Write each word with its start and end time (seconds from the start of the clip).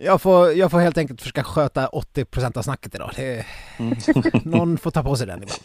Jag 0.00 0.22
får, 0.22 0.52
jag 0.52 0.70
får 0.70 0.78
helt 0.80 0.98
enkelt 0.98 1.20
försöka 1.20 1.44
sköta 1.44 1.86
80% 1.88 2.58
av 2.58 2.62
snacket 2.62 2.94
idag. 2.94 3.10
Det, 3.16 3.46
Mm. 3.78 3.98
någon 4.44 4.78
får 4.78 4.90
ta 4.90 5.02
på 5.02 5.16
sig 5.16 5.26
den 5.26 5.42
ibland. 5.42 5.60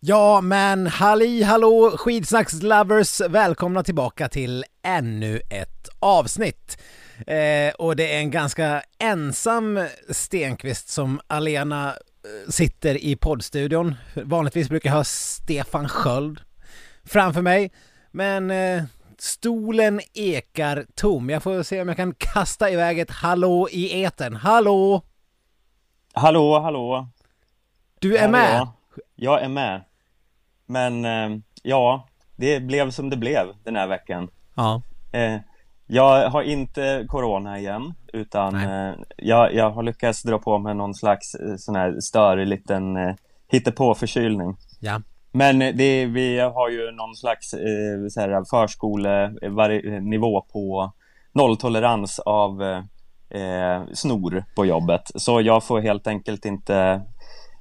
Ja, 0.00 0.40
men 0.40 0.86
halli 0.86 1.42
hallå 1.42 1.94
skidsnackslovers, 1.96 3.20
välkomna 3.20 3.82
tillbaka 3.82 4.28
till 4.28 4.64
ännu 4.86 5.40
ett 5.50 5.88
avsnitt. 6.00 6.78
Eh, 7.26 7.74
och 7.74 7.96
det 7.96 8.14
är 8.14 8.18
en 8.18 8.30
ganska 8.30 8.82
ensam 8.98 9.86
Stenqvist 10.10 10.88
som 10.88 11.20
alena 11.26 11.88
eh, 11.88 12.50
sitter 12.50 13.04
i 13.04 13.16
poddstudion. 13.16 13.94
Vanligtvis 14.14 14.68
brukar 14.68 14.90
jag 14.90 14.96
ha 14.96 15.04
Stefan 15.04 15.88
Sköld 15.88 16.40
framför 17.04 17.42
mig, 17.42 17.72
men 18.10 18.50
eh, 18.50 18.84
stolen 19.18 20.00
ekar 20.14 20.86
tom. 20.94 21.30
Jag 21.30 21.42
får 21.42 21.62
se 21.62 21.80
om 21.80 21.88
jag 21.88 21.96
kan 21.96 22.14
kasta 22.14 22.70
iväg 22.70 22.98
ett 22.98 23.10
hallå 23.10 23.68
i 23.70 24.02
eten. 24.02 24.36
Hallå! 24.36 25.02
Hallå, 26.12 26.60
hallå. 26.60 27.08
Du 27.98 28.16
är 28.16 28.20
Här 28.20 28.28
med! 28.28 28.68
Jag 29.14 29.42
är 29.42 29.48
med. 29.48 29.84
Men 30.66 31.04
eh, 31.04 31.38
ja, 31.62 32.08
det 32.36 32.60
blev 32.60 32.90
som 32.90 33.10
det 33.10 33.16
blev 33.16 33.46
den 33.64 33.76
här 33.76 33.86
veckan. 33.86 34.28
Ja. 34.54 34.82
Eh, 35.12 35.40
jag 35.86 36.30
har 36.30 36.42
inte 36.42 37.04
corona 37.08 37.58
igen, 37.58 37.94
utan 38.12 38.54
eh, 38.54 38.94
jag, 39.16 39.54
jag 39.54 39.70
har 39.70 39.82
lyckats 39.82 40.22
dra 40.22 40.38
på 40.38 40.58
mig 40.58 40.74
någon 40.74 40.94
slags 40.94 41.34
eh, 41.34 41.56
sån 41.56 41.76
här 41.76 42.00
störig 42.00 42.46
liten 42.46 42.96
eh, 42.96 43.14
hittepå-förkylning. 43.52 44.56
Ja. 44.80 45.00
Men 45.32 45.62
eh, 45.62 45.74
det, 45.74 46.06
vi 46.06 46.40
har 46.40 46.70
ju 46.70 46.90
någon 46.90 47.16
slags 47.16 47.54
eh, 47.54 48.08
så 48.10 48.20
här 48.20 48.44
förskolenivå 48.50 50.40
på 50.52 50.92
nolltolerans 51.32 52.18
av 52.18 52.62
eh, 52.62 52.78
eh, 53.40 53.82
snor 53.92 54.44
på 54.56 54.66
jobbet. 54.66 55.02
Så 55.14 55.40
jag 55.40 55.64
får 55.64 55.80
helt 55.80 56.06
enkelt 56.06 56.44
inte 56.44 57.02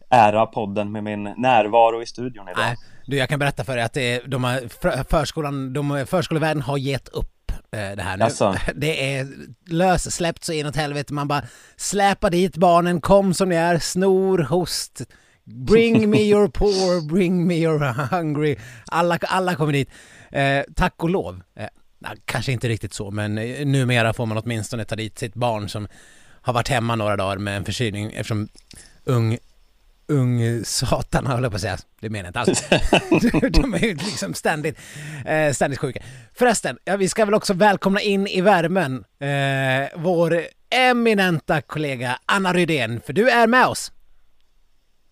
ära 0.09 0.45
podden 0.45 0.91
med 0.91 1.03
min 1.03 1.23
närvaro 1.23 2.01
i 2.01 2.05
studion 2.05 2.49
idag. 2.49 2.65
Nej, 2.65 2.75
du 3.05 3.17
jag 3.17 3.29
kan 3.29 3.39
berätta 3.39 3.63
för 3.63 3.75
dig 3.75 3.85
att 3.85 3.93
det 3.93 4.19
de 4.27 4.43
har, 4.43 4.67
för- 4.81 5.03
förskolan, 5.09 5.73
de, 5.73 6.05
förskolevärlden 6.09 6.61
har 6.63 6.77
gett 6.77 7.07
upp 7.07 7.51
eh, 7.51 7.95
det 7.95 8.01
här 8.03 8.17
nu. 8.17 8.23
Jaså? 8.23 8.55
Det 8.75 9.15
är 9.15 9.27
lössläppt 9.67 10.43
så 10.43 10.53
inåt 10.53 10.75
helvete, 10.75 11.13
man 11.13 11.27
bara 11.27 11.43
släpar 11.75 12.29
dit 12.29 12.57
barnen, 12.57 13.01
kom 13.01 13.33
som 13.33 13.49
ni 13.49 13.55
är, 13.55 13.79
snor, 13.79 14.39
host, 14.39 15.01
bring 15.43 16.09
me 16.09 16.17
your 16.21 16.47
poor, 16.47 17.07
bring 17.09 17.47
me 17.47 17.55
your 17.55 17.79
hungry, 18.15 18.55
alla, 18.85 19.17
alla 19.21 19.55
kommer 19.55 19.73
dit. 19.73 19.89
Eh, 20.31 20.61
tack 20.75 21.03
och 21.03 21.09
lov. 21.09 21.41
Eh, 21.55 21.67
kanske 22.25 22.51
inte 22.51 22.67
riktigt 22.69 22.93
så, 22.93 23.11
men 23.11 23.37
eh, 23.37 23.65
numera 23.65 24.13
får 24.13 24.25
man 24.25 24.37
åtminstone 24.37 24.85
ta 24.85 24.95
dit 24.95 25.19
sitt 25.19 25.33
barn 25.33 25.69
som 25.69 25.87
har 26.41 26.53
varit 26.53 26.67
hemma 26.69 26.95
några 26.95 27.17
dagar 27.17 27.37
med 27.37 27.57
en 27.57 27.65
förkylning 27.65 28.13
eftersom 28.13 28.47
ung 29.03 29.37
ung 30.07 30.63
satan 30.63 31.27
höll 31.27 31.43
jag 31.43 31.51
på 31.51 31.55
att 31.55 31.61
säga. 31.61 31.77
Det 32.01 32.09
menar 32.09 32.25
jag 32.25 32.29
inte 32.29 32.39
alls. 32.39 32.69
De 33.61 33.73
är 33.73 33.79
ju 33.79 33.93
liksom 33.93 34.33
ständigt, 34.33 34.79
eh, 35.25 35.51
ständigt 35.51 35.79
sjuka. 35.79 35.99
Förresten, 36.33 36.77
ja, 36.85 36.97
vi 36.97 37.07
ska 37.07 37.25
väl 37.25 37.33
också 37.33 37.53
välkomna 37.53 38.01
in 38.01 38.27
i 38.27 38.41
värmen 38.41 39.03
eh, 39.19 39.89
vår 39.95 40.39
eminenta 40.69 41.61
kollega 41.61 42.17
Anna 42.25 42.53
Rydén, 42.53 43.01
för 43.05 43.13
du 43.13 43.29
är 43.29 43.47
med 43.47 43.65
oss. 43.65 43.91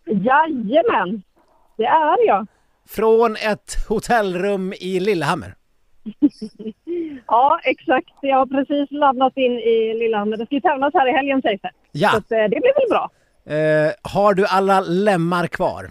Jajamän, 0.05 1.21
det 1.77 1.85
är 1.85 2.27
jag. 2.27 2.47
Från 2.89 3.35
ett 3.35 3.75
hotellrum 3.87 4.73
i 4.73 4.99
Lillehammer. 4.99 5.55
Ja, 7.27 7.59
exakt. 7.63 8.09
Jag 8.21 8.37
har 8.37 8.45
precis 8.45 8.91
landat 8.91 9.37
in 9.37 9.51
i 9.51 9.93
Lillehammer. 9.93 10.37
Det 10.37 10.45
ska 10.45 10.55
ju 10.55 10.61
tävlas 10.61 10.93
här 10.93 11.09
i 11.09 11.11
helgen 11.11 11.41
sägs 11.41 11.61
det. 11.61 11.71
Ja. 11.91 12.09
Så 12.11 12.35
eh, 12.35 12.43
det 12.43 12.59
blir 12.59 12.79
väl 12.79 12.89
bra. 12.89 13.09
Eh, 13.45 13.91
har 14.01 14.33
du 14.33 14.45
alla 14.45 14.81
lemmar 14.81 15.47
kvar? 15.47 15.83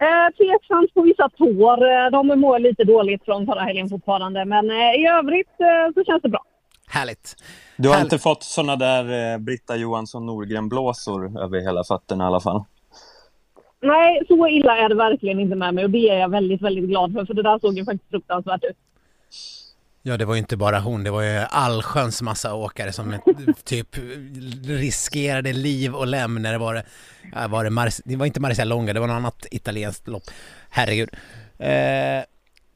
Eh, 0.00 0.34
tveksamt 0.36 0.94
på 0.94 1.02
vissa 1.02 1.28
tår. 1.28 1.84
Eh, 1.90 2.10
De 2.10 2.40
mår 2.40 2.58
lite 2.58 2.84
dåligt 2.84 3.24
från 3.24 3.46
förra 3.46 3.60
helgen 3.60 3.88
fortfarande. 3.88 4.44
Men 4.44 4.70
eh, 4.70 4.76
i 5.00 5.06
övrigt 5.06 5.50
eh, 5.60 5.94
så 5.94 6.04
känns 6.04 6.22
det 6.22 6.28
bra. 6.28 6.44
Härligt. 6.90 7.34
Du 7.76 7.88
har 7.88 7.96
Härligt. 7.96 8.12
inte 8.12 8.22
fått 8.22 8.42
såna 8.42 8.76
där 8.76 9.32
eh, 9.32 9.38
Britta 9.38 9.76
Johansson 9.76 10.26
Norgren-blåsor 10.26 11.40
över 11.42 11.60
hela 11.60 11.84
fötterna 11.84 12.24
i 12.24 12.26
alla 12.26 12.40
fall? 12.40 12.64
Nej, 13.82 14.22
så 14.28 14.48
illa 14.48 14.76
är 14.78 14.88
det 14.88 14.94
verkligen 14.94 15.40
inte 15.40 15.56
med 15.56 15.74
mig 15.74 15.84
och 15.84 15.90
det 15.90 16.08
är 16.10 16.18
jag 16.18 16.28
väldigt, 16.30 16.62
väldigt 16.62 16.84
glad 16.84 17.12
för. 17.12 17.24
För 17.24 17.34
det 17.34 17.42
där 17.42 17.58
såg 17.58 17.78
ju 17.78 17.84
faktiskt 17.84 18.10
fruktansvärt 18.10 18.64
ut. 18.64 18.76
Ja, 20.08 20.16
det 20.16 20.24
var 20.24 20.34
ju 20.34 20.38
inte 20.38 20.56
bara 20.56 20.80
hon, 20.80 21.04
det 21.04 21.10
var 21.10 21.22
ju 21.22 21.38
allsköns 21.50 22.22
massa 22.22 22.54
åkare 22.54 22.92
som 22.92 23.12
eh, 23.12 23.20
typ 23.64 23.88
riskerade 24.64 25.52
liv 25.52 25.94
och 25.94 26.06
lem 26.06 26.42
när 26.42 26.52
det 26.52 26.58
var, 26.58 26.82
var 27.48 27.64
det, 27.64 27.70
Mar- 27.70 28.00
det 28.04 28.16
var 28.16 28.26
inte 28.26 28.40
Marcel 28.40 28.68
Longa, 28.68 28.92
det 28.92 29.00
var 29.00 29.06
något 29.06 29.14
annat 29.14 29.46
italienskt 29.50 30.08
lopp. 30.08 30.22
Herregud. 30.70 31.08
Eh, 31.58 32.24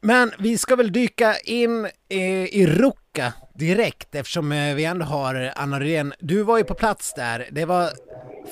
men 0.01 0.33
vi 0.39 0.59
ska 0.59 0.77
väl 0.77 0.93
dyka 0.93 1.35
in 1.45 1.89
i, 2.09 2.23
i 2.63 2.67
Rucka 2.67 3.33
direkt 3.55 4.15
eftersom 4.15 4.53
eh, 4.53 4.75
vi 4.75 4.85
ändå 4.85 5.05
har 5.07 5.53
Anna 5.57 5.81
Rydén. 5.81 6.15
Du 6.19 6.43
var 6.43 6.59
ju 6.59 6.65
på 6.65 6.75
plats 6.75 7.15
där, 7.15 7.49
det 7.51 7.65
var 7.65 7.91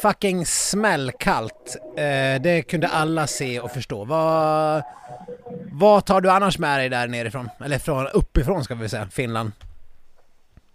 fucking 0.02 0.46
smällkallt. 0.46 1.76
Eh, 1.96 2.42
det 2.42 2.62
kunde 2.68 2.88
alla 2.88 3.26
se 3.26 3.60
och 3.60 3.70
förstå. 3.70 4.04
Vad, 4.04 4.82
vad 5.72 6.06
tar 6.06 6.20
du 6.20 6.30
annars 6.30 6.58
med 6.58 6.80
dig 6.80 6.88
där 6.88 7.08
nerifrån? 7.08 7.48
Eller 7.64 7.78
från 7.78 8.06
uppifrån 8.14 8.64
ska 8.64 8.74
vi 8.74 8.88
säga, 8.88 9.06
Finland. 9.06 9.50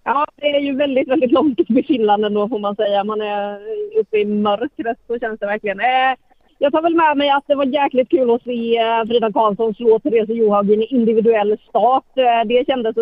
Ja, 0.04 0.26
det 0.36 0.48
är 0.48 0.60
ju 0.60 0.76
väldigt, 0.76 1.08
väldigt 1.08 1.32
långt 1.32 1.60
upp 1.60 1.70
i 1.70 1.84
Finland 1.84 2.26
ändå 2.26 2.50
får 2.50 2.60
man 2.60 2.76
säga. 2.76 3.04
Man 3.04 3.22
är 3.22 3.60
uppe 4.00 4.18
i 4.18 4.26
mörkret, 4.26 4.98
så 5.08 5.20
känns 5.20 5.40
det 5.40 5.46
verkligen. 5.46 5.80
Eh, 5.80 6.16
jag 6.58 6.72
tar 6.72 6.82
väl 6.82 6.96
med 6.96 7.18
mig 7.18 7.30
att 7.30 7.48
det 7.48 7.56
var 7.56 7.66
jäkligt 7.66 8.10
kul 8.10 8.32
att 8.32 8.44
se 8.44 8.78
eh, 8.78 9.06
Frida 9.08 9.32
Karlsson 9.32 9.74
slå 9.74 10.00
Therese 10.00 10.30
Johaug 10.30 10.70
i 10.70 10.74
en 10.74 10.84
individuell 10.84 11.58
start. 11.70 12.18
Eh, 12.18 12.48
det 12.48 12.68
kändes 12.68 12.96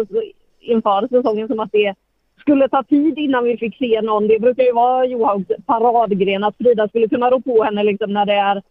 inför 0.60 1.08
säsongen 1.08 1.48
som 1.48 1.60
att 1.60 1.72
det 1.72 1.96
skulle 2.40 2.70
ta 2.70 2.84
tid 2.84 3.18
innan 3.18 3.44
vi 3.44 3.58
fick 3.58 3.78
se 3.78 4.02
någon. 4.02 4.28
Det 4.28 4.40
brukar 4.40 4.64
ju 4.64 4.72
vara 4.74 5.06
Johaugs 5.06 5.48
paradgren 5.66 6.44
att 6.44 6.58
Frida 6.58 6.88
skulle 6.88 7.08
kunna 7.08 7.30
rå 7.30 7.42
på 7.42 7.64
henne 7.64 7.84
liksom 7.84 8.14
när 8.14 8.25
det 8.25 8.34
är 8.34 8.62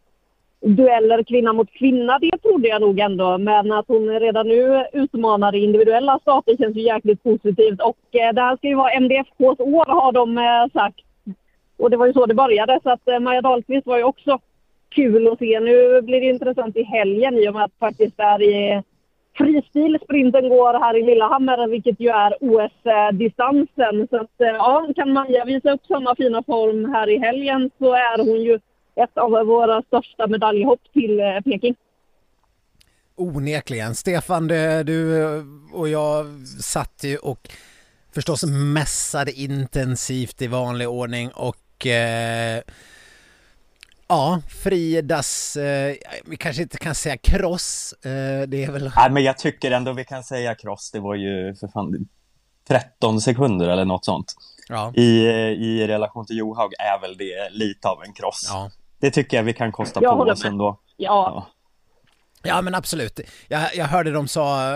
dueller 0.63 1.23
kvinna 1.23 1.53
mot 1.53 1.73
kvinna, 1.73 2.19
det 2.19 2.39
trodde 2.43 2.69
jag 2.69 2.81
nog 2.81 2.99
ändå. 3.01 3.39
Men 3.39 3.73
att 3.73 3.89
hon 3.89 4.21
redan 4.21 4.49
nu 4.49 4.85
utmanar 4.93 5.55
i 5.55 5.65
individuella 5.65 6.19
starter 6.19 6.57
känns 6.57 6.77
ju 6.77 6.81
jäkligt 6.83 7.23
positivt. 7.23 7.81
Och 7.81 8.17
eh, 8.21 8.33
det 8.33 8.41
här 8.41 8.57
ska 8.57 8.69
ju 8.69 8.75
vara 8.75 9.01
MDFKs 9.01 9.61
år 9.61 9.87
har 9.87 10.13
de 10.13 10.39
eh, 10.39 10.81
sagt. 10.81 11.01
Och 11.79 11.91
det 11.91 11.97
var 11.97 12.07
ju 12.07 12.13
så 12.13 12.27
det 12.27 12.35
började. 12.35 12.81
Så 12.83 12.91
att 12.91 13.09
eh, 13.09 13.21
Maja 13.21 13.43
Dahlqvist 13.43 13.87
var 13.87 13.99
ju 13.99 14.05
också 14.05 14.39
kul 14.89 15.29
att 15.29 15.39
se. 15.39 15.61
Nu 15.61 16.03
blir 16.03 16.21
det 16.21 16.27
intressant 16.27 16.77
i 16.77 16.83
helgen 16.83 17.39
i 17.39 17.49
och 17.49 17.55
med 17.55 17.65
att 17.65 17.79
faktiskt 17.81 18.21
är 18.21 18.43
i 18.43 18.83
fristil 19.39 19.99
sprinten 20.05 20.49
går 20.49 20.81
här 20.81 20.97
i 20.97 21.03
Lillehammer, 21.03 21.69
vilket 21.69 22.01
ju 22.01 22.09
är 22.09 22.35
OS-distansen. 22.41 24.09
Så 24.11 24.17
att, 24.17 24.41
eh, 24.41 24.49
ja, 24.49 24.87
kan 24.97 25.13
Maja 25.13 25.45
visa 25.45 25.73
upp 25.73 25.87
samma 25.87 26.15
fina 26.17 26.43
form 26.43 26.93
här 26.95 27.11
i 27.11 27.19
helgen 27.19 27.71
så 27.79 27.93
är 27.93 28.19
hon 28.19 28.43
ju 28.43 28.59
ett 28.95 29.19
av 29.19 29.31
våra 29.31 29.83
största 29.83 30.27
medaljhopp 30.27 30.81
till 30.93 31.21
eh, 31.21 31.41
Peking. 31.45 31.75
Onekligen. 33.17 33.95
Stefan, 33.95 34.47
du, 34.85 35.25
och 35.73 35.89
jag 35.89 36.27
satt 36.61 37.05
ju 37.05 37.17
och 37.17 37.49
förstås 38.15 38.45
mässade 38.47 39.33
intensivt 39.33 40.43
i 40.43 40.47
vanlig 40.47 40.89
ordning 40.89 41.31
och 41.31 41.87
eh, 41.87 42.63
ja, 44.09 44.41
Fridas, 44.63 45.57
eh, 45.57 45.95
vi 46.25 46.37
kanske 46.37 46.63
inte 46.63 46.79
kan 46.79 46.95
säga 46.95 47.17
kross, 47.17 47.95
eh, 48.05 48.49
det 48.49 48.65
är 48.65 48.73
väl... 48.73 48.91
Nej, 48.97 49.11
men 49.11 49.23
jag 49.23 49.39
tycker 49.39 49.71
ändå 49.71 49.93
vi 49.93 50.05
kan 50.05 50.25
säga 50.25 50.55
cross. 50.55 50.91
Det 50.91 51.01
var 51.01 51.15
ju 51.15 51.55
för 51.55 51.69
fan 51.69 52.09
13 52.69 53.21
sekunder 53.21 53.69
eller 53.69 53.85
något 53.85 54.05
sånt. 54.05 54.35
Ja, 54.69 54.93
I, 54.97 55.27
eh, 55.27 55.35
i 55.35 55.87
relation 55.87 56.27
till 56.27 56.37
Johaug 56.37 56.73
är 56.79 57.01
väl 57.01 57.17
det 57.17 57.51
lite 57.51 57.89
av 57.89 58.03
en 58.03 58.13
cross. 58.13 58.49
ja. 58.49 58.71
Det 59.03 59.11
tycker 59.11 59.37
jag 59.37 59.45
vi 59.45 59.53
kan 59.55 59.73
kosta 59.73 60.01
Jag 60.03 60.17
på 60.19 60.23
oss 60.33 60.43
med. 60.43 60.51
ändå. 60.53 60.81
Ja, 60.97 61.47
Ja 62.45 62.63
men 62.63 62.75
absolut. 62.75 63.21
Jag, 63.49 63.75
jag 63.77 63.85
hörde 63.85 64.11
de 64.13 64.29
sa 64.29 64.71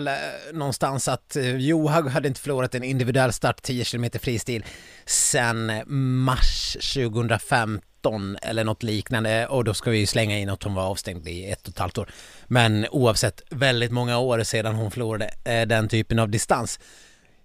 lä- 0.00 0.18
någonstans 0.52 1.08
att 1.08 1.36
eh, 1.36 1.56
Johaug 1.56 2.08
hade 2.08 2.28
inte 2.28 2.40
förlorat 2.40 2.74
en 2.74 2.84
individuell 2.84 3.32
start 3.32 3.62
10 3.62 3.84
km 3.84 4.04
fristil 4.20 4.64
sen 5.06 5.82
mars 6.24 6.72
2015 6.94 8.36
eller 8.42 8.64
något 8.64 8.82
liknande 8.82 9.46
och 9.46 9.64
då 9.64 9.74
ska 9.74 9.90
vi 9.90 9.98
ju 9.98 10.06
slänga 10.06 10.38
in 10.38 10.48
att 10.50 10.62
hon 10.62 10.74
var 10.74 10.82
avstängd 10.82 11.28
i 11.28 11.50
ett 11.50 11.62
och 11.62 11.68
ett 11.68 11.78
halvt 11.78 11.98
år. 11.98 12.10
Men 12.46 12.86
oavsett 12.90 13.42
väldigt 13.50 13.92
många 13.92 14.18
år 14.18 14.42
sedan 14.42 14.74
hon 14.74 14.90
förlorade 14.90 15.30
eh, 15.44 15.66
den 15.66 15.88
typen 15.88 16.18
av 16.18 16.28
distans. 16.28 16.80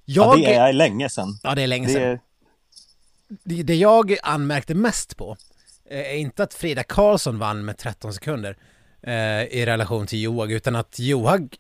Ja, 0.06 0.25
Jag... 0.38 0.39
det 0.42 0.54
är 0.56 0.74
länge 0.74 1.10
sedan. 1.10 1.39
Ja, 1.44 1.56
det 1.56 1.62
är 1.62 1.68
länge 1.68 1.88
Det 1.88 1.94
sedan. 1.94 2.04
är, 2.04 2.19
det, 3.44 3.63
det 3.63 3.75
jag 3.75 4.18
anmärkte 4.24 4.75
mest 4.75 5.18
på 5.18 5.38
eh, 5.91 6.19
inte 6.21 6.43
att 6.43 6.53
Frida 6.53 6.83
Karlsson 6.83 7.39
vann 7.39 7.65
med 7.65 7.77
13 7.77 8.13
sekunder 8.13 8.57
eh, 9.03 9.43
i 9.43 9.65
relation 9.65 10.07
till 10.07 10.21
Joag, 10.21 10.51
utan 10.51 10.75
att 10.75 10.99
Joag, 10.99 11.55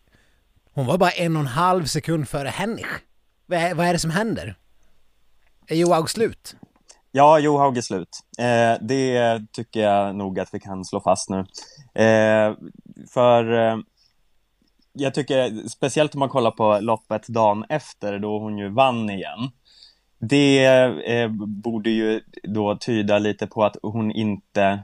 hon 0.73 0.85
var 0.85 0.97
bara 0.97 1.11
en 1.11 1.35
och 1.35 1.41
en 1.41 1.47
halv 1.47 1.85
sekund 1.85 2.29
före 2.29 2.47
Hennig. 2.47 2.85
Vad 3.45 3.59
är, 3.59 3.73
vad 3.73 3.87
är 3.87 3.93
det 3.93 3.99
som 3.99 4.11
händer? 4.11 4.55
Är 5.67 5.75
Joag 5.75 6.09
slut? 6.09 6.55
Ja, 7.11 7.39
Johaug 7.39 7.77
är 7.77 7.81
slut. 7.81 8.19
Eh, 8.39 8.87
det 8.87 9.41
tycker 9.51 9.79
jag 9.79 10.15
nog 10.15 10.39
att 10.39 10.53
vi 10.53 10.59
kan 10.59 10.85
slå 10.85 11.01
fast 11.01 11.29
nu. 11.29 11.39
Eh, 12.03 12.53
för 13.13 13.53
eh, 13.53 13.77
jag 14.93 15.13
tycker, 15.13 15.69
speciellt 15.69 16.15
om 16.15 16.19
man 16.19 16.29
kollar 16.29 16.51
på 16.51 16.79
loppet 16.81 17.27
dagen 17.27 17.65
efter 17.69 18.19
då 18.19 18.39
hon 18.39 18.57
ju 18.57 18.69
vann 18.69 19.09
igen. 19.09 19.51
Det 20.21 20.65
eh, 20.65 21.27
borde 21.47 21.89
ju 21.89 22.21
då 22.43 22.77
tyda 22.77 23.19
lite 23.19 23.47
på 23.47 23.63
att 23.63 23.77
hon 23.81 24.11
inte 24.11 24.79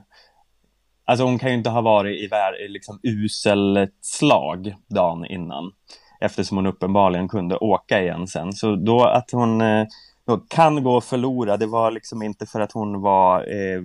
Alltså 1.05 1.25
hon 1.25 1.39
kan 1.39 1.49
ju 1.49 1.57
inte 1.57 1.69
ha 1.69 1.81
varit 1.81 2.21
i 2.21 2.27
vär, 2.27 2.69
liksom 2.69 2.99
uselt 3.03 3.93
slag 4.01 4.75
dagen 4.87 5.25
innan 5.25 5.71
eftersom 6.19 6.57
hon 6.57 6.65
uppenbarligen 6.65 7.27
kunde 7.27 7.57
åka 7.57 8.01
igen 8.01 8.27
sen. 8.27 8.53
Så 8.53 8.75
då 8.75 9.03
att 9.03 9.31
hon 9.31 9.61
eh, 9.61 9.87
då 10.25 10.37
kan 10.37 10.83
gå 10.83 10.95
och 10.95 11.03
förlora, 11.03 11.57
det 11.57 11.65
var 11.65 11.91
liksom 11.91 12.23
inte 12.23 12.45
för 12.45 12.59
att 12.59 12.71
hon 12.71 13.01
var, 13.01 13.39
eh, 13.39 13.81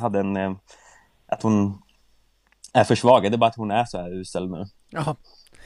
hade 0.00 0.20
en, 0.20 0.36
eh, 0.36 0.52
att 1.26 1.42
hon 1.42 1.82
är 2.72 2.84
försvagad, 2.84 3.32
det 3.32 3.36
är 3.36 3.38
bara 3.38 3.50
att 3.50 3.56
hon 3.56 3.70
är 3.70 3.84
så 3.84 3.98
här 3.98 4.14
usel 4.14 4.50
nu. 4.50 4.64
Jaha, 4.90 5.16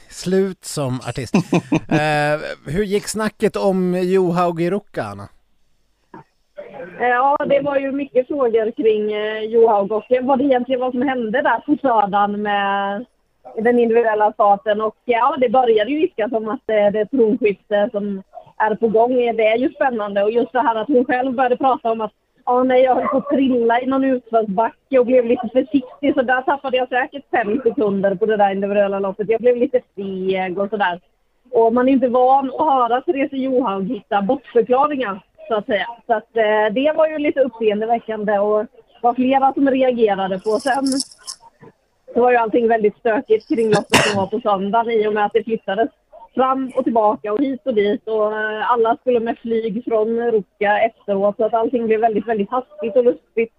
slut 0.09 0.65
som 0.65 0.99
artist. 1.09 1.35
eh, 1.89 2.73
hur 2.73 2.83
gick 2.83 3.07
snacket 3.07 3.55
om 3.55 3.95
Johaug 4.03 4.61
i 4.61 4.71
Ruka, 4.71 5.03
Anna? 5.03 5.27
Ja, 6.99 7.37
det 7.45 7.61
var 7.61 7.77
ju 7.77 7.91
mycket 7.91 8.27
frågor 8.27 8.71
kring 8.71 9.13
eh, 9.13 9.43
Johaug 9.43 9.91
och 9.91 10.03
vad 10.21 10.39
det 10.39 10.45
egentligen 10.45 10.81
var 10.81 10.91
som 10.91 11.01
hände 11.01 11.41
där 11.41 11.59
på 11.59 11.77
södan 11.81 12.41
med 12.41 13.05
den 13.55 13.79
individuella 13.79 14.33
starten. 14.33 14.81
Och 14.81 14.95
ja, 15.05 15.37
det 15.39 15.49
började 15.49 15.91
ju 15.91 15.97
viskas 15.97 16.31
om 16.31 16.49
att 16.49 16.61
det, 16.65 16.89
det 16.89 17.05
tronskifte 17.05 17.89
som 17.91 18.23
är 18.57 18.75
på 18.75 18.87
gång. 18.87 19.15
Det 19.15 19.47
är 19.47 19.57
ju 19.57 19.69
spännande 19.69 20.23
och 20.23 20.31
just 20.31 20.51
det 20.51 20.61
här 20.61 20.75
att 20.75 20.87
hon 20.87 21.05
själv 21.05 21.33
började 21.33 21.57
prata 21.57 21.91
om 21.91 22.01
att 22.01 22.13
ja, 22.47 22.63
nej, 22.63 22.83
jag 22.83 22.95
höll 22.95 23.07
på 23.07 23.17
att 23.17 23.29
trilla 23.29 23.81
i 23.81 23.85
någon 23.85 24.03
utförsbacke 24.03 24.99
och 24.99 25.05
blev 25.05 25.25
lite 25.25 25.49
försiktig 25.53 26.13
så 26.13 26.21
där 26.21 26.41
tappade 26.41 26.77
jag 26.77 26.89
säkert 26.89 27.29
fem 27.31 27.61
sekunder 27.63 28.15
på 28.15 28.25
det 28.25 28.37
där 28.37 28.51
individuella 28.51 28.99
loppet. 28.99 29.29
Jag 29.29 29.41
blev 29.41 29.57
lite 29.57 29.81
feg 29.95 30.57
och 30.57 30.69
sådär. 30.69 30.99
Och 31.51 31.73
man 31.73 31.87
är 31.87 31.93
inte 31.93 32.07
van 32.07 32.51
att 32.59 32.73
höra 32.73 33.01
Therese 33.01 33.31
Johaug 33.31 33.89
hitta 33.89 34.21
bortförklaringar 34.21 35.23
så 35.47 35.55
att 35.55 35.65
säga. 35.65 35.87
Så 36.07 36.13
att 36.13 36.37
eh, 36.37 36.73
det 36.73 36.93
var 36.95 37.07
ju 37.07 37.17
lite 37.17 37.41
uppseendeväckande 37.41 38.39
och 38.39 38.65
var 39.01 39.13
flera 39.13 39.53
som 39.53 39.69
reagerade 39.69 40.39
på. 40.39 40.49
Sen 40.59 40.85
så 42.13 42.21
var 42.21 42.31
ju 42.31 42.37
allting 42.37 42.67
väldigt 42.67 42.97
stökigt 42.97 43.47
kring 43.47 43.67
loppet 43.67 43.95
som 43.95 44.17
var 44.17 44.27
på 44.27 44.39
söndagen 44.39 44.91
i 44.91 45.07
och 45.07 45.13
med 45.13 45.25
att 45.25 45.33
det 45.33 45.43
flyttades 45.43 45.89
fram 46.37 46.71
och 46.75 46.83
tillbaka 46.83 47.33
och 47.33 47.39
hit 47.39 47.61
och 47.65 47.73
dit 47.73 48.07
och 48.07 48.37
eh, 48.37 48.71
alla 48.71 48.97
skulle 48.97 49.19
med 49.19 49.37
flyg 49.39 49.83
från 49.85 50.31
Ruka 50.31 50.79
efteråt 50.79 51.37
så 51.37 51.45
att 51.45 51.53
allting 51.53 51.85
blev 51.85 51.99
väldigt, 51.99 52.27
väldigt 52.27 52.51
hastigt 52.51 52.95
och 52.95 53.03
lustigt. 53.03 53.53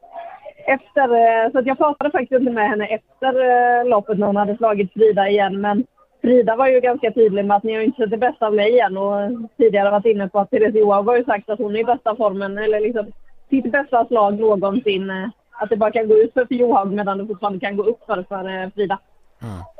Efter, 0.66 1.02
eh, 1.02 1.52
så 1.52 1.58
att 1.58 1.66
jag 1.66 1.78
pratade 1.78 2.10
faktiskt 2.10 2.40
inte 2.40 2.52
med 2.52 2.68
henne 2.68 2.86
efter 2.86 3.32
eh, 3.50 3.88
loppet 3.88 4.18
när 4.18 4.26
hon 4.26 4.36
hade 4.36 4.56
slagit 4.56 4.92
Frida 4.92 5.28
igen 5.28 5.60
men 5.60 5.86
Frida 6.22 6.56
var 6.56 6.68
ju 6.68 6.80
ganska 6.80 7.12
tydlig 7.12 7.44
med 7.44 7.56
att 7.56 7.62
ni 7.62 7.74
har 7.74 7.82
inte 7.82 8.02
sett 8.02 8.10
det 8.10 8.26
bästa 8.26 8.46
av 8.46 8.54
mig 8.54 8.80
än 8.80 8.96
och 8.96 9.30
tidigare 9.56 9.90
varit 9.90 10.06
inne 10.06 10.28
på 10.28 10.38
att 10.38 10.50
Therese 10.50 10.74
Johaug 10.74 11.06
har 11.06 11.16
ju 11.16 11.24
sagt 11.24 11.50
att 11.50 11.58
hon 11.58 11.76
är 11.76 11.80
i 11.80 11.84
bästa 11.84 12.16
formen 12.16 12.58
eller 12.58 12.80
liksom 12.80 13.06
sitt 13.50 13.72
bästa 13.72 14.06
slag 14.06 14.40
någonsin. 14.40 15.10
Att 15.50 15.70
det 15.70 15.76
bara 15.76 15.90
kan 15.90 16.08
gå 16.08 16.14
ut 16.14 16.32
för 16.32 16.46
Johaug 16.50 16.92
medan 16.92 17.18
det 17.18 17.26
fortfarande 17.26 17.60
kan 17.60 17.76
gå 17.76 17.82
upp 17.82 18.04
för, 18.06 18.24
för 18.28 18.70
Frida. 18.70 18.98
Mm. 19.42 19.77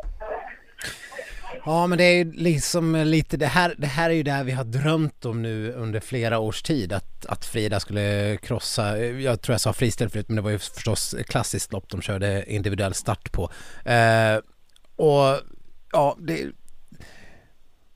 Ja 1.69 1.87
men 1.87 1.99
det 1.99 2.05
är 2.05 2.25
ju 2.25 2.33
liksom 2.33 2.97
lite 2.97 3.37
det 3.37 3.47
här, 3.47 3.75
det 3.79 3.87
här 3.87 4.11
är 4.11 4.15
ju 4.15 4.23
det 4.23 4.33
här 4.33 4.45
vi 4.45 4.53
har 4.53 4.65
drömt 4.65 5.25
om 5.25 5.43
nu 5.43 5.73
under 5.73 6.01
flera 6.01 6.39
års 6.39 6.63
tid 6.63 6.93
att, 6.93 7.27
att 7.27 7.45
Frida 7.45 7.81
skulle 7.81 8.37
krossa, 8.37 8.99
jag 8.99 9.43
tror 9.43 9.55
jag 9.55 9.61
sa 9.61 9.73
fristil 9.73 10.09
förut 10.09 10.29
men 10.29 10.37
det 10.37 10.43
var 10.43 10.51
ju 10.51 10.59
förstås 10.59 11.15
klassiskt 11.27 11.73
lopp 11.73 11.89
de 11.89 12.03
körde 12.03 12.53
individuell 12.53 12.95
start 12.95 13.33
på. 13.33 13.51
Eh, 13.85 14.37
och 14.97 15.41
ja, 15.93 16.17
det, 16.21 16.47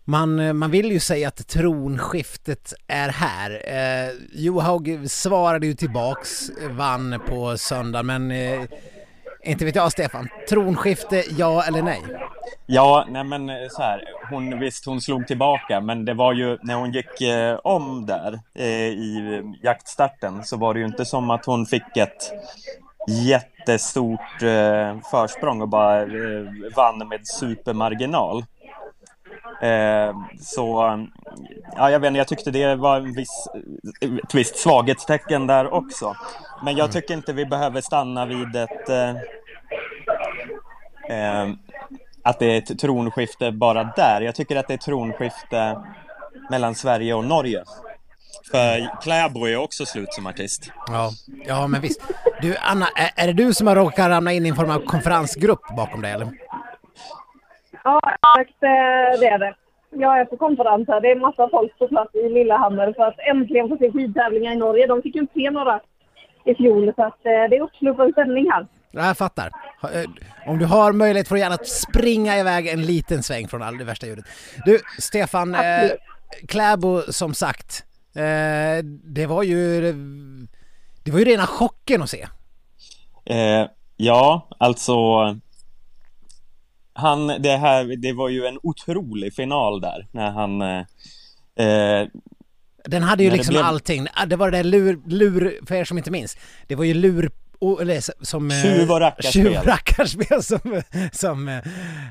man, 0.05 0.59
man 0.59 0.71
vill 0.71 0.93
ju 0.93 1.01
säga 1.01 1.29
att 1.29 1.49
tronskiftet 1.49 2.73
är 2.87 3.09
här. 3.09 3.63
Eh, 3.67 4.15
Johaug 4.33 5.11
svarade 5.11 5.67
ju 5.67 5.75
tillbaks, 5.75 6.51
vann 6.71 7.21
på 7.29 7.59
söndag 7.59 8.03
men 8.03 8.31
eh, 8.31 8.61
inte 9.45 9.65
vet 9.65 9.75
jag 9.75 9.93
Stefan, 9.93 10.29
tronskifte 10.49 11.25
ja 11.39 11.65
eller 11.65 11.83
nej? 11.83 12.03
Ja, 12.67 13.07
nej 13.09 13.25
men 13.25 13.49
eh, 13.49 13.57
så 13.71 13.83
här, 13.83 14.05
hon, 14.31 14.59
visst 14.61 14.87
hon 14.87 15.01
slog 15.01 15.27
tillbaka 15.27 15.81
men 15.81 16.05
det 16.05 16.15
var 16.15 16.33
ju 16.33 16.59
när 16.63 16.75
hon 16.75 16.93
gick 16.93 17.21
eh, 17.21 17.59
om 17.65 18.07
där 18.07 18.41
eh, 18.55 18.67
i 18.87 19.43
jaktstarten 19.63 20.45
så 20.45 20.57
var 20.57 20.75
det 20.75 20.81
ju 20.81 20.87
inte 20.87 21.05
som 21.05 21.31
att 21.31 21.47
hon 21.47 21.67
fick 21.67 21.97
ett 21.97 22.33
jättestort 23.09 24.43
eh, 24.43 25.01
försprång 25.11 25.63
och 25.63 25.69
bara 25.69 26.03
eh, 26.03 26.45
vann 26.77 27.09
med 27.09 27.27
supermarginal. 27.27 28.45
Eh, 29.61 30.17
så, 30.41 30.99
ja 31.77 31.91
jag 31.91 32.01
vet 32.01 32.09
inte, 32.09 32.19
jag 32.19 32.29
tyckte 32.29 32.51
det 32.51 32.77
var 32.77 32.97
en 32.97 33.13
viss, 33.13 33.49
ett 34.01 34.35
visst 34.35 34.57
svaghetstecken 34.57 35.47
där 35.47 35.75
också. 35.75 36.17
Men 36.65 36.77
jag 36.77 36.93
tycker 36.93 37.15
inte 37.15 37.33
vi 37.33 37.47
behöver 37.47 37.81
stanna 37.81 38.27
vid 38.27 38.57
ett 38.57 38.89
eh, 38.89 39.15
att 42.25 42.39
det 42.39 42.47
är 42.47 42.59
ett 42.59 42.79
tronskifte 42.79 43.53
bara 43.53 43.85
där. 43.85 44.21
Jag 44.21 44.35
tycker 44.35 44.57
att 44.57 44.69
det 44.69 44.73
är 44.73 44.79
ett 44.79 44.85
tronskifte 44.85 45.79
mellan 46.51 46.75
Sverige 46.75 47.15
och 47.15 47.25
Norge. 47.25 47.65
För 48.51 49.01
Kläbo 49.03 49.47
är 49.47 49.57
också 49.57 49.87
slut 49.87 50.15
som 50.15 50.27
artist. 50.27 50.71
Ja, 50.87 51.11
ja 51.47 51.67
men 51.67 51.81
visst. 51.81 52.01
Du 52.43 52.57
Anna, 52.57 52.89
är, 52.97 53.11
är 53.17 53.27
det 53.27 53.33
du 53.33 53.55
som 53.55 53.67
har 53.67 53.77
råkat 53.77 54.09
ramla 54.09 54.33
in 54.33 54.47
i 54.47 54.49
en 54.49 54.57
form 54.57 54.71
av 54.71 54.79
konferensgrupp 54.79 55.77
bakom 55.77 56.03
dig 56.03 56.13
eller? 56.13 56.29
Ja, 57.85 58.01
exakt 58.23 58.61
det 59.21 59.27
är 59.27 59.39
det. 59.39 59.55
Jag 59.91 60.21
är 60.21 60.25
på 60.25 60.37
konferens 60.37 60.89
här. 60.89 61.01
Det 61.01 61.11
är 61.11 61.17
massa 61.17 61.49
folk 61.49 61.79
på 61.79 61.89
plats 61.89 62.15
i 62.15 62.29
Lillehammer 62.29 62.93
för 62.97 63.03
att 63.03 63.19
äntligen 63.31 63.69
få 63.69 63.77
se 63.77 63.93
skidtävlingar 63.93 64.53
i 64.53 64.57
Norge. 64.57 64.87
De 64.87 65.03
fick 65.03 65.15
ju 65.15 65.21
inte 65.21 65.35
se 65.35 65.51
några 65.51 65.81
i 66.45 66.55
fjol 66.55 66.93
så 66.97 67.03
att 67.03 67.27
eh, 67.27 67.49
det 67.51 67.57
är 67.57 67.61
uppsluppen 67.61 68.13
stämning 68.13 68.51
här. 68.51 68.67
Jag 68.91 69.19
fattar. 69.19 69.51
Eh, 69.83 70.11
om 70.47 70.59
du 70.59 70.67
har 70.67 70.93
möjlighet 70.93 71.29
får 71.29 71.35
du 71.35 71.41
gärna 71.41 71.57
springa 71.57 72.39
iväg 72.39 72.67
en 72.69 72.83
liten 72.83 73.23
sväng 73.23 73.49
från 73.49 73.63
all 73.63 73.79
det 73.79 73.85
värsta 73.85 74.07
ljudet. 74.07 74.25
Du, 74.65 74.79
Stefan, 74.99 75.55
eh, 75.55 75.91
Kläbo 76.49 77.01
som 77.01 77.35
sagt, 77.35 77.85
eh, 78.17 78.85
det 79.05 79.27
var 79.27 79.43
ju 79.43 79.81
det 81.05 81.11
var 81.11 81.19
ju 81.19 81.25
rena 81.25 81.47
chocken 81.47 82.03
att 82.03 82.11
se. 82.11 82.27
Eh, 83.25 83.67
ja, 83.97 84.49
alltså 84.59 84.95
han, 86.95 87.27
det 87.27 87.57
här, 87.57 87.97
det 87.97 88.13
var 88.13 88.29
ju 88.29 88.47
en 88.47 88.59
otrolig 88.63 89.35
final 89.35 89.81
där 89.81 90.07
när 90.13 90.31
han 90.31 90.63
eh, 90.63 90.85
eh 91.67 92.09
den 92.85 93.03
hade 93.03 93.25
ju 93.25 93.31
liksom 93.31 93.53
blev... 93.53 93.65
allting, 93.65 94.07
det 94.27 94.37
var 94.37 94.51
det 94.51 94.57
där 94.57 94.65
lur, 94.65 95.01
lur, 95.07 95.67
för 95.67 95.75
er 95.75 95.85
som 95.85 95.99
inte 95.99 96.11
minns, 96.11 96.37
det 96.67 96.75
var 96.75 96.85
ju 96.85 96.95
lur 96.95 97.31
eller 97.81 98.25
som... 98.25 98.51
Eh, 98.51 98.63
tjuv 98.63 98.91
och 98.91 99.01
rackarspel. 99.01 99.33
Tjuv 99.33 99.59
och 99.59 99.67
rackarspel 99.67 100.43
som, 100.43 100.83
som 101.13 101.49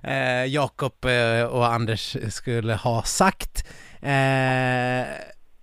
eh, 0.03 0.45
Jakob 0.45 1.05
eh, 1.05 1.43
och 1.43 1.73
Anders 1.73 2.17
skulle 2.29 2.73
ha 2.73 3.03
sagt. 3.03 3.67
Eh, 4.01 5.05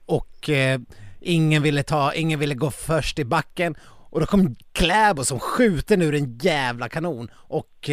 och 0.07 0.49
eh, 0.49 0.81
ingen 1.21 1.63
ville 1.63 1.83
ta, 1.83 2.15
ingen 2.15 2.39
ville 2.39 2.55
gå 2.55 2.71
först 2.71 3.19
i 3.19 3.25
backen. 3.25 3.77
Och 4.11 4.21
då 4.21 4.27
kom 4.27 4.57
Kläbo 4.73 5.25
som 5.25 5.41
skjuter 5.41 6.03
ur 6.03 6.15
en 6.15 6.39
jävla 6.39 6.89
kanon 6.89 7.31
och 7.35 7.91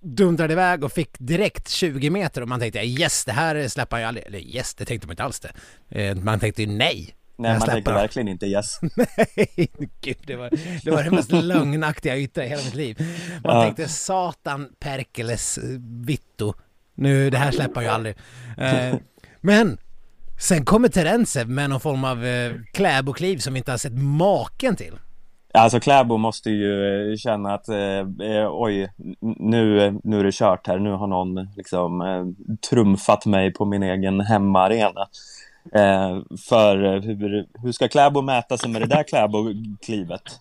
dundrade 0.00 0.52
iväg 0.52 0.84
och 0.84 0.92
fick 0.92 1.18
direkt 1.18 1.68
20 1.68 2.10
meter 2.10 2.42
och 2.42 2.48
man 2.48 2.60
tänkte 2.60 2.78
yes 2.78 3.24
det 3.24 3.32
här 3.32 3.68
släpper 3.68 3.98
ju 3.98 4.04
aldrig, 4.04 4.26
eller 4.26 4.38
yes 4.38 4.74
det 4.74 4.84
tänkte 4.84 5.06
man 5.06 5.12
inte 5.12 5.24
alls 5.24 5.40
det. 5.40 5.52
Eh, 5.88 6.14
man 6.16 6.40
tänkte 6.40 6.62
ju 6.62 6.68
nej, 6.68 7.14
Nej, 7.40 7.58
man 7.58 7.68
tänker 7.68 7.92
verkligen 7.92 8.28
inte 8.28 8.46
yes. 8.46 8.78
Nej, 8.96 9.70
gud, 10.00 10.16
det 10.26 10.36
var, 10.36 10.50
det 10.84 10.90
var 10.90 11.02
det 11.02 11.10
mest 11.10 11.32
lögnaktiga 11.32 12.14
jag 12.14 12.22
yttrat 12.22 12.46
i 12.46 12.48
hela 12.48 12.62
mitt 12.62 12.74
liv. 12.74 12.96
Man 13.44 13.56
ja. 13.56 13.62
tänkte 13.62 13.88
satan 13.88 14.68
Perkeles 14.80 15.58
vitto. 16.04 16.54
Nu, 16.94 17.30
det 17.30 17.38
här 17.38 17.52
släpper 17.52 17.80
ju 17.80 17.86
aldrig. 17.86 18.16
Eh, 18.58 18.94
men 19.40 19.78
sen 20.40 20.64
kommer 20.64 20.88
Terensev 20.88 21.48
med 21.48 21.70
någon 21.70 21.80
form 21.80 22.04
av 22.04 22.24
eh, 22.24 22.52
kläbokliv 22.72 23.38
som 23.38 23.52
vi 23.52 23.58
inte 23.58 23.70
har 23.70 23.78
sett 23.78 23.98
maken 23.98 24.76
till. 24.76 24.94
Alltså 25.54 25.80
Kläbo 25.80 26.16
måste 26.16 26.50
ju 26.50 27.10
eh, 27.10 27.16
känna 27.16 27.54
att 27.54 27.68
eh, 27.68 27.98
eh 28.28 28.48
oj, 28.50 28.92
nu, 29.20 29.98
nu 30.04 30.20
är 30.20 30.24
det 30.24 30.34
kört 30.34 30.66
här. 30.66 30.78
Nu 30.78 30.90
har 30.90 31.06
någon 31.06 31.48
liksom 31.56 32.00
eh, 32.00 32.56
trumfat 32.70 33.26
mig 33.26 33.52
på 33.52 33.64
min 33.64 33.82
egen 33.82 34.20
hemmaarena. 34.20 35.08
Eh, 35.74 36.18
för 36.48 36.84
eh, 36.84 37.00
hur, 37.02 37.46
hur 37.62 37.72
ska 37.72 37.88
Kläbo 37.88 38.22
mäta 38.22 38.58
sig 38.58 38.70
med 38.70 38.82
det 38.82 38.86
där 38.86 39.02
Kläbo-klivet? 39.02 40.40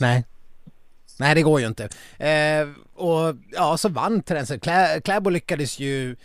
Nej. 0.00 0.24
Nej, 1.18 1.34
det 1.34 1.42
går 1.42 1.60
ju 1.60 1.66
inte. 1.66 1.88
Eh, 2.18 2.68
och 2.94 3.34
ja, 3.52 3.76
så 3.76 3.88
vann 3.88 4.22
Trensen. 4.22 4.60
Klä, 4.60 5.00
Kläbo 5.04 5.30
lyckades 5.30 5.78
ju 5.78 6.16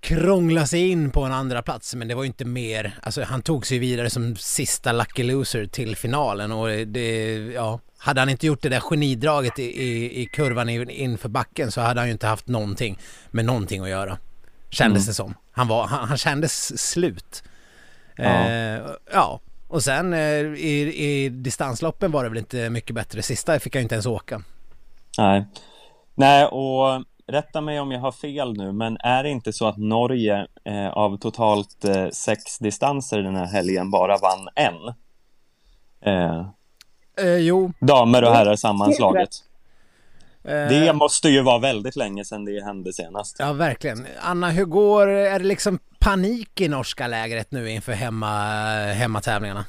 krångla 0.00 0.66
sig 0.66 0.88
in 0.88 1.10
på 1.10 1.22
en 1.22 1.32
andra 1.32 1.62
plats 1.62 1.94
men 1.94 2.08
det 2.08 2.14
var 2.14 2.22
ju 2.22 2.26
inte 2.26 2.44
mer, 2.44 2.98
alltså 3.02 3.22
han 3.22 3.42
tog 3.42 3.66
sig 3.66 3.78
vidare 3.78 4.10
som 4.10 4.36
sista 4.36 4.92
lucky 4.92 5.22
loser 5.22 5.66
till 5.66 5.96
finalen 5.96 6.52
och 6.52 6.68
det, 6.68 7.36
ja, 7.54 7.80
hade 7.98 8.20
han 8.20 8.28
inte 8.28 8.46
gjort 8.46 8.62
det 8.62 8.68
där 8.68 8.80
genidraget 8.80 9.58
i, 9.58 9.82
i, 9.82 10.22
i 10.22 10.26
kurvan 10.26 10.68
inför 10.68 11.28
backen 11.28 11.72
så 11.72 11.80
hade 11.80 12.00
han 12.00 12.08
ju 12.08 12.12
inte 12.12 12.26
haft 12.26 12.48
någonting 12.48 12.98
med 13.30 13.44
någonting 13.44 13.82
att 13.82 13.88
göra. 13.88 14.18
Kändes 14.70 15.02
mm. 15.02 15.06
det 15.06 15.14
som. 15.14 15.34
Han, 15.52 15.68
var, 15.68 15.86
han, 15.86 16.08
han 16.08 16.16
kändes 16.16 16.80
slut. 16.90 17.42
Ja. 18.16 18.24
Eh, 18.24 18.80
ja. 19.12 19.40
Och 19.68 19.82
sen 19.82 20.12
eh, 20.12 20.20
i, 20.20 20.94
i 20.96 21.28
distansloppen 21.28 22.10
var 22.10 22.22
det 22.22 22.28
väl 22.28 22.38
inte 22.38 22.70
mycket 22.70 22.94
bättre. 22.94 23.22
Sista 23.22 23.60
fick 23.60 23.74
jag 23.74 23.82
inte 23.82 23.94
ens 23.94 24.06
åka. 24.06 24.42
Nej. 25.18 25.46
Nej, 26.14 26.46
och 26.46 27.04
rätta 27.30 27.60
mig 27.60 27.80
om 27.80 27.92
jag 27.92 28.00
har 28.00 28.12
fel 28.12 28.56
nu, 28.56 28.72
men 28.72 28.96
är 29.00 29.22
det 29.22 29.30
inte 29.30 29.52
så 29.52 29.66
att 29.66 29.76
Norge 29.76 30.46
eh, 30.64 30.88
av 30.88 31.16
totalt 31.16 31.84
eh, 31.84 32.08
sex 32.08 32.58
distanser 32.58 33.18
den 33.18 33.36
här 33.36 33.46
helgen 33.46 33.90
bara 33.90 34.16
vann 34.16 34.48
en? 34.54 34.94
Eh, 36.04 36.46
eh 37.26 37.36
jo. 37.36 37.72
Damer 37.80 38.24
och 38.24 38.32
herrar 38.32 38.56
sammanslaget. 38.56 39.30
Eh. 40.44 40.68
Det 40.68 40.92
måste 40.92 41.28
ju 41.28 41.42
vara 41.42 41.58
väldigt 41.58 41.96
länge 41.96 42.24
sedan 42.24 42.44
det 42.44 42.64
hände 42.64 42.92
senast. 42.92 43.36
Ja, 43.38 43.52
verkligen. 43.52 44.06
Anna, 44.20 44.50
hur 44.50 44.64
går, 44.64 45.06
är 45.06 45.38
det 45.38 45.44
liksom 45.44 45.78
panik 45.98 46.60
i 46.60 46.68
norska 46.68 47.06
lägret 47.06 47.50
nu 47.50 47.70
inför 47.70 47.92
hemma, 47.92 48.28
hemmatävlingarna? 48.92 49.64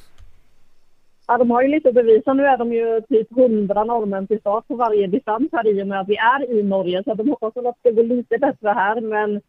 Ja, 1.26 1.38
de 1.38 1.50
har 1.50 1.62
ju 1.62 1.68
lite 1.68 1.88
att 1.88 1.94
bevisa. 1.94 2.32
Nu 2.32 2.46
är 2.46 2.58
de 2.58 2.72
ju 2.72 3.00
typ 3.00 3.38
100 3.38 3.84
norrmän 3.84 4.26
till 4.26 4.40
start 4.40 4.68
på 4.68 4.74
varje 4.74 5.06
distans 5.06 5.48
här 5.52 5.66
i 5.68 5.82
och 5.82 5.86
med 5.86 6.00
att 6.00 6.08
vi 6.08 6.16
är 6.16 6.50
i 6.50 6.62
Norge. 6.62 7.02
Så 7.04 7.14
de 7.14 7.28
hoppas 7.28 7.56
att 7.56 7.64
det 7.64 7.74
ska 7.80 7.90
gå 7.90 8.02
lite 8.02 8.38
bättre 8.38 8.68
här. 8.68 9.00
Men 9.00 9.40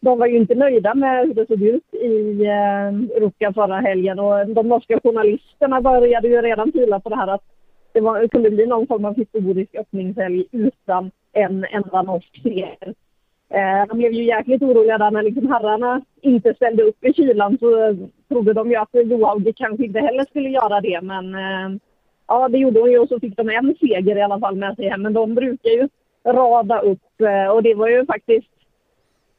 de 0.00 0.18
var 0.18 0.26
ju 0.26 0.36
inte 0.36 0.54
nöjda 0.54 0.94
med 0.94 1.26
hur 1.26 1.34
det 1.34 1.46
såg 1.46 1.62
ut 1.62 1.94
i 1.94 2.44
eh, 2.44 3.20
Ruka 3.20 3.52
förra 3.52 3.80
helgen. 3.80 4.18
Och 4.18 4.48
de 4.48 4.68
norska 4.68 5.00
journalisterna 5.02 5.80
började 5.80 6.28
ju 6.28 6.42
redan 6.42 6.72
pila 6.72 7.00
på 7.00 7.08
det 7.08 7.16
här 7.16 7.28
att 7.28 7.44
det, 7.92 8.00
var, 8.00 8.20
det 8.20 8.28
kunde 8.28 8.50
bli 8.50 8.66
någon 8.66 8.86
form 8.86 9.04
av 9.04 9.16
historisk 9.16 9.74
öppningshelg 9.74 10.44
utan 10.50 11.10
en 11.32 11.64
enda 11.64 12.02
norsk 12.02 12.42
seger. 12.42 12.94
Eh, 13.50 13.88
de 13.88 13.98
blev 13.98 14.12
ju 14.12 14.24
jäkligt 14.24 14.62
oroliga 14.62 14.98
där 14.98 15.10
när 15.10 15.22
liksom 15.22 15.48
herrarna 15.52 16.02
inte 16.20 16.54
ställde 16.54 16.82
upp 16.82 17.04
i 17.04 17.14
kylan 17.14 17.58
så 17.58 17.96
trodde 18.32 18.52
de 18.52 18.70
ju 18.70 18.76
att 18.76 18.88
Johaug 18.92 19.52
kanske 19.56 19.84
inte 19.84 20.00
heller 20.00 20.24
skulle 20.24 20.48
göra 20.48 20.80
det 20.80 21.00
men 21.02 21.34
eh, 21.34 21.80
ja 22.26 22.48
det 22.48 22.58
gjorde 22.58 22.80
hon 22.80 22.90
ju 22.90 22.98
och 22.98 23.08
så 23.08 23.20
fick 23.20 23.36
de 23.36 23.48
en 23.48 23.74
seger 23.80 24.16
i 24.16 24.22
alla 24.22 24.40
fall 24.40 24.56
med 24.56 24.76
sig 24.76 24.88
hem 24.88 25.02
men 25.02 25.12
de 25.12 25.34
brukar 25.34 25.70
ju 25.70 25.88
rada 26.26 26.80
upp 26.80 27.20
eh, 27.20 27.46
och 27.52 27.62
det 27.62 27.74
var 27.74 27.88
ju 27.88 28.06
faktiskt 28.06 28.48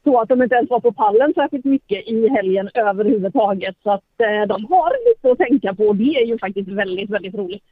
så 0.04 0.20
att 0.20 0.28
de 0.28 0.42
inte 0.42 0.54
ens 0.54 0.70
var 0.70 0.80
på 0.80 0.92
pallen 0.92 1.34
särskilt 1.34 1.64
mycket 1.64 2.08
i 2.08 2.28
helgen 2.28 2.70
överhuvudtaget 2.74 3.76
så 3.82 3.90
att 3.90 4.20
eh, 4.20 4.42
de 4.48 4.64
har 4.64 5.08
lite 5.08 5.32
att 5.32 5.48
tänka 5.48 5.74
på 5.74 5.84
och 5.84 5.96
det 5.96 6.14
är 6.22 6.26
ju 6.26 6.38
faktiskt 6.38 6.68
väldigt, 6.68 7.10
väldigt 7.10 7.34
roligt. 7.34 7.64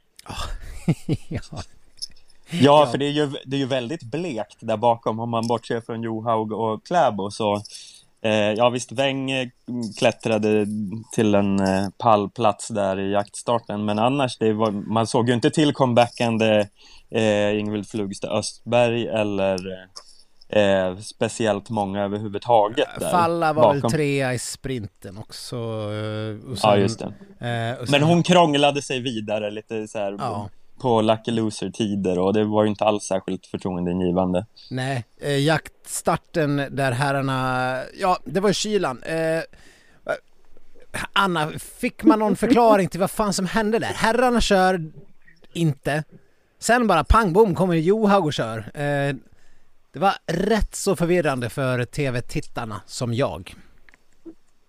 ja. 1.29 1.63
Ja, 2.61 2.87
för 2.91 2.97
det 2.97 3.05
är, 3.05 3.11
ju, 3.11 3.29
det 3.45 3.55
är 3.55 3.59
ju 3.59 3.65
väldigt 3.65 4.03
blekt 4.03 4.57
där 4.59 4.77
bakom 4.77 5.19
om 5.19 5.29
man 5.29 5.47
bortser 5.47 5.81
från 5.81 6.03
Johaug 6.03 6.51
och 6.51 6.85
Kläbo. 6.85 7.31
Så, 7.31 7.61
ja 8.29 8.69
visst, 8.69 8.91
Weng 8.91 9.51
klättrade 9.99 10.65
till 11.15 11.35
en 11.35 11.59
eh, 11.59 11.89
pallplats 11.97 12.67
där 12.67 12.99
i 12.99 13.11
jaktstarten, 13.11 13.85
men 13.85 13.99
annars, 13.99 14.37
det 14.37 14.53
var, 14.53 14.71
man 14.71 15.07
såg 15.07 15.27
ju 15.27 15.33
inte 15.33 15.49
till 15.49 15.73
comebackande 15.73 16.67
eh, 17.11 17.59
Ingvild 17.59 17.87
Flugstad 17.87 18.31
Östberg 18.31 19.07
eller 19.07 19.59
eh, 20.49 20.97
speciellt 20.97 21.69
många 21.69 22.03
överhuvudtaget. 22.03 22.87
Där, 22.99 23.11
Falla 23.11 23.53
var 23.53 23.63
bakom. 23.63 23.81
väl 23.81 23.91
trea 23.91 24.33
i 24.33 24.39
sprinten 24.39 25.17
också. 25.17 25.55
Eh, 25.55 26.55
sen, 26.55 26.57
ja, 26.63 26.77
just 26.77 26.99
det. 26.99 27.05
Eh, 27.05 27.77
sen... 27.77 27.91
Men 27.91 28.03
hon 28.03 28.23
krånglade 28.23 28.81
sig 28.81 28.99
vidare 28.99 29.51
lite 29.51 29.87
så 29.87 29.97
här. 29.97 30.15
Ja 30.19 30.49
på 30.81 31.01
Lucky 31.01 31.31
Loser-tider 31.31 32.19
och 32.19 32.33
det 32.33 32.43
var 32.43 32.63
ju 32.63 32.69
inte 32.69 32.85
alls 32.85 33.03
särskilt 33.03 33.45
förtroendeingivande. 33.45 34.45
Nej, 34.69 35.05
eh, 35.21 35.37
jaktstarten 35.37 36.57
där 36.71 36.91
herrarna, 36.91 37.79
ja 37.99 38.17
det 38.25 38.39
var 38.39 38.49
ju 38.49 38.53
kylan. 38.53 39.03
Eh, 39.03 39.41
Anna, 41.13 41.51
fick 41.59 42.03
man 42.03 42.19
någon 42.19 42.35
förklaring 42.35 42.87
till 42.87 42.99
vad 42.99 43.11
fan 43.11 43.33
som 43.33 43.45
hände 43.45 43.79
där? 43.79 43.87
Herrarna 43.87 44.41
kör 44.41 44.91
inte. 45.53 46.03
Sen 46.59 46.87
bara 46.87 47.03
pang 47.03 47.33
bom 47.33 47.55
kommer 47.55 47.75
Johaug 47.75 48.25
och 48.25 48.33
kör. 48.33 48.57
Eh, 48.57 49.15
det 49.93 49.99
var 49.99 50.13
rätt 50.25 50.75
så 50.75 50.95
förvirrande 50.95 51.49
för 51.49 51.85
tv-tittarna 51.85 52.81
som 52.85 53.13
jag. 53.13 53.55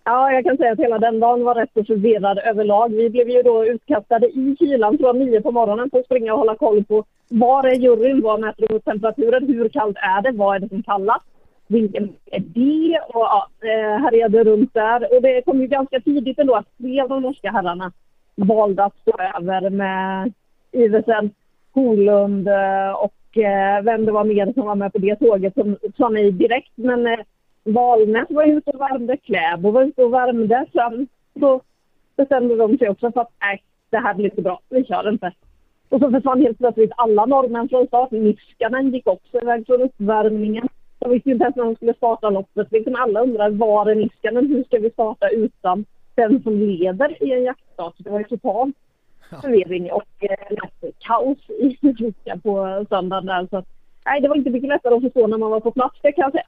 Ja, 0.04 0.32
jag 0.32 0.44
kan 0.44 0.56
säga 0.56 0.72
att 0.72 0.78
hela 0.78 0.98
den 0.98 1.20
dagen 1.20 1.44
var 1.44 1.54
rätt 1.54 1.70
så 1.74 1.84
förvirrad 1.84 2.38
överlag. 2.38 2.88
Vi 2.88 3.10
blev 3.10 3.28
ju 3.28 3.42
då 3.42 3.64
utkastade 3.66 4.26
i 4.26 4.56
kylan, 4.58 4.98
tror 4.98 5.08
jag, 5.08 5.16
nio 5.16 5.40
på 5.40 5.50
morgonen 5.50 5.90
för 5.90 5.98
att 5.98 6.04
springa 6.04 6.32
och 6.32 6.38
hålla 6.38 6.56
koll 6.56 6.84
på 6.84 7.04
var 7.28 7.66
är 7.66 7.74
juryn, 7.74 8.22
vad 8.22 8.40
mäter 8.40 8.68
de 8.68 8.80
temperaturen, 8.80 9.46
hur 9.46 9.68
kallt 9.68 9.96
är 9.96 10.22
det, 10.22 10.38
vad 10.38 10.56
är 10.56 10.60
det 10.60 10.68
som 10.68 10.82
kallas, 10.82 11.22
vilken 11.66 12.04
är 12.26 12.40
det 12.40 13.00
och 13.08 13.20
ja, 13.20 13.48
eh, 13.62 14.02
härjade 14.02 14.44
runt 14.44 14.74
där. 14.74 15.16
Och 15.16 15.22
det 15.22 15.42
kom 15.42 15.60
ju 15.60 15.66
ganska 15.66 16.00
tidigt 16.00 16.38
ändå 16.38 16.54
att 16.54 16.78
tre 16.78 17.00
av 17.00 17.08
de 17.08 17.22
norska 17.22 17.50
herrarna 17.50 17.92
valde 18.34 18.84
att 18.84 18.96
stå 19.02 19.12
över 19.36 19.70
med 19.70 20.32
Iversen, 20.72 21.30
Holund 21.72 22.48
eh, 22.48 22.90
och 22.90 23.38
eh, 23.38 23.82
vem 23.82 24.04
det 24.06 24.12
var 24.12 24.24
mer 24.24 24.52
som 24.52 24.66
var 24.66 24.74
med 24.74 24.92
på 24.92 24.98
det 24.98 25.16
tåget 25.16 25.54
som 25.54 25.76
sa 25.96 26.08
nej 26.08 26.32
direkt. 26.32 26.72
Men 26.74 27.24
Valnäs 27.64 28.30
var 28.30 28.44
ute 28.44 28.70
och 28.70 28.80
värmde, 28.80 29.16
Kläbo 29.16 29.70
var 29.70 29.82
ute 29.82 30.04
och 30.04 30.12
värmde. 30.12 30.66
Sen 30.72 31.08
så 31.40 31.60
bestämde 32.16 32.56
de 32.56 32.78
sig 32.78 32.88
också 32.88 33.12
för 33.12 33.20
att 33.20 33.32
nej, 33.40 33.62
det 33.90 33.98
här 33.98 34.14
blir 34.14 34.24
inte 34.24 34.42
bra, 34.42 34.60
vi 34.68 34.84
kör 34.84 35.08
inte. 35.08 35.32
Och 35.88 36.00
så 36.00 36.10
försvann 36.10 36.42
helt 36.42 36.58
plötsligt 36.58 36.92
alla 36.96 37.26
norrmän 37.26 37.68
från 37.68 37.86
start. 37.86 38.10
Niskanen 38.10 38.90
gick 38.90 39.06
också 39.06 39.40
iväg 39.42 39.66
från 39.66 39.82
uppvärmningen. 39.82 40.68
De 40.98 41.10
visste 41.10 41.30
inte 41.30 41.44
ens 41.44 41.56
när 41.56 41.64
de 41.64 41.76
skulle 41.76 41.94
starta 41.94 42.30
loppet. 42.30 42.72
Liksom 42.72 42.94
alla 42.94 43.20
undrar 43.20 43.50
var 43.50 43.86
är 43.90 43.94
Niskanen? 43.94 44.48
Hur 44.48 44.64
ska 44.64 44.78
vi 44.78 44.90
starta 44.90 45.28
utan 45.28 45.84
den 46.14 46.42
som 46.42 46.58
leder 46.58 47.22
i 47.22 47.32
en 47.32 47.44
jaktstart? 47.44 47.94
Det 47.98 48.10
var 48.10 48.18
ju 48.18 48.24
total 48.24 48.72
förvirring 49.42 49.92
och 49.92 50.08
eh, 50.20 50.58
kaos 50.98 51.50
i 51.50 51.78
Ruka 51.98 52.38
på 52.42 52.86
söndagen 52.88 53.26
där. 53.26 53.46
Så 53.50 53.64
nej, 54.06 54.20
det 54.20 54.28
var 54.28 54.36
inte 54.36 54.50
mycket 54.50 54.68
lättare 54.68 54.94
att 54.94 55.02
förstå 55.02 55.26
när 55.26 55.38
man 55.38 55.50
var 55.50 55.60
på 55.60 55.70
plats, 55.70 55.98
det 56.02 56.12
kan 56.12 56.22
jag 56.22 56.32
säga. 56.32 56.44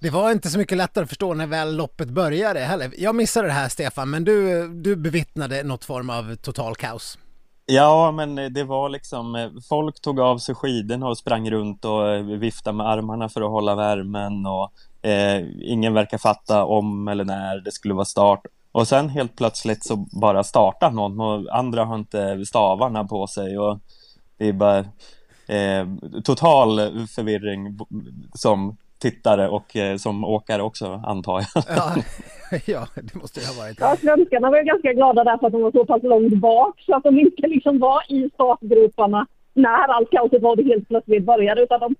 Det 0.00 0.10
var 0.10 0.32
inte 0.32 0.50
så 0.50 0.58
mycket 0.58 0.78
lättare 0.78 1.02
att 1.02 1.08
förstå 1.08 1.34
när 1.34 1.46
väl 1.46 1.76
loppet 1.76 2.08
började 2.08 2.60
heller. 2.60 2.90
Jag 2.98 3.14
missade 3.14 3.46
det 3.46 3.52
här 3.52 3.68
Stefan, 3.68 4.10
men 4.10 4.24
du, 4.24 4.68
du 4.68 4.96
bevittnade 4.96 5.62
något 5.62 5.84
form 5.84 6.10
av 6.10 6.36
total 6.36 6.74
kaos. 6.74 7.18
Ja, 7.66 8.12
men 8.12 8.34
det 8.34 8.64
var 8.64 8.88
liksom, 8.88 9.34
eh, 9.34 9.50
folk 9.68 10.00
tog 10.00 10.20
av 10.20 10.38
sig 10.38 10.54
skidorna 10.54 11.08
och 11.08 11.18
sprang 11.18 11.50
runt 11.50 11.84
och 11.84 12.08
eh, 12.08 12.22
viftade 12.22 12.76
med 12.76 12.86
armarna 12.86 13.28
för 13.28 13.42
att 13.42 13.50
hålla 13.50 13.74
värmen 13.74 14.46
och 14.46 14.72
eh, 15.08 15.44
ingen 15.60 15.94
verkar 15.94 16.18
fatta 16.18 16.64
om 16.64 17.08
eller 17.08 17.24
när 17.24 17.60
det 17.60 17.72
skulle 17.72 17.94
vara 17.94 18.04
start. 18.04 18.40
Och 18.72 18.88
sen 18.88 19.08
helt 19.08 19.36
plötsligt 19.36 19.84
så 19.84 19.96
bara 19.96 20.44
startar 20.44 20.90
någon 20.90 21.20
och 21.20 21.56
andra 21.58 21.84
har 21.84 21.96
inte 21.96 22.46
stavarna 22.46 23.04
på 23.04 23.26
sig 23.26 23.58
och 23.58 23.78
det 24.36 24.48
är 24.48 24.52
bara 24.52 24.78
eh, 25.46 25.86
total 26.24 26.78
förvirring 27.06 27.78
som 28.34 28.76
tittare 28.98 29.48
och 29.48 29.76
eh, 29.76 29.96
som 29.96 30.24
åkare 30.24 30.62
också 30.62 31.02
antar 31.06 31.44
jag. 31.54 31.64
Ja, 31.68 31.94
ja, 32.66 32.86
det 32.94 33.14
måste 33.14 33.40
det 33.40 33.46
ha 33.46 33.62
varit. 33.62 33.76
Ja, 33.80 33.96
svenskarna 33.96 34.50
var 34.50 34.58
ju 34.58 34.64
ganska 34.64 34.92
glada 34.92 35.24
därför 35.24 35.46
att 35.46 35.52
de 35.52 35.62
var 35.62 35.72
så 35.72 35.84
pass 35.86 36.02
långt 36.02 36.34
bak 36.34 36.80
så 36.86 36.96
att 36.96 37.02
de 37.02 37.18
inte 37.18 37.46
liksom 37.46 37.78
var 37.78 38.02
i 38.08 38.30
startgroparna 38.34 39.26
när 39.54 39.88
allt 39.88 40.10
kaoset 40.10 40.42
var 40.42 40.56
det 40.56 40.62
helt 40.62 40.88
plötsligt 40.88 41.26
började 41.26 41.62
utan 41.62 41.80
de 41.80 41.94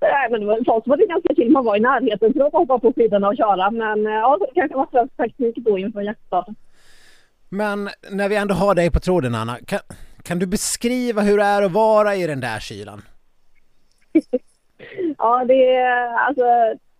Nej, 0.00 0.30
men 0.30 0.64
för 0.64 0.72
oss 0.72 0.86
var 0.86 0.96
det 0.96 1.06
ganska 1.06 1.34
kul. 1.34 1.50
Man 1.50 1.64
var 1.64 1.76
i 1.76 1.80
närheten 1.80 2.32
för 2.32 2.46
att 2.46 2.52
hoppa 2.52 2.78
på 2.78 2.92
skidorna 2.92 3.28
och 3.28 3.36
köra. 3.36 3.70
Men 3.70 4.06
eh, 4.06 4.12
ja, 4.12 4.38
det 4.40 4.60
kanske 4.60 4.76
var 4.76 4.88
svensk 4.90 5.16
taktik 5.16 5.56
då 5.56 5.78
inför 5.78 6.00
jaktstarten. 6.00 6.54
Men 7.48 7.88
när 8.10 8.28
vi 8.28 8.36
ändå 8.36 8.54
har 8.54 8.74
dig 8.74 8.90
på 8.90 9.00
tråden, 9.00 9.34
Anna. 9.34 9.58
Kan, 9.66 9.80
kan 10.22 10.38
du 10.38 10.46
beskriva 10.46 11.22
hur 11.22 11.38
det 11.38 11.44
är 11.44 11.62
att 11.62 11.72
vara 11.72 12.16
i 12.16 12.26
den 12.26 12.40
där 12.40 12.60
kylan? 12.60 13.02
Ja, 15.18 15.44
det 15.44 15.74
är 15.74 16.08
alltså 16.14 16.44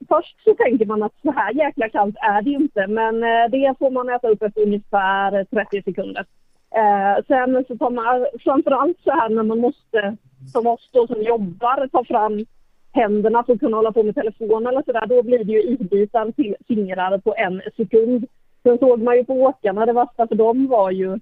först 0.09 0.45
så 0.45 0.55
tänker 0.55 0.87
man 0.87 1.03
att 1.03 1.13
så 1.23 1.33
här 1.33 1.55
jäkla 1.55 1.89
kallt 1.89 2.17
är 2.19 2.43
det 2.43 2.51
inte, 2.51 2.87
men 2.87 3.15
eh, 3.23 3.51
det 3.51 3.75
får 3.79 3.91
man 3.91 4.09
äta 4.09 4.29
upp 4.29 4.43
efter 4.43 4.63
ungefär 4.63 5.45
30 5.45 5.83
sekunder. 5.83 6.25
Eh, 6.75 7.25
sen 7.27 7.65
så 7.69 7.77
tar 7.79 7.91
man 7.91 8.27
framförallt 8.45 8.99
så 9.05 9.11
här 9.11 9.29
när 9.29 9.43
man 9.43 9.59
måste, 9.59 10.17
som 10.53 10.67
oss 10.67 10.91
då 10.93 11.07
som 11.07 11.23
jobbar, 11.23 11.89
ta 11.89 12.05
fram 12.05 12.47
händerna 12.93 13.45
för 13.45 13.53
att 13.53 13.61
kunna 13.61 13.77
hålla 13.77 13.93
på 13.93 14.03
med 14.03 14.15
telefon 14.15 14.67
eller 14.67 14.83
sådär, 14.83 15.07
då 15.07 15.23
blir 15.23 15.45
det 15.45 15.53
ju 15.53 15.63
isbitar 15.63 16.31
till 16.31 16.57
fingrar 16.69 17.19
på 17.19 17.35
en 17.37 17.63
sekund. 17.77 18.27
Sen 18.63 18.79
såg 18.79 19.03
man 19.03 19.17
ju 19.17 19.25
på 19.25 19.35
åkarna, 19.35 19.87
det 19.87 19.93
värsta 19.93 20.27
för 20.27 20.35
dem 20.35 20.67
var 20.67 20.91
ju 20.91 21.19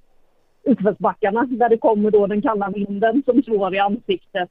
utförsbackarna 0.63 1.47
där 1.51 1.69
det 1.69 1.79
kommer 1.79 2.11
då 2.11 2.27
den 2.27 2.43
kalla 2.43 2.71
vinden 2.71 3.23
som 3.27 3.43
slår 3.43 3.75
i 3.75 3.79
ansiktet 3.79 4.51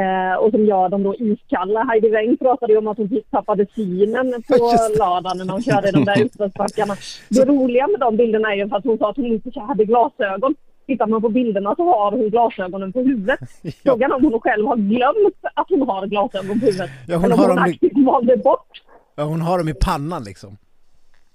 eh, 0.00 0.34
och 0.40 0.50
som 0.50 0.64
gör 0.66 0.88
dem 0.88 1.02
då 1.02 1.14
iskalla. 1.14 1.84
Heidi 1.84 2.08
Weng 2.08 2.36
pratade 2.36 2.72
ju 2.72 2.78
om 2.78 2.88
att 2.88 2.96
hon 2.96 3.20
tappade 3.30 3.66
synen 3.74 4.32
på 4.48 4.54
lördagen 4.98 5.46
när 5.46 5.52
hon 5.52 5.62
körde 5.62 5.90
de 5.90 6.04
där 6.04 6.22
utförsbackarna. 6.24 6.94
Det 7.28 7.44
roliga 7.44 7.86
med 7.86 8.00
de 8.00 8.16
bilderna 8.16 8.52
är 8.52 8.56
ju 8.56 8.62
att 8.74 8.84
hon 8.84 8.98
sa 8.98 9.10
att 9.10 9.16
hon 9.16 9.26
inte 9.26 9.60
hade 9.60 9.84
glasögon. 9.84 10.54
Tittar 10.86 11.06
man 11.06 11.22
på 11.22 11.28
bilderna 11.28 11.74
så 11.76 11.84
har 11.84 12.12
hon 12.12 12.30
glasögonen 12.30 12.92
på 12.92 13.00
huvudet. 13.00 13.40
Frågan 13.84 14.12
om 14.12 14.24
hon 14.24 14.40
själv 14.40 14.66
har 14.66 14.76
glömt 14.76 15.40
att 15.54 15.66
hon 15.68 15.88
har 15.88 16.06
glasögon 16.06 16.60
på 16.60 16.66
huvudet. 16.66 16.90
Ja, 17.08 17.16
hon 17.16 17.24
Eller 17.24 17.34
om 17.34 17.40
hon 17.40 17.56
dem 17.56 17.66
i- 17.66 17.70
aktivt 17.70 18.04
valde 18.06 18.36
bort. 18.36 18.82
Ja, 19.16 19.22
hon 19.24 19.40
har 19.40 19.58
dem 19.58 19.68
i 19.68 19.74
pannan 19.74 20.24
liksom. 20.24 20.56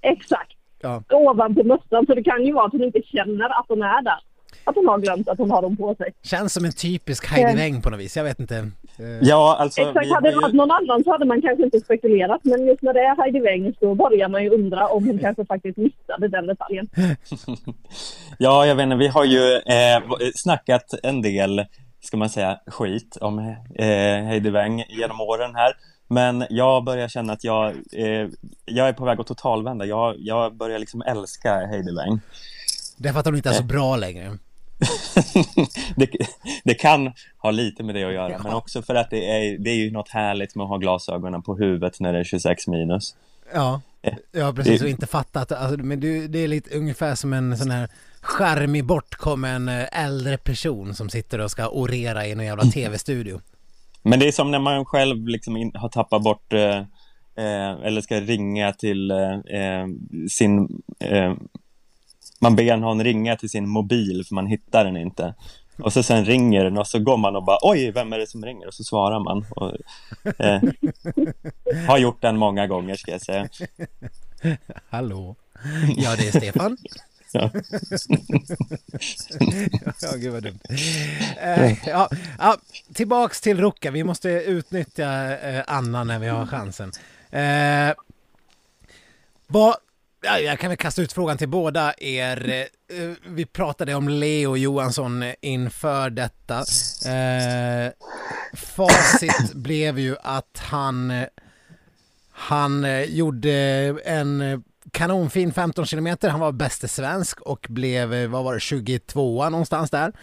Exakt. 0.01 0.51
Ja. 0.81 1.03
Ovanpå 1.13 1.63
mössan. 1.63 2.05
Så 2.05 2.13
det 2.15 2.23
kan 2.23 2.45
ju 2.45 2.53
vara 2.53 2.65
att 2.65 2.71
hon 2.71 2.83
inte 2.83 3.01
känner 3.03 3.45
att 3.59 3.65
hon 3.67 3.81
är 3.81 4.01
där. 4.01 4.19
Att 4.67 4.75
hon 4.75 4.87
har 4.87 4.99
glömt 4.99 5.29
att 5.29 5.37
hon 5.37 5.51
har 5.51 5.61
dem 5.61 5.77
på 5.77 5.95
sig. 5.95 6.13
Känns 6.23 6.53
som 6.53 6.65
en 6.65 6.71
typisk 6.71 7.27
Heidi 7.27 7.51
Eh. 7.51 7.55
Weng 7.55 7.81
på 7.81 7.89
något 7.89 7.99
vis. 7.99 8.17
Jag 8.17 8.23
vet 8.23 8.39
inte. 8.39 8.57
Eh, 8.57 9.05
Ja, 9.21 9.57
alltså 9.59 9.81
Exakt, 9.81 10.05
vi 10.05 10.13
hade 10.13 10.31
det 10.31 10.35
varit 10.35 10.55
någon 10.55 10.71
annan 10.71 11.03
så 11.03 11.11
hade 11.11 11.25
man 11.25 11.41
kanske 11.41 11.63
inte 11.63 11.79
spekulerat. 11.79 12.41
Men 12.43 12.65
just 12.67 12.81
när 12.81 12.93
det 12.93 12.99
är 12.99 13.15
Heidi 13.21 13.39
Weng 13.39 13.73
så 13.79 13.95
börjar 13.95 14.29
man 14.29 14.43
ju 14.43 14.49
undra 14.49 14.87
om 14.87 15.07
hon 15.07 15.19
kanske 15.19 15.45
faktiskt 15.45 15.77
missade 15.77 16.27
den 16.27 16.47
detaljen. 16.47 16.87
ja, 18.37 18.65
jag 18.65 18.75
vet 18.75 18.83
inte, 18.83 18.95
vi 18.95 19.07
har 19.07 19.25
ju 19.25 19.53
eh, 19.55 20.01
snackat 20.35 20.93
en 21.03 21.21
del, 21.21 21.65
ska 22.03 22.17
man 22.17 22.29
säga, 22.29 22.59
skit 22.67 23.17
om 23.21 23.39
eh, 23.75 23.85
Heidi 24.27 24.49
Weng 24.49 24.83
genom 24.89 25.21
åren 25.21 25.55
här. 25.55 25.73
Men 26.07 26.45
jag 26.49 26.83
börjar 26.83 27.07
känna 27.07 27.33
att 27.33 27.43
jag, 27.43 27.65
eh, 27.93 28.27
jag 28.65 28.87
är 28.87 28.93
på 28.93 29.05
väg 29.05 29.19
att 29.19 29.27
totalvända. 29.27 29.85
Jag, 29.85 30.15
jag 30.17 30.55
börjar 30.55 30.79
liksom 30.79 31.01
älska 31.01 31.55
Heidi 31.55 31.95
Weng. 31.95 32.19
det 32.97 33.09
är 33.09 33.13
för 33.13 33.19
att 33.19 33.25
hon 33.25 33.35
inte 33.35 33.49
är 33.49 33.53
så 33.53 33.63
bra 33.63 33.95
längre. 33.95 34.37
det, 35.95 36.09
det 36.63 36.73
kan 36.73 37.11
ha 37.37 37.51
lite 37.51 37.83
med 37.83 37.95
det 37.95 38.03
att 38.03 38.13
göra, 38.13 38.39
men 38.43 38.53
också 38.53 38.81
för 38.81 38.95
att 38.95 39.09
det 39.09 39.29
är, 39.29 39.57
det 39.57 39.69
är 39.69 39.75
ju 39.75 39.91
något 39.91 40.09
härligt 40.09 40.55
med 40.55 40.63
att 40.63 40.69
ha 40.69 40.77
glasögonen 40.77 41.41
på 41.41 41.55
huvudet 41.55 41.99
när 41.99 42.13
det 42.13 42.19
är 42.19 42.23
26 42.23 42.67
minus. 42.67 43.15
Ja, 43.53 43.81
ja 44.31 44.53
precis. 44.53 44.81
Och 44.81 44.89
inte 44.89 45.07
fatta 45.07 45.41
att 45.41 45.51
alltså, 45.51 45.77
men 45.77 45.99
du, 45.99 46.27
det 46.27 46.39
är 46.39 46.47
lite 46.47 46.77
ungefär 46.77 47.15
som 47.15 47.33
en 47.33 47.57
sån 47.57 47.71
här 47.71 47.89
charmig 48.21 48.85
bortkommen 48.85 49.69
eh, 49.69 50.03
äldre 50.03 50.37
person 50.37 50.95
som 50.95 51.09
sitter 51.09 51.39
och 51.39 51.51
ska 51.51 51.67
orera 51.67 52.25
i 52.25 52.31
en 52.31 52.39
jävla 52.39 52.63
tv-studio. 52.63 53.41
Men 54.03 54.19
det 54.19 54.27
är 54.27 54.31
som 54.31 54.51
när 54.51 54.59
man 54.59 54.85
själv 54.85 55.27
liksom 55.27 55.57
in, 55.57 55.71
har 55.75 55.89
tappat 55.89 56.23
bort 56.23 56.53
eh, 56.53 56.77
eh, 57.35 57.71
eller 57.83 58.01
ska 58.01 58.19
ringa 58.19 58.73
till 58.73 59.11
eh, 59.11 59.33
eh, 59.61 59.87
sin... 60.29 60.81
Eh, 60.99 61.33
man 62.39 62.55
ber 62.55 62.77
någon 62.77 63.03
ringa 63.03 63.35
till 63.35 63.49
sin 63.49 63.69
mobil 63.69 64.25
för 64.27 64.35
man 64.35 64.47
hittar 64.47 64.85
den 64.85 64.97
inte. 64.97 65.33
Och 65.79 65.93
så 65.93 66.03
sen 66.03 66.25
ringer 66.25 66.63
den 66.63 66.77
och 66.77 66.87
så 66.87 66.99
går 66.99 67.17
man 67.17 67.35
och 67.35 67.43
bara 67.43 67.57
oj, 67.61 67.91
vem 67.91 68.13
är 68.13 68.19
det 68.19 68.27
som 68.27 68.45
ringer? 68.45 68.67
Och 68.67 68.73
så 68.73 68.83
svarar 68.83 69.19
man. 69.19 69.45
Och, 69.49 69.71
eh, 70.45 70.61
har 71.87 71.97
gjort 71.97 72.21
den 72.21 72.37
många 72.37 72.67
gånger 72.67 72.95
ska 72.95 73.11
jag 73.11 73.21
säga. 73.21 73.47
Hallå? 74.89 75.35
Ja, 75.95 76.15
det 76.15 76.27
är 76.27 76.31
Stefan. 76.31 76.77
Ja. 77.31 77.51
ja, 80.01 80.11
gud 80.17 80.33
vad 80.33 80.43
dumt. 80.43 80.59
Eh, 81.37 81.87
ja, 81.87 82.09
ja, 82.39 82.57
tillbaks 82.93 83.41
till 83.41 83.61
Ruka. 83.61 83.91
Vi 83.91 84.03
måste 84.03 84.29
utnyttja 84.29 85.37
eh, 85.37 85.63
Anna 85.67 86.03
när 86.03 86.19
vi 86.19 86.27
har 86.27 86.45
chansen. 86.45 86.91
Eh, 87.29 87.93
vad, 89.47 89.75
jag 90.21 90.59
kan 90.59 90.69
väl 90.69 90.77
kasta 90.77 91.01
ut 91.01 91.13
frågan 91.13 91.37
till 91.37 91.49
båda 91.49 91.93
er. 91.97 92.67
Eh, 92.93 93.09
vi 93.27 93.45
pratade 93.45 93.95
om 93.95 94.09
Leo 94.09 94.57
Johansson 94.57 95.23
inför 95.41 96.09
detta. 96.09 96.57
Eh, 97.05 97.91
facit 98.53 99.53
blev 99.55 99.99
ju 99.99 100.15
att 100.23 100.61
han 100.63 101.25
han 102.39 102.85
eh, 102.85 103.03
gjorde 103.03 103.51
en 104.05 104.41
eh, 104.41 104.59
kanonfin 104.91 105.53
15 105.53 105.85
kilometer. 105.85 106.29
Han 106.29 106.39
var 106.39 106.51
bäste 106.51 106.87
svensk 106.87 107.41
och 107.41 107.65
blev, 107.69 108.13
eh, 108.13 108.29
vad 108.29 108.43
var 108.43 108.53
det, 108.53 108.59
22 108.59 109.49
någonstans 109.49 109.91
där. 109.91 110.13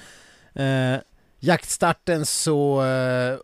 Eh, 0.54 1.00
jaktstarten 1.40 2.26
så 2.26 2.84
eh, 2.84 3.38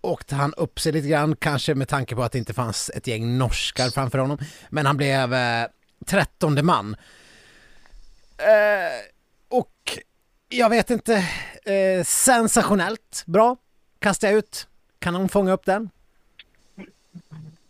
åkte 0.00 0.34
han 0.34 0.54
upp 0.54 0.80
sig 0.80 0.92
lite 0.92 1.08
grann, 1.08 1.36
kanske 1.36 1.74
med 1.74 1.88
tanke 1.88 2.14
på 2.14 2.22
att 2.22 2.32
det 2.32 2.38
inte 2.38 2.54
fanns 2.54 2.90
ett 2.94 3.06
gäng 3.06 3.38
norskar 3.38 3.90
framför 3.90 4.18
honom. 4.18 4.38
Men 4.70 4.86
han 4.86 4.96
blev 4.96 5.34
trettonde 6.06 6.60
13 6.60 6.66
man. 6.66 6.96
Eh, 8.38 9.58
och 9.58 9.74
jag 10.48 10.70
vet 10.70 10.90
inte, 10.90 11.14
eh, 11.64 12.04
sensationellt 12.04 13.24
bra. 13.26 13.56
Kastar 13.98 14.28
jag 14.28 14.38
ut. 14.38 14.68
Kan 14.98 15.14
hon 15.14 15.28
fånga 15.28 15.52
upp 15.52 15.66
den? 15.66 15.90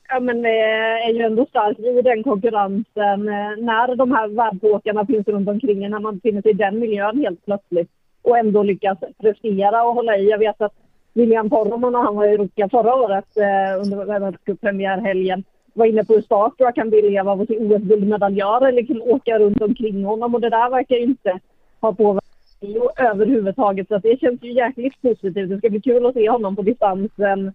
Ja, 0.09 0.21
men 0.21 0.43
det 0.43 0.61
är 1.07 1.13
ju 1.13 1.23
ändå 1.23 1.47
starkt 1.47 1.81
i 1.81 2.03
den 2.03 2.23
konkurrensen 2.23 3.29
eh, 3.29 3.57
när 3.59 3.97
de 3.97 4.13
här 4.13 4.29
världsåkarna 4.29 5.07
finns 5.07 5.27
runt 5.29 5.49
omkring 5.49 5.85
en, 5.85 5.91
när 5.91 5.99
man 5.99 6.15
befinner 6.19 6.43
sig 6.43 6.51
i 6.51 6.55
den 6.55 6.79
miljön 6.79 7.19
helt 7.21 7.45
plötsligt 7.45 7.91
och 8.23 8.39
ändå 8.39 8.63
lyckas 8.63 8.99
prestera 9.21 9.85
och 9.85 9.95
hålla 9.95 10.17
i. 10.17 10.31
Jag 10.31 10.39
vet 10.39 10.61
att 10.61 10.73
William 11.13 11.51
Poromaa 11.51 11.91
när 11.91 12.03
han 12.03 12.17
var 12.17 12.27
i 12.27 12.37
Ruka 12.37 12.69
förra 12.69 12.95
året 12.95 13.37
eh, 13.37 13.83
under 13.83 14.05
världscuppremiärhelgen 14.05 15.45
var 15.75 15.87
inne 15.87 16.05
på 16.05 16.15
hur 16.15 16.23
starstruck 16.23 16.77
han 16.77 16.91
ville 16.91 17.23
vara 17.23 17.33
av 17.33 17.41
att 17.41 17.49
se 17.49 17.59
OS-guldmedaljör 17.59 18.67
eller 18.67 18.73
liksom 18.73 19.03
åka 19.03 19.39
runt 19.39 19.63
omkring 19.63 20.05
honom 20.05 20.35
och 20.35 20.41
det 20.41 20.51
där 20.51 20.71
verkar 20.71 20.97
ju 20.97 21.03
inte 21.03 21.41
ha 21.81 21.93
påverkat 21.93 22.25
honom 22.61 22.89
överhuvudtaget 22.97 23.89
så 23.89 23.95
att 23.95 24.03
det 24.03 24.21
känns 24.21 24.43
ju 24.43 24.53
jäkligt 24.53 25.03
positivt. 25.03 25.49
Det 25.49 25.59
ska 25.59 25.71
bli 25.71 25.81
kul 25.81 26.07
att 26.07 26.15
se 26.15 26.31
honom 26.31 26.57
på 26.57 26.63
distansen 26.63 27.53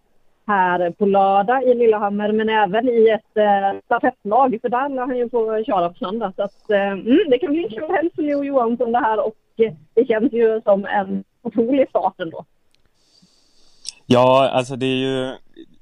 här 0.47 0.91
på 0.91 1.05
lördag 1.05 1.63
i 1.63 1.73
Lillehammer 1.73 2.31
men 2.31 2.49
även 2.49 2.89
i 2.89 3.09
ett 3.09 3.37
eh, 3.37 3.79
stafettlag 3.85 4.57
för 4.61 4.69
där 4.69 4.89
lär 4.89 5.01
han 5.01 5.17
ju 5.17 5.29
få 5.29 5.63
köra 5.63 5.89
på 5.89 5.95
söndag. 5.95 6.33
Så 6.35 6.43
att, 6.43 6.69
eh, 6.69 6.91
mm, 6.91 7.19
det 7.29 7.37
kan 7.37 7.51
bli 7.51 7.63
en 7.63 7.69
kul 7.69 7.95
helg 7.95 8.09
för 8.15 8.21
Leo 8.21 8.43
Johansson 8.43 8.91
det 8.91 8.99
här 8.99 9.25
och 9.25 9.35
eh, 9.57 9.73
det 9.93 10.07
känns 10.07 10.33
ju 10.33 10.61
som 10.61 10.85
en 10.85 11.23
otrolig 11.41 11.89
start 11.89 12.13
ändå. 12.17 12.45
Ja, 14.05 14.49
alltså 14.49 14.75
det 14.75 14.85
är 14.85 14.97
ju 14.97 15.31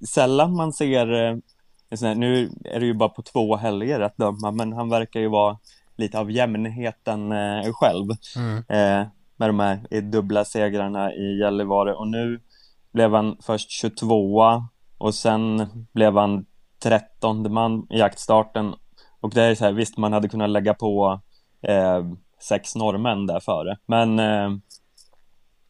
sällan 0.07 0.55
man 0.55 0.73
ser, 0.73 1.13
eh, 1.13 1.35
här, 2.01 2.15
nu 2.15 2.51
är 2.63 2.79
det 2.79 2.85
ju 2.85 2.93
bara 2.93 3.09
på 3.09 3.21
två 3.21 3.55
helger 3.55 3.99
att 3.99 4.17
döma, 4.17 4.51
men 4.51 4.73
han 4.73 4.89
verkar 4.89 5.19
ju 5.19 5.27
vara 5.27 5.57
lite 5.95 6.19
av 6.19 6.31
jämnheten 6.31 7.31
eh, 7.31 7.73
själv. 7.73 8.07
Mm. 8.35 8.57
eh, 8.57 9.07
med 9.35 9.49
de 9.49 9.59
här 9.59 10.01
dubbla 10.01 10.45
segrarna 10.45 11.13
i 11.13 11.39
Gällivare. 11.39 11.93
Och 11.93 12.07
nu 12.07 12.39
blev 12.91 13.13
han 13.13 13.37
först 13.41 13.71
22 13.71 14.63
och 14.97 15.15
sen 15.15 15.67
blev 15.93 16.17
han 16.17 16.45
13 16.83 17.53
man 17.53 17.87
i 17.89 17.99
jaktstarten. 17.99 18.73
Och 19.19 19.33
det 19.33 19.43
är 19.43 19.55
så 19.55 19.65
här, 19.65 19.71
visst 19.71 19.97
man 19.97 20.13
hade 20.13 20.29
kunnat 20.29 20.49
lägga 20.49 20.73
på 20.73 21.21
eh, 21.61 22.05
sex 22.39 22.75
norrmän 22.75 23.27
där 23.27 23.39
före, 23.39 23.77
men 23.85 24.19
eh, 24.19 24.49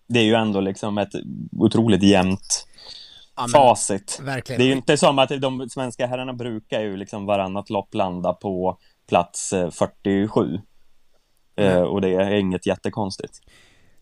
det 0.07 0.19
är 0.19 0.23
ju 0.23 0.33
ändå 0.33 0.59
liksom 0.59 0.97
ett 0.97 1.12
otroligt 1.51 2.03
jämnt 2.03 2.67
Ja, 3.35 3.47
facit. 3.47 4.19
verkligen. 4.23 4.59
Det 4.59 4.65
är 4.65 4.67
ju 4.67 4.73
inte 4.73 4.97
som 4.97 5.19
att 5.19 5.29
de 5.29 5.69
svenska 5.69 6.07
herrarna 6.07 6.33
brukar 6.33 6.81
ju 6.81 6.97
liksom 6.97 7.25
varannat 7.25 7.69
lopp 7.69 7.93
landa 7.93 8.33
på 8.33 8.77
plats 9.09 9.53
eh, 9.53 9.69
47. 9.71 10.59
Eh, 11.55 11.81
och 11.81 12.01
det 12.01 12.09
är 12.09 12.31
inget 12.31 12.65
jättekonstigt. 12.65 13.39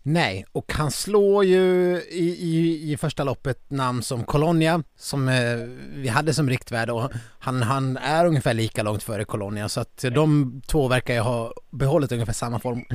Nej, 0.03 0.45
och 0.51 0.73
han 0.73 0.91
slår 0.91 1.45
ju 1.45 1.97
i, 2.09 2.37
i, 2.39 2.91
i 2.91 2.97
första 2.97 3.23
loppet 3.23 3.71
namn 3.71 4.03
som 4.03 4.23
Colonia 4.23 4.83
som 4.95 5.29
eh, 5.29 5.55
vi 5.93 6.07
hade 6.07 6.33
som 6.33 6.49
riktvärde 6.49 6.91
och 6.91 7.11
han, 7.39 7.61
han 7.61 7.97
är 7.97 8.25
ungefär 8.25 8.53
lika 8.53 8.83
långt 8.83 9.03
före 9.03 9.25
Colonia 9.25 9.69
så 9.69 9.79
att 9.81 10.05
de 10.11 10.61
två 10.67 10.87
verkar 10.87 11.13
ju 11.13 11.19
ha 11.19 11.53
behållit 11.71 12.11
ungefär 12.11 12.33
samma 12.33 12.59
form. 12.59 12.85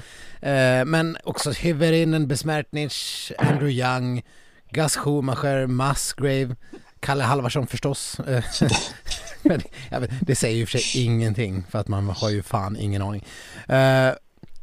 Eh, 0.41 0.85
men 0.85 1.17
också 1.25 1.51
Hyvärinen, 1.51 2.29
Besmertnich, 2.29 3.33
Andrew 3.39 3.71
Young, 3.71 4.23
Gus 4.71 4.97
Schumacher, 4.97 5.67
Musgrave, 5.67 6.57
Kalle 7.01 7.25
Halvarsson 7.25 7.67
förstås. 7.67 8.21
Eh, 9.43 9.59
Men 9.91 10.09
det 10.21 10.37
säger 10.37 10.57
ju 10.57 10.67
för 10.67 10.79
sig 10.79 11.05
ingenting 11.05 11.65
för 11.71 11.79
att 11.79 11.89
man 11.89 12.09
har 12.09 12.31
ju 12.31 12.43
fan 12.43 12.77
ingen 12.77 13.03
aning. 13.03 13.25
Uh, 13.71 14.15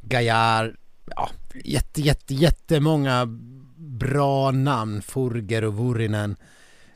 Gaillard, 0.02 0.76
ja, 1.16 1.30
jätte, 1.64 2.02
jätte, 2.02 2.34
jättemånga 2.34 3.26
bra 3.78 4.52
namn, 4.52 5.02
Furger 5.02 5.64
och 5.64 5.74
Vurinen. 5.78 6.36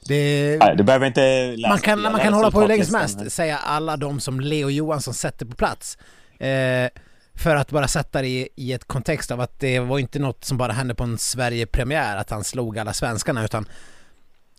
Det, 0.08 0.58
Nej, 0.60 0.76
du 0.78 0.84
behöver 0.84 1.08
inte 1.08 1.56
läsa 1.56 1.70
man 1.70 1.80
kan, 1.80 2.02
man 2.02 2.20
kan 2.20 2.34
hålla 2.34 2.52
på 2.52 2.62
hur 2.62 2.68
länge 2.68 2.86
som 2.86 2.96
helst, 2.96 3.32
säga 3.32 3.58
alla 3.58 3.98
de 3.98 4.20
som 4.20 4.40
Leo 4.40 4.70
Johansson 4.70 5.14
sätter 5.14 5.46
på 5.46 5.56
plats. 5.56 5.98
Eh, 6.40 6.90
för 7.38 7.56
att 7.56 7.72
bara 7.72 7.88
sätta 7.88 8.22
det 8.22 8.28
i, 8.28 8.50
i 8.56 8.74
ett 8.74 8.86
kontext 8.88 9.32
av 9.32 9.42
att 9.42 9.60
det 9.60 9.80
var 9.80 10.00
inte 10.00 10.20
något 10.20 10.44
som 10.44 10.58
bara 10.58 10.72
hände 10.72 10.96
på 10.96 11.04
en 11.04 11.18
Sverige-premiär, 11.18 12.18
att 12.18 12.30
han 12.30 12.44
slog 12.44 12.80
alla 12.80 12.94
svenskarna, 12.94 13.46
utan 13.46 13.66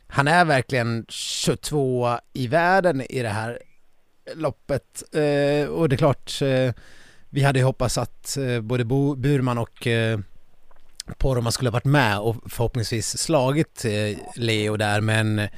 han 0.07 0.29
är 0.29 0.45
verkligen 0.45 1.07
22 1.09 2.19
i 2.33 2.47
världen 2.47 3.01
i 3.01 3.23
det 3.23 3.29
här 3.29 3.59
loppet. 4.35 5.03
Eh, 5.14 5.69
och 5.69 5.88
det 5.88 5.95
är 5.95 5.97
klart, 5.97 6.43
eh, 6.43 6.73
vi 7.31 7.43
hade 7.43 7.59
ju 7.59 7.64
hoppats 7.64 7.99
att 7.99 8.37
eh, 8.37 8.61
både 8.61 8.85
Bo, 8.85 9.14
Burman 9.14 9.59
och 9.59 9.87
eh, 9.87 10.19
Poromaa 11.19 11.53
skulle 11.53 11.71
ha 11.71 11.73
varit 11.73 11.85
med 11.85 12.19
och 12.19 12.37
förhoppningsvis 12.47 13.19
slagit 13.19 13.85
eh, 13.85 14.19
Leo 14.37 14.77
där 14.77 15.01
men 15.01 15.49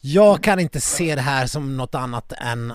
jag 0.00 0.42
kan 0.42 0.60
inte 0.60 0.80
se 0.80 1.14
det 1.14 1.20
här 1.20 1.46
som 1.46 1.76
något 1.76 1.94
annat 1.94 2.32
än, 2.32 2.72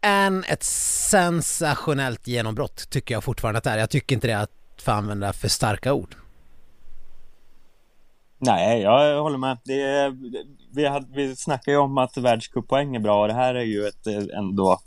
än 0.00 0.44
ett 0.48 0.62
sensationellt 0.62 2.26
genombrott 2.26 2.90
tycker 2.90 3.14
jag 3.14 3.24
fortfarande 3.24 3.58
att 3.58 3.64
det 3.64 3.70
är. 3.70 3.78
Jag 3.78 3.90
tycker 3.90 4.14
inte 4.14 4.26
det 4.26 4.32
är 4.32 4.42
att 4.42 4.82
få 4.82 4.90
använda 4.90 5.32
för 5.32 5.48
starka 5.48 5.92
ord. 5.92 6.14
Nej, 8.38 8.82
jag 8.82 9.22
håller 9.22 9.38
med. 9.38 9.58
Det 9.64 10.12
vi, 10.74 10.86
hade, 10.86 11.06
vi 11.14 11.36
snackade 11.36 11.70
ju 11.70 11.76
om 11.76 11.98
att 11.98 12.16
världscuppoäng 12.16 12.96
är 12.96 13.00
bra 13.00 13.22
och 13.22 13.28
det 13.28 13.34
här 13.34 13.54
är 13.54 13.64
ju 13.64 13.86
ett 13.86 14.06
ändå 14.36 14.80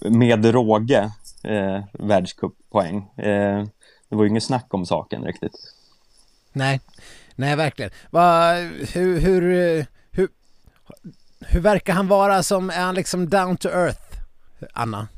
med 0.00 0.44
råge 0.44 1.12
eh, 1.44 1.84
världscuppoäng. 1.92 2.96
Eh, 3.16 3.64
det 4.08 4.16
var 4.16 4.22
ju 4.24 4.30
inget 4.30 4.44
snack 4.44 4.74
om 4.74 4.86
saken 4.86 5.24
riktigt. 5.24 5.52
Nej, 6.52 6.80
nej 7.34 7.56
verkligen. 7.56 7.90
Va, 8.10 8.52
hur, 8.92 9.20
hur, 9.20 9.40
hur, 10.10 10.28
hur 11.40 11.60
verkar 11.60 11.92
han 11.92 12.08
vara 12.08 12.42
som, 12.42 12.70
är 12.70 12.80
han 12.80 12.94
liksom 12.94 13.28
down 13.28 13.56
to 13.56 13.68
earth, 13.68 14.07
Anna? 14.72 15.08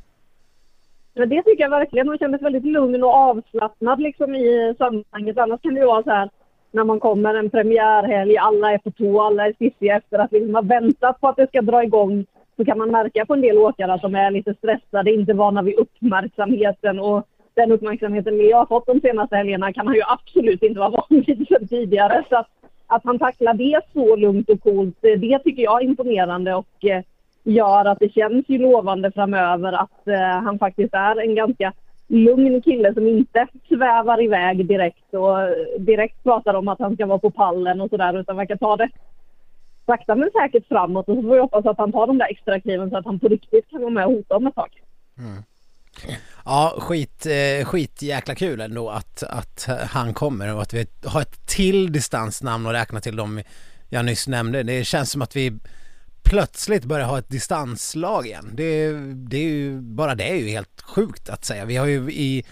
Men 1.15 1.29
det 1.29 1.43
tycker 1.43 1.63
jag 1.63 1.71
verkligen. 1.71 2.09
Hon 2.09 2.19
kändes 2.19 2.43
väldigt 2.43 2.65
lugn 2.65 3.05
och 3.05 3.15
avslappnad 3.15 4.01
liksom 4.01 4.35
i 4.35 4.75
sammanhanget. 4.79 5.39
Annars 5.39 5.61
kan 5.61 5.75
det 5.75 5.81
ju 5.81 5.87
vara 5.87 6.03
så 6.03 6.11
här 6.11 6.31
när 6.73 6.85
man 6.85 7.01
kommer 7.01 7.35
en 7.35 7.51
premiärhelg, 7.51 8.37
alla 8.37 8.73
är 8.73 8.79
på 8.79 8.91
tå, 8.91 9.23
alla 9.23 9.47
är 9.47 9.53
stissiga 9.53 9.97
efter 9.97 10.19
att 10.19 10.33
liksom 10.33 10.55
ha 10.55 10.63
väntat 10.63 11.21
på 11.21 11.29
att 11.29 11.37
det 11.37 11.47
ska 11.47 11.63
dra 11.63 11.85
igång 11.85 12.27
så 12.57 12.65
kan 12.65 12.79
man 12.79 12.91
märka 12.91 13.27
på 13.27 13.35
en 13.35 13.41
del 13.41 13.59
åkare 13.59 13.93
att 13.93 14.03
de 14.03 14.15
är 14.15 14.31
lite 14.31 14.55
stressade, 14.55 15.13
inte 15.13 15.33
vana 15.33 15.63
vid 15.63 15.79
uppmärksamheten 15.79 17.01
och 17.01 17.27
den 17.55 17.73
uppmärksamheten 17.73 18.37
Leo 18.37 18.57
har 18.57 18.67
fått 18.67 18.87
de 18.87 19.01
senaste 19.01 19.37
helgerna 19.37 19.73
kan 19.73 19.87
han 19.87 19.97
ju 19.97 20.03
absolut 20.07 20.63
inte 20.63 20.81
vara 20.81 20.91
van 20.91 21.23
vid 21.27 21.49
sedan 21.49 21.69
tidigare. 21.69 22.25
Så 22.29 22.37
att, 22.37 22.49
att 22.87 23.05
han 23.05 23.19
tacklar 23.19 23.55
det 23.55 23.81
så 23.93 24.17
lugnt 24.17 24.51
och 24.51 24.61
coolt, 24.61 24.97
det 25.01 25.39
tycker 25.39 25.63
jag 25.63 25.83
är 25.83 25.87
imponerande 25.87 26.55
och 26.55 26.85
eh, 26.85 27.03
gör 27.43 27.85
att 27.85 27.99
det 27.99 28.13
känns 28.13 28.45
ju 28.49 28.59
lovande 28.59 29.13
framöver 29.13 29.73
att 29.73 30.09
eh, 30.09 30.43
han 30.45 30.59
faktiskt 30.59 30.95
är 30.95 31.21
en 31.21 31.35
ganska 31.35 31.73
lugn 32.09 32.63
kille 32.63 32.95
som 32.95 33.07
inte 33.07 33.47
svävar 33.69 34.23
iväg 34.23 34.67
direkt 34.67 35.15
och 35.15 35.37
direkt 35.79 36.23
pratar 36.23 36.55
om 36.55 36.69
att 36.69 36.79
han 36.79 36.95
ska 36.95 37.07
vara 37.07 37.19
på 37.19 37.31
pallen 37.31 37.81
och 37.81 37.91
sådär 37.91 38.21
utan 38.21 38.37
verkar 38.37 38.57
ta 38.57 38.77
det 38.77 38.89
sakta 39.87 40.15
men 40.15 40.31
säkert 40.43 40.69
framåt 40.69 41.09
och 41.09 41.17
så 41.17 41.23
får 41.23 41.35
vi 41.35 41.41
hoppas 41.41 41.67
att 41.67 41.79
han 41.79 41.93
tar 41.93 42.07
de 42.07 42.19
där 42.19 42.31
extra 42.31 42.61
kliven 42.61 42.91
så 42.91 42.97
att 42.97 43.05
han 43.05 43.19
på 43.19 43.29
riktigt 43.29 43.71
kan 43.71 43.81
vara 43.81 43.91
med 43.91 44.07
och 44.07 44.13
hota 44.13 44.37
om 44.37 44.47
ett 44.47 44.55
tag. 44.55 44.83
Mm. 45.19 45.43
Ja, 46.45 46.75
skit, 46.79 47.27
eh, 47.27 47.65
skit 47.67 48.03
jäkla 48.03 48.35
kul 48.35 48.61
ändå 48.61 48.91
att, 48.91 49.23
att 49.23 49.69
han 49.91 50.15
kommer 50.15 50.55
och 50.55 50.63
att 50.63 50.75
vi 50.75 50.87
har 51.05 51.21
ett 51.21 51.47
till 51.47 51.93
distansnamn 51.93 52.67
att 52.67 52.75
räkna 52.75 53.01
till 53.01 53.17
dem 53.17 53.43
jag 53.89 54.05
nyss 54.05 54.29
nämnde. 54.29 54.63
Det 54.63 54.85
känns 54.85 55.11
som 55.11 55.23
att 55.23 55.37
vi 55.37 55.53
plötsligt 56.23 56.85
börjar 56.85 57.07
ha 57.07 57.19
ett 57.19 57.29
distanslag 57.29 58.27
igen. 58.27 58.51
Det, 58.55 58.93
det 59.15 59.37
är 59.37 59.49
ju, 59.49 59.81
bara 59.81 60.15
det 60.15 60.31
är 60.31 60.35
ju 60.35 60.49
helt 60.49 60.81
sjukt 60.81 61.29
att 61.29 61.45
säga. 61.45 61.65
Vi 61.65 61.77
har 61.77 61.87
ju 61.87 62.13
i 62.13 62.45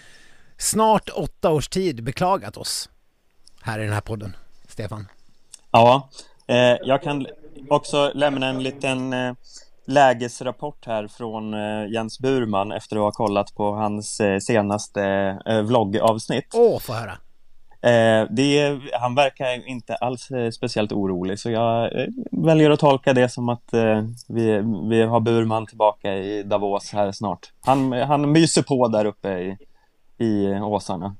snart 0.57 1.09
åtta 1.09 1.51
års 1.51 1.67
tid 1.67 2.03
beklagat 2.03 2.57
oss 2.57 2.89
här 3.61 3.79
i 3.79 3.83
den 3.83 3.93
här 3.93 4.01
podden, 4.01 4.35
Stefan. 4.67 5.07
Ja, 5.71 6.09
eh, 6.47 6.55
jag 6.83 7.03
kan 7.03 7.27
också 7.69 8.11
lämna 8.15 8.47
en 8.47 8.63
liten 8.63 9.13
eh, 9.13 9.33
lägesrapport 9.85 10.85
här 10.85 11.07
från 11.07 11.53
eh, 11.53 11.91
Jens 11.93 12.19
Burman 12.19 12.71
efter 12.71 12.95
att 12.95 13.01
ha 13.01 13.11
kollat 13.11 13.55
på 13.55 13.71
hans 13.71 14.19
eh, 14.19 14.39
senaste 14.39 15.03
eh, 15.45 15.61
vloggavsnitt. 15.61 16.47
Åh, 16.53 16.75
oh, 16.75 16.79
få 16.79 16.93
höra! 16.93 17.17
Eh, 17.81 18.27
det, 18.29 18.79
han 18.93 19.15
verkar 19.15 19.67
inte 19.67 19.95
alls 19.95 20.31
eh, 20.31 20.49
speciellt 20.49 20.91
orolig 20.91 21.39
så 21.39 21.51
jag 21.51 22.01
eh, 22.01 22.07
väljer 22.31 22.69
att 22.69 22.79
tolka 22.79 23.13
det 23.13 23.29
som 23.29 23.49
att 23.49 23.73
eh, 23.73 24.03
vi, 24.27 24.63
vi 24.89 25.01
har 25.01 25.19
Burman 25.19 25.65
tillbaka 25.65 26.13
i 26.13 26.43
Davos 26.43 26.91
här 26.93 27.11
snart. 27.11 27.51
Han, 27.61 27.91
han 27.91 28.31
myser 28.31 28.61
på 28.61 28.87
där 28.87 29.05
uppe 29.05 29.29
i, 29.29 29.57
i 30.25 30.59
åsarna. 30.59 31.15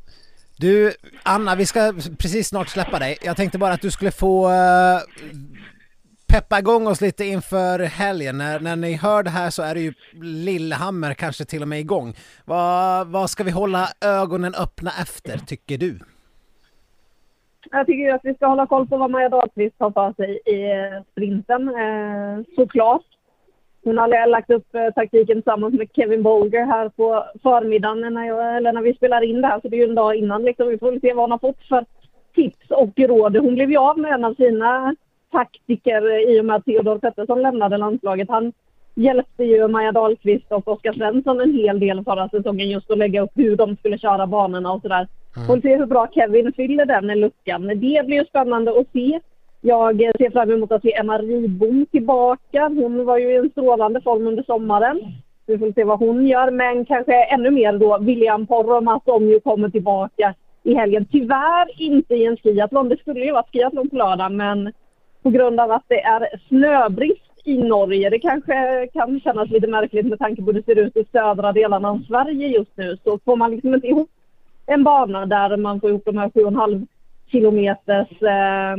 Du, 0.58 0.93
Anna, 1.24 1.56
vi 1.56 1.65
ska 1.65 1.93
precis 2.17 2.48
snart 2.48 2.69
släppa 2.69 3.00
dig. 3.00 3.17
Jag 3.22 3.38
tänkte 3.38 3.58
bara 3.58 3.74
att 3.74 3.82
du 3.82 3.91
skulle 3.91 4.12
få 4.12 4.50
eh, 4.50 5.00
peppa 6.28 6.60
igång 6.60 6.88
oss 6.88 7.02
lite 7.02 7.26
inför 7.26 7.80
helgen. 7.80 8.38
När, 8.38 8.60
när 8.60 8.76
ni 8.76 8.93
hör 8.93 9.24
det 9.24 9.30
här 9.30 9.50
så 9.50 9.62
är 9.62 9.76
det 9.76 9.82
ju 9.82 9.93
Lillehammer 10.22 11.13
kanske 11.13 11.45
till 11.45 11.62
och 11.62 11.67
med 11.67 11.80
igång. 11.80 12.15
Vad, 12.45 13.08
vad 13.08 13.30
ska 13.30 13.43
vi 13.43 13.52
hålla 13.52 13.89
ögonen 14.02 14.56
öppna 14.56 14.91
efter, 15.02 15.38
tycker 15.38 15.78
du? 15.78 16.00
Jag 17.71 17.86
tycker 17.86 18.03
ju 18.03 18.12
att 18.12 18.25
vi 18.25 18.34
ska 18.34 18.47
hålla 18.47 18.67
koll 18.67 18.88
på 18.88 18.97
vad 18.97 19.12
Maja 19.12 19.29
Dahlqvist 19.29 19.75
har 19.79 19.91
för 19.91 20.13
sig 20.13 20.39
i 20.45 20.71
eh, 20.71 21.01
sprinten, 21.12 21.67
eh, 21.67 22.45
såklart. 22.55 23.05
Hon 23.84 23.97
har 23.97 24.27
lagt 24.27 24.49
upp 24.49 24.75
eh, 24.75 24.93
taktiken 24.95 25.36
tillsammans 25.36 25.73
med 25.73 25.89
Kevin 25.95 26.23
Bolger 26.23 26.65
här 26.65 26.89
på 26.89 27.25
förmiddagen 27.43 28.13
när, 28.13 28.27
jag, 28.27 28.58
eller 28.58 28.73
när 28.73 28.82
vi 28.82 28.93
spelar 28.93 29.21
in 29.21 29.41
det 29.41 29.47
här, 29.47 29.60
så 29.62 29.67
det 29.67 29.75
är 29.75 29.82
ju 29.82 29.89
en 29.89 29.95
dag 29.95 30.15
innan. 30.15 30.43
Liksom. 30.43 30.67
Vi 30.67 30.77
får 30.77 30.91
väl 30.91 31.01
se 31.01 31.13
vad 31.13 31.23
hon 31.23 31.32
har 31.32 31.38
fått 31.38 31.63
för 31.63 31.86
tips 32.36 32.71
och 32.71 32.99
råd. 32.99 33.38
Hon 33.38 33.55
blev 33.55 33.71
ju 33.71 33.77
av 33.77 33.99
med 33.99 34.13
en 34.13 34.25
av 34.25 34.34
sina 34.34 34.95
taktiker 35.32 36.12
eh, 36.12 36.36
i 36.36 36.41
och 36.41 36.45
med 36.45 36.55
att 36.55 36.65
Theodor 36.65 36.97
Pettersson 36.97 37.41
lämnade 37.41 37.77
landslaget. 37.77 38.29
Han 38.29 38.53
hjälpte 38.95 39.43
ju 39.43 39.67
Maja 39.67 39.91
Dahlqvist 39.91 40.51
och 40.51 40.67
Oskar 40.67 40.93
Svensson 40.93 41.41
en 41.41 41.53
hel 41.53 41.79
del 41.79 42.03
förra 42.03 42.29
säsongen 42.29 42.69
just 42.69 42.91
att 42.91 42.97
lägga 42.97 43.21
upp 43.21 43.32
hur 43.34 43.55
de 43.55 43.75
skulle 43.75 43.97
köra 43.97 44.27
banorna 44.27 44.71
och 44.71 44.82
sådär. 44.82 45.08
Mm. 45.39 45.47
Får 45.47 45.62
se 45.62 45.78
hur 45.78 45.86
bra 45.86 46.08
Kevin 46.12 46.54
fyller 46.54 46.86
den 46.86 47.19
luckan. 47.19 47.67
Det 47.67 47.75
blir 47.75 48.13
ju 48.13 48.25
spännande 48.25 48.71
att 48.71 48.88
se. 48.93 49.19
Jag 49.62 49.97
ser 49.97 50.32
fram 50.32 50.52
emot 50.52 50.71
att 50.71 50.82
se 50.82 50.95
Emma 50.95 51.17
Ribom 51.17 51.86
tillbaka. 51.91 52.67
Hon 52.67 53.06
var 53.06 53.17
ju 53.17 53.32
i 53.32 53.36
en 53.36 53.49
strålande 53.49 54.02
form 54.02 54.28
under 54.28 54.43
sommaren. 54.43 54.99
Vi 55.45 55.58
får 55.58 55.71
se 55.71 55.84
vad 55.84 55.99
hon 55.99 56.28
gör, 56.28 56.52
men 56.52 56.86
kanske 56.86 57.23
ännu 57.23 57.49
mer 57.49 57.73
då 57.78 57.97
William 57.97 58.47
Poromaa 58.47 58.99
som 59.06 59.30
ju 59.30 59.39
kommer 59.39 59.69
tillbaka 59.69 60.34
i 60.63 60.73
helgen. 60.73 61.06
Tyvärr 61.12 61.82
inte 61.82 62.15
i 62.15 62.25
en 62.25 62.38
skiathlon. 62.38 62.89
Det 62.89 62.99
skulle 62.99 63.25
ju 63.25 63.32
varit 63.32 63.52
skiathlon 63.52 63.89
på 63.89 63.95
lördag, 63.95 64.32
men 64.32 64.73
på 65.23 65.30
grund 65.30 65.60
av 65.60 65.71
att 65.71 65.86
det 65.88 66.02
är 66.02 66.28
snöbrist 66.47 67.41
i 67.45 67.58
Norge. 67.58 68.10
Det 68.10 68.19
kanske 68.19 68.88
kan 68.93 69.19
kännas 69.19 69.49
lite 69.49 69.67
märkligt 69.67 70.06
med 70.06 70.19
tanke 70.19 70.41
på 70.41 70.45
hur 70.45 70.54
det 70.54 70.65
ser 70.65 70.80
ut 70.80 70.97
i 70.97 71.06
södra 71.12 71.52
delarna 71.52 71.89
av 71.89 71.99
Sverige 72.08 72.47
just 72.47 72.78
nu. 72.78 72.97
Så 73.04 73.19
får 73.25 73.36
man 73.36 73.52
liksom 73.52 73.73
inte 73.73 73.88
ihop 73.88 74.10
en 74.69 74.84
bana 74.84 75.25
där 75.25 75.58
man 75.58 75.82
får 75.82 75.89
ihop 75.89 76.05
de 76.05 76.17
här 76.17 76.29
7,5 76.29 76.88
kilometers 77.32 78.21
eh, 78.21 78.75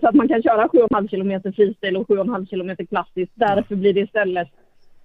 så 0.00 0.08
att 0.08 0.14
man 0.14 0.28
kan 0.28 0.42
köra 0.42 0.66
7,5 0.66 1.08
kilometer 1.08 1.52
freestyle 1.52 1.96
och 1.96 2.08
7,5 2.08 2.46
kilometer 2.46 2.84
klassiskt. 2.84 3.32
Därför 3.34 3.76
blir 3.76 3.92
det 3.94 4.00
istället 4.00 4.48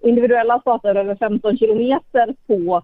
individuella 0.00 0.60
starter 0.60 0.94
över 0.94 1.16
15 1.16 1.58
kilometer 1.58 2.34
på 2.46 2.82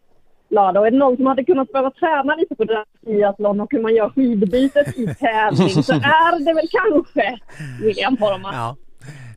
lördag. 0.49 0.81
Och 0.81 0.87
är 0.87 0.91
det 0.91 0.99
någon 0.99 1.17
som 1.17 1.27
hade 1.27 1.45
kunnat 1.45 1.73
behöva 1.73 1.91
träna 1.91 2.35
lite 2.35 2.55
på 2.55 2.65
det 2.65 2.75
där 2.75 2.85
triathlon 3.05 3.61
och 3.61 3.69
hur 3.71 3.83
man 3.83 3.95
gör 3.95 4.09
skidbytet 4.09 4.99
i 4.99 5.15
tävling 5.15 5.83
så 5.83 5.93
är 5.93 6.45
det 6.45 6.55
väl 6.55 6.69
kanske 6.71 7.39
William 7.83 8.17
Poromaa. 8.17 8.55
Ja. 8.55 8.77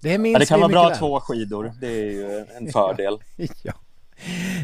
Det, 0.02 0.10
ja, 0.10 0.40
det 0.40 0.46
kan 0.46 0.60
vara 0.60 0.70
bra 0.70 0.88
väl. 0.88 0.98
två 0.98 1.20
skidor, 1.20 1.72
det 1.82 1.88
är 1.88 2.12
ju 2.12 2.46
en 2.58 2.72
fördel. 2.72 3.18
ja. 3.64 3.74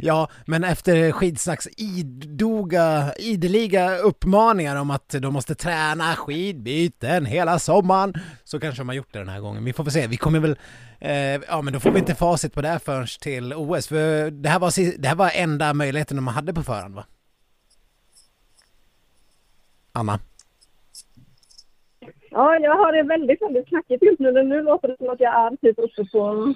Ja, 0.01 0.27
men 0.45 0.63
efter 0.63 1.11
skidsnacks 1.11 1.67
idoga, 1.77 3.13
ideliga 3.19 3.97
uppmaningar 3.97 4.75
om 4.75 4.91
att 4.91 5.09
de 5.09 5.33
måste 5.33 5.55
träna 5.55 6.03
skidbyten 6.03 7.25
hela 7.25 7.59
sommaren 7.59 8.13
så 8.43 8.59
kanske 8.59 8.81
de 8.81 8.89
har 8.89 8.95
gjort 8.95 9.13
det 9.13 9.19
den 9.19 9.29
här 9.29 9.39
gången. 9.39 9.65
Vi 9.65 9.73
får 9.73 9.83
väl 9.83 9.93
se. 9.93 10.07
Vi 10.07 10.17
kommer 10.17 10.39
väl... 10.39 10.55
Eh, 10.99 11.15
ja, 11.47 11.61
men 11.61 11.73
då 11.73 11.79
får 11.79 11.91
vi 11.91 11.99
inte 11.99 12.15
facit 12.15 12.53
på 12.53 12.61
det 12.61 12.67
här 12.67 12.79
förrän 12.79 13.07
till 13.21 13.53
OS. 13.53 13.87
För 13.87 14.31
det 14.31 14.49
här 14.49 14.59
var, 14.59 14.97
det 14.97 15.07
här 15.07 15.15
var 15.15 15.31
enda 15.35 15.73
möjligheten 15.73 16.17
de 16.17 16.27
hade 16.27 16.53
på 16.53 16.63
förhand, 16.63 16.95
va? 16.95 17.05
Anna? 19.91 20.19
Ja, 22.31 22.57
jag 22.59 22.75
har 22.75 22.91
det 22.93 23.03
väldigt, 23.03 23.41
väldigt 23.41 23.67
knackigt 23.67 24.03
just 24.03 24.19
nu. 24.19 24.31
Nu 24.31 24.61
låter 24.61 24.87
det 24.87 24.97
som 24.97 25.09
att 25.09 25.19
jag 25.19 25.33
är 25.33 25.55
typ 25.55 25.79
uppe 25.79 26.05
på 26.11 26.53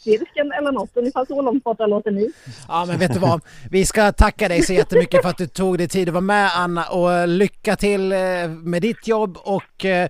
cirkeln 0.00 0.52
eller 0.52 0.72
något. 0.72 0.90
Ungefär 0.94 1.24
så 1.24 1.42
långt 1.42 1.64
borta 1.64 1.86
låter 1.86 2.10
ni. 2.10 2.30
Ja, 2.68 2.84
men 2.88 2.98
vet 2.98 3.12
du 3.12 3.18
vad? 3.18 3.40
Vi 3.70 3.86
ska 3.86 4.12
tacka 4.12 4.48
dig 4.48 4.62
så 4.62 4.72
jättemycket 4.72 5.22
för 5.22 5.28
att 5.28 5.38
du 5.38 5.46
tog 5.46 5.78
dig 5.78 5.88
tid 5.88 6.08
att 6.08 6.14
vara 6.14 6.20
med 6.20 6.50
Anna 6.56 6.84
och 6.84 7.28
lycka 7.28 7.76
till 7.76 8.12
eh, 8.12 8.18
med 8.48 8.82
ditt 8.82 9.08
jobb 9.08 9.36
och 9.36 9.84
eh, 9.84 10.08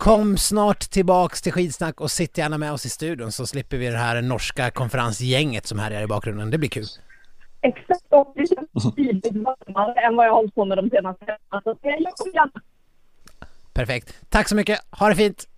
Kom 0.00 0.36
snart 0.36 0.80
tillbaks 0.80 1.42
till 1.42 1.52
skidsnack 1.52 2.00
och 2.00 2.10
sitt 2.10 2.38
gärna 2.38 2.58
med 2.58 2.72
oss 2.72 2.86
i 2.86 2.88
studion 2.88 3.32
så 3.32 3.46
slipper 3.46 3.76
vi 3.76 3.86
det 3.86 3.96
här 3.96 4.22
norska 4.22 4.70
konferensgänget 4.70 5.66
som 5.66 5.78
här 5.78 5.90
är 5.90 6.02
i 6.02 6.06
bakgrunden. 6.06 6.50
Det 6.50 6.58
blir 6.58 6.68
kul. 6.68 6.86
Exakt, 7.62 8.06
och 8.08 8.32
det 8.36 8.46
känns 8.46 8.94
tydligt 8.96 9.34
varmare 9.34 10.00
än 10.00 10.16
vad 10.16 10.26
jag 10.26 10.30
har 10.30 10.36
hållit 10.36 10.54
på 10.54 10.64
med 10.64 10.78
de 10.78 10.90
senaste 10.90 11.24
veckorna. 11.24 11.60
Så 11.64 11.76
jag 11.82 12.14
kommer 12.16 12.34
gärna. 12.34 12.62
Perfekt. 13.72 14.14
Tack 14.28 14.48
så 14.48 14.56
mycket. 14.56 14.80
Ha 14.90 15.08
det 15.08 15.16
fint. 15.16 15.48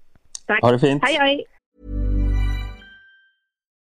Tack. 0.47 0.63
Ha 0.63 0.73
det 0.73 0.79
fint. 0.79 1.03
Hej, 1.05 1.17
hej. 1.19 1.45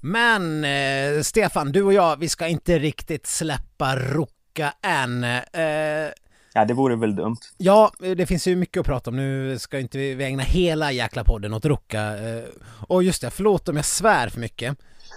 Men 0.00 0.64
eh, 0.64 1.22
Stefan, 1.22 1.72
du 1.72 1.82
och 1.82 1.92
jag, 1.92 2.16
vi 2.16 2.28
ska 2.28 2.46
inte 2.48 2.78
riktigt 2.78 3.26
släppa 3.26 3.96
Ruka 3.96 4.72
än. 4.82 5.24
Eh, 5.24 6.12
Ja, 6.54 6.64
det 6.64 6.74
vore 6.74 6.96
väl 6.96 7.16
dumt. 7.16 7.36
ja, 7.56 7.92
det 7.98 8.26
finns 8.26 8.46
ju 8.46 8.56
mycket 8.56 8.80
att 8.80 8.86
prata 8.86 9.10
om. 9.10 9.16
Nu 9.16 9.58
ska 9.58 9.78
inte 9.80 9.98
vi 9.98 10.24
ägna 10.24 10.42
hela 10.42 10.92
jäkla 10.92 11.24
podden 11.24 11.54
åt 11.54 11.64
Ruka. 11.64 12.18
Eh, 12.18 12.44
och 12.88 13.02
just 13.02 13.22
det, 13.22 13.30
förlåt 13.30 13.68
om 13.68 13.76
jag 13.76 13.84
svär 13.84 14.28
för 14.28 14.40
mycket. 14.40 14.76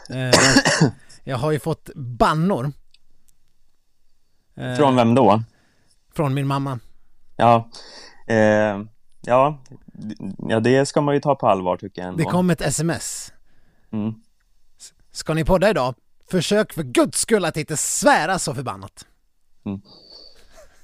Eh, 0.09 0.31
jag 1.23 1.37
har 1.37 1.51
ju 1.51 1.59
fått 1.59 1.89
bannor. 1.95 2.71
Eh, 4.57 4.75
Från 4.75 4.95
vem 4.95 5.15
då? 5.15 5.43
Från 6.15 6.33
min 6.33 6.47
mamma. 6.47 6.79
Ja, 7.35 7.69
eh, 8.27 8.37
ja, 9.21 9.61
ja, 10.37 10.59
det 10.59 10.85
ska 10.85 11.01
man 11.01 11.13
ju 11.15 11.21
ta 11.21 11.35
på 11.35 11.47
allvar 11.47 11.77
tycker 11.77 12.01
jag 12.01 12.09
ändå. 12.09 12.23
Det 12.23 12.29
kom 12.29 12.49
ett 12.49 12.61
sms. 12.61 13.33
Mm. 13.91 14.13
Ska 15.15 15.33
ni 15.33 15.45
podda 15.45 15.69
idag? 15.69 15.95
Försök 16.31 16.73
för 16.73 16.83
guds 16.83 17.19
skull 17.19 17.45
att 17.45 17.57
inte 17.57 17.77
svära 17.77 18.39
så 18.39 18.53
förbannat. 18.53 19.05
Mm. 19.65 19.81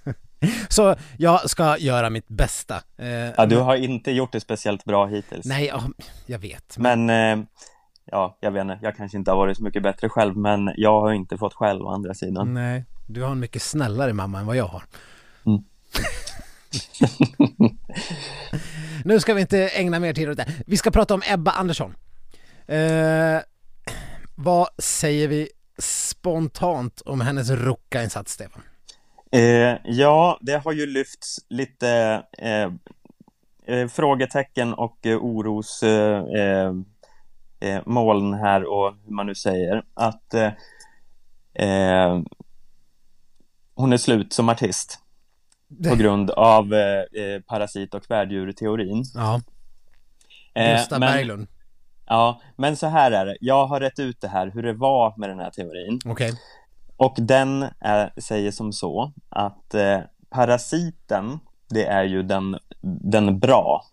så 0.69 0.95
jag 1.17 1.49
ska 1.49 1.77
göra 1.77 2.09
mitt 2.09 2.27
bästa. 2.27 2.81
Eh, 2.97 3.07
Ja, 3.07 3.45
du 3.45 3.57
har 3.57 3.75
inte 3.75 4.11
gjort 4.11 4.31
det 4.31 4.39
speciellt 4.39 4.85
bra 4.85 5.05
hittills. 5.05 5.45
Nej, 5.45 5.65
ja, 5.65 5.83
jag 6.25 6.39
vet. 6.39 6.77
Men, 6.77 7.09
eh, 7.09 7.45
ja, 8.05 8.37
jag 8.39 8.51
vet 8.51 8.61
inte, 8.61 8.79
jag 8.81 8.95
kanske 8.97 9.17
inte 9.17 9.31
har 9.31 9.37
varit 9.37 9.57
så 9.57 9.63
mycket 9.63 9.83
bättre 9.83 10.09
själv, 10.09 10.37
men 10.37 10.73
jag 10.77 11.01
har 11.01 11.11
inte 11.11 11.37
fått 11.37 11.53
själv 11.53 11.81
å 11.81 11.89
andra 11.89 12.13
sidan. 12.13 12.53
Nej, 12.53 12.85
du 13.07 13.23
har 13.23 13.31
en 13.31 13.39
mycket 13.39 13.61
snällare 13.61 14.13
mamma 14.13 14.39
än 14.39 14.45
vad 14.45 14.55
jag 14.55 14.67
har. 14.67 14.83
Mm. 15.45 15.63
nu 19.05 19.19
ska 19.19 19.33
vi 19.33 19.41
inte 19.41 19.67
ägna 19.67 19.99
mer 19.99 20.13
tid 20.13 20.29
åt 20.29 20.37
det. 20.37 20.47
Vi 20.67 20.77
ska 20.77 20.91
prata 20.91 21.13
om 21.13 21.21
Ebba 21.25 21.51
Andersson. 21.51 21.95
Eh, 22.67 23.39
vad 24.41 24.67
säger 24.77 25.27
vi 25.27 25.49
spontant 25.77 27.01
om 27.01 27.21
hennes 27.21 27.49
rucka-insats, 27.49 28.33
Stefan? 28.33 28.61
Eh, 29.31 29.77
ja, 29.85 30.37
det 30.41 30.57
har 30.57 30.71
ju 30.71 30.85
lyfts 30.85 31.39
lite 31.49 32.23
eh, 32.37 32.71
eh, 33.75 33.87
frågetecken 33.87 34.73
och 34.73 35.05
eh, 35.05 35.17
oros 35.17 35.83
eh, 35.83 36.23
eh, 37.61 37.83
här 38.33 38.63
och 38.63 38.93
hur 39.05 39.13
man 39.13 39.25
nu 39.25 39.35
säger 39.35 39.83
att 39.93 40.33
hon 43.75 43.93
är 43.93 43.97
slut 43.97 44.33
som 44.33 44.49
artist 44.49 44.99
på 45.89 45.95
grund 45.95 46.31
av 46.31 46.69
parasit 47.47 47.93
och 47.93 48.05
värddjurteorin. 48.09 49.03
Ja, 49.15 49.41
men- 50.53 50.99
Berglund. 50.99 51.47
Ja, 52.09 52.41
men 52.55 52.77
så 52.77 52.87
här 52.87 53.11
är 53.11 53.25
det. 53.25 53.37
Jag 53.41 53.65
har 53.67 53.79
rätt 53.79 53.99
ut 53.99 54.21
det 54.21 54.27
här, 54.27 54.51
hur 54.53 54.63
det 54.63 54.73
var 54.73 55.13
med 55.17 55.29
den 55.29 55.39
här 55.39 55.49
teorin. 55.49 55.99
Okej. 56.05 56.33
Och 56.97 57.15
den 57.17 57.65
är, 57.79 58.13
säger 58.17 58.51
som 58.51 58.73
så 58.73 59.11
att 59.29 59.73
eh, 59.73 59.99
parasiten, 60.29 61.39
det 61.69 61.85
är 61.85 62.03
ju 62.03 62.23
den, 62.23 62.57
den 63.11 63.39
bra 63.39 63.83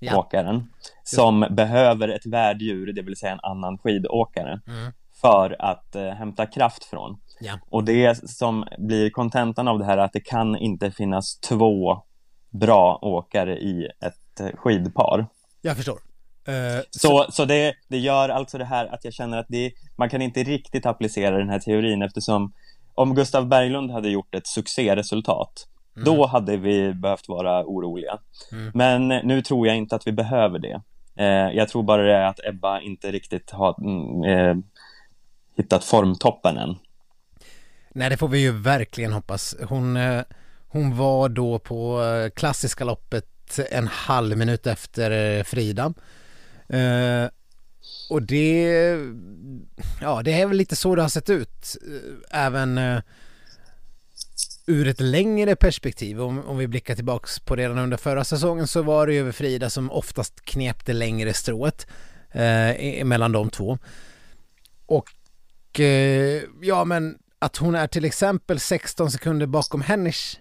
Ja. 0.00 0.18
åkaren 0.18 0.70
som 1.04 1.46
behöver 1.50 2.08
ett 2.08 2.26
värddjur, 2.26 2.92
det 2.92 3.02
vill 3.02 3.16
säga 3.16 3.32
en 3.32 3.40
annan 3.42 3.78
skidåkare, 3.78 4.60
Mm. 4.66 4.92
för 5.20 5.56
att 5.58 5.96
eh, 5.96 6.08
hämta 6.08 6.46
kraft 6.46 6.84
från. 6.84 7.20
Ja. 7.40 7.58
Och 7.70 7.84
det 7.84 8.30
som 8.30 8.64
blir 8.78 9.10
kontentan 9.10 9.68
av 9.68 9.78
det 9.78 9.84
här 9.84 9.98
är 9.98 10.02
att 10.02 10.12
det 10.12 10.20
kan 10.20 10.56
inte 10.56 10.90
finnas 10.90 11.38
två 11.40 12.02
bra 12.50 12.98
åkare 13.02 13.58
i 13.58 13.88
ett 14.00 14.40
eh, 14.40 14.46
skidpar. 14.56 15.26
Jag 15.62 15.76
förstår. 15.76 15.98
Eh, 16.46 16.82
Så, 16.90 17.26
så 17.30 17.44
det, 17.44 17.74
det 17.88 17.98
gör 17.98 18.28
alltså 18.28 18.58
det 18.58 18.64
här 18.64 18.86
att 18.86 19.04
jag 19.04 19.12
känner 19.12 19.38
att 19.38 19.46
det, 19.48 19.72
man 19.96 20.10
kan 20.10 20.22
inte 20.22 20.42
riktigt 20.42 20.86
applicera 20.86 21.38
den 21.38 21.48
här 21.48 21.58
teorin 21.58 22.02
eftersom 22.02 22.52
om 22.94 23.14
Gustav 23.14 23.48
Berglund 23.48 23.90
hade 23.90 24.08
gjort 24.08 24.34
ett 24.34 24.46
succéresultat 24.46 25.66
då 26.04 26.26
hade 26.26 26.56
vi 26.56 26.94
behövt 26.94 27.28
vara 27.28 27.64
oroliga. 27.64 28.18
Mm. 28.52 28.70
Men 28.74 29.08
nu 29.08 29.42
tror 29.42 29.66
jag 29.66 29.76
inte 29.76 29.96
att 29.96 30.06
vi 30.06 30.12
behöver 30.12 30.58
det. 30.58 30.80
Eh, 31.16 31.56
jag 31.56 31.68
tror 31.68 31.82
bara 31.82 32.02
det 32.02 32.14
är 32.14 32.26
att 32.26 32.40
Ebba 32.44 32.80
inte 32.80 33.12
riktigt 33.12 33.50
har 33.50 33.74
mm, 33.80 34.24
eh, 34.24 34.56
hittat 35.56 35.84
formtoppen 35.84 36.56
än. 36.56 36.76
Nej, 37.92 38.10
det 38.10 38.16
får 38.16 38.28
vi 38.28 38.38
ju 38.38 38.52
verkligen 38.52 39.12
hoppas. 39.12 39.56
Hon, 39.68 39.96
eh, 39.96 40.22
hon 40.68 40.96
var 40.96 41.28
då 41.28 41.58
på 41.58 42.02
eh, 42.04 42.30
klassiska 42.30 42.84
loppet 42.84 43.58
en 43.70 43.86
halv 43.86 44.36
minut 44.36 44.66
efter 44.66 45.38
eh, 45.38 45.44
Frida. 45.44 45.94
Eh, 46.68 47.28
och 48.10 48.22
det, 48.22 48.98
ja 50.00 50.22
det 50.22 50.32
är 50.32 50.46
väl 50.46 50.56
lite 50.56 50.76
så 50.76 50.94
det 50.94 51.02
har 51.02 51.08
sett 51.08 51.30
ut. 51.30 51.76
Eh, 51.86 52.44
även 52.46 52.78
eh, 52.78 53.00
ur 54.66 54.88
ett 54.88 55.00
längre 55.00 55.56
perspektiv. 55.56 56.22
Om, 56.22 56.44
om 56.44 56.58
vi 56.58 56.68
blickar 56.68 56.94
tillbaks 56.94 57.40
på 57.40 57.56
redan 57.56 57.78
under 57.78 57.96
förra 57.96 58.24
säsongen 58.24 58.66
så 58.66 58.82
var 58.82 59.06
det 59.06 59.14
ju 59.14 59.32
Frida 59.32 59.70
som 59.70 59.90
oftast 59.90 60.44
knep 60.44 60.86
det 60.86 60.92
längre 60.92 61.34
strået 61.34 61.86
eh, 62.32 63.04
mellan 63.04 63.32
de 63.32 63.50
två. 63.50 63.78
Och 64.86 65.80
eh, 65.80 66.42
ja 66.62 66.84
men 66.84 67.18
att 67.38 67.56
hon 67.56 67.74
är 67.74 67.86
till 67.86 68.04
exempel 68.04 68.60
16 68.60 69.10
sekunder 69.10 69.46
bakom 69.46 69.82
Hennish. 69.82 70.38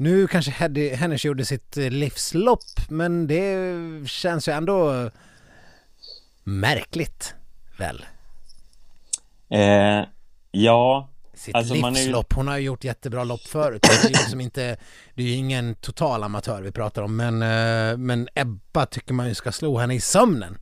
Nu 0.00 0.26
kanske 0.26 0.50
Heddy- 0.50 0.94
Hennish 0.94 1.26
gjorde 1.26 1.44
sitt 1.44 1.76
eh, 1.76 1.90
livslopp 1.90 2.64
men 2.88 3.26
det 3.26 3.66
känns 4.08 4.48
ju 4.48 4.52
ändå 4.52 5.10
märkligt 6.44 7.34
väl? 7.78 8.04
Eh, 9.48 10.04
ja, 10.50 11.08
Sitt 11.34 11.54
Alltså, 11.54 11.74
är 11.74 11.78
ju- 11.78 11.90
livslopp, 11.90 12.32
hon 12.32 12.48
har 12.48 12.56
ju 12.58 12.64
gjort 12.64 12.84
jättebra 12.84 13.24
lopp 13.24 13.40
förut. 13.40 13.82
Det 13.82 13.88
är 13.88 14.02
ju 14.02 14.08
liksom 14.08 14.40
inte, 14.40 14.76
det 15.14 15.22
är 15.22 15.26
ju 15.26 15.32
ingen 15.34 15.74
total 15.74 16.22
amatör 16.24 16.62
vi 16.62 16.72
pratar 16.72 17.02
om 17.02 17.16
men, 17.16 17.42
eh, 17.42 17.96
men 17.96 18.28
Ebba 18.34 18.86
tycker 18.86 19.14
man 19.14 19.28
ju 19.28 19.34
ska 19.34 19.52
slå 19.52 19.78
henne 19.78 19.94
i 19.94 20.00
sömnen. 20.00 20.58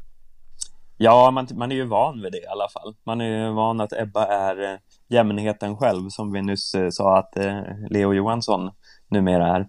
ja 0.96 1.30
man, 1.30 1.48
man 1.54 1.72
är 1.72 1.76
ju 1.76 1.84
van 1.84 2.22
vid 2.22 2.32
det 2.32 2.38
i 2.38 2.46
alla 2.46 2.68
fall. 2.68 2.94
Man 3.04 3.20
är 3.20 3.46
ju 3.46 3.52
van 3.52 3.80
att 3.80 3.92
Ebba 3.92 4.26
är 4.26 4.72
eh, 4.72 4.78
jämnheten 5.08 5.76
själv 5.76 6.08
som 6.08 6.32
vi 6.32 6.42
nyss 6.42 6.74
eh, 6.74 6.90
sa 6.90 7.18
att 7.18 7.36
eh, 7.36 7.60
Leo 7.90 8.14
Johansson 8.14 8.70
numera 9.10 9.56
är. 9.56 9.68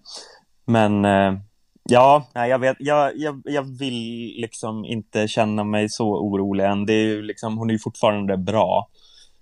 Men 0.66 1.04
eh, 1.04 1.34
ja, 1.82 2.26
jag 2.34 2.58
vet, 2.58 2.76
jag, 2.80 3.16
jag, 3.16 3.42
jag 3.44 3.78
vill 3.78 4.32
liksom 4.36 4.84
inte 4.84 5.28
känna 5.28 5.64
mig 5.64 5.88
så 5.88 6.08
orolig 6.08 6.64
än. 6.64 6.86
Det 6.86 6.92
är 6.92 7.04
ju 7.04 7.22
liksom, 7.22 7.58
hon 7.58 7.70
är 7.70 7.72
ju 7.72 7.78
fortfarande 7.78 8.36
bra. 8.36 8.88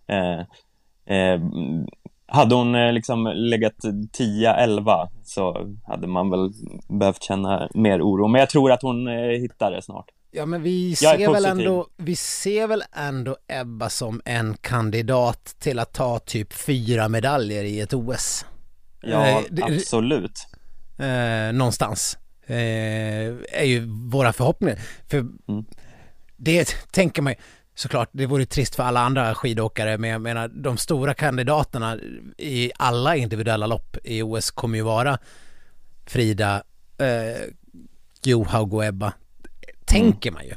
Eh, 0.07 0.41
eh, 1.17 1.41
hade 2.27 2.55
hon 2.55 2.75
eh, 2.75 2.93
liksom 2.93 3.33
legat 3.35 3.77
10-11 4.19 5.09
så 5.25 5.77
hade 5.87 6.07
man 6.07 6.31
väl 6.31 6.53
behövt 6.89 7.23
känna 7.23 7.69
mer 7.75 8.03
oro. 8.03 8.29
Men 8.29 8.39
jag 8.39 8.51
tror 8.51 8.73
att 8.73 8.83
hon 8.83 9.09
eh, 9.09 9.41
hittar 9.41 9.71
det 9.71 9.83
snart. 9.83 10.07
Ja 10.31 10.47
men 10.47 10.63
vi 10.63 10.97
ser 10.97 11.33
väl 11.33 11.45
ändå, 11.45 11.87
vi 11.97 12.17
ser 12.17 12.67
väl 12.67 12.83
ändå 12.93 13.37
Ebba 13.49 13.89
som 13.89 14.23
en 14.25 14.57
kandidat 14.61 15.57
till 15.59 15.79
att 15.79 15.93
ta 15.93 16.19
typ 16.19 16.53
fyra 16.53 17.09
medaljer 17.09 17.65
i 17.65 17.81
ett 17.81 17.95
OS. 17.95 18.45
Ja, 19.01 19.27
Eh, 19.29 19.43
det- 19.51 19.63
absolut. 19.65 20.47
eh, 20.99 21.53
någonstans. 21.53 22.19
Eh, 22.47 22.57
är 23.53 23.65
ju 23.65 23.87
våra 24.11 24.33
förhoppningar. 24.33 24.79
För 25.09 25.19
Mm. 25.19 25.65
det 26.37 26.77
tänker 26.91 27.23
man 27.23 27.33
ju, 27.33 27.37
såklart, 27.75 28.09
det 28.13 28.27
vore 28.27 28.47
trist 28.47 28.75
för 28.75 28.83
alla 28.83 29.01
andra 29.01 29.35
skidåkare, 29.35 29.99
men 29.99 30.11
jag 30.11 30.21
menar 30.21 30.49
de 30.49 30.77
stora 30.77 31.15
kandidaterna 31.15 31.97
i 32.39 32.71
alla 32.77 33.17
individuella 33.17 33.67
lopp 33.67 33.97
i 34.05 34.23
OS 34.23 34.51
kommer 34.51 34.79
ju 34.79 34.85
vara 34.85 35.19
Frida, 36.07 36.63
eh, 36.99 37.43
Johaug 38.23 38.75
och 38.75 38.85
Ebba. 38.85 39.13
Tänker 39.85 40.31
man 40.31 40.45
ju. 40.45 40.55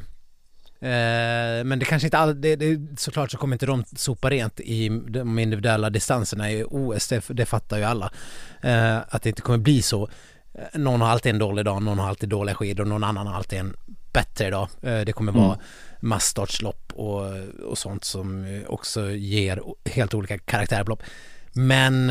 Eh, 0.84 1.64
men 1.64 1.80
det 1.80 1.86
kanske 1.86 2.08
inte 2.08 2.18
all, 2.18 2.42
det, 2.42 2.56
det, 2.56 3.00
såklart 3.00 3.32
så 3.32 3.38
kommer 3.38 3.56
inte 3.56 3.66
de 3.66 3.84
sopa 3.96 4.30
rent 4.30 4.60
i 4.60 4.90
de 4.90 5.40
individuella 5.40 5.90
distanserna 5.90 6.52
i 6.52 6.64
OS, 6.64 7.08
det, 7.08 7.24
det 7.28 7.46
fattar 7.46 7.78
ju 7.78 7.84
alla. 7.84 8.12
Eh, 8.62 8.98
att 8.98 9.24
det 9.24 9.30
inte 9.30 9.42
kommer 9.42 9.60
bli 9.60 9.82
så. 9.82 10.10
Eh, 10.54 10.80
Någon 10.80 11.02
har 11.02 11.10
alltid 11.10 11.30
en 11.30 11.40
dålig 11.40 11.66
dag, 11.66 11.84
någon 11.84 12.00
har 12.00 12.10
alltid 12.10 12.30
dåliga 12.30 12.56
skidor, 12.56 12.86
någon 12.86 13.04
annan 13.04 13.28
har 13.28 13.36
alltid 13.36 13.60
en 13.60 13.76
bättre 14.14 14.48
idag. 14.48 14.68
Eh, 14.82 15.00
det 15.00 15.14
kommer 15.14 15.32
vara 15.32 15.54
mm. 15.54 15.60
massstartslopp 16.00 16.94
och, 16.94 17.26
och 17.66 17.78
sånt 17.78 18.04
som 18.04 18.62
också 18.68 19.12
ger 19.12 19.62
helt 19.86 20.14
olika 20.14 20.38
karaktärlopp. 20.38 21.04
Men 21.54 22.06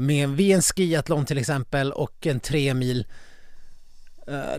med, 0.00 0.28
vid 0.28 0.54
en 0.54 0.62
skiathlon 0.62 1.26
till 1.26 1.38
exempel 1.38 1.92
och 1.92 2.26
en 2.26 2.40
tre 2.40 2.74
mil 2.74 3.06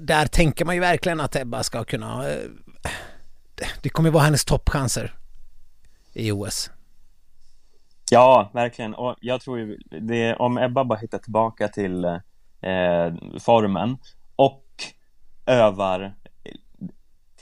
där 0.02 0.26
tänker 0.26 0.66
man 0.66 0.76
ju 0.76 0.82
verkligen 0.82 1.20
att 1.20 1.36
Ebba 1.36 1.64
ska 1.64 1.84
kunna 1.84 2.30
eh, 2.30 2.38
det 3.82 3.90
kommer 3.90 4.10
vara 4.10 4.24
hennes 4.24 4.46
toppchanser 4.46 5.16
i 6.14 6.32
OS. 6.32 6.72
Ja, 8.12 8.50
verkligen. 8.54 8.94
Och 8.96 9.16
jag 9.20 9.42
tror 9.42 9.60
ju 9.60 9.78
det, 10.02 10.36
om 10.36 10.58
Ebba 10.58 10.84
bara 10.84 11.00
hittar 11.00 11.18
tillbaka 11.18 11.68
till 11.68 12.06
eh, 12.06 13.14
formen 13.40 13.98
och 14.36 14.64
övar 15.46 16.14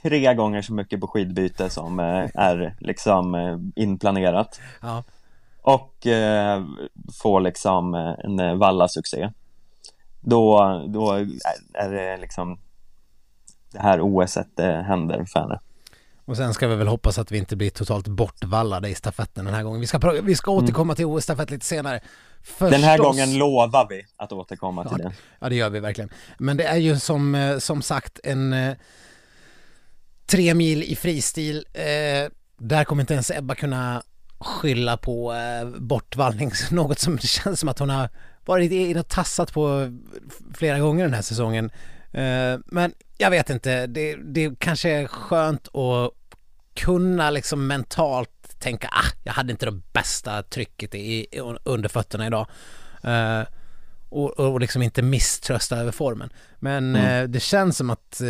tre 0.01 0.33
gånger 0.33 0.61
så 0.61 0.73
mycket 0.73 1.01
på 1.01 1.07
skidbyte 1.07 1.69
som 1.69 1.99
eh, 1.99 2.29
är 2.33 2.75
liksom 2.79 3.35
eh, 3.35 3.57
inplanerat. 3.75 4.61
Ja. 4.81 5.03
Och 5.61 6.07
eh, 6.07 6.65
får 7.21 7.41
liksom 7.41 7.93
eh, 7.93 8.13
en 8.23 8.59
valla-succé. 8.59 9.29
Då, 10.21 10.57
då 10.87 11.11
är 11.73 11.89
det 11.89 12.17
liksom 12.17 12.59
det 13.71 13.79
här 13.79 14.01
OSet 14.01 14.59
eh, 14.59 14.81
händer 14.81 15.25
för 15.25 15.39
henne. 15.39 15.59
Och 16.25 16.37
sen 16.37 16.53
ska 16.53 16.67
vi 16.67 16.75
väl 16.75 16.87
hoppas 16.87 17.17
att 17.17 17.31
vi 17.31 17.37
inte 17.37 17.55
blir 17.55 17.69
totalt 17.69 18.07
bortvallade 18.07 18.89
i 18.89 18.95
stafetten 18.95 19.45
den 19.45 19.53
här 19.53 19.63
gången. 19.63 19.79
Vi 19.79 19.87
ska, 19.87 20.11
vi 20.23 20.35
ska 20.35 20.51
mm. 20.51 20.63
återkomma 20.63 20.95
till 20.95 21.05
OS-stafett 21.05 21.51
lite 21.51 21.65
senare. 21.65 21.99
Förstås. 22.41 22.71
Den 22.71 22.83
här 22.83 22.97
gången 22.97 23.37
lovar 23.37 23.87
vi 23.89 24.05
att 24.15 24.31
återkomma 24.31 24.83
till 24.83 24.97
ja, 25.03 25.09
det. 25.09 25.15
Ja, 25.39 25.49
det 25.49 25.55
gör 25.55 25.69
vi 25.69 25.79
verkligen. 25.79 26.09
Men 26.37 26.57
det 26.57 26.63
är 26.63 26.77
ju 26.77 26.99
som, 26.99 27.35
eh, 27.35 27.57
som 27.57 27.81
sagt 27.81 28.19
en 28.23 28.53
eh, 28.53 28.75
tre 30.25 30.53
mil 30.53 30.83
i 30.83 30.95
fristil. 30.95 31.65
Eh, 31.73 32.31
där 32.57 32.83
kommer 32.83 33.03
inte 33.03 33.13
ens 33.13 33.31
Ebba 33.31 33.55
kunna 33.55 34.03
skylla 34.39 34.97
på 34.97 35.33
eh, 35.33 35.67
bortvallning, 35.79 36.51
något 36.71 36.99
som 36.99 37.17
känns 37.17 37.59
som 37.59 37.69
att 37.69 37.79
hon 37.79 37.89
har 37.89 38.09
varit 38.47 38.71
in 38.71 38.97
och 38.97 39.07
tassat 39.07 39.53
på 39.53 39.97
flera 40.53 40.79
gånger 40.79 41.03
den 41.03 41.13
här 41.13 41.21
säsongen. 41.21 41.71
Eh, 42.11 42.59
men 42.65 42.93
jag 43.17 43.29
vet 43.29 43.49
inte, 43.49 43.87
det, 43.87 44.15
det 44.15 44.59
kanske 44.59 44.89
är 44.89 45.07
skönt 45.07 45.67
att 45.75 46.11
kunna 46.73 47.29
liksom 47.29 47.67
mentalt 47.67 48.59
tänka 48.59 48.87
ah, 48.87 49.11
jag 49.23 49.33
hade 49.33 49.51
inte 49.51 49.65
det 49.65 49.81
bästa 49.93 50.43
trycket 50.43 50.95
i, 50.95 51.27
under 51.63 51.89
fötterna 51.89 52.27
idag. 52.27 52.47
Uh, 53.05 53.43
och, 54.09 54.39
och 54.39 54.59
liksom 54.59 54.81
inte 54.81 55.01
misströsta 55.01 55.77
över 55.77 55.91
formen. 55.91 56.29
Men 56.59 56.95
mm. 56.95 57.23
uh, 57.23 57.29
det 57.29 57.39
känns 57.39 57.77
som 57.77 57.89
att 57.89 58.21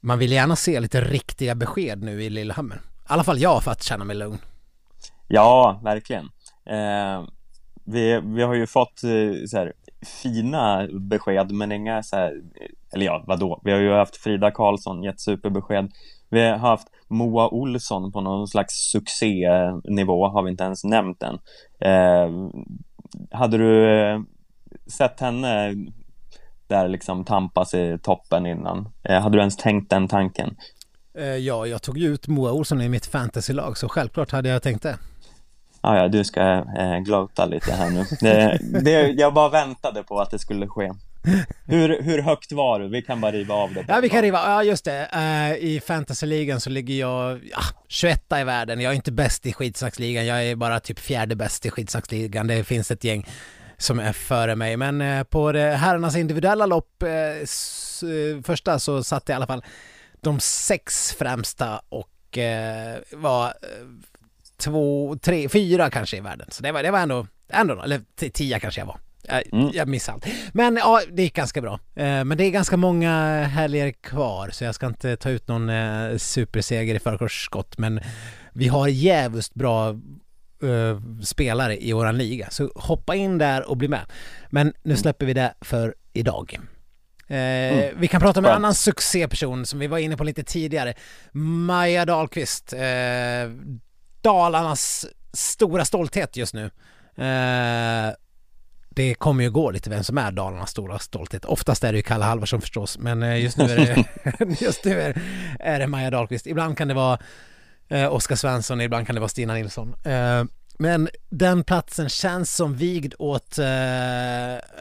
man 0.00 0.18
vill 0.18 0.32
gärna 0.32 0.56
se 0.56 0.80
lite 0.80 1.00
riktiga 1.00 1.54
besked 1.54 2.02
nu 2.02 2.22
i 2.22 2.30
Lillehammer. 2.30 2.76
I 2.76 2.80
alla 3.04 3.24
fall 3.24 3.40
jag 3.40 3.62
för 3.62 3.70
att 3.70 3.82
känna 3.82 4.04
mig 4.04 4.16
lugn. 4.16 4.38
Ja, 5.28 5.80
verkligen 5.84 6.28
vi, 7.84 8.20
vi 8.24 8.42
har 8.42 8.54
ju 8.54 8.66
fått 8.66 9.04
eh, 9.04 9.46
så 9.46 9.58
här, 9.58 9.72
fina 10.22 10.88
besked 11.00 11.52
men 11.52 11.72
inga 11.72 12.02
så 12.02 12.16
här, 12.16 12.42
eller 12.92 13.06
ja, 13.06 13.24
vadå? 13.26 13.60
Vi 13.64 13.72
har 13.72 13.78
ju 13.78 13.92
haft 13.92 14.16
Frida 14.16 14.50
Karlsson, 14.50 15.02
gett 15.02 15.20
superbesked. 15.20 15.90
Vi 16.30 16.40
har 16.48 16.56
haft 16.56 16.88
Moa 17.08 17.48
Olsson 17.48 18.12
på 18.12 18.20
någon 18.20 18.48
slags 18.48 18.74
succénivå, 18.74 20.28
har 20.28 20.42
vi 20.42 20.50
inte 20.50 20.64
ens 20.64 20.84
nämnt 20.84 21.22
än. 21.22 21.38
Eh, 21.80 22.50
hade 23.30 23.58
du 23.58 24.00
eh, 24.00 24.20
sett 24.86 25.20
henne 25.20 25.74
där 26.66 26.88
liksom 26.88 27.24
tampas 27.24 27.74
i 27.74 27.98
toppen 28.02 28.46
innan? 28.46 28.88
Eh, 29.02 29.20
hade 29.20 29.36
du 29.36 29.40
ens 29.40 29.56
tänkt 29.56 29.90
den 29.90 30.08
tanken? 30.08 30.56
Eh, 31.18 31.24
ja, 31.24 31.66
jag 31.66 31.82
tog 31.82 31.98
ju 31.98 32.14
ut 32.14 32.28
Moa 32.28 32.52
Olsson 32.52 32.80
i 32.80 32.88
mitt 32.88 33.06
fantasylag, 33.06 33.78
så 33.78 33.88
självklart 33.88 34.30
hade 34.30 34.48
jag 34.48 34.62
tänkt 34.62 34.82
det. 34.82 34.98
Ah, 35.86 35.96
ja, 35.96 36.08
du 36.08 36.24
ska 36.24 36.40
eh, 36.78 36.98
glota 36.98 37.46
lite 37.46 37.72
här 37.72 37.90
nu. 37.90 38.04
Det, 38.20 38.58
det, 38.80 39.08
jag 39.08 39.34
bara 39.34 39.48
väntade 39.48 40.02
på 40.02 40.20
att 40.20 40.30
det 40.30 40.38
skulle 40.38 40.66
ske. 40.66 40.90
Hur, 41.66 42.02
hur 42.02 42.22
högt 42.22 42.52
var 42.52 42.80
du? 42.80 42.88
Vi 42.88 43.02
kan 43.02 43.20
bara 43.20 43.32
riva 43.32 43.54
av 43.54 43.74
det. 43.74 43.84
Ja, 43.88 44.00
vi 44.00 44.08
kan 44.08 44.22
riva, 44.22 44.38
ja 44.38 44.62
just 44.62 44.84
det. 44.84 45.08
Uh, 45.14 45.64
I 45.64 45.80
fantasyligan 45.86 46.60
så 46.60 46.70
ligger 46.70 46.94
jag 46.94 47.40
ja, 47.50 47.60
21 47.88 48.22
i 48.40 48.44
världen. 48.44 48.80
Jag 48.80 48.92
är 48.92 48.96
inte 48.96 49.12
bäst 49.12 49.46
i 49.46 49.52
skidsaxligan, 49.52 50.26
jag 50.26 50.46
är 50.46 50.56
bara 50.56 50.80
typ 50.80 50.98
fjärde 50.98 51.36
bäst 51.36 51.66
i 51.66 51.70
skidsaxligan. 51.70 52.46
Det 52.46 52.64
finns 52.64 52.90
ett 52.90 53.04
gäng 53.04 53.26
som 53.76 54.00
är 54.00 54.12
före 54.12 54.56
mig. 54.56 54.76
Men 54.76 55.00
uh, 55.00 55.22
på 55.22 55.52
det 55.52 55.70
herrarnas 55.70 56.16
individuella 56.16 56.66
lopp, 56.66 57.02
uh, 57.02 58.42
första 58.42 58.78
så 58.78 59.04
satt 59.04 59.28
i 59.28 59.32
alla 59.32 59.46
fall 59.46 59.64
de 60.20 60.40
sex 60.40 61.12
främsta 61.18 61.80
och 61.88 62.10
var 63.12 63.52
två, 64.56 65.16
tre, 65.22 65.48
fyra 65.48 65.90
kanske 65.90 66.16
i 66.16 66.20
världen. 66.20 66.46
Så 66.50 66.62
det 66.62 66.72
var, 66.72 66.82
det 66.82 66.90
var 66.90 66.98
ändå, 66.98 67.26
ändå, 67.48 67.82
eller 67.82 68.00
tio 68.30 68.60
kanske 68.60 68.80
jag 68.80 68.86
var. 68.86 68.98
Jag, 69.28 69.54
mm. 69.54 69.70
jag 69.74 69.88
missade 69.88 70.14
allt. 70.14 70.26
Men 70.52 70.76
ja, 70.76 71.02
det 71.12 71.22
gick 71.22 71.34
ganska 71.34 71.60
bra. 71.60 71.80
Eh, 71.94 72.24
men 72.24 72.38
det 72.38 72.44
är 72.44 72.50
ganska 72.50 72.76
många 72.76 73.42
helger 73.42 73.90
kvar 73.90 74.50
så 74.52 74.64
jag 74.64 74.74
ska 74.74 74.86
inte 74.86 75.16
ta 75.16 75.30
ut 75.30 75.48
någon 75.48 75.68
eh, 75.68 76.16
superseger 76.16 76.94
i 76.94 76.98
förskott. 76.98 77.78
Men 77.78 78.00
vi 78.52 78.68
har 78.68 78.88
jävligt 78.88 79.54
bra 79.54 79.88
eh, 80.62 81.22
spelare 81.22 81.84
i 81.84 81.92
våran 81.92 82.18
liga. 82.18 82.50
Så 82.50 82.70
hoppa 82.74 83.14
in 83.14 83.38
där 83.38 83.68
och 83.68 83.76
bli 83.76 83.88
med. 83.88 84.06
Men 84.50 84.66
nu 84.66 84.90
mm. 84.90 84.96
släpper 84.96 85.26
vi 85.26 85.34
det 85.34 85.54
för 85.60 85.94
idag. 86.12 86.58
Mm. 87.28 87.94
Vi 88.00 88.08
kan 88.08 88.20
prata 88.20 88.40
om 88.40 88.46
en 88.46 88.52
annan 88.52 88.74
succéperson 88.74 89.66
som 89.66 89.78
vi 89.78 89.86
var 89.86 89.98
inne 89.98 90.16
på 90.16 90.24
lite 90.24 90.44
tidigare. 90.44 90.94
Maja 91.32 92.04
Dahlqvist. 92.04 92.74
Dalarnas 94.24 95.06
stora 95.32 95.84
stolthet 95.84 96.36
just 96.36 96.54
nu 96.54 96.70
det 98.94 99.14
kommer 99.14 99.44
ju 99.44 99.50
gå 99.50 99.70
lite 99.70 99.90
vem 99.90 100.04
som 100.04 100.18
är 100.18 100.32
Dalarnas 100.32 100.70
stora 100.70 100.98
stolthet. 100.98 101.44
Oftast 101.44 101.84
är 101.84 101.92
det 101.92 101.96
ju 101.96 102.02
Kalle 102.02 102.24
Halvarsson 102.24 102.60
förstås, 102.60 102.98
men 102.98 103.22
eh, 103.22 103.42
just 103.42 103.56
nu 103.56 103.64
är 103.64 103.76
det, 103.76 104.60
just 104.60 104.84
nu 104.84 105.00
är, 105.00 105.22
är 105.60 105.78
det 105.78 105.86
Maja 105.86 106.10
Dahlqvist. 106.10 106.46
Ibland 106.46 106.78
kan 106.78 106.88
det 106.88 106.94
vara 106.94 107.18
eh, 107.88 108.14
Oskar 108.14 108.36
Svensson, 108.36 108.80
ibland 108.80 109.06
kan 109.06 109.14
det 109.14 109.20
vara 109.20 109.28
Stina 109.28 109.54
Nilsson. 109.54 109.94
Eh, 110.04 110.44
men 110.78 111.08
den 111.30 111.64
platsen 111.64 112.08
känns 112.08 112.56
som 112.56 112.74
vigd 112.74 113.14
åt 113.18 113.58
eh, 113.58 113.64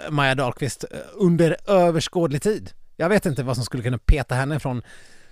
Maja 0.10 0.36
Dahlqvist 0.36 0.86
eh, 0.92 0.98
under 1.14 1.58
överskådlig 1.68 2.42
tid. 2.42 2.72
Jag 2.98 3.10
vet 3.10 3.26
inte 3.26 3.44
vad 3.44 3.56
som 3.56 3.66
skulle 3.66 3.84
kunna 3.84 3.98
peta 3.98 4.36
henne 4.36 4.60
från 4.60 4.82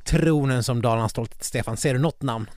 tronen 0.04 0.64
som 0.64 0.82
Dalarnas 0.82 1.12
stolthet. 1.12 1.44
Stefan, 1.44 1.78
ser 1.78 1.94
du 1.94 2.00
något 2.00 2.22
namn? 2.22 2.50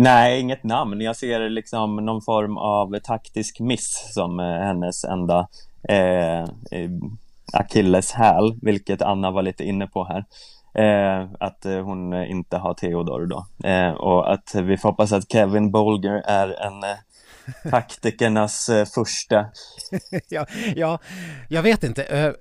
Nej, 0.00 0.40
inget 0.40 0.64
namn. 0.64 1.00
Jag 1.00 1.16
ser 1.16 1.48
liksom 1.48 1.96
någon 1.96 2.22
form 2.22 2.56
av 2.56 2.98
taktisk 2.98 3.60
miss 3.60 4.12
som 4.14 4.40
eh, 4.40 4.46
hennes 4.46 5.04
enda 5.04 5.48
eh, 5.88 6.40
eh, 6.40 6.90
akilleshäl, 7.52 8.58
vilket 8.62 9.02
Anna 9.02 9.30
var 9.30 9.42
lite 9.42 9.64
inne 9.64 9.86
på 9.86 10.04
här. 10.04 10.24
Eh, 10.74 11.28
att 11.40 11.66
eh, 11.66 11.80
hon 11.80 12.14
inte 12.14 12.56
har 12.56 12.74
Theodor 12.74 13.26
då. 13.26 13.68
Eh, 13.68 13.90
och 13.90 14.32
att 14.32 14.54
vi 14.54 14.76
får 14.76 14.88
hoppas 14.88 15.12
att 15.12 15.32
Kevin 15.32 15.70
Bolger 15.70 16.22
är 16.26 16.48
en 16.48 16.84
eh, 16.84 17.70
taktikernas 17.70 18.68
eh, 18.68 18.86
första. 18.94 19.46
ja, 20.28 20.46
ja, 20.76 20.98
jag 21.48 21.62
vet 21.62 21.84
inte. 21.84 22.34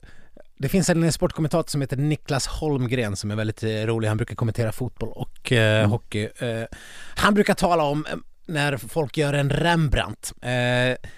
Det 0.60 0.70
finns 0.70 0.90
en 0.90 1.12
sportkommentator 1.12 1.70
som 1.70 1.82
heter 1.82 1.98
Niklas 1.98 2.48
Holmgren 2.48 3.16
som 3.16 3.32
är 3.32 3.36
väldigt 3.36 3.64
eh, 3.64 3.70
rolig. 3.70 4.08
Han 4.08 4.18
brukar 4.18 4.36
kommentera 4.36 4.72
fotboll 4.72 5.10
och 5.10 5.52
eh, 5.52 5.80
mm. 5.80 5.92
hockey. 5.92 6.30
Eh, 6.40 6.64
han 7.16 7.34
brukar 7.34 7.54
tala 7.54 7.84
om 7.84 8.06
eh, 8.06 8.18
när 8.46 8.78
folk 8.78 9.18
gör 9.18 9.34
en 9.34 9.50
Rembrandt. 9.50 10.34
Eh, 10.42 11.10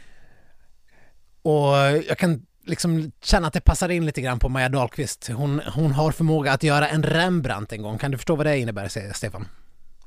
och 1.41 1.75
jag 2.07 2.17
kan 2.17 2.45
liksom 2.65 3.11
känna 3.21 3.47
att 3.47 3.53
det 3.53 3.61
passar 3.61 3.89
in 3.89 4.05
lite 4.05 4.21
grann 4.21 4.39
på 4.39 4.49
Maja 4.49 4.69
Dahlqvist. 4.69 5.29
Hon, 5.33 5.61
hon 5.73 5.91
har 5.91 6.11
förmåga 6.11 6.53
att 6.53 6.63
göra 6.63 6.87
en 6.87 7.03
Rembrandt 7.03 7.73
en 7.73 7.81
gång. 7.81 7.97
Kan 7.97 8.11
du 8.11 8.17
förstå 8.17 8.35
vad 8.35 8.45
det 8.45 8.57
innebär, 8.57 9.13
Stefan? 9.13 9.47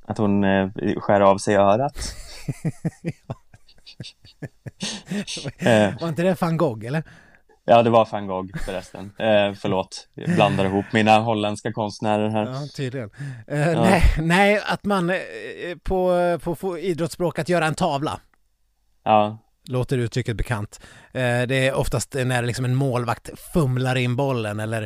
Att 0.07 0.19
hon 0.19 0.45
eh, 0.45 0.69
skär 0.97 1.21
av 1.21 1.39
sig 1.39 1.57
örat? 1.57 2.15
Var 6.01 6.09
inte 6.09 6.23
det 6.23 6.41
van 6.41 6.57
Gogh, 6.57 6.87
eller? 6.87 7.03
Ja, 7.65 7.83
det 7.83 7.91
var 7.91 8.09
van 8.13 8.27
Gogh 8.27 8.59
förresten. 8.65 9.13
Eh, 9.19 9.55
förlåt, 9.55 10.09
jag 10.15 10.35
blandar 10.35 10.65
ihop 10.65 10.85
mina 10.93 11.19
holländska 11.19 11.73
konstnärer 11.73 12.29
här. 12.29 12.47
Ja, 12.47 12.61
tydligen. 12.77 13.11
Eh, 13.47 13.73
ja. 13.73 13.83
Nej, 13.83 14.03
nej, 14.19 14.61
att 14.67 14.85
man 14.85 15.11
eh, 15.11 15.17
på, 15.83 16.39
på, 16.43 16.55
på 16.55 16.79
idrottsspråk 16.79 17.39
att 17.39 17.49
göra 17.49 17.67
en 17.67 17.75
tavla. 17.75 18.21
Ja. 19.05 19.39
Låter 19.69 19.99
uttrycket 19.99 20.37
bekant. 20.37 20.81
Eh, 21.13 21.43
det 21.43 21.69
är 21.69 21.75
oftast 21.75 22.15
när 22.15 22.43
liksom 22.43 22.65
en 22.65 22.75
målvakt 22.75 23.31
fumlar 23.53 23.97
in 23.97 24.17
bollen 24.17 24.61
eller, 24.61 24.83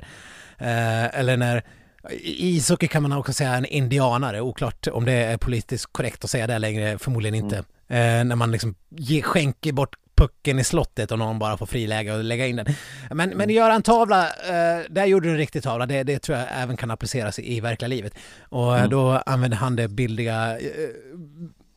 eh, 0.58 1.18
eller 1.18 1.36
när 1.36 1.64
i 2.10 2.56
ishockey 2.56 2.88
kan 2.88 3.02
man 3.02 3.12
också 3.12 3.32
säga 3.32 3.54
en 3.54 3.64
indianare, 3.64 4.40
oklart 4.40 4.86
om 4.86 5.04
det 5.04 5.12
är 5.12 5.36
politiskt 5.36 5.92
korrekt 5.92 6.24
att 6.24 6.30
säga 6.30 6.46
det 6.46 6.58
längre, 6.58 6.98
förmodligen 6.98 7.34
inte. 7.34 7.64
Mm. 7.88 8.28
När 8.28 8.36
man 8.36 8.52
liksom 8.52 8.74
ge, 8.90 9.22
skänker 9.22 9.72
bort 9.72 9.96
pucken 10.16 10.58
i 10.58 10.64
slottet 10.64 11.12
och 11.12 11.18
någon 11.18 11.38
bara 11.38 11.56
får 11.56 11.66
friläge 11.66 12.12
och 12.12 12.24
lägga 12.24 12.46
in 12.46 12.56
den. 12.56 12.66
Men, 13.10 13.30
men 13.30 13.50
göra 13.50 13.74
en 13.74 13.82
tavla, 13.82 14.24
eh, 14.26 14.84
där 14.90 15.04
gjorde 15.04 15.28
du 15.28 15.32
en 15.32 15.38
riktig 15.38 15.62
tavla, 15.62 15.86
det, 15.86 16.02
det 16.02 16.18
tror 16.18 16.38
jag 16.38 16.46
även 16.50 16.76
kan 16.76 16.90
appliceras 16.90 17.38
i, 17.38 17.56
i 17.56 17.60
verkliga 17.60 17.88
livet. 17.88 18.14
Och 18.40 18.78
mm. 18.78 18.90
då 18.90 19.10
använde 19.26 19.56
han 19.56 19.76
det 19.76 19.88
bildiga, 19.88 20.58
eh, 20.58 20.68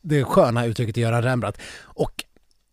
det 0.01 0.23
sköna 0.23 0.65
uttrycket 0.65 0.97
göra 0.97 1.21
Rembrandt. 1.21 1.57
Och 1.83 2.23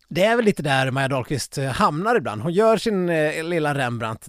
det 0.09 0.23
är 0.23 0.35
väl 0.35 0.45
lite 0.45 0.63
där 0.63 0.91
Maja 0.91 1.07
Dahlqvist 1.07 1.57
hamnar 1.57 2.15
ibland. 2.15 2.41
Hon 2.41 2.53
gör 2.53 2.77
sin 2.77 3.09
eh, 3.09 3.43
lilla 3.43 3.75
Rembrandt 3.75 4.27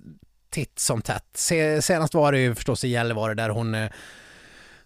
titt 0.50 0.78
som 0.78 1.02
tätt. 1.02 1.36
senast 1.80 2.14
var 2.14 2.32
det 2.32 2.38
ju 2.38 2.54
förstås 2.54 2.84
i 2.84 2.88
Gällivare 2.88 3.34
där 3.34 3.48
hon, 3.48 3.74
eh, 3.74 3.90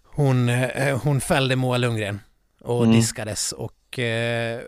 hon, 0.03 0.49
eh, 0.49 0.99
hon 0.99 1.21
fällde 1.21 1.55
Moa 1.55 1.77
Lundgren 1.77 2.19
och 2.61 2.83
mm. 2.83 2.95
diskades 2.95 3.51
och, 3.51 3.71
eh, 3.99 4.59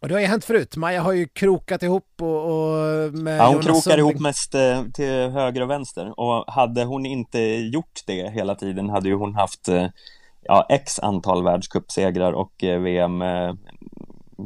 och 0.00 0.08
det 0.08 0.14
har 0.14 0.20
ju 0.20 0.26
hänt 0.26 0.44
förut. 0.44 0.76
Maja 0.76 1.02
har 1.02 1.12
ju 1.12 1.28
krokat 1.28 1.82
ihop 1.82 2.08
och, 2.20 2.26
och 2.26 3.14
med 3.14 3.38
ja, 3.38 3.46
hon 3.46 3.52
Jonas 3.52 3.84
krokar 3.84 3.98
ihop 3.98 4.20
mest 4.20 4.54
till 4.94 5.12
höger 5.12 5.62
och 5.62 5.70
vänster 5.70 6.20
och 6.20 6.52
hade 6.52 6.84
hon 6.84 7.06
inte 7.06 7.40
gjort 7.72 8.00
det 8.06 8.30
hela 8.30 8.54
tiden 8.54 8.90
hade 8.90 9.08
ju 9.08 9.14
hon 9.14 9.34
haft 9.34 9.68
ja, 10.42 10.66
x 10.68 10.98
antal 10.98 11.44
världscupsegrar 11.44 12.32
och 12.32 12.52
VM 12.58 13.22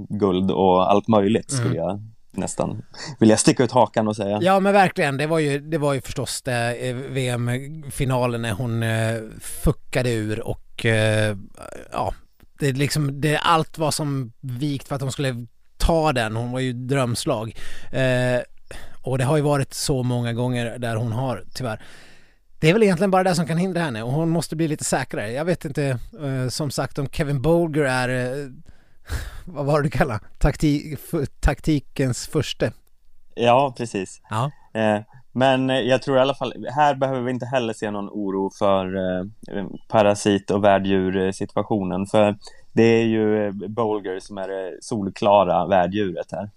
guld 0.09 0.51
och 0.51 0.91
allt 0.91 1.09
möjligt 1.09 1.51
skulle 1.51 1.81
mm. 1.81 1.89
jag 1.89 2.01
nästan 2.33 2.83
vilja 3.21 3.37
sticka 3.37 3.63
ut 3.63 3.73
hakan 3.73 4.09
och 4.09 4.17
säga. 4.17 4.39
Ja 4.43 4.61
men 4.61 4.73
verkligen, 4.73 5.17
det 5.17 5.27
var 5.27 5.39
ju, 5.39 5.59
det 5.59 5.79
var 5.79 5.95
ju 5.95 6.01
förstås 6.01 6.43
det 6.43 6.89
eh, 6.89 6.95
VM-finalen 6.95 8.43
när 8.43 8.53
hon 8.53 8.83
eh, 8.83 9.17
fuckade 9.41 10.11
ur 10.13 10.41
och 10.41 10.87
eh, 10.87 11.37
ja, 11.93 12.15
det 12.61 12.73
liksom, 12.73 13.21
det, 13.21 13.39
allt 13.39 13.79
var 13.79 13.91
som 13.91 14.33
vikt 14.41 14.89
för 14.89 14.95
att 14.95 15.03
hon 15.03 15.13
skulle 15.13 15.47
ta 15.77 16.13
den, 16.13 16.37
hon 16.37 16.53
var 16.53 16.61
ju 16.61 16.73
drömslag. 16.73 17.57
Eh, 17.93 18.41
och 19.03 19.19
det 19.19 19.25
har 19.25 19.37
ju 19.37 19.43
varit 19.43 19.75
så 19.75 20.03
många 20.03 20.33
gånger 20.33 20.79
där 20.79 20.97
hon 20.97 21.13
har 21.13 21.45
tyvärr 21.55 21.83
det 22.61 22.69
är 22.69 22.73
väl 22.73 22.83
egentligen 22.83 23.11
bara 23.11 23.25
det 23.25 23.35
som 23.35 23.47
kan 23.47 23.59
hindra 23.59 23.81
henne 23.81 24.03
och 24.03 24.13
hon 24.13 24.29
måste 24.29 24.57
bli 24.57 24.69
lite 24.69 24.85
säkrare. 24.85 25.33
Jag 25.33 25.45
vet 25.45 25.65
inte, 25.65 25.99
eh, 26.23 26.49
som 26.49 26.71
sagt 26.71 26.99
om 26.99 27.07
Kevin 27.07 27.43
Bolger 27.43 27.85
är 27.85 28.09
eh, 28.09 28.51
vad 29.45 29.67
var 29.67 29.81
det 29.81 29.87
du 29.87 29.91
kallade 29.91 30.21
Taktik, 30.39 30.99
taktikens 31.41 32.27
första? 32.27 32.73
Ja, 33.35 33.75
precis. 33.77 34.21
Ja. 34.31 34.51
Eh, 35.43 35.59
men 35.59 35.69
jag 35.69 36.03
tror 36.03 36.17
i 36.17 36.21
alla 36.21 36.35
fall, 36.35 36.67
här 36.75 36.95
behöver 36.95 37.21
vi 37.21 37.31
inte 37.31 37.47
heller 37.47 37.73
se 37.73 37.91
någon 37.91 38.09
oro 38.09 38.51
för 38.59 38.97
eh, 38.97 39.25
parasit 39.89 40.51
och 40.51 40.65
värddjursituationen, 40.65 42.07
för 42.07 42.37
det 42.73 42.83
är 42.83 43.05
ju 43.05 43.47
eh, 43.47 43.53
Bolger 43.53 44.21
som 44.21 44.39
är 44.39 44.49
det 44.49 44.79
solklara 44.81 45.67
värddjuret 45.67 46.33
här. 46.33 46.51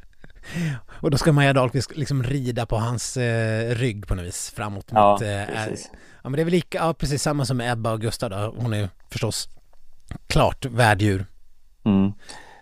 och 1.00 1.10
då 1.10 1.18
ska 1.18 1.32
Maja 1.32 1.52
Dahlqvist 1.52 1.96
liksom 1.96 2.22
rida 2.22 2.66
på 2.66 2.76
hans 2.76 3.16
eh, 3.16 3.74
rygg 3.74 4.06
på 4.06 4.14
något 4.14 4.24
vis 4.24 4.52
framåt 4.56 4.86
ja, 4.90 5.12
mot... 5.12 5.22
Eh, 5.22 5.44
precis. 5.46 5.90
ja, 6.22 6.28
men 6.28 6.32
det 6.32 6.42
är 6.42 6.44
väl 6.44 6.52
lika, 6.52 6.78
ja, 6.78 6.94
precis 6.94 7.22
samma 7.22 7.44
som 7.44 7.56
med 7.56 7.72
Ebba 7.72 7.92
och 7.92 8.00
Gustav 8.00 8.30
då. 8.30 8.54
Hon 8.58 8.74
är 8.74 8.88
förstås 9.10 9.48
klart 10.26 10.64
värddjur. 10.66 11.26
Mm. 11.84 12.12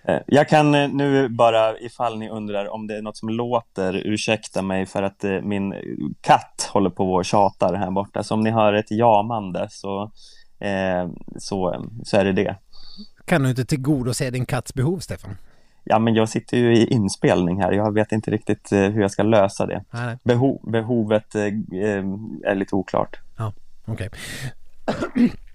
Eh, 0.09 0.21
jag 0.27 0.49
kan 0.49 0.75
eh, 0.75 0.89
nu 0.89 1.29
bara, 1.29 1.79
ifall 1.79 2.19
ni 2.19 2.29
undrar 2.29 2.69
om 2.69 2.87
det 2.87 2.97
är 2.97 3.03
något 3.03 3.17
som 3.17 3.29
låter, 3.29 4.07
ursäkta 4.07 4.63
mig 4.63 4.87
för 4.87 5.03
att 5.03 5.25
eh, 5.25 5.41
min 5.43 5.75
katt 6.21 6.71
håller 6.73 6.91
på 6.91 7.15
och 7.15 7.25
tjatar 7.25 7.75
här 7.75 7.91
borta. 7.91 8.23
Så 8.23 8.35
om 8.35 8.41
ni 8.41 8.51
hör 8.51 8.73
ett 8.73 8.91
jamande 8.91 9.69
så, 9.71 10.11
så, 11.39 11.87
så 12.05 12.17
är 12.17 12.25
det 12.25 12.33
det. 12.33 12.57
Kan 13.25 13.43
du 13.43 13.51
inte 13.51 13.65
tillgodose 13.65 14.31
din 14.31 14.47
katts 14.47 14.75
behov, 14.75 14.99
Stefan? 14.99 15.37
Ja, 15.85 15.99
men 15.99 16.15
jag 16.15 16.29
sitter 16.29 16.57
ju 16.57 16.77
i 16.77 16.87
inspelning 16.87 17.63
här. 17.63 17.73
Jag 17.73 17.95
vet 17.95 18.13
inte 18.13 18.31
riktigt 18.31 18.73
hur 18.73 19.01
jag 19.01 19.11
ska 19.11 19.23
lösa 19.23 19.67
det. 19.67 19.85
Beho 20.25 20.71
behovet 20.71 21.35
eh, 21.35 21.43
är 22.45 22.55
lite 22.55 22.75
oklart. 22.75 23.17
Ja, 23.39 23.53
okej. 23.85 24.11
Okay. 24.87 25.29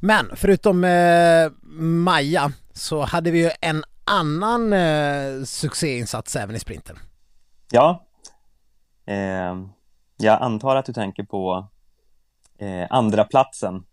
Men 0.00 0.30
förutom 0.36 0.84
eh, 0.84 1.50
Maja 1.78 2.52
så 2.72 3.00
hade 3.04 3.30
vi 3.30 3.44
ju 3.44 3.50
en 3.60 3.84
annan 4.04 4.72
eh, 4.72 5.44
succéinsats 5.44 6.36
även 6.36 6.56
i 6.56 6.58
sprinten. 6.58 6.98
Ja, 7.70 8.06
eh, 9.06 9.56
jag 10.16 10.42
antar 10.42 10.76
att 10.76 10.86
du 10.86 10.92
tänker 10.92 11.22
på 11.22 11.68
eh, 12.58 12.86
andra 12.90 13.24
platsen 13.24 13.84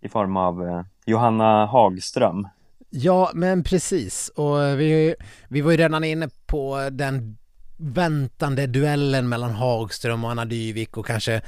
i 0.00 0.08
form 0.08 0.36
av 0.36 0.62
eh, 0.68 0.82
Johanna 1.06 1.66
Hagström. 1.66 2.48
Ja, 2.90 3.30
men 3.34 3.64
precis. 3.64 4.28
Och 4.28 4.80
vi, 4.80 5.14
vi 5.48 5.60
var 5.60 5.70
ju 5.70 5.76
redan 5.76 6.04
inne 6.04 6.28
på 6.46 6.88
den 6.92 7.38
väntande 7.76 8.66
duellen 8.66 9.28
mellan 9.28 9.50
Hagström 9.50 10.24
och 10.24 10.30
Anna 10.30 10.44
Dyvik 10.44 10.96
och 10.96 11.06
kanske 11.06 11.42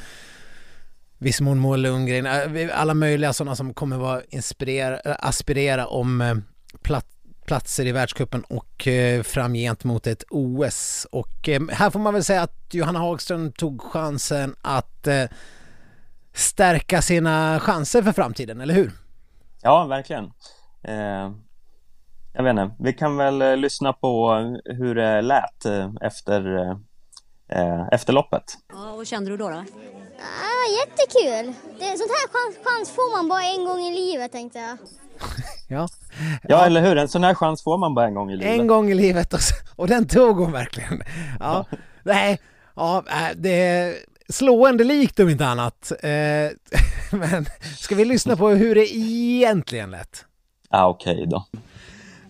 viss 1.18 1.40
mån 1.40 1.58
Moa 1.58 1.76
Lundgren, 1.76 2.26
äh, 2.26 2.80
alla 2.80 2.94
möjliga 2.94 3.32
sådana 3.32 3.56
som 3.56 3.74
kommer 3.74 3.96
vara 3.96 4.22
inspirera, 4.28 5.14
aspirera 5.14 5.86
om 5.86 6.20
äh, 6.20 6.34
platser 7.46 7.86
i 7.86 7.92
världskuppen 7.92 8.44
och 8.48 8.88
framgent 9.24 9.84
mot 9.84 10.06
ett 10.06 10.24
OS. 10.30 11.06
Och 11.12 11.48
här 11.72 11.90
får 11.90 11.98
man 11.98 12.14
väl 12.14 12.24
säga 12.24 12.42
att 12.42 12.74
Johanna 12.74 12.98
Hagström 12.98 13.52
tog 13.52 13.82
chansen 13.82 14.54
att 14.62 15.08
stärka 16.32 17.02
sina 17.02 17.60
chanser 17.60 18.02
för 18.02 18.12
framtiden, 18.12 18.60
eller 18.60 18.74
hur? 18.74 18.92
Ja, 19.62 19.84
verkligen. 19.84 20.24
Eh, 20.82 21.32
jag 22.32 22.42
vet 22.42 22.50
inte, 22.50 22.70
vi 22.78 22.92
kan 22.92 23.16
väl 23.16 23.60
lyssna 23.60 23.92
på 23.92 24.34
hur 24.64 24.94
det 24.94 25.22
lät 25.22 25.66
efter, 26.00 26.56
eh, 27.48 27.88
efter 27.92 28.12
loppet. 28.12 28.44
Ja, 28.72 28.96
vad 28.96 29.06
kände 29.06 29.30
du 29.30 29.36
då? 29.36 29.48
då? 29.48 29.56
Ah, 30.20 30.66
jättekul! 30.80 31.54
Det, 31.78 31.98
sånt 31.98 32.10
här 32.10 32.28
chans, 32.28 32.56
chans 32.64 32.90
får 32.90 33.16
man 33.16 33.28
bara 33.28 33.42
en 33.42 33.64
gång 33.64 33.80
i 33.80 33.94
livet 33.94 34.32
tänkte 34.32 34.58
jag. 34.58 34.78
ja. 35.68 35.88
Ja, 36.42 36.66
eller 36.66 36.80
hur? 36.80 36.96
En 36.96 37.08
sån 37.08 37.24
här 37.24 37.34
chans 37.34 37.62
får 37.62 37.78
man 37.78 37.94
bara 37.94 38.06
en 38.06 38.14
gång 38.14 38.30
i 38.30 38.36
livet. 38.36 38.60
En 38.60 38.66
gång 38.66 38.90
i 38.90 38.94
livet 38.94 39.34
och, 39.34 39.40
och 39.76 39.88
den 39.88 40.06
tog 40.06 40.36
hon 40.36 40.52
verkligen. 40.52 41.02
Ja, 41.40 41.64
nej, 42.02 42.40
ja, 42.76 43.04
äh, 43.08 43.36
det 43.36 43.62
är 43.62 43.94
slående 44.28 44.84
likt 44.84 45.20
om 45.20 45.28
inte 45.28 45.46
annat. 45.46 45.92
Eh, 46.02 46.50
men 47.18 47.46
ska 47.76 47.94
vi 47.94 48.04
lyssna 48.04 48.36
på 48.36 48.48
hur 48.48 48.74
det 48.74 48.96
egentligen 48.96 49.90
lät? 49.90 50.24
Ja, 50.70 50.82
ah, 50.82 50.88
okej 50.88 51.14
okay 51.14 51.26
då. 51.26 51.44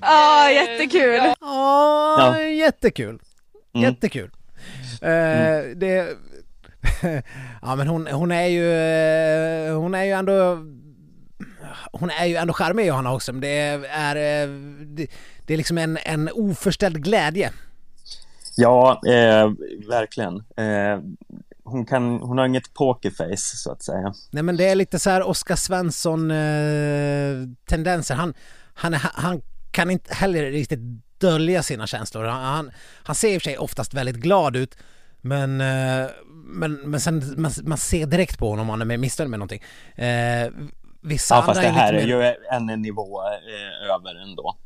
Ja, 0.00 0.08
ah, 0.08 0.50
jättekul! 0.50 1.20
Ah, 1.40 2.18
ja, 2.18 2.42
jättekul. 2.42 3.18
Mm. 3.74 3.84
Jättekul. 3.90 4.30
Mm. 5.00 5.70
Eh, 5.70 5.76
det 5.76 6.16
ja 7.62 7.76
men 7.76 7.88
hon, 7.88 8.06
hon 8.06 8.32
är 8.32 8.46
ju, 8.46 8.72
eh, 8.72 9.78
hon 9.78 9.94
är 9.94 10.04
ju 10.04 10.10
ändå 10.10 10.58
hon 11.92 12.10
är 12.10 12.26
ju 12.26 12.36
ändå 12.36 12.52
charmig 12.52 12.86
Johanna 12.86 13.10
Hagström. 13.10 13.40
Det 13.40 13.58
är, 13.90 14.46
det, 14.86 15.06
det 15.46 15.54
är 15.54 15.56
liksom 15.56 15.78
en, 15.78 15.98
en 16.04 16.30
oförställd 16.32 17.04
glädje. 17.04 17.52
Ja, 18.56 19.00
eh, 19.06 19.50
verkligen. 19.88 20.36
Eh, 20.36 21.00
hon, 21.64 21.86
kan, 21.86 22.20
hon 22.20 22.38
har 22.38 22.46
inget 22.46 22.74
pokerface 22.74 23.56
så 23.56 23.72
att 23.72 23.82
säga. 23.82 24.14
Nej 24.30 24.42
men 24.42 24.56
det 24.56 24.64
är 24.64 24.74
lite 24.74 24.98
så 24.98 25.10
här 25.10 25.28
Oskar 25.28 25.56
Svensson 25.56 26.30
eh, 26.30 27.48
tendenser. 27.68 28.14
Han, 28.14 28.34
han, 28.74 28.94
han 28.94 29.40
kan 29.70 29.90
inte 29.90 30.14
heller 30.14 30.50
riktigt 30.50 30.80
dölja 31.18 31.62
sina 31.62 31.86
känslor. 31.86 32.24
Han, 32.24 32.70
han 33.02 33.14
ser 33.14 33.34
i 33.34 33.38
och 33.38 33.42
för 33.42 33.50
sig 33.50 33.58
oftast 33.58 33.94
väldigt 33.94 34.16
glad 34.16 34.56
ut 34.56 34.76
men, 35.20 35.60
eh, 35.60 36.10
men, 36.44 36.74
men 36.74 37.00
sen 37.00 37.34
man, 37.36 37.52
man 37.62 37.78
ser 37.78 38.06
direkt 38.06 38.38
på 38.38 38.50
honom 38.50 38.70
om 38.70 38.80
han 38.80 38.90
är 38.90 38.96
missnöjd 38.96 39.30
med 39.30 39.38
någonting. 39.38 39.62
Eh, 39.94 40.50
vissa 41.00 41.34
ja, 41.34 41.42
fast 41.42 41.60
det 41.60 41.68
här 41.68 41.92
är, 41.92 42.06
ju 42.06 42.34
en 42.50 42.82
nivå 42.82 43.22
eh, 43.22 43.94
över 43.94 44.22
ändå. 44.22 44.56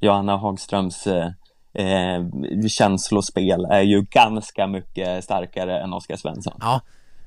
Johanna 0.00 0.36
Hagströms 0.36 1.06
eh, 1.06 1.30
eh, 1.74 2.22
känslospel 2.68 3.64
är 3.64 3.80
ju 3.80 4.02
ganska 4.02 4.66
mycket 4.66 5.24
starkare 5.24 5.80
än 5.80 5.92
Oskar 5.92 6.16
Svensson. 6.16 6.58
Ja, 6.60 6.80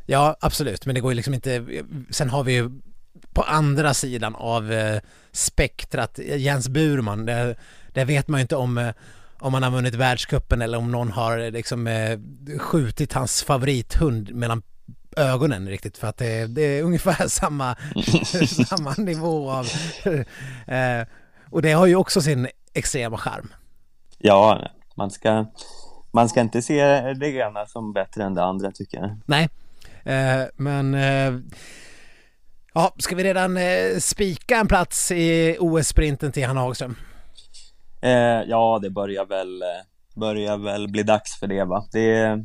ja 0.05 0.35
absolut, 0.41 0.85
men 0.85 0.95
det 0.95 1.01
går 1.01 1.11
ju 1.11 1.15
liksom 1.15 1.33
inte. 1.33 1.65
Sen 2.09 2.29
har 2.29 2.43
vi 2.43 2.53
ju 2.53 2.71
på 3.33 3.41
andra 3.41 3.93
sidan 3.93 4.35
av 4.35 4.71
eh, 4.71 4.99
spektrat 5.31 6.19
Jens 6.19 6.69
Burman. 6.69 7.25
Det, 7.25 7.55
det 7.93 8.05
vet 8.05 8.27
man 8.27 8.39
ju 8.39 8.41
inte 8.41 8.55
om 8.55 8.77
eh, 8.77 8.91
om 9.39 9.53
han 9.53 9.63
har 9.63 9.71
vunnit 9.71 9.95
världskuppen 9.95 10.61
eller 10.61 10.77
om 10.77 10.91
någon 10.91 11.11
har 11.11 11.51
liksom 11.51 11.87
eh, 11.87 12.19
skjutit 12.59 13.13
hans 13.13 13.43
favorithund 13.43 14.35
ögonen 15.15 15.69
riktigt 15.69 15.97
för 15.97 16.07
att 16.07 16.17
det, 16.17 16.47
det 16.47 16.61
är 16.61 16.83
ungefär 16.83 17.27
samma, 17.27 17.75
samma 18.67 18.93
nivå 18.97 19.51
av 19.51 19.65
eh, 20.67 21.07
och 21.49 21.61
det 21.61 21.71
har 21.71 21.85
ju 21.85 21.95
också 21.95 22.21
sin 22.21 22.47
extrema 22.73 23.17
charm. 23.17 23.53
Ja, 24.17 24.69
man 24.95 25.11
ska, 25.11 25.45
man 26.11 26.29
ska 26.29 26.41
inte 26.41 26.61
se 26.61 27.01
det 27.13 27.29
ena 27.29 27.65
som 27.65 27.93
bättre 27.93 28.23
än 28.23 28.33
det 28.33 28.43
andra 28.43 28.71
tycker 28.71 28.97
jag. 28.97 29.19
Nej, 29.25 29.49
eh, 30.03 30.47
men 30.55 30.93
eh, 30.93 31.33
Ja, 32.77 32.93
ska 32.97 33.15
vi 33.15 33.23
redan 33.23 33.57
spika 33.99 34.57
en 34.57 34.67
plats 34.67 35.11
i 35.11 35.57
OS-sprinten 35.59 36.31
till 36.31 36.45
Hanna 36.45 36.61
Hagström? 36.61 36.95
Ja, 38.47 38.79
det 38.81 38.89
börjar 38.89 39.25
väl, 39.25 39.63
börjar 40.15 40.57
väl 40.57 40.87
bli 40.87 41.03
dags 41.03 41.39
för 41.39 41.47
det 41.47 41.63
va. 41.63 41.85
Det, 41.91 42.39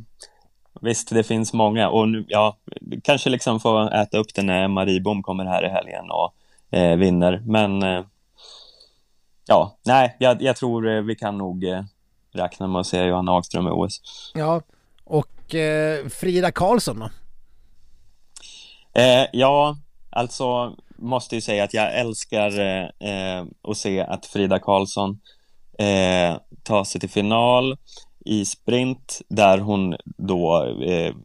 visst, 0.81 1.09
det 1.09 1.23
finns 1.23 1.53
många 1.53 1.89
och 1.89 2.09
nu, 2.09 2.25
ja, 2.27 2.57
kanske 3.03 3.29
liksom 3.29 3.59
få 3.59 3.89
äta 3.89 4.17
upp 4.17 4.33
det 4.35 4.41
när 4.41 4.67
Marie 4.67 5.01
Bom 5.01 5.23
kommer 5.23 5.45
här 5.45 5.65
i 5.65 5.69
helgen 5.69 6.05
och 6.11 6.33
eh, 6.77 6.97
vinner. 6.97 7.43
Men 7.45 7.83
eh, 7.83 8.03
ja, 9.47 9.77
nej, 9.85 10.15
jag, 10.19 10.41
jag 10.41 10.55
tror 10.55 10.89
eh, 10.89 11.01
vi 11.01 11.15
kan 11.15 11.37
nog 11.37 11.63
eh, 11.63 11.83
räkna 12.31 12.67
med 12.67 12.79
att 12.79 12.87
se 12.87 13.03
Johanna 13.03 13.31
Hagström 13.31 13.67
i 13.67 13.71
OS. 13.71 14.01
Ja, 14.33 14.61
och 15.03 15.55
eh, 15.55 16.07
Frida 16.07 16.51
Karlsson 16.51 16.99
då? 16.99 17.09
Eh, 19.01 19.27
ja, 19.31 19.77
alltså 20.09 20.75
måste 20.95 21.35
ju 21.35 21.41
säga 21.41 21.63
att 21.63 21.73
jag 21.73 21.95
älskar 21.99 22.59
eh, 22.99 23.45
att 23.63 23.77
se 23.77 24.01
att 24.01 24.25
Frida 24.25 24.59
Karlsson 24.59 25.19
tar 26.63 26.83
sig 26.83 27.01
till 27.01 27.09
final 27.09 27.77
i 28.25 28.45
sprint 28.45 29.21
där 29.27 29.57
hon 29.57 29.95
då 30.03 30.65
eh, 30.83 31.15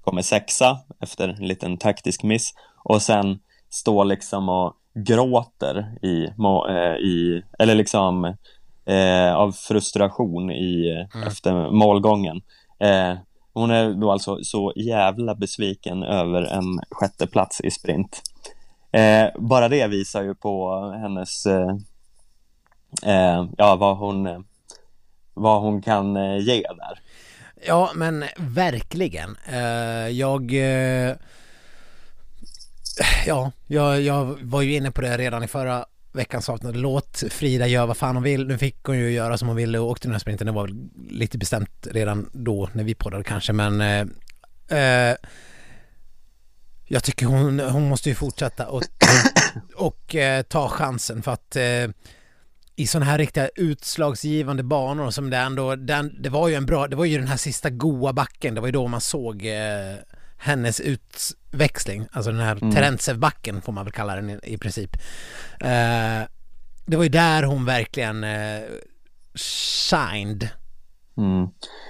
kommer 0.00 0.22
sexa 0.22 0.78
efter 1.00 1.28
en 1.28 1.46
liten 1.46 1.76
taktisk 1.76 2.22
miss 2.22 2.54
och 2.84 3.02
sen 3.02 3.38
står 3.70 4.04
liksom 4.04 4.48
och 4.48 4.74
gråter 4.94 5.98
i, 6.02 6.24
eh, 6.68 6.96
i 6.96 7.42
eller 7.58 7.74
liksom 7.74 8.24
eh, 8.84 9.34
av 9.34 9.52
frustration 9.52 10.50
i, 10.50 11.06
mm. 11.14 11.28
efter 11.28 11.70
målgången. 11.70 12.42
Eh, 12.78 13.14
hon 13.52 13.70
är 13.70 13.94
då 13.94 14.10
alltså 14.10 14.38
så 14.42 14.72
jävla 14.76 15.34
besviken 15.34 16.02
över 16.02 16.42
en 16.42 16.80
sjätte 16.90 17.26
plats 17.26 17.60
i 17.60 17.70
sprint. 17.70 18.22
Eh, 18.92 19.28
bara 19.38 19.68
det 19.68 19.86
visar 19.86 20.22
ju 20.22 20.34
på 20.34 20.80
hennes, 21.02 21.46
eh, 21.46 23.44
ja 23.56 23.76
vad 23.76 23.96
hon, 23.96 24.44
vad 25.34 25.60
hon 25.60 25.82
kan 25.82 26.16
eh, 26.16 26.38
ge 26.38 26.62
där. 26.62 27.00
Ja 27.66 27.90
men 27.94 28.24
verkligen. 28.36 29.36
Eh, 29.52 30.08
jag 30.08 30.54
eh, 30.54 31.16
Ja, 33.26 33.52
jag, 33.66 34.00
jag 34.00 34.38
var 34.42 34.62
ju 34.62 34.74
inne 34.74 34.90
på 34.90 35.00
det 35.00 35.18
redan 35.18 35.42
i 35.44 35.48
förra 35.48 35.84
veckans 36.12 36.48
avsnitt. 36.48 36.76
Låt 36.76 37.22
Frida 37.30 37.66
göra 37.66 37.86
vad 37.86 37.96
fan 37.96 38.16
hon 38.16 38.22
vill. 38.22 38.46
Nu 38.46 38.58
fick 38.58 38.82
hon 38.82 38.98
ju 38.98 39.10
göra 39.10 39.38
som 39.38 39.48
hon 39.48 39.56
ville 39.56 39.78
och 39.78 39.88
åkte 39.90 40.08
den 40.08 40.12
här 40.12 40.18
sprinten. 40.18 40.46
Det 40.46 40.52
var 40.52 40.66
väl 40.66 40.88
lite 41.10 41.38
bestämt 41.38 41.86
redan 41.90 42.30
då 42.32 42.68
när 42.72 42.84
vi 42.84 42.94
poddade 42.94 43.24
kanske 43.24 43.52
men 43.52 43.80
eh, 43.80 44.06
eh, 44.78 45.16
jag 46.84 47.04
tycker 47.04 47.26
hon, 47.26 47.60
hon 47.60 47.88
måste 47.88 48.08
ju 48.08 48.14
fortsätta 48.14 48.66
och, 48.66 48.82
och 49.74 50.14
eh, 50.14 50.42
ta 50.42 50.68
chansen 50.68 51.22
för 51.22 51.32
att 51.32 51.56
eh, 51.56 51.88
i 52.80 52.86
sådana 52.86 53.10
här 53.10 53.18
riktiga 53.18 53.48
utslagsgivande 53.56 54.62
banor 54.62 55.10
som 55.10 55.30
det 55.30 55.36
ändå, 55.36 55.76
den, 55.76 56.22
det 56.22 56.28
var 56.28 56.48
ju 56.48 56.54
en 56.54 56.66
bra, 56.66 56.88
det 56.88 56.96
var 56.96 57.04
ju 57.04 57.18
den 57.18 57.26
här 57.26 57.36
sista 57.36 57.70
goa 57.70 58.12
backen, 58.12 58.54
det 58.54 58.60
var 58.60 58.68
ju 58.68 58.72
då 58.72 58.88
man 58.88 59.00
såg 59.00 59.46
eh, 59.46 59.96
hennes 60.38 60.80
utväxling, 60.80 62.06
alltså 62.12 62.32
den 62.32 62.40
här 62.40 62.56
mm. 62.56 62.74
Terentsev-backen 62.74 63.62
får 63.62 63.72
man 63.72 63.84
väl 63.84 63.92
kalla 63.92 64.16
den 64.16 64.30
i, 64.30 64.38
i 64.42 64.58
princip. 64.58 64.96
Eh, 65.60 66.20
det 66.86 66.96
var 66.96 67.02
ju 67.02 67.08
där 67.08 67.42
hon 67.42 67.64
verkligen 67.64 68.24
eh, 68.24 68.60
shined. 69.34 70.48
Mm. 71.16 71.48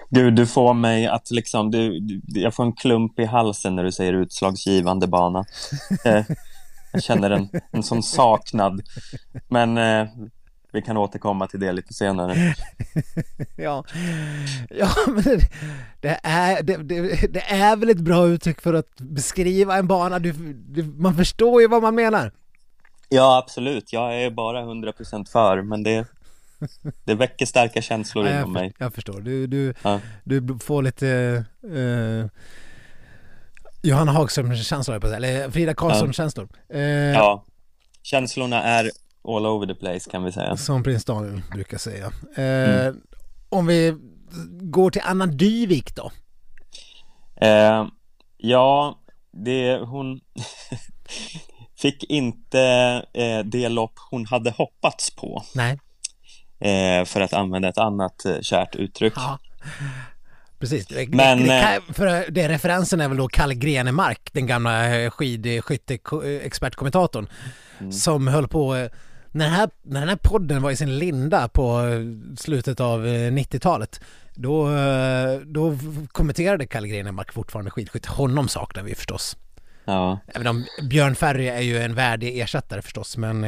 Du, 0.09 0.30
du 0.30 0.47
får 0.47 0.74
mig 0.74 1.07
att 1.07 1.30
liksom, 1.30 1.70
du, 1.70 2.01
du, 2.01 2.20
jag 2.41 2.55
får 2.55 2.64
en 2.64 2.72
klump 2.72 3.18
i 3.18 3.24
halsen 3.24 3.76
när 3.76 3.84
du 3.84 3.93
säger 3.93 4.12
utslagsgivande 4.12 5.07
bana. 5.07 5.45
Eh, 6.05 6.24
jag 6.93 7.03
känner 7.03 7.30
en, 7.30 7.49
en 7.70 7.82
sån 7.82 8.03
saknad. 8.03 8.82
Men 9.49 9.78
eh, 9.78 10.07
vi 10.73 10.83
kan 10.83 10.97
återkomma 10.97 11.47
till 11.47 11.61
det 11.61 11.73
lite 11.73 11.95
senare. 11.95 12.35
ja, 13.57 13.85
ja 14.71 14.89
men 15.07 15.41
det, 16.01 16.21
är, 16.23 16.62
det, 16.62 16.77
det, 16.77 17.33
det, 17.33 17.41
är 17.41 17.77
väl 17.77 17.91
ett 17.91 18.01
bra 18.01 18.27
uttryck 18.27 18.61
för 18.61 18.75
att 18.75 18.97
beskriva 18.97 19.77
en 19.77 19.87
bana, 19.87 20.18
du, 20.18 20.33
du, 20.53 20.85
man 20.85 21.16
förstår 21.16 21.61
ju 21.61 21.68
vad 21.68 21.83
man 21.83 21.95
menar. 21.95 22.33
Ja, 23.09 23.39
absolut. 23.39 23.93
Jag 23.93 24.23
är 24.23 24.31
bara 24.31 24.62
100% 24.62 25.31
för, 25.31 25.62
men 25.62 25.83
det, 25.83 26.07
det 27.05 27.14
väcker 27.14 27.47
starka 27.47 27.83
känslor 27.83 28.27
ja, 28.27 28.39
inom 28.39 28.53
mig. 28.53 28.73
Jag 28.79 28.95
förstår. 28.95 29.21
Du, 29.21 29.47
du, 29.47 29.75
ja. 29.83 30.01
du 30.25 30.59
får 30.59 30.83
lite 30.83 31.45
uh, 31.64 32.27
Johanna 33.83 34.12
Hagström-känslor, 34.12 35.14
eller 35.14 35.51
Frida 35.51 35.75
Karlsson-känslor. 35.75 36.49
Ja. 36.68 36.77
Uh, 36.77 36.83
ja, 37.12 37.45
känslorna 38.03 38.62
är 38.62 38.91
all 39.29 39.47
over 39.47 39.66
the 39.66 39.75
place 39.75 40.11
kan 40.11 40.25
vi 40.25 40.33
säga. 40.33 40.57
Som 40.57 40.83
prins 40.83 41.05
Daniel 41.05 41.43
brukar 41.53 41.79
säga. 41.79 42.07
Uh, 42.39 42.45
mm. 42.45 43.01
Om 43.49 43.66
vi 43.66 43.97
går 44.61 44.91
till 44.91 45.03
Anna 45.05 45.27
Dyvik 45.27 45.97
då? 45.97 46.11
ja, 48.37 48.99
det 49.33 49.79
hon 49.79 50.21
fick 51.79 52.05
inte 52.05 52.62
det 53.45 53.68
lopp 53.68 53.93
hon 54.11 54.27
hade 54.27 54.51
hoppats 54.51 55.11
på. 55.11 55.43
Nej 55.55 55.79
eh, 56.61 57.05
för 57.05 57.21
att 57.21 57.33
använda 57.33 57.68
ett 57.68 57.79
annat 57.79 58.25
eh, 58.25 58.41
kärt 58.41 58.77
uttryck. 58.77 59.12
Ja. 59.16 59.39
Precis, 60.59 60.89
Men, 61.09 61.47
det, 61.47 61.55
eh, 61.55 61.81
för 61.93 62.31
det 62.31 62.49
referensen 62.49 63.01
är 63.01 63.09
väl 63.09 63.16
då 63.16 63.29
Kalle 63.29 63.55
Grenemark, 63.55 64.31
den 64.33 64.47
gamla 64.47 64.97
eh, 64.97 65.11
skidskytteexpertkommentatorn, 65.11 67.29
mm. 67.79 67.93
som 67.93 68.29
höll 68.29 68.49
på 68.49 68.89
när 69.33 69.45
den, 69.45 69.55
här, 69.55 69.70
när 69.83 70.01
den 70.01 70.09
här 70.09 70.16
podden 70.16 70.62
var 70.62 70.70
i 70.70 70.76
sin 70.76 70.99
linda 70.99 71.49
på 71.49 71.83
slutet 72.39 72.81
av 72.81 73.07
90-talet 73.07 74.01
då, 74.35 74.68
då 75.45 75.78
kommenterade 76.12 76.66
Kalle 76.66 76.89
Grenemark 76.89 77.33
fortfarande 77.33 77.70
skidskytte. 77.70 78.11
Honom 78.11 78.49
saknar 78.49 78.83
vi 78.83 78.95
förstås. 78.95 79.37
Ja. 79.85 80.18
Även 80.26 80.47
om 80.47 80.64
Björn 80.91 81.14
Ferry 81.14 81.49
är 81.49 81.61
ju 81.61 81.78
en 81.78 81.95
värdig 81.95 82.41
ersättare 82.41 82.83
förstås 82.83 83.16
men 83.16 83.43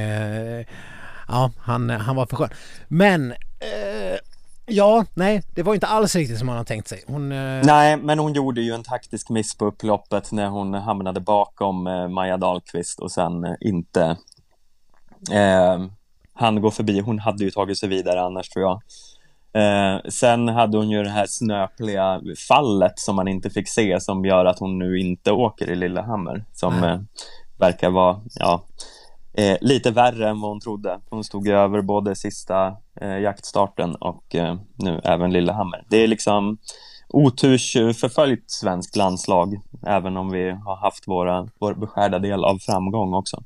ja, 1.28 1.50
han, 1.58 1.90
han 1.90 2.16
var 2.16 2.26
för 2.26 2.36
skön. 2.36 2.50
Men 2.88 3.32
eh, 3.32 4.18
Ja, 4.66 5.04
nej, 5.14 5.42
det 5.54 5.62
var 5.62 5.74
inte 5.74 5.86
alls 5.86 6.16
riktigt 6.16 6.38
som 6.38 6.46
man 6.46 6.56
hade 6.56 6.68
tänkt 6.68 6.88
sig. 6.88 7.04
Hon, 7.06 7.32
eh... 7.32 7.64
Nej, 7.64 7.96
men 7.96 8.18
hon 8.18 8.32
gjorde 8.32 8.60
ju 8.60 8.72
en 8.72 8.82
taktisk 8.82 9.30
miss 9.30 9.54
på 9.54 9.66
upploppet 9.66 10.32
när 10.32 10.48
hon 10.48 10.74
hamnade 10.74 11.20
bakom 11.20 11.86
eh, 11.86 12.08
Maja 12.08 12.36
Dahlqvist 12.36 13.00
och 13.00 13.12
sen 13.12 13.44
eh, 13.44 13.54
inte 13.60 14.16
eh, 15.30 15.86
han 16.34 16.60
går 16.60 16.70
förbi. 16.70 17.00
Hon 17.00 17.18
hade 17.18 17.44
ju 17.44 17.50
tagit 17.50 17.78
sig 17.78 17.88
vidare 17.88 18.22
annars 18.22 18.48
tror 18.48 18.64
jag. 18.64 18.82
Eh, 19.54 20.00
sen 20.08 20.48
hade 20.48 20.76
hon 20.76 20.90
ju 20.90 21.02
det 21.02 21.10
här 21.10 21.26
snöpliga 21.28 22.20
fallet 22.48 22.98
som 22.98 23.16
man 23.16 23.28
inte 23.28 23.50
fick 23.50 23.68
se 23.68 24.00
som 24.00 24.24
gör 24.24 24.44
att 24.44 24.58
hon 24.58 24.78
nu 24.78 24.98
inte 24.98 25.32
åker 25.32 25.70
i 25.70 25.74
Lillehammer 25.74 26.44
som 26.52 26.84
eh, 26.84 27.00
verkar 27.58 27.90
vara, 27.90 28.20
ja, 28.34 28.64
eh, 29.34 29.56
lite 29.60 29.90
värre 29.90 30.28
än 30.28 30.40
vad 30.40 30.50
hon 30.50 30.60
trodde. 30.60 31.00
Hon 31.10 31.24
stod 31.24 31.48
över 31.48 31.82
både 31.82 32.14
sista 32.14 32.76
eh, 33.00 33.18
jaktstarten 33.18 33.94
och 33.94 34.34
eh, 34.34 34.56
nu 34.76 35.00
även 35.04 35.32
Lillehammer. 35.32 35.84
Det 35.88 35.96
är 35.96 36.06
liksom 36.06 36.58
otursförföljt 37.08 38.50
svenskt 38.50 38.96
landslag, 38.96 39.60
även 39.86 40.16
om 40.16 40.30
vi 40.30 40.50
har 40.50 40.76
haft 40.76 41.08
våra, 41.08 41.48
vår 41.58 41.74
beskärda 41.74 42.18
del 42.18 42.44
av 42.44 42.58
framgång 42.58 43.14
också. 43.14 43.42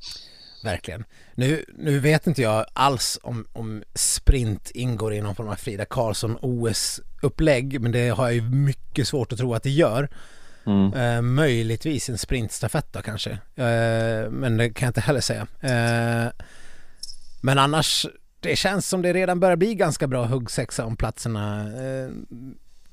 Verkligen. 0.67 1.05
Nu, 1.35 1.65
nu 1.79 1.99
vet 1.99 2.27
inte 2.27 2.43
jag 2.43 2.67
alls 2.73 3.19
om, 3.23 3.47
om 3.53 3.83
sprint 3.95 4.71
ingår 4.71 5.15
i 5.15 5.21
någon 5.21 5.35
form 5.35 5.49
av 5.49 5.55
Frida 5.55 5.85
Karlsson 5.85 6.39
OS-upplägg, 6.43 7.81
men 7.81 7.93
det 7.93 8.09
har 8.09 8.25
jag 8.25 8.35
ju 8.35 8.43
mycket 8.43 9.09
svårt 9.09 9.33
att 9.33 9.39
tro 9.39 9.55
att 9.55 9.63
det 9.63 9.71
gör. 9.71 10.09
Mm. 10.67 10.93
Eh, 10.93 11.23
möjligtvis 11.23 12.09
en 12.09 12.19
sprintstafett 12.19 12.93
då 12.93 13.03
kanske. 13.03 13.31
Eh, 13.31 14.31
men 14.31 14.57
det 14.57 14.71
kan 14.71 14.87
jag 14.87 14.91
inte 14.91 15.01
heller 15.01 15.21
säga. 15.21 15.47
Eh, 15.61 16.33
men 17.41 17.59
annars, 17.59 18.07
det 18.41 18.57
känns 18.57 18.89
som 18.89 19.03
det 19.03 19.13
redan 19.13 19.41
börjar 19.41 19.57
bli 19.57 19.75
ganska 19.75 20.07
bra 20.07 20.25
huggsexa 20.25 20.85
om 20.85 20.97
platserna. 20.97 21.61
Eh, 21.61 22.11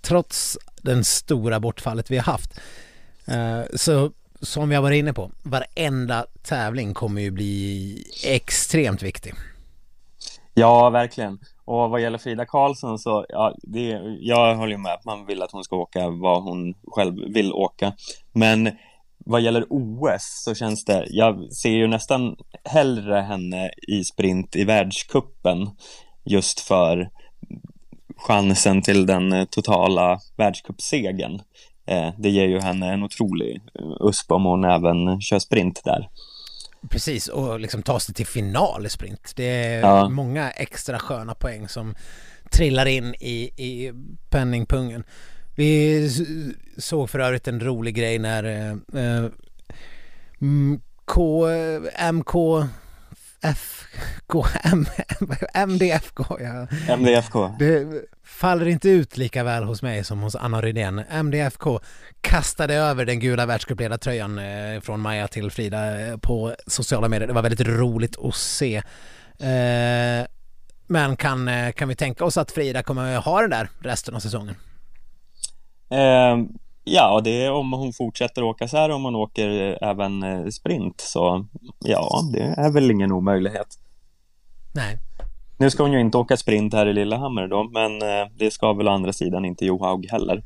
trots 0.01 0.57
den 0.81 1.03
stora 1.03 1.59
bortfallet 1.59 2.11
vi 2.11 2.17
har 2.17 2.23
haft. 2.23 2.59
Eh, 3.25 3.61
så 3.75 4.11
som 4.43 4.71
jag 4.71 4.81
var 4.81 4.91
inne 4.91 5.13
på, 5.13 5.31
varenda 5.43 6.25
tävling 6.43 6.93
kommer 6.93 7.21
ju 7.21 7.31
bli 7.31 8.03
extremt 8.25 9.03
viktig. 9.03 9.33
Ja, 10.53 10.89
verkligen. 10.89 11.39
Och 11.65 11.89
vad 11.89 12.01
gäller 12.01 12.17
Frida 12.17 12.45
Karlsson 12.45 12.99
så, 12.99 13.25
ja, 13.29 13.55
det, 13.63 14.01
jag 14.19 14.55
håller 14.55 14.77
med 14.77 14.93
att 14.93 15.05
man 15.05 15.25
vill 15.25 15.41
att 15.41 15.51
hon 15.51 15.63
ska 15.63 15.75
åka 15.75 16.09
vad 16.09 16.43
hon 16.43 16.73
själv 16.87 17.33
vill 17.33 17.53
åka. 17.53 17.93
Men 18.31 18.71
vad 19.25 19.41
gäller 19.41 19.65
OS 19.69 20.43
så 20.43 20.55
känns 20.55 20.85
det, 20.85 21.05
jag 21.09 21.53
ser 21.53 21.69
ju 21.69 21.87
nästan 21.87 22.35
hellre 22.63 23.15
henne 23.15 23.71
i 23.87 24.03
sprint 24.03 24.55
i 24.55 24.63
världskuppen 24.63 25.69
just 26.23 26.59
för 26.59 27.09
chansen 28.17 28.81
till 28.81 29.05
den 29.05 29.47
totala 29.47 30.19
världscupsegern. 30.37 31.41
Eh, 31.85 32.09
det 32.17 32.29
ger 32.29 32.45
ju 32.47 32.59
henne 32.59 32.93
en 32.93 33.03
otrolig 33.03 33.61
USP 33.99 34.31
om 34.31 34.43
hon 34.45 34.63
även 34.63 35.21
kör 35.21 35.39
sprint 35.39 35.81
där. 35.83 36.09
Precis, 36.89 37.27
och 37.27 37.59
liksom 37.59 37.83
ta 37.83 37.99
sig 37.99 38.15
till 38.15 38.27
final 38.27 38.85
i 38.85 38.89
sprint. 38.89 39.33
Det 39.35 39.43
är 39.45 39.79
Ja. 39.79 40.09
många 40.09 40.51
extra 40.51 40.99
sköna 40.99 41.35
poäng 41.35 41.67
som 41.67 41.95
trillar 42.51 42.85
in 42.85 43.15
i, 43.19 43.49
i 43.57 43.91
penningpungen. 44.29 45.03
Vi 45.55 46.09
såg 46.77 47.09
för 47.09 47.19
övrigt 47.19 47.47
en 47.47 47.59
rolig 47.59 47.95
grej 47.95 48.19
när 48.19 48.43
eh, 48.43 49.03
eh, 49.03 49.29
K, 51.05 51.45
MK, 52.13 52.33
F, 53.41 53.83
K, 54.27 54.45
M, 54.63 54.85
MDFK, 55.69 56.23
ja. 56.39 56.67
MDFK. 56.97 57.55
Det 57.59 57.87
faller 58.25 58.65
inte 58.67 58.89
ut 58.89 59.17
lika 59.17 59.43
väl 59.43 59.63
hos 59.63 59.81
mig 59.81 60.03
som 60.03 60.19
hos 60.19 60.35
Anna 60.35 60.61
Rydén. 60.61 61.03
MDFK 61.23 61.79
kastade 62.21 62.75
över 62.75 63.05
den 63.05 63.19
gula 63.19 63.45
världscupledartröjan 63.45 64.39
eh, 64.39 64.79
från 64.81 64.99
Maja 64.99 65.27
till 65.27 65.51
Frida 65.51 66.07
eh, 66.07 66.17
på 66.17 66.55
sociala 66.67 67.09
medier. 67.09 67.27
Det 67.27 67.33
var 67.33 67.41
väldigt 67.41 67.67
roligt 67.67 68.17
att 68.19 68.35
se. 68.35 68.75
Eh, 69.39 70.25
Men 70.87 71.15
kan, 71.17 71.49
kan 71.75 71.87
vi 71.87 71.95
tänka 71.95 72.25
oss 72.25 72.37
att 72.37 72.51
Frida 72.51 72.83
kommer 72.83 73.17
ha 73.17 73.41
den 73.41 73.49
där 73.49 73.69
resten 73.79 74.15
av 74.15 74.19
säsongen? 74.19 74.55
Eh, 75.89 76.37
ja, 76.83 77.21
det 77.23 77.45
är 77.45 77.51
om 77.51 77.73
hon 77.73 77.93
fortsätter 77.93 78.43
åka 78.43 78.67
så 78.67 78.77
här, 78.77 78.89
om 78.89 79.03
hon 79.03 79.15
åker 79.15 79.77
även 79.83 80.51
sprint, 80.51 81.01
så 81.01 81.45
ja, 81.79 82.21
det 82.33 82.43
är 82.57 82.71
väl 82.71 82.91
ingen 82.91 83.11
omöjlighet. 83.11 83.67
Nej. 84.75 84.99
Nu 85.63 85.69
ska 85.69 85.83
hon 85.83 85.91
ju 85.93 85.99
inte 85.99 86.17
åka 86.17 86.37
sprint 86.37 86.73
här 86.73 86.85
i 86.85 86.93
Lillehammer 86.93 87.47
då, 87.47 87.63
men 87.63 88.01
eh, 88.01 88.27
det 88.37 88.51
ska 88.51 88.73
väl 88.73 88.87
å 88.87 88.91
andra 88.91 89.13
sidan 89.13 89.45
inte 89.45 89.65
Johaug 89.65 90.07
heller. 90.11 90.43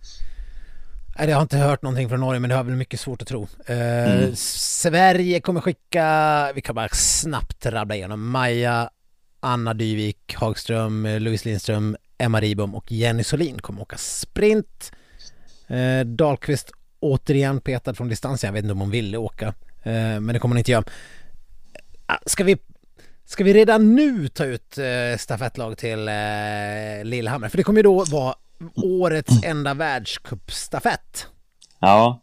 Nej, 1.20 1.30
Jag 1.30 1.36
har 1.38 1.42
inte 1.42 1.58
hört 1.58 1.82
någonting 1.82 2.10
från 2.10 2.20
Norge 2.20 2.40
men 2.40 2.50
det 2.50 2.56
har 2.56 2.64
väl 2.64 2.76
mycket 2.76 3.00
svårt 3.00 3.22
att 3.22 3.28
tro. 3.28 3.48
Eh, 3.66 4.34
Sverige 4.34 5.40
kommer 5.40 5.62
skicka, 5.62 6.52
vi 6.56 6.62
kan 6.62 6.76
bara 6.76 6.90
snabbt 6.90 7.66
rabbla 7.66 7.96
igenom, 7.96 8.30
Maja, 8.30 8.90
Anna 9.40 9.74
Dyvik, 9.74 10.36
Hagström, 10.36 11.08
Louise 11.20 11.50
Lindström, 11.50 11.98
Emma 12.18 12.40
Ribom 12.42 12.76
och 12.76 12.92
Jenny 12.92 13.24
Solin 13.24 13.60
kommer 13.60 13.82
åka 13.82 13.98
sprint. 13.98 14.92
Eh, 15.68 16.06
Dahlqvist 16.06 16.72
återigen 17.00 17.62
petad 17.62 17.94
från 17.94 18.10
distans, 18.10 18.44
jag 18.44 18.52
vet 18.52 18.64
inte 18.64 18.74
om 18.74 18.80
hon 18.80 18.92
ville 18.92 19.18
åka, 19.18 19.48
eh, 19.84 19.94
men 19.94 20.28
det 20.28 20.40
kommer 20.40 20.54
hon 20.54 20.58
inte 20.58 20.72
göra. 20.72 20.84
Ah, 22.06 22.18
Ska 22.26 22.44
vi, 22.44 22.58
ska 23.28 23.44
vi 23.44 23.54
redan 23.54 23.96
nu 23.96 24.28
ta 24.28 24.46
ut 24.46 24.78
eh, 24.78 25.18
stafettlag 25.18 25.78
till 25.78 26.08
eh, 26.08 26.14
Lillehammer? 27.04 27.50
För 27.50 27.58
det 27.58 27.64
kommer 27.64 27.80
ju 27.80 27.84
då 27.84 28.04
vara 28.06 28.36
årets 28.76 29.44
enda 29.44 29.74
världscupstafett. 29.74 31.28
Ja. 31.80 32.22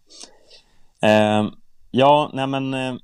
Eh, 1.02 1.48
ja, 1.90 2.30
nej 2.34 2.46
men 2.46 2.74
eh, 2.74 2.94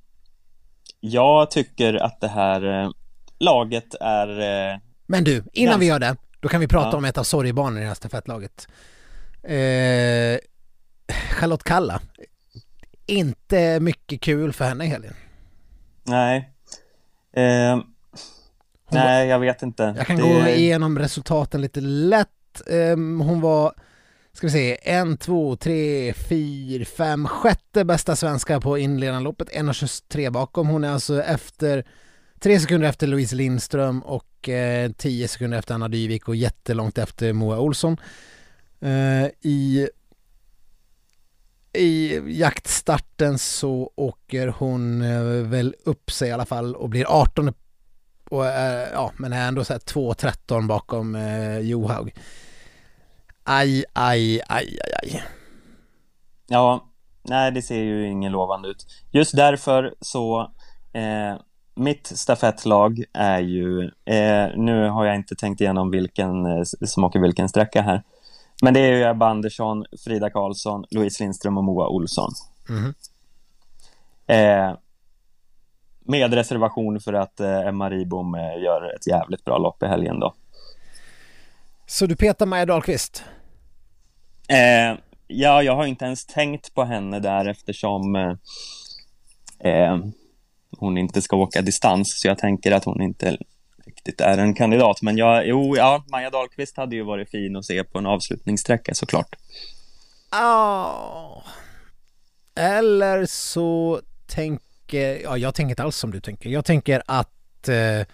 jag 1.01 1.51
tycker 1.51 1.95
att 1.95 2.21
det 2.21 2.29
här 2.29 2.83
eh, 2.83 2.91
laget 3.39 3.95
är 4.01 4.41
eh, 4.73 4.79
Men 5.07 5.25
du, 5.25 5.45
innan 5.53 5.73
Ja. 5.73 5.79
vi 5.79 5.87
gör 5.87 5.99
det, 5.99 6.17
då 6.41 6.49
kan 6.49 6.61
vi 6.61 6.69
prata 6.69 6.89
Ja. 6.93 6.97
om 6.97 7.05
ett 7.05 7.19
av 7.19 7.25
sorgebarnen 7.25 7.79
i 7.79 7.81
det 7.81 7.87
här 7.89 7.95
stafettlaget. 7.95 8.69
Eh, 9.43 10.39
Charlotte 11.31 11.65
Kalla. 11.65 12.01
Inte 13.07 13.81
mycket 13.81 14.21
kul 14.21 14.53
för 14.53 14.65
henne 14.65 14.85
i 14.85 14.89
helgen. 14.89 15.15
Nej. 16.03 16.51
Eh, 17.37 17.79
nej, 18.93 19.29
jag 19.29 19.39
vet 19.39 19.63
inte. 19.63 19.95
Jag 19.97 20.07
kan 20.07 20.17
Det- 20.17 20.23
gå 20.23 20.49
igenom 20.49 20.99
resultaten 20.99 21.61
lite 21.61 21.81
lätt. 21.81 22.29
Ehm, 22.71 23.21
hon 23.21 23.41
var, 23.41 23.73
ska 24.33 24.47
vi 24.47 24.51
se, 24.53 24.79
en, 24.83 25.17
två, 25.17 25.57
tre, 25.57 26.13
fyra, 26.13 26.85
fem, 26.85 27.27
sjätte 27.29 27.85
bästa 27.85 28.17
svenska 28.17 28.61
på 28.61 28.79
inledande 28.79 29.25
loppet, 29.25 29.49
1.23 29.53 30.31
bakom. 30.31 30.69
Hon 30.69 30.85
är 30.85 30.91
alltså 30.91 31.23
efter, 31.23 31.85
tre 32.41 32.61
sekunder 32.61 32.89
efter 32.89 33.07
Louise 33.07 33.37
Lindström 33.37 34.01
och 34.03 34.49
eh, 34.49 34.91
tio 34.93 35.29
sekunder 35.29 35.59
efter 35.59 35.75
Anna 35.75 35.89
Dyvik 35.89 36.29
och 36.29 36.37
jättelångt 36.37 36.99
efter 36.99 37.33
Moa 37.33 37.59
Olsson. 37.61 37.97
Eh, 38.81 39.27
I 39.43 39.89
i 41.73 42.21
jaktstarten 42.27 43.39
så 43.39 43.93
åker 43.97 44.49
hon 44.49 45.03
eh, 45.03 45.23
väl 45.23 45.75
upp 45.85 46.11
sig 46.11 46.29
i 46.29 46.33
alla 46.33 46.47
fall 46.47 46.75
och 46.77 46.89
blir 46.89 47.05
18 47.09 47.49
och 48.31 48.47
är, 48.47 48.93
ja, 48.93 49.13
men 49.17 49.33
är 49.33 49.49
ändå 49.49 49.65
så 49.65 49.73
här 49.73 49.81
2.13 49.81 50.67
bakom 50.67 51.15
eh, 51.15 51.59
Johaug. 51.59 52.15
Aj, 53.45 53.85
aj, 53.93 54.41
aj, 54.49 54.79
aj, 54.81 54.93
aj. 55.03 55.23
Ja, 56.47 56.85
nej 57.23 57.53
det 57.53 57.63
ser 57.63 57.83
ju 57.83 58.07
ingen 58.11 58.33
lovande 58.33 58.69
ut. 58.69 58.87
Just 59.11 59.37
därför 59.37 59.95
så 60.01 60.41
eh, 60.93 61.41
mitt 61.75 62.07
stafettlag 62.07 63.05
är 63.13 63.41
ju, 63.41 63.85
eh, 63.85 64.49
nu 64.57 64.89
har 64.89 65.05
jag 65.05 65.17
inte 65.17 65.35
tänkt 65.35 65.61
igenom 65.61 65.91
vilken 65.91 66.47
eh, 66.47 66.63
som 66.63 67.05
åker 67.05 67.21
vilken 67.21 67.49
sträcka 67.49 67.83
här. 67.83 68.03
Men 68.63 68.75
det 68.75 68.81
är 68.81 68.97
ju 68.97 69.05
Ebba 69.05 69.29
Andersson, 69.29 69.85
Frida 70.05 70.31
Karlsson, 70.31 70.85
Louise 70.91 71.23
Lindström 71.23 71.59
och 71.59 71.65
Moa 71.65 71.89
Olsson. 71.89 72.31
Mhm. 72.69 72.95
Med 76.11 76.35
reservation 76.35 77.01
för 77.01 77.13
att 77.13 77.41
eh, 77.41 77.67
Emma 77.67 77.91
Ribom 77.91 78.35
eh, 78.35 78.63
gör 78.63 78.95
ett 78.97 79.07
jävligt 79.07 79.45
bra 79.45 79.59
lopp 79.59 79.83
i 79.83 79.87
helgen 79.87 80.21
då. 80.21 80.35
Så 81.87 82.07
du 82.07 82.17
petar 82.17 82.47
Maja 82.47 82.67
Dahlqvist? 82.67 83.25
Eh, 84.49 84.99
ja, 85.27 85.63
jag 85.63 85.77
har 85.77 85.87
inte 85.87 86.05
ens 86.05 86.27
tänkt 86.27 86.75
på 86.75 86.85
henne 86.85 87.21
där 87.21 87.49
eftersom 87.49 88.17
eh, 88.17 88.33
eh, 89.73 89.99
hon 90.79 90.99
inte 90.99 91.23
ska 91.23 91.37
åka 91.37 91.63
distans, 91.63 92.21
så 92.21 92.29
jag 92.29 92.39
tänker 92.39 92.73
att 92.73 92.85
hon 92.85 93.03
inte 93.03 93.37
riktigt 93.87 94.21
är 94.21 94.39
en 94.39 94.55
kandidat. 94.55 95.03
Men 95.03 95.17
jag, 95.17 95.47
jo, 95.47 95.77
ja, 95.77 96.05
Maja 96.11 96.31
Dahlqvist 96.31 96.77
hade 96.77 96.97
ju 96.97 97.03
varit 97.03 97.31
fin 97.31 97.57
att 97.57 97.65
se 97.65 97.85
på 97.85 97.99
en 97.99 98.07
avslutningssträcka 98.07 98.95
såklart. 98.95 99.37
Ja. 100.31 101.43
Eller 102.55 103.27
så 103.27 104.01
tänker, 104.27 104.70
ja 104.99 105.37
jag 105.37 105.55
tänker 105.55 105.71
inte 105.71 105.83
alls 105.83 105.97
som 105.97 106.11
du 106.11 106.21
tänker. 106.21 106.51
Jag 106.51 106.65
tänker 106.65 107.03
att 107.07 107.69
eh, 107.69 108.07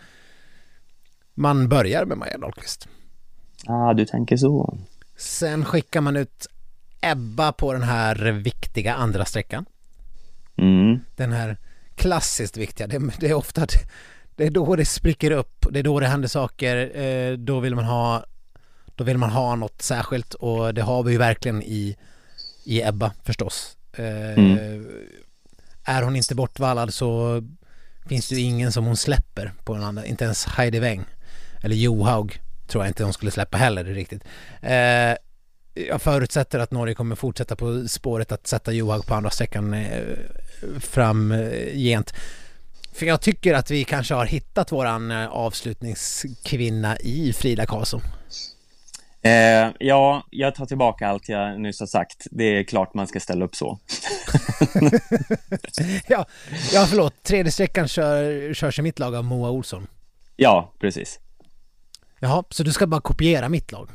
man 1.34 1.68
börjar 1.68 2.04
med 2.04 2.18
Maja 2.18 2.38
Dahlqvist. 2.38 2.88
Ah, 3.66 3.94
du 3.94 4.06
tänker 4.06 4.36
så. 4.36 4.78
Sen 5.16 5.64
skickar 5.64 6.00
man 6.00 6.16
ut 6.16 6.46
Ebba 7.00 7.52
på 7.52 7.72
den 7.72 7.82
här 7.82 8.16
viktiga 8.32 8.94
andra 8.94 9.24
sträckan. 9.24 9.66
Mm. 10.56 11.00
Den 11.16 11.32
här 11.32 11.56
klassiskt 11.94 12.56
viktiga. 12.56 12.86
Det, 12.86 13.10
det 13.20 13.28
är 13.28 13.34
ofta 13.34 13.66
det 14.36 14.44
är 14.46 14.50
då 14.50 14.76
det 14.76 14.84
spricker 14.84 15.30
upp. 15.30 15.66
Det 15.70 15.78
är 15.78 15.82
då 15.82 16.00
det 16.00 16.06
händer 16.06 16.28
saker. 16.28 17.00
Eh, 17.00 17.32
då 17.32 17.60
vill 17.60 17.74
man 17.74 17.84
ha 17.84 18.24
då 18.96 19.04
vill 19.04 19.18
man 19.18 19.30
ha 19.30 19.56
något 19.56 19.82
särskilt 19.82 20.34
och 20.34 20.74
det 20.74 20.82
har 20.82 21.02
vi 21.02 21.12
ju 21.12 21.18
verkligen 21.18 21.62
i, 21.62 21.96
i 22.64 22.82
Ebba 22.82 23.12
förstås. 23.24 23.76
Eh, 23.92 24.32
Mm. 24.38 24.86
Är 25.88 26.02
hon 26.02 26.16
inte 26.16 26.34
bortvallad 26.34 26.94
så 26.94 27.42
finns 28.08 28.28
det 28.28 28.34
ju 28.34 28.40
ingen 28.40 28.72
som 28.72 28.84
hon 28.84 28.96
släpper 28.96 29.52
på 29.64 29.74
den 29.74 29.82
andra. 29.82 30.06
Inte 30.06 30.24
ens 30.24 30.44
Heidi 30.46 30.78
Weng. 30.78 31.04
Eller 31.62 31.76
Johaug 31.76 32.40
tror 32.66 32.84
jag 32.84 32.90
inte 32.90 33.04
hon 33.04 33.12
skulle 33.12 33.30
släppa 33.30 33.56
heller 33.56 33.84
riktigt. 33.84 34.22
Eh, 34.60 35.14
jag 35.74 36.02
förutsätter 36.02 36.58
att 36.58 36.70
Norge 36.70 36.94
kommer 36.94 37.16
fortsätta 37.16 37.56
på 37.56 37.88
spåret 37.88 38.32
att 38.32 38.46
sätta 38.46 38.72
Johaug 38.72 39.06
på 39.06 39.14
andra 39.14 39.30
sträckan 39.30 39.74
eh, 39.74 40.00
framgent. 40.80 42.10
Eh, 42.10 42.20
För 42.92 43.06
jag 43.06 43.20
tycker 43.20 43.54
att 43.54 43.70
vi 43.70 43.84
kanske 43.84 44.14
har 44.14 44.26
hittat 44.26 44.72
våran 44.72 45.10
eh, 45.10 45.26
avslutningskvinna 45.28 46.96
i 46.98 47.32
Frida 47.32 47.66
Karlsson. 47.66 48.00
Eh, 49.26 49.72
ja, 49.78 50.26
jag 50.30 50.54
tar 50.54 50.66
tillbaka 50.66 51.08
allt 51.08 51.28
jag 51.28 51.60
nyss 51.60 51.80
har 51.80 51.86
sagt. 51.86 52.26
Det 52.30 52.44
är 52.44 52.64
klart 52.64 52.94
man 52.94 53.06
ska 53.06 53.20
ställa 53.20 53.44
upp 53.44 53.56
så. 53.56 53.78
ja, 56.08 56.26
ja, 56.72 56.86
förlåt. 56.88 57.22
Tredje 57.22 57.52
sträckan 57.52 57.88
kör, 57.88 58.54
körs 58.54 58.78
i 58.78 58.82
mitt 58.82 58.98
lag 58.98 59.14
av 59.14 59.24
Moa 59.24 59.50
Olsson. 59.50 59.86
Ja, 60.36 60.72
precis. 60.80 61.20
Jaha, 62.20 62.44
så 62.50 62.62
du 62.62 62.72
ska 62.72 62.86
bara 62.86 63.00
kopiera 63.00 63.48
mitt 63.48 63.72
lag? 63.72 63.90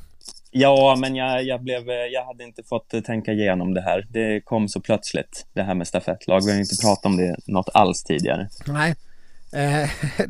Ja, 0.52 0.96
men 1.00 1.16
jag, 1.16 1.44
jag, 1.44 1.64
blev, 1.64 1.90
jag 1.90 2.26
hade 2.26 2.44
inte 2.44 2.64
fått 2.64 2.94
eh, 2.94 3.02
tänka 3.02 3.32
igenom 3.32 3.74
det 3.74 3.82
här. 3.82 4.08
Det 4.10 4.42
kom 4.42 4.68
så 4.68 4.82
plötsligt, 4.82 5.46
det 5.54 5.64
här 5.64 5.76
med 5.76 5.88
stafettlag. 5.88 6.46
Vi 6.46 6.52
har 6.52 6.60
inte 6.60 6.82
pratat 6.82 7.06
om 7.06 7.18
det 7.18 7.36
något 7.48 7.70
alls 7.74 8.04
tidigare. 8.04 8.50
Nej. 8.68 8.96
Eh, 9.54 9.90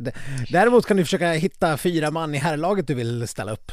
däremot 0.50 0.86
kan 0.86 0.98
du 0.98 1.04
försöka 1.04 1.32
hitta 1.32 1.78
fyra 1.78 2.12
man 2.12 2.36
i 2.36 2.38
herrlaget 2.38 2.88
du 2.88 2.94
vill 2.94 3.28
ställa 3.28 3.52
upp. 3.52 3.72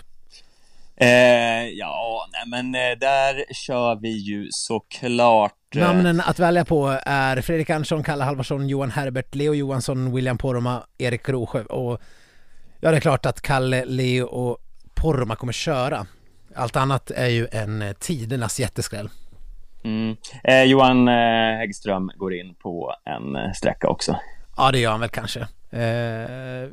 Eh, 1.01 1.68
ja, 1.68 2.26
nej, 2.32 2.62
men 2.62 2.74
eh, 2.74 2.99
där 2.99 3.55
kör 3.55 3.96
vi 3.96 4.09
ju 4.09 4.49
såklart... 4.51 5.76
eh, 5.76 5.80
Namnen 5.80 6.20
att 6.20 6.38
välja 6.38 6.64
på 6.64 6.99
är 7.07 7.40
Fredrik 7.40 7.70
Andersson, 7.70 8.03
Kalle 8.03 8.24
Halvarsson, 8.24 8.68
Johan 8.68 8.90
Herbert, 8.90 9.34
Leo 9.34 9.55
Johansson, 9.55 10.14
William 10.14 10.38
Poromaa, 10.38 10.82
Erik 10.99 11.28
Rosjö 11.28 11.62
och 11.62 12.01
ja, 12.80 12.90
det 12.90 12.96
är 12.96 13.01
klart 13.01 13.26
att 13.26 13.40
Kalle, 13.40 13.84
Leo 13.84 14.26
och 14.26 14.59
Poromaa 14.94 15.36
kommer 15.36 15.53
köra. 15.53 16.07
Allt 16.55 16.76
annat 16.76 17.11
är 17.11 17.28
ju 17.28 17.49
en 17.53 17.82
eh, 17.82 17.92
tidernas 17.92 18.61
jätteskräll. 18.61 19.09
Mm. 19.84 20.16
Eh, 20.44 20.62
Johan 20.62 21.09
eh, 21.09 21.59
Häggström 21.59 22.11
går 22.16 22.34
in 22.34 22.55
på 22.55 22.94
en 23.05 23.55
sträcka 23.55 23.88
också. 23.88 24.16
Ja, 24.57 24.70
det 24.72 24.78
gör 24.78 24.90
han 24.90 25.01
väl 25.01 25.09
kanske. 25.09 25.46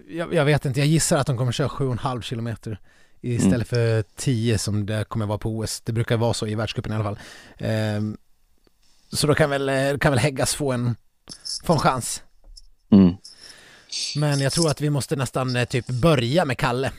Jag, 0.07 0.34
jag, 0.34 0.45
vet 0.45 0.65
inte, 0.65 0.80
jag 0.80 0.88
gissar 0.88 1.17
att 1.17 1.28
de 1.28 1.38
kommer 1.38 1.51
köra 1.51 1.67
7,5 1.67 2.21
kilometer 2.21 2.80
istället 3.34 3.53
mm. 3.53 3.65
för 3.65 4.03
10 4.15 4.57
som 4.57 4.86
det 4.86 5.05
kommer 5.07 5.26
vara 5.26 5.38
på 5.38 5.49
OS. 5.49 5.82
Det 5.82 5.91
brukar 5.93 6.17
vara 6.17 6.34
så 6.34 6.47
i 6.47 6.55
världscupen 6.55 6.91
i 6.91 6.95
alla 6.95 7.03
fall. 7.03 7.19
Eh, 7.57 8.01
så 9.11 9.28
då 9.28 9.36
kan 9.36 9.49
väl, 9.49 9.69
eh, 9.69 9.97
kan 9.97 10.11
väl 10.11 10.19
Häggas 10.19 10.55
få 10.55 10.71
en, 10.71 10.95
få 11.63 11.73
en 11.73 11.80
chans. 11.80 12.23
Mm. 12.91 13.15
Men 14.15 14.39
jag 14.39 14.51
tror 14.51 14.69
att 14.69 14.82
vi 14.82 14.89
måste 14.89 15.15
nästan 15.15 15.55
eh, 15.55 15.65
typ 15.65 15.88
börja 15.88 16.45
med 16.45 16.57
Kalle. 16.57 16.91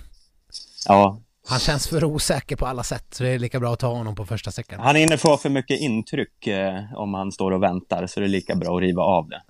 Ja. 0.86 1.20
Han 1.48 1.58
känns 1.58 1.88
för 1.88 2.04
osäker 2.04 2.56
på 2.56 2.66
alla 2.66 2.82
sätt, 2.82 3.06
så 3.10 3.22
det 3.22 3.30
är 3.30 3.38
lika 3.38 3.60
bra 3.60 3.72
att 3.72 3.78
ta 3.78 3.94
honom 3.94 4.14
på 4.14 4.26
första 4.26 4.50
sträckan. 4.50 4.80
Han 4.80 4.96
är 4.96 5.00
inne 5.00 5.16
på 5.16 5.36
för 5.36 5.48
mycket 5.48 5.80
intryck 5.80 6.46
eh, 6.46 6.94
om 6.94 7.14
han 7.14 7.32
står 7.32 7.50
och 7.50 7.62
väntar, 7.62 8.06
så 8.06 8.20
det 8.20 8.26
är 8.26 8.28
lika 8.28 8.54
bra 8.54 8.76
att 8.76 8.82
riva 8.82 9.02
av 9.02 9.28
det. 9.28 9.42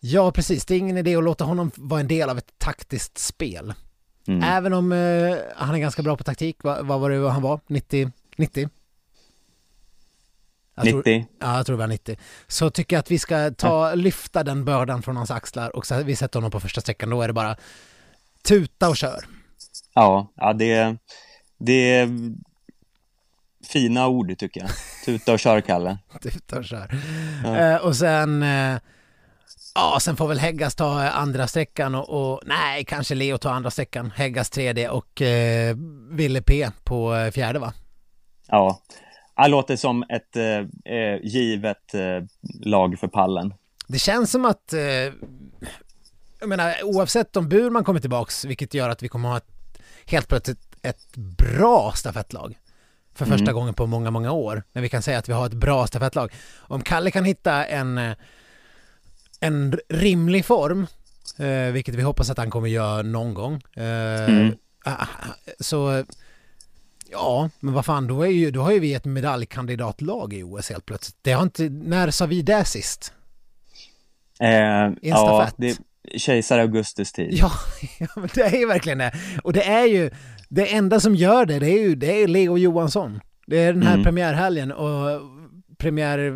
Ja, 0.00 0.32
precis. 0.32 0.64
Det 0.64 0.74
är 0.74 0.78
ingen 0.78 0.96
idé 0.96 1.16
att 1.16 1.24
låta 1.24 1.44
honom 1.44 1.70
vara 1.76 2.00
en 2.00 2.08
del 2.08 2.30
av 2.30 2.38
ett 2.38 2.58
taktiskt 2.58 3.18
spel. 3.18 3.74
Mm. 4.30 4.42
Även 4.42 4.72
om 4.72 4.92
eh, 4.92 5.36
han 5.56 5.74
är 5.74 5.78
ganska 5.78 6.02
bra 6.02 6.16
på 6.16 6.24
taktik. 6.24 6.56
Vad, 6.62 6.86
vad 6.86 7.00
var 7.00 7.10
det 7.10 7.30
han 7.30 7.42
var? 7.42 7.60
90? 7.66 8.10
90? 8.36 8.68
Jag 10.74 10.84
90? 10.84 11.02
Tror, 11.02 11.26
ja, 11.40 11.56
jag 11.56 11.66
tror 11.66 11.76
det 11.76 11.80
var 11.80 11.86
90. 11.86 12.16
Så 12.46 12.70
tycker 12.70 12.96
jag 12.96 13.00
att 13.00 13.10
vi 13.10 13.18
ska 13.18 13.50
ta, 13.50 13.94
lyfta 13.94 14.44
den 14.44 14.64
bördan 14.64 15.02
från 15.02 15.16
hans 15.16 15.30
axlar 15.30 15.76
och 15.76 15.86
så, 15.86 16.02
vi 16.02 16.16
sätter 16.16 16.38
honom 16.38 16.50
på 16.50 16.60
första 16.60 16.80
sträckan. 16.80 17.10
Då 17.10 17.22
är 17.22 17.26
det 17.26 17.32
bara 17.32 17.56
tuta 18.42 18.88
och 18.88 18.96
kör. 18.96 19.24
Ja, 19.94 20.32
ja 20.36 20.52
det, 20.52 20.96
det 21.58 21.94
är 21.94 22.08
fina 23.66 24.08
ord 24.08 24.38
tycker 24.38 24.60
jag. 24.60 24.70
Tuta 25.04 25.32
och 25.32 25.38
kör, 25.38 25.60
Kalle. 25.60 25.98
tuta 26.22 26.58
och 26.58 26.64
kör. 26.64 26.94
Ja. 27.44 27.56
Eh, 27.56 27.76
och 27.76 27.96
sen 27.96 28.42
eh, 28.42 28.78
Ja, 29.74 29.98
sen 30.00 30.16
får 30.16 30.28
väl 30.28 30.38
Häggas 30.38 30.74
ta 30.74 31.02
andra 31.08 31.46
sträckan 31.46 31.94
och, 31.94 32.32
och, 32.32 32.40
nej, 32.46 32.84
kanske 32.84 33.14
Leo 33.14 33.38
tar 33.38 33.52
andra 33.52 33.70
sträckan. 33.70 34.10
Häggas 34.10 34.50
tredje 34.50 34.90
och 34.90 35.22
eh, 35.22 35.76
Ville 36.10 36.42
P 36.42 36.70
på 36.84 37.14
eh, 37.14 37.30
fjärde 37.30 37.58
va? 37.58 37.72
Ja, 38.46 38.80
det 39.36 39.48
låter 39.48 39.76
som 39.76 40.02
ett 40.02 40.36
eh, 40.36 40.94
eh, 40.94 41.20
givet 41.22 41.94
eh, 41.94 42.24
lag 42.60 42.98
för 42.98 43.08
pallen. 43.08 43.54
Det 43.86 43.98
känns 43.98 44.30
som 44.30 44.44
att, 44.44 44.72
eh, 44.72 44.80
jag 46.40 46.48
menar 46.48 46.74
oavsett 46.82 47.36
om 47.36 47.48
Burman 47.48 47.84
kommer 47.84 48.00
tillbaks, 48.00 48.44
vilket 48.44 48.74
gör 48.74 48.88
att 48.88 49.02
vi 49.02 49.08
kommer 49.08 49.28
ha 49.28 49.36
ett, 49.36 49.78
helt 50.06 50.28
plötsligt 50.28 50.58
ett 50.82 51.16
bra 51.16 51.92
stafettlag 51.96 52.58
för 53.14 53.24
första 53.24 53.42
mm. 53.50 53.54
gången 53.54 53.74
på 53.74 53.86
många, 53.86 54.10
många 54.10 54.32
år. 54.32 54.62
Men 54.72 54.82
vi 54.82 54.88
kan 54.88 55.02
säga 55.02 55.18
att 55.18 55.28
vi 55.28 55.32
har 55.32 55.46
ett 55.46 55.52
bra 55.52 55.86
stafettlag. 55.86 56.32
Om 56.56 56.82
Kalle 56.82 57.10
kan 57.10 57.24
hitta 57.24 57.64
en 57.66 58.14
en 59.40 59.78
rimlig 59.88 60.44
form, 60.44 60.86
eh, 61.38 61.72
vilket 61.72 61.94
vi 61.94 62.02
hoppas 62.02 62.30
att 62.30 62.38
han 62.38 62.50
kommer 62.50 62.68
göra 62.68 63.02
någon 63.02 63.34
gång. 63.34 63.54
Eh, 63.76 64.24
mm. 64.24 64.54
Ah, 64.84 64.92
ah, 64.92 65.06
så 65.60 66.04
ja, 67.10 67.50
men 67.60 67.74
vad 67.74 67.84
fan, 67.84 68.06
då, 68.06 68.22
är 68.22 68.30
ju, 68.30 68.50
då 68.50 68.60
har 68.62 68.72
ju 68.72 68.78
vi 68.78 68.94
ett 68.94 69.04
medaljkandidatlag 69.04 70.32
i 70.34 70.42
OS 70.42 70.70
helt 70.70 70.86
plötsligt. 70.86 71.16
Det 71.22 71.32
har 71.32 71.42
inte, 71.42 71.68
när 71.68 72.10
sa 72.10 72.26
vi 72.26 72.42
det 72.42 72.64
sist? 72.64 73.12
Eh, 74.40 74.90
ja, 75.02 75.50
det 75.56 75.78
kejsar 76.16 76.58
Augustus 76.58 77.12
tid. 77.12 77.28
Ja, 77.32 77.52
ja, 77.98 78.06
men 78.14 78.28
det 78.34 78.42
är 78.42 78.58
ju 78.58 78.66
verkligen 78.66 78.98
det. 78.98 79.12
Och 79.42 79.52
det 79.52 79.62
är 79.62 79.86
ju, 79.86 80.10
det 80.48 80.74
enda 80.74 81.00
som 81.00 81.14
gör 81.14 81.46
det, 81.46 81.58
det 81.58 81.70
är 81.70 81.82
ju 81.82 81.94
det 81.94 82.22
är 82.22 82.28
Leo 82.28 82.58
Johansson. 82.58 83.20
Det 83.46 83.58
är 83.58 83.72
den 83.72 83.82
här 83.82 83.94
mm. 83.94 84.04
premiärhelgen 84.04 84.72
och 84.72 85.20
premiär 85.78 86.32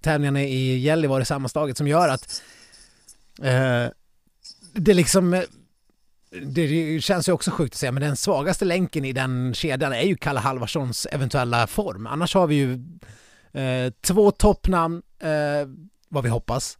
tävlingarna 0.00 0.42
i 0.42 0.78
Gällivare 0.78 1.24
sammanslaget 1.24 1.76
som 1.76 1.88
gör 1.88 2.08
att 2.08 2.42
eh, 3.42 3.86
det 4.72 4.94
liksom 4.94 5.42
det 6.30 7.00
känns 7.00 7.28
ju 7.28 7.32
också 7.32 7.50
sjukt 7.50 7.74
att 7.74 7.78
säga, 7.78 7.92
men 7.92 8.02
den 8.02 8.16
svagaste 8.16 8.64
länken 8.64 9.04
i 9.04 9.12
den 9.12 9.54
kedjan 9.54 9.92
är 9.92 10.02
ju 10.02 10.16
Kalle 10.16 10.40
Halvarssons 10.40 11.06
eventuella 11.06 11.66
form. 11.66 12.06
Annars 12.06 12.34
har 12.34 12.46
vi 12.46 12.54
ju 12.54 12.72
eh, 13.52 13.92
två 14.00 14.30
toppnamn, 14.30 15.02
eh, 15.18 15.68
vad 16.08 16.24
vi 16.24 16.30
hoppas. 16.30 16.78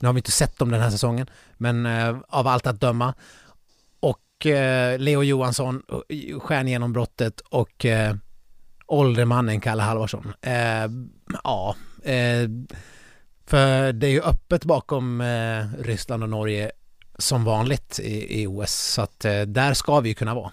Nu 0.00 0.08
har 0.08 0.12
vi 0.12 0.18
inte 0.18 0.32
sett 0.32 0.58
dem 0.58 0.70
den 0.70 0.80
här 0.80 0.90
säsongen, 0.90 1.30
men 1.56 1.86
eh, 1.86 2.16
av 2.28 2.46
allt 2.46 2.66
att 2.66 2.80
döma. 2.80 3.14
Och 4.00 4.46
eh, 4.46 4.98
Leo 4.98 5.22
Johansson, 5.22 5.82
eh, 6.08 6.38
stjärngenombrottet 6.38 7.40
och 7.40 7.84
eh, 7.84 8.14
åldermannen 8.86 9.60
Kalle 9.60 9.82
Halvarsson. 9.82 10.32
Eh, 10.40 10.86
ja, 11.44 11.76
Eh, 12.08 12.48
för 13.46 13.92
det 13.92 14.06
är 14.06 14.10
ju 14.10 14.22
öppet 14.22 14.64
bakom 14.64 15.20
eh, 15.20 15.82
Ryssland 15.82 16.22
och 16.22 16.28
Norge 16.28 16.70
som 17.18 17.44
vanligt 17.44 17.98
i, 17.98 18.42
i 18.42 18.46
OS, 18.46 18.72
så 18.72 19.02
att 19.02 19.24
eh, 19.24 19.40
där 19.40 19.74
ska 19.74 20.00
vi 20.00 20.08
ju 20.08 20.14
kunna 20.14 20.34
vara. 20.34 20.52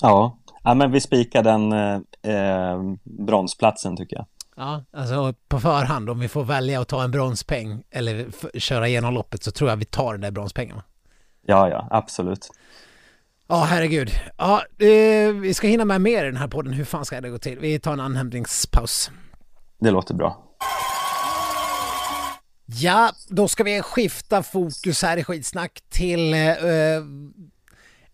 Ja, 0.00 0.38
ja 0.62 0.74
men 0.74 0.92
vi 0.92 1.00
spikar 1.00 1.42
den 1.42 1.72
eh, 1.72 2.34
eh, 2.34 2.82
bronsplatsen 3.02 3.96
tycker 3.96 4.16
jag. 4.16 4.26
Ja, 4.56 4.84
alltså 4.92 5.34
på 5.48 5.60
förhand 5.60 6.10
om 6.10 6.20
vi 6.20 6.28
får 6.28 6.44
välja 6.44 6.80
att 6.80 6.88
ta 6.88 7.02
en 7.02 7.10
bronspeng 7.10 7.82
eller 7.90 8.26
köra 8.58 8.88
igenom 8.88 9.14
loppet 9.14 9.42
så 9.42 9.50
tror 9.50 9.70
jag 9.70 9.76
vi 9.76 9.84
tar 9.84 10.12
den 10.12 10.20
där 10.20 10.30
bronspengen. 10.30 10.80
Ja, 11.46 11.68
ja, 11.68 11.88
absolut. 11.90 12.48
Ja, 13.48 13.64
herregud. 13.68 14.10
Ja, 14.36 14.62
eh, 14.78 15.32
vi 15.32 15.54
ska 15.54 15.66
hinna 15.66 15.84
med 15.84 16.00
mer 16.00 16.22
i 16.24 16.26
den 16.26 16.36
här 16.36 16.48
podden. 16.48 16.72
Hur 16.72 16.84
fan 16.84 17.04
ska 17.04 17.20
det 17.20 17.30
gå 17.30 17.38
till? 17.38 17.58
Vi 17.58 17.78
tar 17.78 17.92
en 17.92 18.00
anhämtningspaus. 18.00 19.10
Det 19.78 19.90
låter 19.90 20.14
bra. 20.14 20.44
Ja, 22.66 23.12
då 23.28 23.48
ska 23.48 23.64
vi 23.64 23.82
skifta 23.82 24.42
fokus 24.42 25.02
här 25.02 25.16
i 25.16 25.24
skitsnack 25.24 25.82
till 25.88 26.34
eh, 26.34 26.40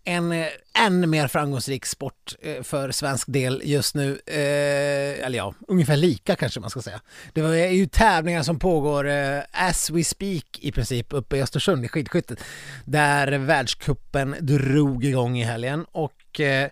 en 0.03 0.31
eh, 0.31 0.47
än 0.85 1.09
mer 1.09 1.27
framgångsrik 1.27 1.85
sport 1.85 2.35
eh, 2.41 2.63
för 2.63 2.91
svensk 2.91 3.27
del 3.27 3.61
just 3.65 3.95
nu. 3.95 4.19
Eh, 4.25 5.25
eller 5.25 5.37
ja, 5.37 5.53
ungefär 5.67 5.97
lika 5.97 6.35
kanske 6.35 6.59
man 6.59 6.69
ska 6.69 6.81
säga. 6.81 7.01
Det 7.33 7.41
är 7.41 7.71
ju 7.71 7.87
tävlingar 7.87 8.43
som 8.43 8.59
pågår 8.59 9.07
eh, 9.07 9.39
as 9.51 9.89
we 9.89 10.03
speak 10.03 10.59
i 10.59 10.71
princip 10.71 11.13
uppe 11.13 11.37
i 11.37 11.41
Östersund 11.41 11.85
i 11.85 11.87
skidskyttet. 11.87 12.43
Där 12.85 13.37
världskuppen 13.37 14.35
drog 14.39 15.05
igång 15.05 15.37
i 15.37 15.43
helgen 15.43 15.85
och 15.91 16.39
eh, 16.39 16.69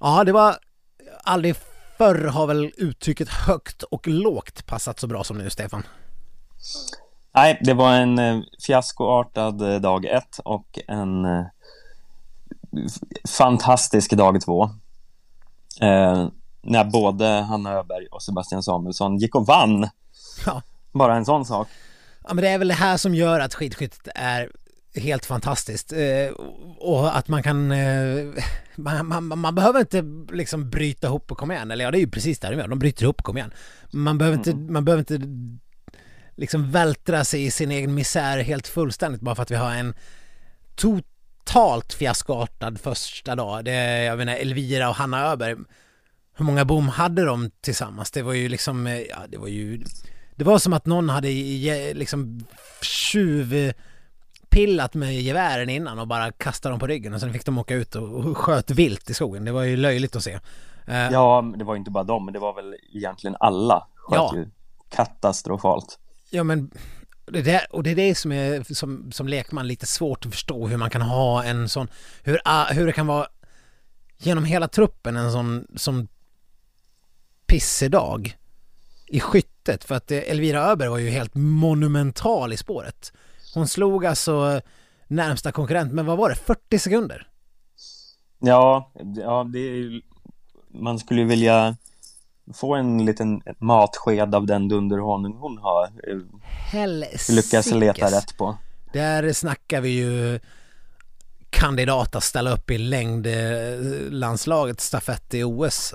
ja, 0.00 0.24
det 0.24 0.32
var 0.32 0.56
aldrig 1.24 1.56
förr 2.02 2.24
har 2.24 2.46
väl 2.46 2.72
uttrycket 2.76 3.28
högt 3.28 3.82
och 3.82 4.08
lågt 4.08 4.66
passat 4.66 5.00
så 5.00 5.06
bra 5.06 5.24
som 5.24 5.38
nu, 5.38 5.50
Stefan? 5.50 5.82
Nej, 7.34 7.58
det 7.64 7.74
var 7.74 7.92
en 7.94 8.18
eh, 8.18 8.40
fiaskoartad 8.66 9.72
eh, 9.72 9.80
dag 9.80 10.04
ett 10.04 10.38
och 10.44 10.78
en 10.88 11.24
eh, 11.24 11.44
fantastisk 13.38 14.12
dag 14.12 14.40
två. 14.40 14.64
Eh, 15.80 16.28
när 16.62 16.84
både 16.84 17.26
Hanna 17.26 17.72
Öberg 17.72 18.06
och 18.06 18.22
Sebastian 18.22 18.62
Samuelsson 18.62 19.16
gick 19.16 19.34
och 19.34 19.46
vann. 19.46 19.88
Ja. 20.46 20.62
Bara 20.92 21.16
en 21.16 21.24
sån 21.24 21.44
sak. 21.44 21.68
Ja, 22.24 22.34
men 22.34 22.44
det 22.44 22.48
är 22.48 22.58
väl 22.58 22.68
det 22.68 22.74
här 22.74 22.96
som 22.96 23.14
gör 23.14 23.40
att 23.40 23.54
skidskyttet 23.54 24.08
är 24.14 24.50
helt 24.94 25.26
fantastiskt. 25.26 25.92
Eh, 25.92 26.32
och 26.78 27.16
att 27.16 27.28
man 27.28 27.42
kan... 27.42 27.72
Eh, 27.72 28.26
man, 28.76 29.06
man, 29.06 29.38
man, 29.38 29.54
behöver 29.54 29.80
inte 29.80 30.04
liksom 30.36 30.70
bryta 30.70 31.06
ihop 31.06 31.32
och 31.32 31.38
komma 31.38 31.54
igen. 31.54 31.70
Eller 31.70 31.84
ja, 31.84 31.90
det 31.90 31.98
är 31.98 32.00
ju 32.00 32.10
precis 32.10 32.38
det 32.38 32.50
de 32.50 32.56
gör. 32.56 32.68
De 32.68 32.78
bryter 32.78 33.02
ihop 33.02 33.20
och 33.20 33.24
kommer 33.24 33.40
igen. 33.40 33.52
Man 33.92 34.18
behöver 34.18 34.38
inte, 34.38 34.50
mm. 34.50 34.72
man 34.72 34.84
behöver 34.84 35.00
inte 35.00 35.26
liksom 36.36 36.70
vältra 36.70 37.24
sig 37.24 37.44
i 37.44 37.50
sin 37.50 37.70
egen 37.70 37.94
misär 37.94 38.38
helt 38.38 38.68
fullständigt 38.68 39.20
bara 39.20 39.34
för 39.34 39.42
att 39.42 39.50
vi 39.50 39.56
har 39.56 39.74
en 39.74 39.94
totalt 40.76 41.92
fiaskoartad 41.92 42.80
första 42.80 43.34
dag. 43.34 43.64
Det 43.64 44.04
jag 44.04 44.18
menar, 44.18 44.34
Elvira 44.34 44.88
och 44.88 44.94
Hanna 44.94 45.26
Öberg. 45.26 45.56
Hur 46.36 46.44
många 46.44 46.64
bom 46.64 46.88
hade 46.88 47.24
de 47.24 47.50
tillsammans? 47.60 48.10
Det 48.10 48.22
var 48.22 48.32
ju 48.32 48.48
liksom, 48.48 48.86
eh, 48.86 49.00
ja 49.00 49.18
det 49.28 49.38
var 49.38 49.48
ju... 49.48 49.84
Det 50.36 50.44
var 50.44 50.58
som 50.58 50.72
att 50.72 50.86
någon 50.86 51.08
hade 51.08 51.28
liksom 51.94 52.46
tjuv 52.82 53.72
pillat 54.52 54.94
med 54.94 55.14
gevären 55.14 55.68
innan 55.68 55.98
och 55.98 56.06
bara 56.08 56.32
kastat 56.32 56.72
dem 56.72 56.78
på 56.78 56.86
ryggen 56.86 57.14
och 57.14 57.20
sen 57.20 57.32
fick 57.32 57.44
de 57.44 57.58
åka 57.58 57.74
ut 57.74 57.94
och 57.94 58.36
sköt 58.36 58.70
vilt 58.70 59.10
i 59.10 59.14
skogen. 59.14 59.44
Det 59.44 59.52
var 59.52 59.62
ju 59.62 59.76
löjligt 59.76 60.16
att 60.16 60.22
se. 60.22 60.38
Eh, 60.86 61.10
ja, 61.10 61.52
det 61.56 61.64
var 61.64 61.74
ju 61.74 61.78
inte 61.78 61.90
bara 61.90 62.04
dem, 62.04 62.30
det 62.32 62.38
var 62.38 62.54
väl 62.54 62.76
egentligen 62.94 63.36
alla 63.40 63.86
sköt 63.94 64.16
ja. 64.16 64.32
ju 64.36 64.50
katastrofalt. 64.88 65.98
Ja 66.30 66.44
men 66.44 66.70
det 67.26 67.42
där, 67.42 67.66
och 67.70 67.82
det 67.82 67.90
är 67.90 67.96
det 67.96 68.14
som 68.14 68.32
är 68.32 68.74
som, 68.74 69.12
som 69.12 69.28
lekman 69.28 69.68
lite 69.68 69.86
svårt 69.86 70.26
att 70.26 70.32
förstå 70.32 70.66
hur 70.66 70.76
man 70.76 70.90
kan 70.90 71.02
ha 71.02 71.44
en 71.44 71.68
sån, 71.68 71.88
hur, 72.22 72.40
ah, 72.44 72.64
hur 72.64 72.86
det 72.86 72.92
kan 72.92 73.06
vara 73.06 73.26
genom 74.18 74.44
hela 74.44 74.68
truppen 74.68 75.16
en 75.16 75.32
sån 75.32 75.66
som 75.76 76.08
pissedag 77.46 78.36
i 79.06 79.20
skyttet 79.20 79.84
för 79.84 79.94
att 79.94 80.10
eh, 80.10 80.18
Elvira 80.18 80.60
Öberg 80.60 80.88
var 80.88 80.98
ju 80.98 81.10
helt 81.10 81.34
monumental 81.34 82.52
i 82.52 82.56
spåret. 82.56 83.12
Hon 83.54 83.68
slog 83.68 84.06
alltså 84.06 84.60
närmsta 85.08 85.52
konkurrent, 85.52 85.92
men 85.92 86.06
vad 86.06 86.18
var 86.18 86.28
det, 86.28 86.34
40 86.34 86.78
sekunder? 86.78 87.28
Ja, 88.38 88.92
ja 89.16 89.46
det 89.52 89.58
är, 89.58 90.02
man 90.68 90.98
skulle 90.98 91.24
vilja 91.24 91.76
få 92.54 92.74
en 92.74 93.04
liten 93.04 93.42
matsked 93.58 94.34
av 94.34 94.46
den 94.46 94.68
dunderhonung 94.68 95.36
hon 95.36 95.58
har 95.58 95.88
Helsikes. 96.72 97.28
lyckas 97.28 97.66
leta 97.66 98.06
rätt 98.06 98.36
på. 98.36 98.56
Där 98.92 99.32
snackar 99.32 99.80
vi 99.80 99.88
ju 99.88 100.40
kandidat 101.50 102.16
att 102.16 102.24
ställa 102.24 102.50
upp 102.50 102.70
i 102.70 102.78
längdlandslaget 102.78 104.80
stafett 104.80 105.34
i 105.34 105.44
OS. 105.44 105.94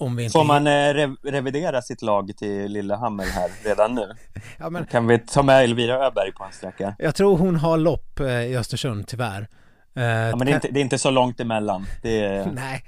Om 0.00 0.16
vi 0.16 0.22
inte... 0.22 0.32
Får 0.32 0.44
man 0.44 0.66
eh, 0.66 0.94
rev 0.94 1.16
revidera 1.22 1.82
sitt 1.82 2.02
lag 2.02 2.36
till 2.36 2.72
Lillehammer 2.72 3.24
här 3.24 3.50
redan 3.64 3.94
nu? 3.94 4.12
Ja, 4.58 4.70
men... 4.70 4.86
Kan 4.86 5.06
vi 5.06 5.18
ta 5.18 5.42
med 5.42 5.64
Elvira 5.64 6.06
Öberg 6.06 6.32
på 6.32 6.44
en 6.44 6.52
sträcka? 6.52 6.94
Jag 6.98 7.14
tror 7.14 7.38
hon 7.38 7.56
har 7.56 7.78
lopp 7.78 8.20
eh, 8.20 8.26
i 8.26 8.56
Östersund 8.56 9.06
tyvär. 9.06 9.48
Uh, 9.98 10.04
ja, 10.04 10.36
men 10.36 10.46
det 10.46 10.52
är, 10.52 10.54
inte, 10.54 10.68
det 10.70 10.80
är, 10.80 10.82
inte, 10.82 10.98
så 10.98 11.10
långt 11.10 11.40
emellan. 11.40 11.86
Är... 12.02 12.46
Nej. 12.52 12.84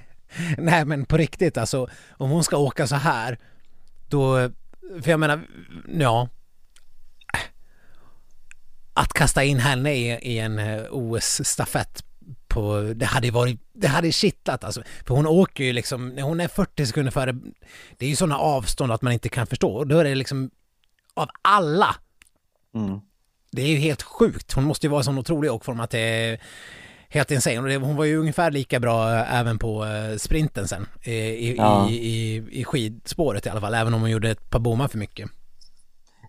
Nej, 0.58 0.84
men 0.84 1.04
på 1.04 1.16
riktigt 1.16 1.58
alltså. 1.58 1.88
Om 2.10 2.30
hon 2.30 2.44
ska 2.44 2.56
åka 2.56 2.86
så 2.86 2.96
här, 2.96 3.38
då... 4.08 4.50
För 5.02 5.10
jag 5.10 5.20
menar, 5.20 5.40
ja. 5.98 6.28
Att 8.94 9.12
kasta 9.12 9.44
in 9.44 9.58
henne 9.58 9.94
i, 9.94 10.10
i 10.10 10.38
en 10.38 10.58
eh, 10.58 10.82
OS-stafett 10.90 12.04
på, 12.50 12.92
det 12.96 13.06
hade 13.06 13.30
varit, 13.30 13.60
det 13.72 13.88
hade 13.88 14.12
kittlat 14.12 14.64
alltså. 14.64 14.82
För 15.06 15.14
hon 15.14 15.26
åker 15.26 15.64
ju 15.64 15.72
liksom, 15.72 16.08
när 16.08 16.22
hon 16.22 16.40
är 16.40 16.48
40 16.48 16.86
sekunder 16.86 17.12
före, 17.12 17.32
det 17.98 18.06
är 18.06 18.08
ju 18.08 18.16
sådana 18.16 18.38
avstånd 18.38 18.92
att 18.92 19.02
man 19.02 19.12
inte 19.12 19.28
kan 19.28 19.46
förstå. 19.46 19.76
Och 19.76 19.86
då 19.86 19.98
är 19.98 20.04
det 20.04 20.14
liksom, 20.14 20.50
av 21.14 21.28
alla, 21.42 21.96
mm. 22.74 23.00
det 23.52 23.62
är 23.62 23.66
ju 23.66 23.76
helt 23.76 24.02
sjukt. 24.02 24.52
Hon 24.52 24.64
måste 24.64 24.86
ju 24.86 24.90
vara 24.90 25.00
en 25.00 25.04
sån 25.04 25.18
otrolig 25.18 25.52
åkform 25.52 25.80
att 25.80 25.90
det 25.90 25.98
är 25.98 26.40
helt 27.08 27.30
insane. 27.30 27.76
Och 27.76 27.86
hon 27.86 27.96
var 27.96 28.04
ju 28.04 28.16
ungefär 28.16 28.50
lika 28.50 28.80
bra 28.80 29.14
eh, 29.14 29.34
även 29.34 29.58
på 29.58 29.84
eh, 29.84 30.16
sprinten 30.16 30.68
sen, 30.68 30.86
i, 31.04 31.54
ja. 31.56 31.90
i, 31.90 31.94
i, 31.94 32.44
i 32.50 32.64
skidspåret 32.64 33.46
i 33.46 33.48
alla 33.48 33.60
fall, 33.60 33.74
även 33.74 33.94
om 33.94 34.00
hon 34.00 34.10
gjorde 34.10 34.30
ett 34.30 34.50
par 34.50 34.58
bommar 34.58 34.88
för 34.88 34.98
mycket. 34.98 35.30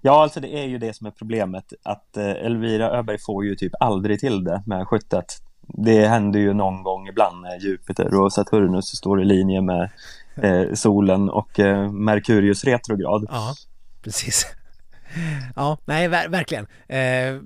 Ja, 0.02 0.24
alltså 0.24 0.40
det 0.40 0.60
är 0.60 0.68
ju 0.68 0.78
det 0.78 0.94
som 0.94 1.08
är 1.08 1.12
problemet, 1.12 1.74
att 1.84 2.18
eh, 2.18 2.30
Elvira 2.30 2.90
Öberg 3.00 3.18
får 3.20 3.46
ju 3.46 3.56
typ 3.56 3.72
aldrig 3.80 4.20
till 4.20 4.44
det 4.44 4.64
med 4.66 4.88
skyttet 4.88 5.42
det 5.74 6.08
händer 6.08 6.40
ju 6.40 6.54
någon 6.54 6.84
gång 6.84 7.08
ibland 7.08 7.42
när 7.42 7.60
Jupiter 7.60 8.16
och 8.16 8.34
Saturnus 8.34 8.86
står 8.86 9.22
i 9.22 9.26
linje 9.26 9.62
med 9.62 9.90
eh, 10.36 10.74
solen 10.74 11.30
och 11.30 11.60
eh, 11.60 11.92
Merkurius 11.92 12.64
retrograd. 12.64 13.26
Ja, 13.30 13.56
precis. 14.04 14.46
Ja, 15.56 15.78
nej, 15.86 16.08
ver 16.08 16.30
verkligen. 16.30 16.64
Eh, 16.88 17.42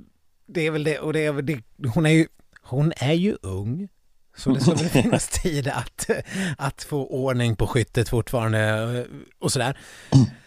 det 0.48 0.62
är 0.68 0.72
väl 0.72 0.84
det, 0.84 1.00
och 1.00 1.14
det 1.14 1.26
är 1.26 1.32
väl 1.32 1.46
det, 1.46 1.62
hon 1.94 2.06
är 2.06 2.10
ju, 2.10 2.28
hon 2.62 2.94
är 2.98 3.14
ju 3.14 3.38
ung. 3.42 3.88
Så 4.38 4.50
det 4.50 4.68
väl 4.68 4.78
finnas 4.90 5.28
tid 5.28 5.68
att, 5.68 6.10
att 6.58 6.84
få 6.84 7.08
ordning 7.08 7.56
på 7.56 7.68
skyttet 7.68 8.10
fortfarande 8.10 8.60
eh, 8.60 9.06
och 9.40 9.52
sådär. 9.52 9.78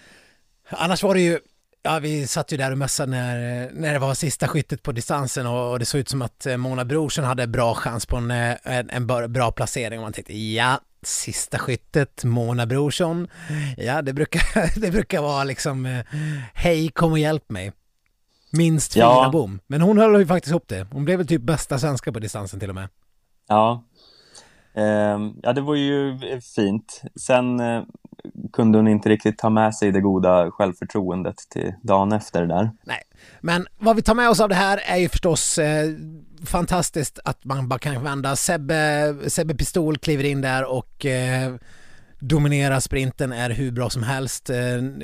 Annars 0.70 1.03
var 1.03 1.14
det 1.14 1.20
ju, 1.20 1.39
Ja, 1.83 1.99
vi 1.99 2.26
satt 2.26 2.53
ju 2.53 2.57
där 2.57 2.70
och 2.70 2.79
mössade 2.79 3.11
när, 3.11 3.70
när 3.72 3.93
det 3.93 3.99
var 3.99 4.14
sista 4.14 4.49
skyttet 4.49 4.83
på 4.83 4.93
distansen 4.93 5.47
och, 5.47 5.70
och 5.70 5.79
det 5.79 5.85
såg 5.85 6.01
ut 6.01 6.09
som 6.09 6.22
att 6.22 6.47
eh, 6.47 6.57
Mona 6.57 6.85
Brorsson 6.85 7.24
hade 7.24 7.47
bra 7.47 7.74
chans 7.74 8.07
på 8.07 8.16
en, 8.16 8.31
eh, 8.31 8.57
en, 8.62 8.91
en 8.91 9.07
bra 9.07 9.53
placering 9.53 9.99
och 9.99 10.03
man 10.03 10.12
tänkte 10.12 10.39
ja, 10.39 10.81
sista 11.03 11.59
skyttet, 11.59 12.24
Mona 12.24 12.66
Brorsson, 12.66 13.29
ja 13.76 14.03
det 14.03 14.12
brukar, 14.12 14.81
det 14.81 14.91
brukar 14.91 15.22
vara 15.22 15.45
liksom 15.45 15.87
eh, 15.87 16.05
hej 16.55 16.89
kom 16.89 17.12
och 17.12 17.18
hjälp 17.18 17.51
mig. 17.51 17.72
Minst 18.53 18.95
fyra 18.95 19.05
ja. 19.05 19.31
bom. 19.33 19.61
Men 19.66 19.81
hon 19.81 19.99
höll 19.99 20.20
ju 20.20 20.26
faktiskt 20.26 20.51
ihop 20.51 20.68
det. 20.68 20.87
Hon 20.93 21.05
blev 21.05 21.18
väl 21.18 21.26
typ 21.26 21.43
bästa 21.43 21.79
svenska 21.79 22.12
på 22.12 22.18
distansen 22.18 22.61
till 22.61 22.68
och 22.68 22.74
med. 22.74 22.89
Ja. 23.49 23.85
Eh, 24.74 25.18
ja, 25.43 25.53
det 25.53 25.61
var 25.61 25.74
ju 25.74 26.18
fint. 26.41 27.03
Sen 27.20 27.61
kunde 28.53 28.79
hon 28.79 28.89
inte 28.89 29.09
riktigt 29.09 29.39
ta 29.39 29.51
med 29.51 29.74
sig 29.74 29.93
det 29.93 30.01
goda 30.01 30.51
självförtroendet 30.51 31.37
till 31.51 31.74
dagen 31.83 32.12
efter 32.12 32.47
där. 32.47 32.70
Nej, 32.83 33.03
men 33.41 33.66
vad 33.79 33.97
vi 33.97 34.03
tar 34.03 34.14
med 34.14 34.31
oss 34.31 34.41
av 34.41 34.49
det 34.49 34.55
här 34.55 34.81
är 34.87 34.97
ju 34.97 35.09
förstås 35.09 35.59
eh, 35.59 35.91
fantastiskt 36.45 37.18
att 37.24 37.45
man 37.45 37.68
bara 37.68 37.79
kan 37.79 38.05
vända. 38.05 38.37
Sebbe, 38.37 39.14
Sebbe 39.26 39.55
Pistol 39.55 39.99
kliver 39.99 40.24
in 40.24 40.41
där 40.41 40.64
och 40.64 41.07
eh, 41.07 41.55
dominerar 42.18 42.81
sprinten, 42.81 43.33
är 43.33 43.51
hur 43.51 43.70
bra 43.70 43.91
som 43.91 44.03
helst. 44.03 44.51
Eh, 44.51 44.57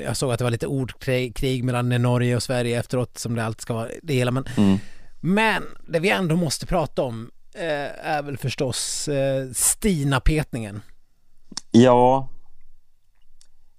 jag 0.05 0.17
såg 0.17 0.31
att 0.31 0.37
det 0.37 0.43
var 0.43 0.51
lite 0.51 0.67
ordkrig 0.67 1.63
mellan 1.63 1.89
Norge 1.89 2.35
och 2.35 2.43
Sverige 2.43 2.79
efteråt 2.79 3.17
som 3.17 3.35
det 3.35 3.45
alltid 3.45 3.61
ska 3.61 3.73
vara 3.73 3.89
det 4.03 4.13
hela. 4.13 4.31
Men, 4.31 4.45
mm. 4.57 4.77
men 5.19 5.63
det 5.87 5.99
vi 5.99 6.09
ändå 6.09 6.35
måste 6.35 6.65
prata 6.65 7.01
om 7.01 7.31
eh, 7.53 8.07
är 8.07 8.21
väl 8.21 8.37
förstås 8.37 9.07
eh, 9.07 9.47
Stina-petningen. 9.53 10.81
Ja, 11.71 12.29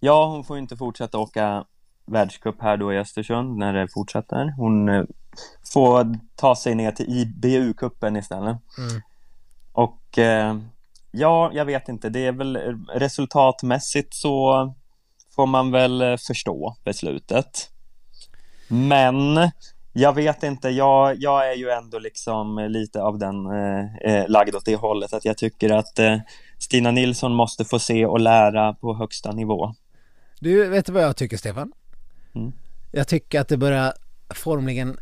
Ja, 0.06 0.26
hon 0.26 0.44
får 0.44 0.58
inte 0.58 0.76
fortsätta 0.76 1.18
åka 1.18 1.64
världscup 2.04 2.62
här 2.62 2.76
då 2.76 2.92
i 2.92 2.98
Östersund 2.98 3.56
när 3.56 3.72
det 3.72 3.88
fortsätter. 3.88 4.54
Hon 4.56 4.88
eh, 4.88 5.04
får 5.72 6.18
ta 6.36 6.56
sig 6.56 6.74
ner 6.74 6.92
till 6.92 7.06
IBU-cupen 7.06 8.18
istället. 8.18 8.56
Mm. 8.78 9.02
Och 9.72 10.18
eh, 10.18 10.56
ja, 11.10 11.50
jag 11.52 11.64
vet 11.64 11.88
inte, 11.88 12.08
det 12.08 12.26
är 12.26 12.32
väl 12.32 12.56
resultatmässigt 12.94 14.14
så 14.14 14.74
får 15.36 15.46
man 15.46 15.70
väl 15.70 16.02
eh, 16.02 16.16
förstå 16.16 16.76
beslutet. 16.84 17.70
Men 18.68 19.50
jag 19.92 20.12
vet 20.12 20.42
inte, 20.42 20.68
jag, 20.68 21.16
jag 21.16 21.50
är 21.50 21.54
ju 21.54 21.70
ändå 21.70 21.98
liksom 21.98 22.66
lite 22.68 23.02
av 23.02 23.18
den 23.18 23.46
eh, 24.04 24.28
lagd 24.28 24.54
åt 24.54 24.64
det 24.64 24.76
hållet 24.76 25.12
att 25.12 25.24
jag 25.24 25.38
tycker 25.38 25.70
att 25.70 25.98
eh, 25.98 26.18
Stina 26.58 26.90
Nilsson 26.90 27.34
måste 27.34 27.64
få 27.64 27.78
se 27.78 28.06
och 28.06 28.20
lära 28.20 28.74
på 28.74 28.94
högsta 28.94 29.32
nivå. 29.32 29.74
Du, 30.40 30.68
vet 30.68 30.86
du 30.86 30.92
vad 30.92 31.02
jag 31.02 31.16
tycker 31.16 31.36
Stefan? 31.36 31.72
Mm. 32.34 32.52
Jag 32.92 33.08
tycker 33.08 33.40
att 33.40 33.48
det 33.48 33.56
börjar 33.56 33.92
formligen 34.34 34.98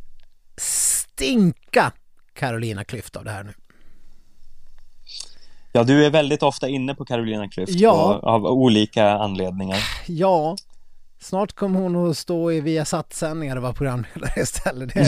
stinka 0.56 1.92
Carolina 2.32 2.84
Klüft 2.84 3.16
av 3.16 3.24
det 3.24 3.30
här 3.30 3.44
nu. 3.44 3.52
Ja, 5.72 5.84
du 5.84 6.06
är 6.06 6.10
väldigt 6.10 6.42
ofta 6.42 6.68
inne 6.68 6.94
på 6.94 7.04
Carolina 7.04 7.46
Klüft 7.46 7.70
ja. 7.70 8.20
av 8.22 8.46
olika 8.46 9.10
anledningar. 9.10 9.78
Ja, 10.06 10.56
snart 11.20 11.52
kommer 11.52 11.80
hon 11.80 12.10
att 12.10 12.18
stå 12.18 12.52
i 12.52 12.60
Viasat-sändningar 12.60 13.56
och 13.56 13.62
vara 13.62 13.72
programledare 13.72 14.40
istället. 14.42 14.94
Det, 14.94 15.04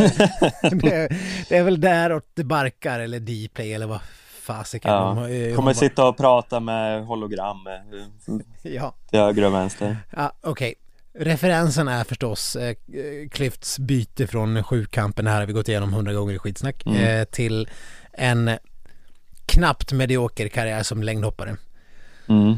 det, 0.71 1.09
det, 1.49 1.57
är 1.57 1.63
väl 1.63 1.81
däråt 1.81 2.31
det 2.35 2.45
barkar 2.45 3.01
eller 3.01 3.21
Dplay 3.21 3.73
eller 3.73 3.87
vad 3.87 4.01
fasiken. 4.47 4.93
Ja. 4.93 5.27
De, 5.29 5.55
kommer 5.55 5.73
sitta 5.73 6.09
och 6.09 6.17
prata 6.17 6.61
med 6.61 7.07
hologram 7.07 7.67
eh, 7.67 8.73
ja. 8.73 8.95
till 9.11 9.19
höger 9.19 9.45
och 9.45 9.55
vänster. 9.55 9.97
Ja, 10.11 10.33
okej. 10.41 10.51
Okay. 10.51 10.75
Referensen 11.19 11.89
är 11.89 12.05
förstås 12.05 12.57
eh, 12.57 12.77
byte 13.79 14.27
från 14.27 14.65
sjukampen, 14.65 15.27
här 15.27 15.41
har 15.41 15.47
vi 15.47 15.53
gått 15.53 15.69
igenom 15.69 15.93
hundra 15.93 16.13
gånger 16.13 16.35
i 16.35 16.39
skitsnack, 16.39 16.87
mm. 16.87 17.21
eh, 17.21 17.25
till 17.25 17.69
en 18.13 18.51
knappt 19.47 19.93
medioker 19.93 20.49
karriär 20.49 20.83
som 20.83 21.03
längdhoppare. 21.03 21.57
Mm. 22.29 22.57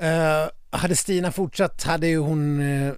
Eh, 0.00 0.48
hade 0.70 0.96
Stina 0.96 1.32
fortsatt 1.32 1.82
hade 1.84 2.06
ju 2.06 2.18
hon 2.18 2.60
eh, 2.60 2.92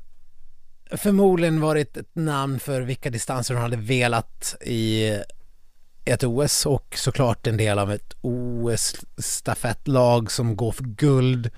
förmodligen 0.90 1.60
varit 1.60 1.96
ett 1.96 2.14
namn 2.14 2.60
för 2.60 2.80
vilka 2.80 3.10
distanser 3.10 3.54
hon 3.54 3.62
hade 3.62 3.76
velat 3.76 4.56
i 4.60 5.12
ett 6.08 6.24
OS 6.24 6.66
och 6.66 6.94
såklart 6.98 7.46
en 7.46 7.56
del 7.56 7.78
av 7.78 7.92
ett 7.92 8.16
OS-stafettlag 8.20 10.30
som 10.30 10.56
går 10.56 10.72
för 10.72 10.84
guld. 10.84 11.50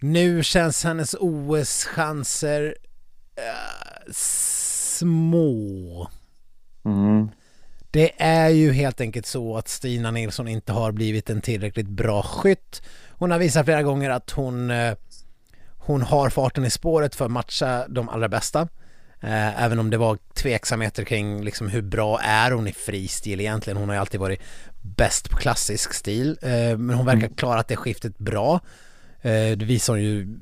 Nu 0.00 0.42
känns 0.42 0.84
hennes 0.84 1.14
OS-chanser 1.20 2.76
äh, 3.36 4.12
små. 4.12 6.08
Mm. 6.84 7.28
Det 7.90 8.22
är 8.22 8.48
ju 8.48 8.72
helt 8.72 9.00
enkelt 9.00 9.26
så 9.26 9.56
att 9.56 9.68
Stina 9.68 10.10
Nilsson 10.10 10.48
inte 10.48 10.72
har 10.72 10.92
blivit 10.92 11.30
en 11.30 11.40
tillräckligt 11.40 11.88
bra 11.88 12.22
skytt. 12.22 12.82
Hon 13.08 13.30
har 13.30 13.38
visat 13.38 13.64
flera 13.64 13.82
gånger 13.82 14.10
att 14.10 14.30
hon, 14.30 14.70
eh, 14.70 14.94
hon 15.78 16.02
har 16.02 16.30
farten 16.30 16.64
i 16.64 16.70
spåret 16.70 17.14
för 17.14 17.24
att 17.24 17.30
matcha 17.30 17.88
de 17.88 18.08
allra 18.08 18.28
bästa. 18.28 18.68
Eh, 19.22 19.62
även 19.62 19.78
om 19.78 19.90
det 19.90 19.96
var 19.96 20.18
tveksamheter 20.34 21.04
kring 21.04 21.44
liksom 21.44 21.68
hur 21.68 21.82
bra 21.82 22.20
är 22.20 22.50
hon 22.50 22.68
i 22.68 22.72
fristil 22.72 23.40
egentligen. 23.40 23.76
Hon 23.76 23.88
har 23.88 23.96
ju 23.96 24.00
alltid 24.00 24.20
varit 24.20 24.40
bäst 24.80 25.30
på 25.30 25.36
klassisk 25.36 25.94
stil. 25.94 26.38
Eh, 26.42 26.78
men 26.78 26.90
hon 26.90 27.06
verkar 27.06 27.26
mm. 27.26 27.34
klarat 27.34 27.68
det 27.68 27.76
skiftet 27.76 28.18
bra. 28.18 28.60
Eh, 29.22 29.56
det 29.56 29.64
visar 29.64 29.92
hon 29.92 30.02
ju 30.02 30.38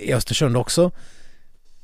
i 0.00 0.12
Östersund 0.12 0.56
också. 0.56 0.90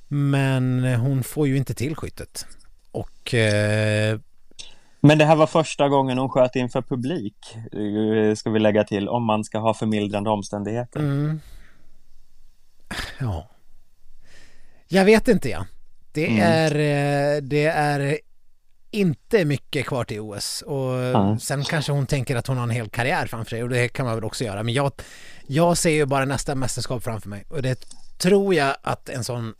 Men 0.08 0.84
hon 0.84 1.22
får 1.22 1.48
ju 1.48 1.56
inte 1.56 1.74
till 1.74 1.96
skyttet. 1.96 2.46
Och... 2.92 3.34
Eh... 3.34 4.18
Men 5.00 5.18
det 5.18 5.24
här 5.24 5.36
var 5.36 5.46
första 5.46 5.88
gången 5.88 6.18
hon 6.18 6.28
sköt 6.28 6.56
inför 6.56 6.82
publik, 6.82 7.36
eh, 7.54 8.34
ska 8.34 8.50
vi 8.50 8.58
lägga 8.58 8.84
till, 8.84 9.08
om 9.08 9.24
man 9.24 9.44
ska 9.44 9.58
ha 9.58 9.74
förmildrande 9.74 10.30
omständigheter. 10.30 11.00
Mm. 11.00 11.40
Ja. 13.18 13.50
Jag 14.88 15.04
vet 15.04 15.28
inte 15.28 15.48
ja. 15.48 15.66
Det, 16.12 16.26
mm. 16.26 16.42
är, 16.42 16.70
eh, 16.70 17.42
det 17.42 17.66
är 17.66 18.18
inte 18.90 19.44
mycket 19.44 19.86
kvar 19.86 20.04
till 20.04 20.20
OS 20.20 20.62
och 20.66 20.98
mm. 20.98 21.38
sen 21.38 21.64
kanske 21.64 21.92
hon 21.92 22.06
tänker 22.06 22.36
att 22.36 22.46
hon 22.46 22.56
har 22.56 22.64
en 22.64 22.70
hel 22.70 22.88
karriär 22.88 23.26
framför 23.26 23.50
sig 23.50 23.62
och 23.62 23.68
det 23.68 23.88
kan 23.88 24.06
man 24.06 24.14
väl 24.14 24.24
också 24.24 24.44
göra. 24.44 24.62
Men 24.62 24.74
jag, 24.74 24.92
jag 25.46 25.78
ser 25.78 25.90
ju 25.90 26.06
bara 26.06 26.24
nästa 26.24 26.54
mästerskap 26.54 27.04
framför 27.04 27.28
mig 27.28 27.44
och 27.48 27.62
det 27.62 27.84
tror 28.18 28.54
jag 28.54 28.76
att 28.82 29.08
en 29.08 29.24
sån 29.24 29.54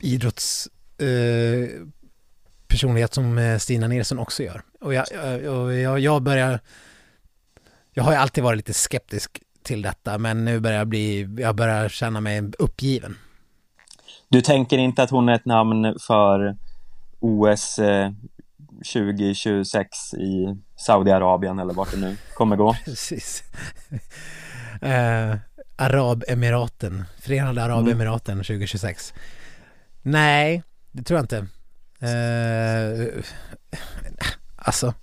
idrotts... 0.00 0.68
Eh, 0.98 1.68
personlighet 2.70 3.14
som 3.14 3.38
eh, 3.38 3.58
Stina 3.58 3.88
Nilsson 3.88 4.18
också 4.18 4.42
gör. 4.42 4.62
Och 4.80 4.94
jag, 4.94 5.06
och 5.54 5.74
jag, 5.74 5.98
jag 5.98 6.22
börjar... 6.22 6.60
Jag 7.92 8.04
har 8.04 8.12
ju 8.12 8.18
alltid 8.18 8.44
varit 8.44 8.56
lite 8.56 8.74
skeptisk 8.74 9.42
till 9.62 9.82
detta, 9.82 10.18
men 10.18 10.44
nu 10.44 10.60
börjar 10.60 10.78
jag 10.78 10.88
bli... 10.88 11.28
Jag 11.38 11.54
börjar 11.56 11.88
känna 11.88 12.20
mig 12.20 12.42
uppgiven. 12.58 13.16
Du 14.30 14.40
tänker 14.40 14.78
inte 14.78 15.02
att 15.02 15.10
hon 15.10 15.28
är 15.28 15.34
ett 15.34 15.44
namn 15.44 15.94
för 16.06 16.56
OS 17.20 17.78
eh, 17.78 18.10
2026 18.92 20.14
i 20.14 20.56
Saudiarabien 20.76 21.58
eller 21.58 21.74
vart 21.74 21.90
det 21.90 21.96
nu 21.96 22.16
kommer 22.34 22.56
gå? 22.56 22.76
Precis. 22.84 23.42
eh, 24.82 25.36
Arabemiraten, 25.76 27.04
Förenade 27.20 27.64
Arabemiraten 27.64 28.36
2026. 28.36 29.14
Nej, 30.02 30.62
det 30.92 31.02
tror 31.02 31.18
jag 31.18 31.24
inte. 31.24 31.46
Eh, 32.06 33.22
alltså, 34.56 34.94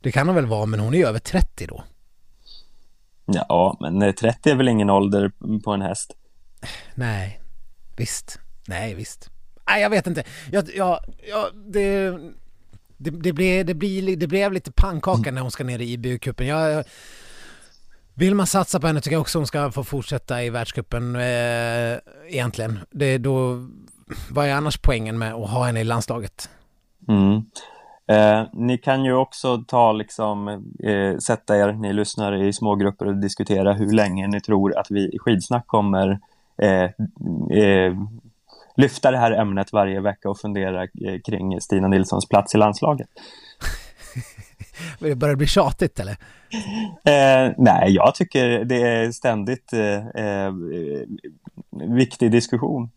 det 0.00 0.12
kan 0.12 0.26
hon 0.26 0.34
väl 0.36 0.46
vara, 0.46 0.66
men 0.66 0.80
hon 0.80 0.94
är 0.94 0.98
ju 0.98 1.06
över 1.06 1.18
30 1.18 1.66
då. 1.66 1.84
Ja, 3.26 3.76
men 3.80 4.14
30 4.14 4.50
är 4.50 4.54
väl 4.54 4.68
ingen 4.68 4.90
ålder 4.90 5.32
på 5.64 5.72
en 5.72 5.82
häst? 5.82 6.12
Nej, 6.94 7.40
visst. 7.96 8.38
Nej, 8.68 8.94
visst. 8.94 9.30
Nej, 9.68 9.82
jag 9.82 9.90
vet 9.90 10.06
inte. 10.06 10.24
Jag, 10.52 10.70
jag, 10.74 11.00
jag, 11.28 11.46
det, 11.54 12.10
det, 12.96 13.10
det, 13.10 13.32
blev, 13.32 13.66
det, 13.66 13.74
blev, 13.74 14.18
det 14.18 14.26
blev 14.26 14.52
lite 14.52 14.72
pannkaka 14.72 15.30
när 15.30 15.40
hon 15.40 15.50
ska 15.50 15.64
ner 15.64 15.78
i 15.78 15.96
IBU-cupen. 15.96 16.44
Jag, 16.44 16.84
vill 18.14 18.34
man 18.34 18.46
satsa 18.46 18.80
på 18.80 18.86
henne 18.86 19.00
tycker 19.00 19.14
jag 19.14 19.20
också 19.20 19.38
hon 19.38 19.46
ska 19.46 19.70
få 19.70 19.84
fortsätta 19.84 20.44
i 20.44 20.50
världscupen 20.50 21.16
eh, 21.16 21.98
egentligen. 22.28 22.78
Det, 22.90 23.18
då, 23.18 23.66
vad 24.30 24.46
är 24.46 24.54
annars 24.54 24.78
poängen 24.78 25.18
med 25.18 25.34
att 25.34 25.50
ha 25.50 25.64
henne 25.64 25.80
i 25.80 25.84
landslaget? 25.84 26.48
Mm. 27.08 27.44
Eh, 28.06 28.46
ni 28.52 28.78
kan 28.78 29.04
ju 29.04 29.14
också 29.14 29.64
ta 29.68 29.92
liksom, 29.92 30.48
eh, 30.84 31.18
sätta 31.18 31.56
er, 31.56 31.72
ni 31.72 31.92
lyssnar 31.92 32.42
i 32.42 32.52
smågrupper 32.52 33.06
och 33.06 33.16
diskutera 33.16 33.72
hur 33.72 33.92
länge 33.92 34.26
ni 34.26 34.40
tror 34.40 34.78
att 34.78 34.86
vi 34.90 35.00
i 35.00 35.18
skidsnack 35.18 35.66
kommer 35.66 36.18
eh, 36.62 36.84
eh 37.58 37.92
lyfta 38.76 39.10
det 39.10 39.18
här 39.18 39.32
ämnet 39.32 39.72
varje 39.72 40.00
vecka 40.00 40.30
och 40.30 40.38
fundera 40.38 40.82
eh, 40.82 41.20
kring 41.26 41.60
Stina 41.60 41.88
Nilssons 41.88 42.28
plats 42.28 42.54
i 42.54 42.58
landslaget. 42.58 43.08
det 44.98 45.14
börjar 45.14 45.36
bli 45.36 45.46
tjatigt 45.46 46.00
eller? 46.00 46.16
Eh, 47.04 47.52
nej, 47.58 47.90
jag 47.90 48.14
tycker 48.14 48.64
det 48.64 48.82
är 48.82 49.12
ständigt 49.12 49.72
eh, 49.72 50.06
eh 50.06 50.52
viktig 51.88 52.30
diskussion. 52.30 52.90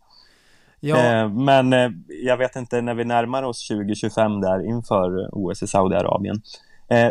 Ja. 0.80 0.96
Eh, 0.96 1.28
men 1.28 1.72
eh, 1.72 1.90
jag 2.08 2.36
vet 2.36 2.56
inte, 2.56 2.80
när 2.80 2.94
vi 2.94 3.04
närmar 3.04 3.42
oss 3.42 3.68
2025 3.68 4.40
där 4.40 4.68
inför 4.68 5.28
OS 5.32 5.62
i 5.62 5.66
Saudiarabien, 5.66 6.42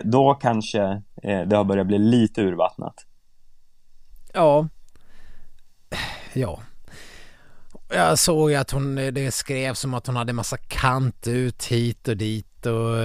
då 0.03 0.33
kanske 0.33 1.01
det 1.21 1.55
har 1.55 1.63
börjat 1.63 1.87
bli 1.87 1.97
lite 1.97 2.41
urvattnat. 2.41 2.95
Ja. 4.33 4.67
Ja. 6.33 6.59
Jag 7.89 8.19
såg 8.19 8.53
att 8.53 8.71
hon, 8.71 8.95
det 8.95 9.31
skrevs 9.31 9.79
som 9.79 9.93
att 9.93 10.07
hon 10.07 10.15
hade 10.15 10.33
massa 10.33 10.57
kant 10.57 11.27
ut 11.27 11.65
hit 11.65 12.07
och 12.07 12.17
dit 12.17 12.65
och... 12.65 12.97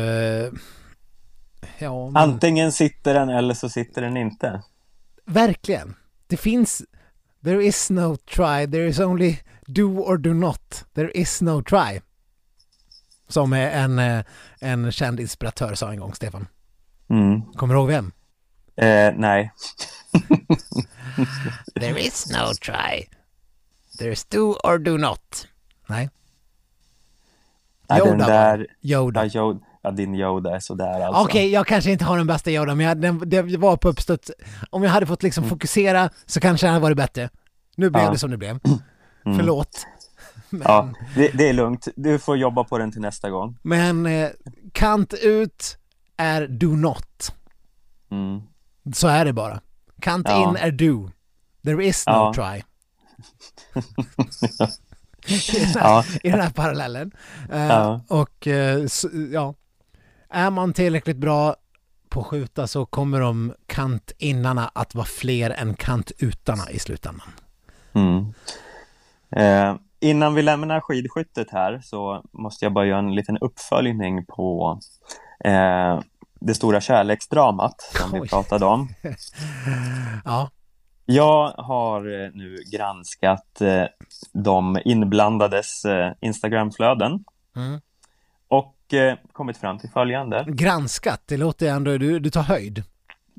Ja, 1.78 2.10
men... 2.10 2.16
Antingen 2.16 2.72
sitter 2.72 3.14
den 3.14 3.28
eller 3.28 3.54
så 3.54 3.68
sitter 3.68 4.02
den 4.02 4.16
inte. 4.16 4.62
Verkligen. 5.26 5.94
Det 6.26 6.36
finns... 6.36 6.82
There 7.44 7.64
is 7.64 7.90
no 7.90 8.16
try, 8.16 8.66
there 8.66 8.86
is 8.86 9.00
only 9.00 9.36
do 9.66 9.98
or 9.98 10.18
do 10.18 10.34
not. 10.34 10.84
There 10.94 11.10
is 11.10 11.42
no 11.42 11.62
try. 11.62 12.00
Som 13.28 13.52
en, 13.52 13.98
eh, 13.98 14.24
en 14.60 14.92
känd 14.92 15.20
inspiratör 15.20 15.74
sa 15.74 15.90
en 15.92 16.00
gång, 16.00 16.14
Stefan. 16.14 16.46
Mm. 17.10 17.42
Kommer 17.42 17.74
du 17.74 17.80
ihåg 17.80 17.88
vem? 17.88 18.12
Eh, 18.76 19.14
nej. 19.16 19.52
There 21.80 22.00
is 22.00 22.26
no 22.30 22.54
try. 22.62 23.08
Is 24.10 24.24
do 24.24 24.52
or 24.64 24.78
do 24.78 24.98
not. 24.98 25.46
Nej. 25.86 26.10
Yoda. 27.98 28.10
Den 28.10 28.18
där... 28.18 28.66
Yoda. 28.82 29.26
Ja, 29.26 29.40
Yoda. 29.40 29.60
Ja, 29.82 29.90
din 29.90 30.14
Yoda 30.14 30.56
är 30.56 30.60
sådär 30.60 31.00
alltså. 31.00 31.22
Okej, 31.22 31.24
okay, 31.24 31.48
jag 31.48 31.66
kanske 31.66 31.90
inte 31.90 32.04
har 32.04 32.18
den 32.18 32.26
bästa 32.26 32.50
Yoda, 32.50 32.74
men 32.74 32.86
jag, 32.86 33.00
den, 33.00 33.22
det 33.28 33.56
var 33.56 33.76
på 33.76 33.88
uppstuds. 33.88 34.30
Om 34.70 34.82
jag 34.82 34.90
hade 34.90 35.06
fått 35.06 35.22
liksom 35.22 35.44
mm. 35.44 35.50
fokusera 35.50 36.10
så 36.26 36.40
kanske 36.40 36.66
det 36.66 36.70
hade 36.70 36.82
varit 36.82 36.96
bättre. 36.96 37.30
Nu 37.76 37.90
blev 37.90 38.04
ja. 38.04 38.10
det 38.10 38.18
som 38.18 38.30
det 38.30 38.36
blev. 38.36 38.58
Mm. 39.24 39.38
Förlåt. 39.38 39.86
Men... 40.50 40.62
Ja, 40.64 40.88
det, 41.14 41.28
det, 41.28 41.48
är 41.48 41.52
lugnt. 41.52 41.88
Du 41.96 42.18
får 42.18 42.36
jobba 42.36 42.64
på 42.64 42.78
den 42.78 42.92
till 42.92 43.00
nästa 43.00 43.30
gång. 43.30 43.58
Men 43.62 44.06
eh, 44.06 44.28
kant 44.72 45.14
ut 45.14 45.78
är 46.16 46.46
do 46.46 46.66
not. 46.66 47.34
Mm. 48.10 48.42
Så 48.94 49.08
är 49.08 49.24
det 49.24 49.32
bara. 49.32 49.60
Kant 50.00 50.26
ja. 50.28 50.48
in 50.48 50.56
är 50.56 50.70
do. 50.70 51.10
There 51.64 51.84
is 51.84 52.06
no 52.06 52.12
ja. 52.12 52.32
try. 52.34 52.62
I, 55.26 55.58
den 55.58 55.66
här, 55.66 55.80
ja. 55.80 56.04
I 56.22 56.30
den 56.30 56.40
här 56.40 56.50
parallellen. 56.50 57.12
Uh, 57.52 57.66
ja. 57.66 58.00
Och 58.08 58.46
uh, 58.46 58.86
så, 58.86 59.08
ja, 59.32 59.54
är 60.30 60.50
man 60.50 60.72
tillräckligt 60.72 61.16
bra 61.16 61.56
på 62.08 62.20
att 62.20 62.26
skjuta 62.26 62.66
så 62.66 62.86
kommer 62.86 63.20
de 63.20 63.54
kantinnarna 63.66 64.70
att 64.74 64.94
vara 64.94 65.06
fler 65.06 65.50
än 65.50 65.74
kantutarna 65.74 66.70
i 66.70 66.78
slutändan. 66.78 67.28
Mm. 67.92 68.34
Eh, 69.36 69.76
innan 70.00 70.34
vi 70.34 70.42
lämnar 70.42 70.80
skidskyttet 70.80 71.50
här 71.50 71.80
så 71.84 72.22
måste 72.32 72.64
jag 72.64 72.72
bara 72.72 72.86
göra 72.86 72.98
en 72.98 73.14
liten 73.14 73.38
uppföljning 73.38 74.26
på 74.26 74.78
eh, 75.44 76.00
det 76.40 76.54
stora 76.54 76.80
kärleksdramat 76.80 77.80
som 77.80 78.14
Oj. 78.14 78.20
vi 78.20 78.28
pratade 78.28 78.64
om. 78.64 78.88
ja. 80.24 80.50
Jag 81.04 81.48
har 81.48 82.24
eh, 82.24 82.30
nu 82.34 82.56
granskat 82.72 83.60
eh, 83.60 83.84
de 84.32 84.78
inblandades 84.84 85.84
eh, 85.84 86.12
Instagramflöden. 86.20 87.24
Mm. 87.56 87.80
Och 88.48 88.76
kommit 89.32 89.56
fram 89.56 89.78
till 89.78 89.90
följande. 89.90 90.44
Granskat, 90.48 91.22
det 91.26 91.36
låter 91.36 91.68
ändå, 91.68 91.98
du, 91.98 92.18
du 92.18 92.30
tar 92.30 92.42
höjd. 92.42 92.82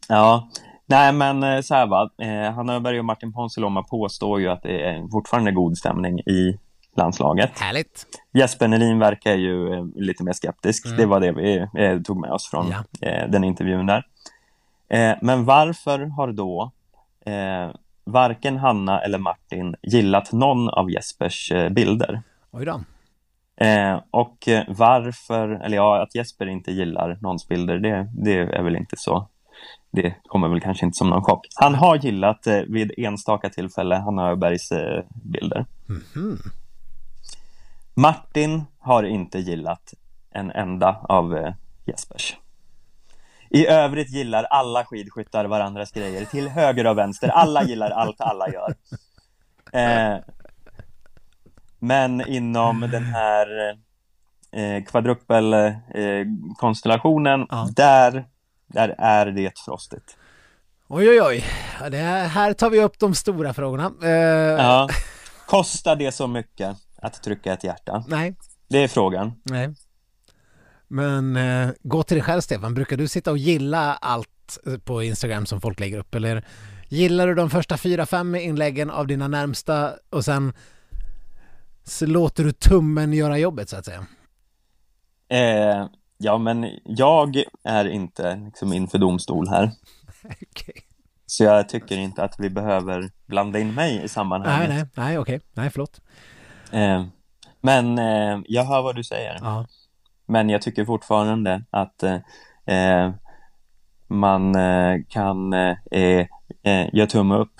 Ja, 0.08 0.50
Nej, 0.86 1.14
men 1.14 1.64
så 1.64 1.76
här 1.76 1.88
va. 1.88 2.10
Hanna 2.56 2.76
Öberg 2.76 3.00
och 3.00 3.06
Martin 3.06 3.34
Ponsiluoma 3.34 3.84
påstår 3.84 4.42
ju 4.42 4.48
att 4.48 4.64
det 4.64 4.82
är 4.82 5.08
fortfarande 5.12 5.52
god 5.52 5.78
stämning 5.78 6.20
i 6.20 6.60
landslaget. 6.98 7.60
Härligt. 7.60 8.06
Jesper 8.34 8.68
Nelin 8.68 9.00
verkar 9.00 9.34
ju 9.34 9.92
lite 9.96 10.24
mer 10.24 10.34
skeptisk. 10.34 10.86
Mm. 10.86 10.98
Det 10.98 11.06
var 11.06 11.20
det 11.20 11.32
vi 11.32 11.68
tog 12.04 12.18
med 12.18 12.32
oss 12.32 12.50
från 12.50 12.74
ja. 13.00 13.28
den 13.28 13.44
intervjun 13.44 13.86
där. 13.86 14.06
Men 15.22 15.46
varför 15.46 16.00
har 16.00 16.32
då 16.32 16.72
varken 18.06 18.58
Hanna 18.58 19.02
eller 19.02 19.18
Martin 19.18 19.76
gillat 19.82 20.32
någon 20.32 20.70
av 20.70 20.92
Jespers 20.92 21.52
bilder? 21.72 22.22
Oj 22.52 22.66
då. 22.66 22.82
och 24.12 24.50
varför, 24.68 25.50
eller 25.50 25.78
ja, 25.78 26.04
att 26.04 26.16
Jesper 26.16 26.46
inte 26.46 26.72
gillar 26.72 27.18
någons 27.22 27.48
bilder, 27.48 27.80
det, 27.80 28.10
det 28.14 28.38
är 28.38 28.64
väl 28.64 28.76
inte 28.76 28.96
så 28.98 29.28
det 29.94 30.16
kommer 30.28 30.48
väl 30.48 30.62
kanske 30.62 30.86
inte 30.86 30.98
som 30.98 31.10
någon 31.10 31.24
chock. 31.24 31.48
Han 31.56 31.76
har 31.76 31.96
gillat 31.96 32.48
eh, 32.48 32.62
vid 32.68 32.92
enstaka 32.98 33.50
tillfälle 33.50 33.96
Hanna 33.96 34.30
Öbergs 34.30 34.72
eh, 34.72 35.04
bilder. 35.24 35.66
Mm 35.90 36.02
-hmm. 36.14 36.38
Martin 37.94 38.64
har 38.80 39.04
inte 39.04 39.40
gillat 39.40 39.94
en 40.32 40.52
enda 40.52 40.98
av 41.04 41.38
eh, 41.38 41.54
Jespers. 41.86 42.38
I 43.54 43.68
övrigt 43.68 44.10
gillar 44.10 44.44
alla 44.44 44.86
skidskyttar 44.86 45.46
varandras 45.46 45.92
grejer 45.92 46.26
till 46.26 46.50
höger 46.50 46.88
och 46.88 46.98
vänster. 46.98 47.30
Alla 47.30 47.64
gillar 47.64 47.90
allt 47.90 48.22
alla 48.22 48.50
gör. 48.50 48.76
Eh, 49.74 50.18
men 51.80 52.28
inom 52.28 52.80
den 52.80 53.04
här 53.04 53.78
eh, 54.52 54.84
kvadrupelkonstellationen, 54.84 57.48
eh, 57.52 57.66
där 57.66 58.26
där 58.74 58.96
är 58.98 59.26
det 59.26 59.60
frostigt. 59.66 60.18
Oj, 60.88 61.10
oj, 61.10 61.22
oj. 61.22 61.44
Det 61.92 61.98
här, 61.98 62.28
här 62.28 62.54
tar 62.54 62.70
vi 62.70 62.80
upp 62.80 63.00
de 63.00 63.16
stora 63.16 63.54
frågorna. 63.54 63.92
Uh... 64.04 64.10
Ja. 64.10 64.90
Kostar 65.48 65.96
det 65.96 66.12
så 66.12 66.28
mycket 66.28 66.78
att 66.96 67.24
trycka 67.24 67.54
ett 67.54 67.64
hjärta? 67.64 68.04
Nej. 68.08 68.36
Det 68.68 68.84
är 68.84 68.88
frågan. 68.88 69.34
Nej. 69.44 69.74
Men 70.94 71.38
uh, 71.38 71.72
gå 71.84 72.04
till 72.04 72.16
dig 72.16 72.24
själv, 72.24 72.42
Stefan. 72.42 72.74
Brukar 72.74 72.98
du 72.98 73.08
sitta 73.08 73.32
och 73.32 73.38
gilla 73.38 73.94
allt 73.94 74.60
på 74.84 75.04
Instagram 75.04 75.46
som 75.46 75.62
folk 75.62 75.80
lägger 75.80 76.00
upp? 76.00 76.16
Eller 76.16 76.46
gillar 76.90 77.28
du 77.28 77.36
de 77.36 77.50
första 77.50 77.78
fyra, 77.78 78.06
fem 78.06 78.36
inläggen 78.36 78.90
av 78.90 79.08
dina 79.08 79.28
närmsta 79.28 79.94
och 80.10 80.26
sen 80.26 80.54
så 81.84 82.06
låter 82.06 82.44
du 82.44 82.52
tummen 82.52 83.14
göra 83.14 83.38
jobbet, 83.38 83.70
så 83.70 83.76
att 83.76 83.86
säga? 83.86 84.06
Eh, 85.30 85.88
Ja, 86.24 86.38
men 86.38 86.70
jag 86.86 87.44
är 87.64 87.86
inte 87.86 88.36
liksom 88.36 88.74
inför 88.74 88.98
domstol 88.98 89.48
här. 89.48 89.64
okay. 90.24 90.82
Så 91.26 91.44
jag 91.44 91.70
tycker 91.70 91.98
inte 91.98 92.24
att 92.24 92.36
vi 92.40 92.50
behöver 92.50 93.12
blanda 93.26 93.60
in 93.60 93.74
mig 93.74 94.04
i 94.04 94.08
sammanhanget. 94.08 94.70
Nej, 94.70 94.78
nej, 94.78 94.88
nej, 94.96 95.20
okej. 95.20 95.36
Okay. 95.36 95.48
Nej, 95.54 95.70
förlåt. 95.70 96.02
Eh, 96.72 97.06
men 97.62 98.00
eh, 98.00 98.42
jag 98.46 98.64
hör 98.64 98.82
vad 98.82 98.96
du 98.96 99.04
säger. 99.04 99.38
Ja. 99.42 99.66
Men 100.26 100.50
jag 100.50 100.62
tycker 100.62 100.86
fortfarande 100.86 101.64
att 101.70 102.04
eh, 102.04 103.12
man 104.08 104.56
eh, 104.56 104.96
kan 105.10 105.54
eh, 105.54 105.78
eh, 105.92 106.90
göra 106.94 107.08
tumme 107.08 107.36
upp 107.36 107.54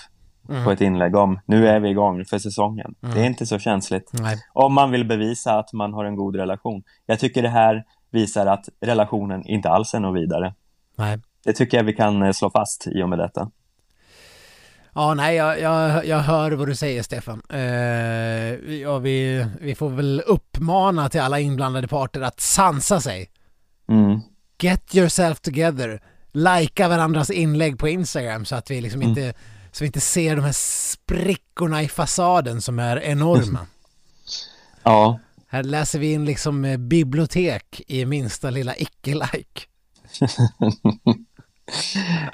Mm. 0.50 0.64
på 0.66 0.72
ett 0.72 0.82
inlägg 0.82 1.16
om 1.16 1.40
nu 1.46 1.68
är 1.68 1.80
vi 1.80 1.90
igång 1.90 2.26
för 2.26 2.38
säsongen. 2.38 2.96
Mm. 3.04 3.16
Det 3.16 3.22
är 3.22 3.26
inte 3.26 3.46
så 3.46 3.60
känsligt. 3.60 4.10
Nej. 4.14 4.38
Om 4.54 4.74
man 4.74 4.92
vill 4.92 5.06
bevisa 5.06 5.60
att 5.60 5.74
man 5.74 5.94
har 5.94 6.06
en 6.06 6.16
god 6.16 6.36
relation. 6.36 6.84
Jag 7.06 7.20
tycker 7.20 7.42
det 7.42 7.50
här 7.50 7.84
visar 8.12 8.46
att 8.46 8.70
relationen 8.82 9.48
inte 9.48 9.70
alls 9.70 9.94
är 9.94 10.00
något 10.00 10.22
vidare. 10.22 10.54
Nej. 10.98 11.20
Det 11.44 11.54
tycker 11.54 11.78
jag 11.78 11.84
vi 11.84 11.94
kan 11.94 12.24
eh, 12.24 12.32
slå 12.32 12.50
fast 12.50 12.88
i 12.88 13.04
och 13.04 13.10
med 13.10 13.20
detta. 13.20 13.52
Ja, 14.96 15.14
nej, 15.14 15.36
jag, 15.36 15.60
jag, 15.60 16.06
jag 16.06 16.20
hör 16.20 16.52
vad 16.52 16.68
du 16.68 16.76
säger 16.76 17.04
Stefan. 17.04 17.42
Eh, 17.50 17.60
ja, 18.82 18.98
vi, 18.98 19.46
vi 19.62 19.76
får 19.76 19.90
väl 19.90 20.22
uppmana 20.26 21.10
till 21.10 21.22
alla 21.22 21.40
inblandade 21.40 21.88
parter 21.88 22.22
att 22.22 22.40
sansa 22.40 23.02
sig. 23.02 23.30
Mm. 23.90 24.20
Get 24.62 24.96
yourself 24.96 25.40
together. 25.40 26.02
Lajka 26.32 26.88
varandras 26.88 27.30
inlägg 27.30 27.80
på 27.80 27.88
Instagram 27.88 28.46
så 28.46 28.56
att 28.56 28.72
vi 28.72 28.82
liksom 28.82 29.02
Mm. 29.02 29.10
inte, 29.10 29.34
så 29.72 29.84
vi 29.84 29.86
inte 29.86 30.02
ser 30.02 30.36
de 30.36 30.42
här 30.46 30.56
sprickorna 30.92 31.84
i 31.84 31.88
fasaden 31.88 32.62
som 32.62 32.80
är 32.80 33.00
enorma. 33.00 33.60
Ja, 34.86 35.20
Här 35.48 35.64
läser 35.64 36.00
vi 36.00 36.14
in 36.14 36.26
liksom 36.26 36.66
eh, 36.66 36.78
bibliotek 36.78 37.82
i 37.88 38.06
minsta 38.06 38.50
lilla 38.50 38.76
icke-like. 38.76 39.62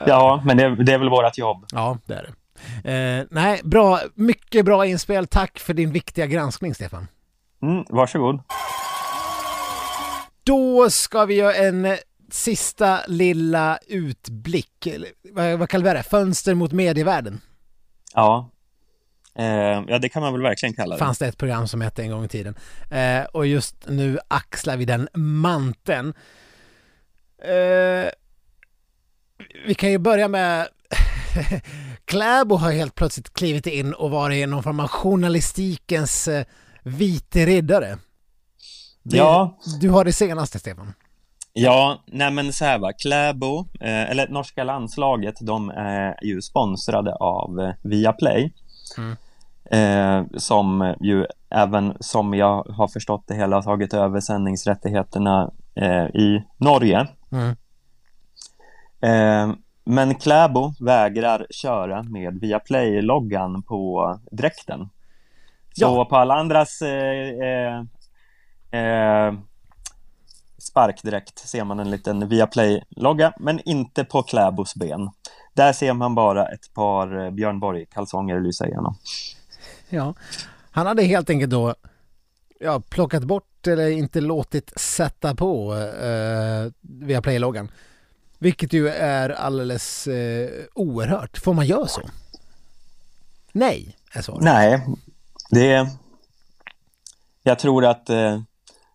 ja 0.05 0.41
men 0.45 0.57
det, 0.57 0.83
det 0.83 0.93
är 0.93 0.99
väl 0.99 1.09
vårt 1.09 1.37
jobb. 1.37 1.65
Ja, 1.71 1.97
det 2.05 2.13
är 2.13 2.23
det. 2.23 2.33
Eh, 2.83 3.25
nej, 3.29 3.61
bra, 3.63 3.99
mycket 4.15 4.65
bra 4.65 4.85
inspel. 4.85 5.27
Tack 5.27 5.59
för 5.59 5.73
din 5.73 5.91
viktiga 5.91 6.25
granskning, 6.25 6.75
Stefan. 6.75 7.07
Mm, 7.61 7.85
varsågod. 7.89 8.39
Då 10.43 10.89
ska 10.89 11.25
vi 11.25 11.35
göra 11.35 11.53
en 11.53 11.97
sista 12.31 12.99
lilla 13.07 13.79
utblick. 13.87 14.87
Vad, 15.31 15.59
vad 15.59 15.69
kallar 15.69 15.85
vi 15.85 15.97
det? 15.97 16.03
Fönster 16.03 16.55
mot 16.55 16.71
medievärlden. 16.71 17.41
Ja. 18.13 18.49
Eh, 19.35 19.83
ja, 19.87 19.99
det 19.99 20.09
kan 20.09 20.21
man 20.21 20.33
väl 20.33 20.41
verkligen 20.41 20.75
kalla 20.75 20.95
det. 20.95 20.99
Fanns 20.99 21.17
det 21.17 21.27
ett 21.27 21.37
program 21.37 21.67
som 21.67 21.81
hette 21.81 22.01
en 22.01 22.11
gång 22.11 22.25
i 22.25 22.27
tiden. 22.27 22.55
Eh, 22.91 23.23
och 23.23 23.47
just 23.47 23.75
nu 23.87 24.19
axlar 24.27 24.77
vi 24.77 24.85
den 24.85 25.09
manteln. 25.13 26.13
Eh, 27.43 28.09
vi 29.65 29.73
kan 29.77 29.91
ju 29.91 29.97
börja 29.97 30.27
med 30.27 30.67
Kläbo 32.05 32.55
har 32.55 32.71
helt 32.71 32.95
plötsligt 32.95 33.33
klivit 33.33 33.67
in 33.67 33.93
och 33.93 34.11
varit 34.11 34.49
någon 34.49 34.63
form 34.63 34.79
av 34.79 34.87
journalistikens 34.87 36.27
eh, 36.27 36.45
vite 36.83 37.45
riddare. 37.45 37.97
Det- 39.03 39.17
Ja. 39.17 39.57
Du 39.81 39.89
har 39.89 40.05
det 40.05 40.13
senaste, 40.13 40.59
Stefan. 40.59 40.93
Ja, 41.53 42.03
nej 42.05 42.31
men 42.31 42.53
så 42.53 42.65
här 42.65 42.79
va, 42.79 42.91
Kläbo, 42.93 43.59
eh, 43.79 44.09
eller 44.11 44.27
norska 44.27 44.63
landslaget, 44.63 45.35
de 45.41 45.69
är 45.69 46.23
ju 46.25 46.41
sponsrade 46.41 47.13
av 47.15 47.59
eh, 47.59 47.73
Viaplay. 47.83 48.53
Mm. 48.97 49.15
Eh, 49.71 50.25
som 50.37 50.95
ju 51.01 51.25
även, 51.49 51.93
som 51.99 52.33
jag 52.33 52.63
har 52.63 52.87
förstått 52.87 53.23
det 53.27 53.35
hela, 53.35 53.61
tagit 53.61 53.93
över 53.93 54.19
sändningsrättigheterna 54.21 55.51
eh, 55.75 56.05
i 56.05 56.43
Norge. 56.57 57.07
Mm. 57.31 57.55
Men 59.91 60.15
Kläbo 60.15 60.73
vägrar 60.79 61.47
köra 61.49 62.03
med 62.03 62.39
Viaplay-loggan 62.39 63.63
på 63.63 64.19
dräkten. 64.31 64.89
Så 65.73 65.85
Ja. 65.85 66.05
på 66.05 66.15
alla 66.15 66.35
andras 66.35 66.81
eh, 66.81 67.29
eh, 67.29 67.79
eh, 68.81 69.33
sparkdräkt 70.57 71.39
ser 71.39 71.63
man 71.63 71.79
en 71.79 71.91
liten 71.91 72.29
Viaplay-logga, 72.29 73.33
men 73.39 73.59
inte 73.65 74.03
på 74.03 74.23
Kläbos 74.23 74.75
ben. 74.75 75.09
Där 75.53 75.73
ser 75.73 75.93
man 75.93 76.15
bara 76.15 76.45
ett 76.47 76.73
par 76.73 77.25
eh, 77.25 77.31
Björn 77.31 77.59
Borg-kalsonger 77.59 78.39
lysa 78.39 78.67
igenom. 78.67 78.95
Ja, 79.89 80.13
han 80.71 80.87
hade 80.87 81.03
helt 81.03 81.29
enkelt 81.29 81.51
då 81.51 81.75
ja, 82.59 82.81
plockat 82.89 83.23
bort 83.23 83.67
eller 83.67 83.89
inte 83.89 84.21
låtit 84.21 84.79
sätta 84.79 85.35
på 85.35 85.73
eh, 85.75 86.71
via 86.81 87.21
Play-loggan. 87.21 87.71
Vilket 88.39 88.73
ju 88.73 88.89
är 88.89 89.29
alldeles 89.29 90.07
eh, 90.07 90.49
oerhört. 90.73 91.37
Får 91.37 91.53
man 91.53 91.65
göra 91.65 91.87
så? 91.87 92.01
Nej, 93.51 93.95
är 94.13 94.21
svaret. 94.21 94.43
Nej, 94.43 94.85
det... 95.49 95.89
Jag 97.43 97.59
tror 97.59 97.85
att 97.85 98.09
eh, 98.09 98.41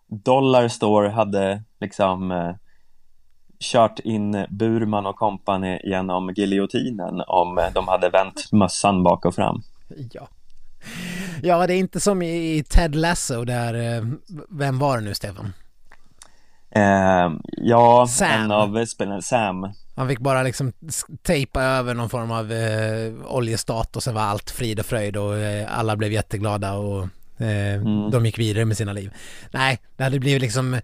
Dollar 0.06 0.68
Store 0.68 1.08
hade 1.08 1.62
liksom 1.80 2.30
eh, 2.30 2.54
kört 3.60 3.98
in 3.98 4.46
Burman 4.50 5.06
och 5.06 5.16
company 5.16 5.80
genom 5.84 6.32
giljotinen 6.34 7.20
om 7.26 7.58
eh, 7.58 7.72
de 7.74 7.88
hade 7.88 8.10
vänt 8.10 8.52
mössan 8.52 9.02
bak 9.02 9.24
och 9.24 9.34
fram. 9.34 9.62
Ja. 10.12 10.28
ja, 11.42 11.66
det 11.66 11.74
är 11.74 11.78
inte 11.78 12.00
som 12.00 12.22
i 12.22 12.64
Ted 12.68 12.94
Lasso 12.94 13.44
där, 13.44 13.74
eh, 13.74 14.04
vem 14.50 14.78
var 14.78 14.98
det 14.98 15.04
nu 15.04 15.14
Stefan? 15.14 15.52
Eh, 16.74 17.32
ja, 17.56 18.06
Sam. 18.06 18.30
en 18.30 18.50
av 18.50 18.84
spelarna, 18.86 19.22
Sam. 19.22 19.72
Han 19.96 20.08
fick 20.08 20.18
bara 20.18 20.42
liksom 20.42 20.72
tejpa 21.22 21.62
över 21.62 21.94
någon 21.94 22.10
form 22.10 22.30
av 22.30 22.52
eh, 22.52 23.12
oljestat 23.26 23.96
och 23.96 24.02
sen 24.02 24.14
var 24.14 24.22
allt 24.22 24.50
frid 24.50 24.80
och 24.80 24.86
fröjd 24.86 25.16
och 25.16 25.36
eh, 25.38 25.78
alla 25.78 25.96
blev 25.96 26.12
jätteglada 26.12 26.72
och 26.72 27.02
eh, 27.02 27.74
Mm. 27.74 28.10
de 28.10 28.26
gick 28.26 28.38
vidare 28.38 28.64
med 28.64 28.76
sina 28.76 28.92
liv. 28.92 29.12
Nej, 29.50 29.78
det 29.96 30.04
hade 30.04 30.18
blivit 30.20 30.42
liksom 30.42 30.80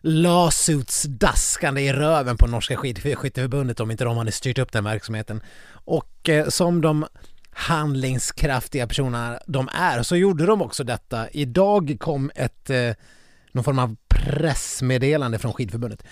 lawsuits 0.00 1.02
daskande 1.02 1.80
i 1.80 1.92
röven 1.92 2.36
på 2.36 2.46
norska 2.46 2.76
skytteförbundet 2.76 3.80
om 3.80 3.90
inte 3.90 4.04
de 4.04 4.16
hade 4.16 4.32
styrt 4.32 4.58
upp 4.58 4.72
den 4.72 4.84
verksamheten. 4.84 5.42
Och 5.84 6.28
eh, 6.28 6.48
som 6.48 6.80
de 6.80 7.06
handlingskraftiga 7.50 8.86
personerna 8.86 9.38
de 9.46 9.68
är 9.74 10.02
så 10.02 10.16
gjorde 10.16 10.46
de 10.46 10.62
också 10.62 10.84
detta. 10.84 11.28
Idag 11.28 11.96
kom 12.00 12.30
ett 12.34 12.70
eh, 12.70 12.90
någon 13.54 13.64
form 13.64 13.78
av 13.78 13.96
pressmeddelande 14.08 15.38
från 15.38 15.52
skidförbundet. 15.52 16.02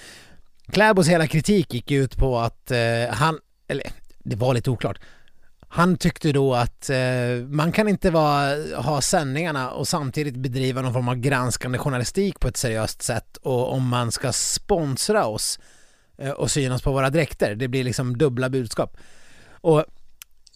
Kläbos 0.66 1.08
hela 1.08 1.26
kritik 1.26 1.74
gick 1.74 1.90
ut 1.90 2.16
på 2.16 2.38
att 2.38 2.70
eh, 2.70 2.78
han, 3.10 3.38
eller 3.68 3.86
det 4.18 4.36
var 4.36 4.54
lite 4.54 4.70
oklart. 4.70 4.98
Han 5.68 5.96
tyckte 5.96 6.32
då 6.32 6.54
att 6.54 6.90
eh, 6.90 7.46
man 7.48 7.72
kan 7.72 7.88
inte 7.88 8.10
vara, 8.10 8.56
ha 8.76 9.00
sändningarna 9.00 9.70
och 9.70 9.88
samtidigt 9.88 10.36
bedriva 10.36 10.82
någon 10.82 10.92
form 10.92 11.08
av 11.08 11.16
granskande 11.16 11.78
journalistik 11.78 12.40
på 12.40 12.48
ett 12.48 12.56
seriöst 12.56 13.02
sätt 13.02 13.36
och 13.36 13.72
om 13.72 13.88
man 13.88 14.12
ska 14.12 14.32
sponsra 14.32 15.26
oss 15.26 15.58
eh, 16.18 16.30
och 16.30 16.50
synas 16.50 16.82
på 16.82 16.92
våra 16.92 17.10
dräkter. 17.10 17.54
Det 17.54 17.68
blir 17.68 17.84
liksom 17.84 18.18
dubbla 18.18 18.48
budskap. 18.48 18.96
Och 19.50 19.84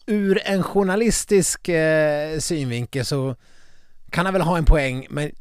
ur 0.06 0.40
en 0.44 0.62
journalistisk 0.62 1.68
eh, 1.68 2.38
synvinkel 2.38 3.04
så 3.04 3.36
kan 4.10 4.24
han 4.24 4.32
väl 4.32 4.42
ha 4.42 4.58
en 4.58 4.64
poäng 4.64 5.06
men 5.10 5.32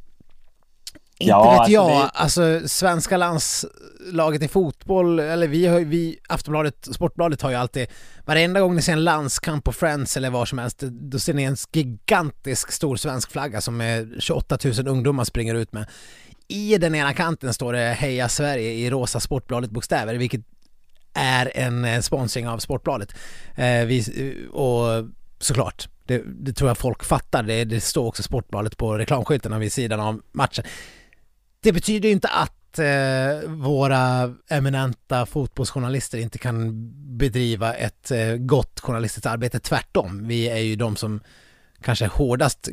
inte 1.19 1.29
Ja, 1.31 1.51
vet 1.51 1.59
alltså 1.59 1.71
jag, 1.71 1.89
det- 1.89 2.09
alltså 2.09 2.61
svenska 2.67 3.17
landslaget 3.17 4.41
i 4.43 4.47
fotboll, 4.47 5.19
eller 5.19 5.47
vi 5.47 5.65
har 5.67 5.79
vi, 5.79 6.19
Aftonbladet, 6.29 6.87
Sportbladet 6.91 7.41
har 7.41 7.49
ju 7.49 7.55
alltid, 7.55 7.87
varenda 8.25 8.59
gång 8.59 8.75
ni 8.75 8.81
ser 8.81 8.93
en 8.93 9.03
landskamp 9.03 9.63
på 9.63 9.71
Friends 9.73 10.17
eller 10.17 10.29
var 10.29 10.45
som 10.45 10.57
helst, 10.59 10.79
då 10.79 11.19
ser 11.19 11.33
ni 11.33 11.43
en 11.43 11.55
gigantisk 11.73 12.71
stor 12.71 12.95
svensk 12.95 13.31
flagga 13.31 13.61
som 13.61 13.81
är 13.81 14.15
28 14.19 14.57
000 14.63 14.87
ungdomar 14.87 15.23
springer 15.23 15.55
ut 15.55 15.73
med. 15.73 15.85
I 16.47 16.77
den 16.77 16.95
ena 16.95 17.13
kanten 17.13 17.53
står 17.53 17.73
det 17.73 17.79
Heja 17.79 18.29
Sverige 18.29 18.71
i 18.71 18.89
rosa 18.89 19.19
Sportbladet-bokstäver, 19.19 20.15
vilket 20.15 20.41
är 21.13 21.51
en 21.55 21.85
eh, 21.85 22.01
sponsring 22.01 22.47
av 22.47 22.57
Sportbladet. 22.59 23.15
Eh, 23.55 23.85
vi, 23.85 24.03
och 24.51 24.85
såklart, 25.39 25.89
det, 26.03 26.23
det 26.25 26.53
tror 26.53 26.69
jag 26.69 26.77
folk 26.77 27.03
fattar. 27.03 27.43
Det, 27.43 27.63
det 27.65 27.81
står 27.81 28.05
också 28.05 28.23
Sportbladet 28.23 28.77
på 28.77 28.97
reklamskyltarna 28.97 29.59
vid 29.59 29.73
sidan 29.73 29.99
av 29.99 30.21
matchen. 30.31 30.63
Det 31.65 31.73
betyder 31.73 32.09
ju 32.09 32.13
inte 32.13 32.27
att 32.27 32.79
eh, 32.79 33.49
våra 33.49 34.33
eminenta 34.49 35.25
fotbollsjournalister 35.25 36.17
inte 36.17 36.37
kan 36.37 36.71
bedriva 37.17 37.73
ett 37.73 38.11
eh, 38.11 38.35
gott 38.35 38.79
journalistiskt 38.79 39.25
arbete. 39.25 39.59
Tvärtom, 39.59 40.27
vi 40.27 40.49
är 40.49 40.57
ju 40.57 40.75
de 40.75 40.95
som 40.95 41.19
kanske 41.81 42.07
hårdast 42.07 42.69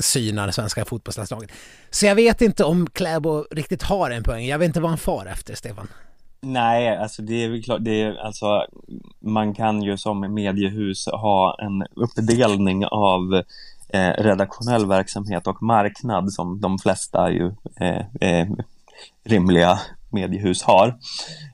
synar 0.00 0.50
svenska 0.50 0.84
fotbollslandslaget. 0.84 1.50
Så 1.90 2.06
jag 2.06 2.14
vet 2.14 2.42
inte 2.42 2.64
om 2.64 2.90
Kläbo 2.90 3.44
riktigt 3.50 3.82
har 3.82 4.10
en 4.10 4.22
poäng. 4.22 4.46
Jag 4.46 4.58
vet 4.58 4.66
inte 4.66 4.80
vad 4.80 4.90
han 4.90 4.98
far 4.98 5.26
efter, 5.26 5.54
Stefan. 5.54 5.88
Nej, 6.40 6.96
alltså 6.96 7.22
det 7.22 7.44
är 7.44 7.48
väl 7.48 7.62
klart, 7.62 7.84
det 7.84 8.02
är 8.02 8.14
alltså 8.14 8.66
man 9.20 9.54
kan 9.54 9.82
ju 9.82 9.96
som 9.96 10.34
mediehus 10.34 11.06
ha 11.06 11.58
en 11.58 11.82
uppdelning 11.94 12.86
av 12.86 13.42
eh, 13.88 14.10
redaktionell 14.10 14.86
verksamhet 14.86 15.46
och 15.46 15.62
marknad 15.62 16.32
som 16.32 16.60
de 16.60 16.78
flesta 16.78 17.30
ju 17.30 17.54
eh, 17.80 18.02
eh, 18.20 18.48
rimliga 19.24 19.80
mediehus 20.10 20.62
har. 20.62 20.88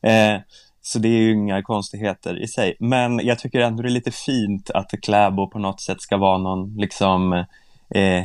Eh, 0.02 0.40
så 0.82 0.98
det 0.98 1.08
är 1.08 1.20
ju 1.20 1.32
inga 1.32 1.62
konstigheter 1.62 2.42
i 2.42 2.48
sig. 2.48 2.76
Men 2.80 3.26
jag 3.26 3.38
tycker 3.38 3.60
ändå 3.60 3.82
det 3.82 3.88
är 3.88 3.90
lite 3.90 4.10
fint 4.10 4.70
att 4.70 4.90
Kläbo 5.02 5.46
på 5.46 5.58
något 5.58 5.80
sätt 5.80 6.00
ska 6.00 6.16
vara 6.16 6.38
någon 6.38 6.76
liksom 6.76 7.32
eh, 7.94 8.24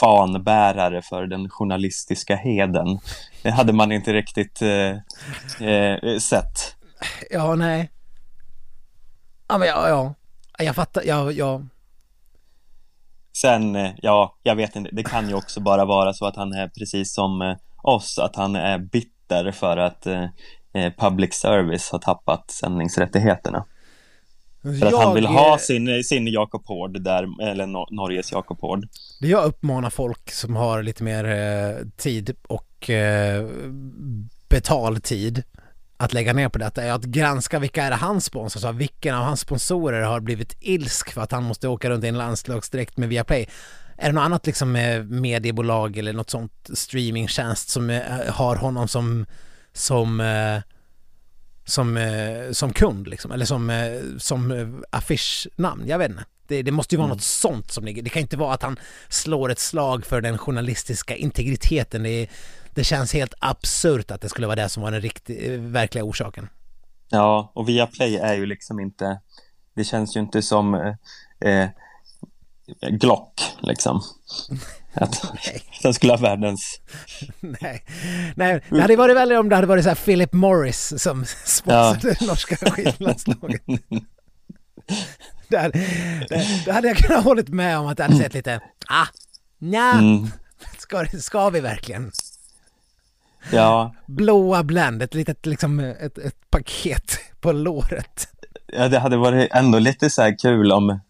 fanbärare 0.00 1.02
för 1.02 1.26
den 1.26 1.48
journalistiska 1.50 2.36
heden. 2.36 2.98
Det 3.42 3.50
hade 3.50 3.72
man 3.72 3.92
inte 3.92 4.12
riktigt 4.12 4.62
eh, 4.62 5.68
eh, 5.68 6.18
sett. 6.18 6.76
Ja, 7.30 7.54
nej. 7.54 7.90
Ja, 9.48 9.58
men 9.58 9.68
ja, 9.68 9.88
ja. 9.88 10.14
Jag 10.58 10.74
fattar, 10.74 11.02
ja, 11.06 11.32
ja. 11.32 11.62
Sen, 13.32 13.76
eh, 13.76 13.90
ja, 14.02 14.36
jag 14.42 14.56
vet 14.56 14.76
inte, 14.76 14.90
det 14.92 15.02
kan 15.02 15.28
ju 15.28 15.34
också 15.34 15.60
bara 15.60 15.84
vara 15.84 16.12
så 16.12 16.26
att 16.26 16.36
han 16.36 16.52
är 16.52 16.68
precis 16.68 17.14
som 17.14 17.42
eh, 17.42 17.56
oss, 17.82 18.18
att 18.18 18.36
han 18.36 18.56
är 18.56 18.78
bitter 18.78 19.52
för 19.52 19.76
att 19.76 20.06
eh, 20.06 20.26
public 20.98 21.34
service 21.34 21.90
har 21.90 21.98
tappat 21.98 22.50
sändningsrättigheterna. 22.50 23.64
För 24.62 24.86
att 24.86 25.04
han 25.04 25.14
vill 25.14 25.26
ha 25.26 25.58
sin, 25.58 26.04
sin 26.04 26.26
Jakob 26.26 26.66
Hård 26.66 27.02
där, 27.02 27.28
eller 27.42 27.66
Norges 27.94 28.32
Jakob 28.32 28.60
Hård. 28.60 28.88
Det 29.20 29.28
jag 29.28 29.44
uppmanar 29.44 29.90
folk 29.90 30.30
som 30.30 30.56
har 30.56 30.82
lite 30.82 31.02
mer 31.02 31.24
eh, 31.24 31.86
tid 31.96 32.36
och 32.48 32.90
eh, 32.90 33.46
betaltid 34.48 35.42
att 36.02 36.12
lägga 36.12 36.32
ner 36.32 36.48
på 36.48 36.58
detta 36.58 36.82
är 36.82 36.92
att 36.92 37.04
granska 37.04 37.58
vilka 37.58 37.84
är 37.84 37.90
det 37.90 37.96
han 37.96 38.20
sponsrar, 38.20 38.68
alltså 38.68 38.78
vilken 38.78 39.14
av 39.14 39.24
hans 39.24 39.40
sponsorer 39.40 40.02
har 40.02 40.20
blivit 40.20 40.56
ilsk 40.60 41.12
för 41.12 41.20
att 41.20 41.32
han 41.32 41.42
måste 41.42 41.68
åka 41.68 41.90
runt 41.90 42.04
i 42.04 42.08
en 42.08 42.18
landslagsdräkt 42.18 42.96
med 42.96 43.08
Viaplay. 43.08 43.48
Är 43.96 44.06
det 44.06 44.12
något 44.12 44.24
annat 44.24 44.46
liksom 44.46 44.72
med 44.72 45.10
mediebolag 45.10 45.96
eller 45.96 46.12
något 46.12 46.30
sånt 46.30 46.70
streamingtjänst 46.74 47.68
som 47.68 47.90
eh, 47.90 48.02
har 48.28 48.56
honom 48.56 48.88
som, 48.88 49.26
som 49.72 50.20
eh, 50.20 50.60
som, 51.64 51.96
eh, 51.96 52.52
som 52.52 52.72
kund 52.72 53.08
liksom, 53.08 53.32
eller 53.32 53.44
som, 53.44 53.90
som 54.18 54.82
affischnamn, 54.90 55.84
jag 55.86 55.98
vet 55.98 56.10
inte. 56.10 56.24
Det, 56.46 56.62
det 56.62 56.70
måste 56.70 56.94
ju 56.94 56.96
vara 56.96 57.06
mm. 57.06 57.16
något 57.16 57.22
sånt 57.22 57.72
som 57.72 57.84
ligger, 57.84 58.02
det 58.02 58.10
kan 58.10 58.22
inte 58.22 58.36
vara 58.36 58.54
att 58.54 58.62
han 58.62 58.78
slår 59.08 59.50
ett 59.50 59.58
slag 59.58 60.06
för 60.06 60.20
den 60.20 60.38
journalistiska 60.38 61.16
integriteten. 61.16 62.02
Det, 62.02 62.28
det 62.74 62.84
känns 62.84 63.12
helt 63.12 63.34
absurt 63.38 64.10
att 64.10 64.20
det 64.20 64.28
skulle 64.28 64.46
vara 64.46 64.56
det 64.56 64.68
som 64.68 64.82
var 64.82 64.90
den 64.90 65.00
riktiga, 65.00 65.58
verkliga 65.58 66.04
orsaken. 66.04 66.48
Ja, 67.08 67.52
och 67.54 67.68
Viaplay 67.68 68.16
är 68.16 68.34
ju 68.34 68.46
liksom 68.46 68.80
inte, 68.80 69.20
det 69.74 69.84
känns 69.84 70.16
ju 70.16 70.20
inte 70.20 70.42
som 70.42 70.74
eh, 71.40 71.68
Glock 72.90 73.42
liksom. 73.60 74.02
Att 74.94 75.22
den 75.82 75.94
skulle 75.94 76.12
ha 76.12 76.16
världens... 76.16 76.80
Nej. 77.40 77.84
Nej, 78.36 78.62
det 78.70 78.80
hade 78.80 78.96
varit 78.96 79.16
värre 79.16 79.38
om 79.38 79.48
det 79.48 79.54
hade 79.54 79.66
varit 79.66 79.84
så 79.84 79.88
här 79.88 79.96
Philip 79.96 80.32
Morris 80.32 81.02
som 81.02 81.24
sponsrade 81.44 82.16
ja. 82.20 82.26
norska 82.26 82.56
skidlandslaget. 82.56 83.62
där, 85.48 85.72
där, 86.28 86.64
där 86.64 86.72
hade 86.72 86.88
jag 86.88 86.96
kunnat 86.96 87.24
hållit 87.24 87.48
med 87.48 87.78
om 87.78 87.86
att 87.86 87.96
det 87.96 88.02
hade 88.02 88.16
sett 88.16 88.34
lite, 88.34 88.60
ah, 88.88 89.06
nja, 89.58 89.92
mm. 89.92 90.30
ska, 90.78 91.06
ska 91.06 91.50
vi 91.50 91.60
verkligen? 91.60 92.12
Ja. 93.50 93.94
Blåa 94.06 94.62
Blend, 94.62 95.02
ett 95.02 95.14
litet 95.14 95.46
liksom, 95.46 95.80
ett, 95.80 96.18
ett 96.18 96.50
paket 96.50 97.18
på 97.40 97.52
låret. 97.52 98.28
Ja, 98.66 98.88
det 98.88 98.98
hade 98.98 99.16
varit 99.16 99.48
ändå 99.52 99.78
lite 99.78 100.10
så 100.10 100.22
här 100.22 100.38
kul 100.38 100.72
om, 100.72 101.00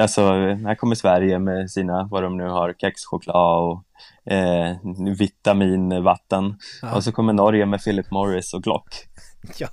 alltså, 0.00 0.22
här 0.66 0.74
kommer 0.74 0.94
Sverige 0.94 1.38
med 1.38 1.70
sina, 1.70 2.08
vad 2.10 2.22
de 2.22 2.36
nu 2.36 2.48
har, 2.48 2.74
kexchoklad 2.78 3.62
och 3.62 3.84
eh, 4.32 4.76
vitaminvatten. 5.18 6.56
Ja. 6.82 6.94
Och 6.94 7.04
så 7.04 7.12
kommer 7.12 7.32
Norge 7.32 7.66
med 7.66 7.84
Philip 7.84 8.10
Morris 8.10 8.54
och 8.54 8.62
Glock. 8.62 8.88
Ja, 9.58 9.68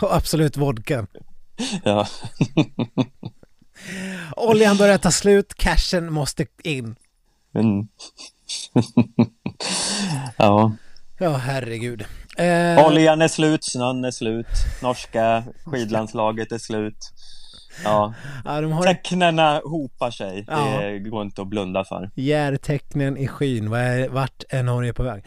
och 0.00 0.16
absolut 0.16 0.56
vodka. 0.56 1.06
Ja. 1.84 2.06
Oljan 4.36 4.76
börjar 4.76 4.98
ta 4.98 5.10
slut, 5.10 5.54
cashen 5.54 6.12
måste 6.12 6.46
in. 6.64 6.96
Mm. 7.54 7.88
ja. 10.36 10.72
Ja, 11.22 11.36
herregud. 11.36 12.04
Eh... 12.38 12.86
Oljan 12.86 13.22
är 13.22 13.28
slut, 13.28 13.64
snön 13.64 14.04
är 14.04 14.10
slut, 14.10 14.46
norska 14.82 15.44
skidlandslaget 15.64 16.52
är 16.52 16.58
slut. 16.58 17.12
Ja, 17.84 18.14
ja 18.44 18.60
de 18.60 18.72
har... 18.72 18.82
tecknena 18.82 19.60
hopar 19.64 20.10
sig. 20.10 20.44
Ja. 20.48 20.80
Det 20.80 20.98
går 20.98 21.22
inte 21.22 21.42
att 21.42 21.48
blunda 21.48 21.84
för. 21.84 22.10
Järtecknen 22.14 23.16
i 23.16 23.28
skyn, 23.28 23.70
vart 24.10 24.44
är 24.48 24.62
Norge 24.62 24.92
på 24.92 25.02
väg? 25.02 25.24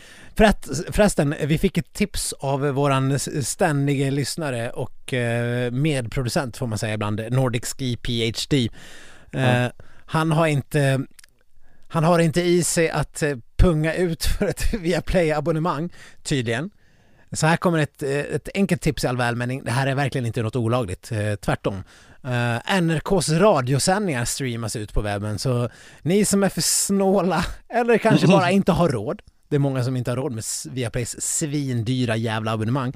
förresten, 0.92 1.36
vi 1.42 1.58
fick 1.58 1.78
ett 1.78 1.94
tips 1.94 2.34
av 2.34 2.62
våran 2.62 3.20
ständige 3.20 4.12
lyssnare 4.12 4.70
och 4.70 5.14
eh, 5.14 5.72
medproducent 5.72 6.58
får 6.58 6.68
man 6.68 6.78
säga 6.78 6.94
ibland, 6.94 7.22
Nordic 7.32 7.66
Ski 7.66 7.98
PhD. 7.98 8.70
Eh, 9.32 9.64
ja. 9.64 9.72
Han 10.06 10.32
har 10.32 10.48
inte 10.48 11.06
han 11.88 12.04
har 12.04 12.20
inte 12.20 12.42
i 12.42 12.64
sig 12.64 12.90
att 12.90 13.24
eh, 13.24 13.36
punga 13.58 13.94
ut 13.94 14.26
för 14.40 14.48
ett 14.48 14.74
Viaplay-abonnemang, 14.74 15.90
tydligen. 16.24 16.70
Så 17.32 17.48
här 17.48 17.58
kommer 17.58 17.80
ett, 17.80 18.04
eh, 18.04 18.20
ett 18.20 18.50
enkelt 18.54 18.82
tips 18.82 19.04
i 19.04 19.08
all 19.08 19.18
välmening. 19.18 19.64
Det 19.64 19.72
här 19.72 19.88
är 19.88 19.96
verkligen 19.96 20.26
inte 20.26 20.42
något 20.42 20.56
olagligt, 20.56 21.12
eh, 21.12 21.36
tvärtom. 21.36 21.84
Uh, 22.26 22.82
NRKs 22.82 23.30
radiosändningar 23.30 24.26
streamas 24.26 24.76
ut 24.76 24.94
på 24.94 25.02
webben, 25.02 25.40
så 25.40 25.70
ni 26.02 26.26
som 26.26 26.44
är 26.44 26.50
för 26.50 26.62
snåla 26.62 27.46
eller 27.70 27.98
kanske 27.98 28.28
bara 28.28 28.52
inte 28.52 28.72
har 28.72 28.90
råd, 28.90 29.22
det 29.50 29.56
är 29.56 29.60
många 29.60 29.84
som 29.84 29.98
inte 29.98 30.12
har 30.12 30.16
råd 30.16 30.32
med 30.32 30.44
Viaplays 30.72 31.22
svindyra 31.22 32.16
jävla 32.16 32.52
abonnemang. 32.52 32.94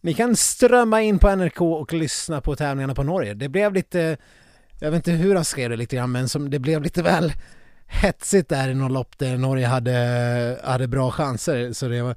Ni 0.00 0.14
kan 0.14 0.36
strömma 0.36 1.02
in 1.02 1.18
på 1.18 1.36
NRK 1.36 1.60
och 1.60 1.92
lyssna 1.92 2.40
på 2.40 2.56
tävlingarna 2.56 2.94
på 2.94 3.02
Norge. 3.02 3.34
Det 3.34 3.48
blev 3.48 3.74
lite, 3.74 4.16
jag 4.80 4.90
vet 4.90 4.96
inte 4.98 5.10
hur 5.10 5.34
han 5.34 5.44
skrev 5.44 5.70
det 5.70 5.76
lite 5.76 5.96
grann, 5.96 6.12
men 6.12 6.28
som 6.28 6.50
det 6.50 6.58
blev 6.58 6.82
lite 6.82 7.02
väl 7.02 7.32
hetsigt 7.92 8.48
där 8.48 8.68
i 8.68 8.74
något 8.74 8.92
lopp 8.92 9.18
där 9.18 9.36
Norge 9.36 9.66
hade, 9.66 10.60
hade 10.64 10.88
bra 10.88 11.10
chanser. 11.10 11.72
Så 11.72 11.88
det 11.88 12.02
var 12.02 12.16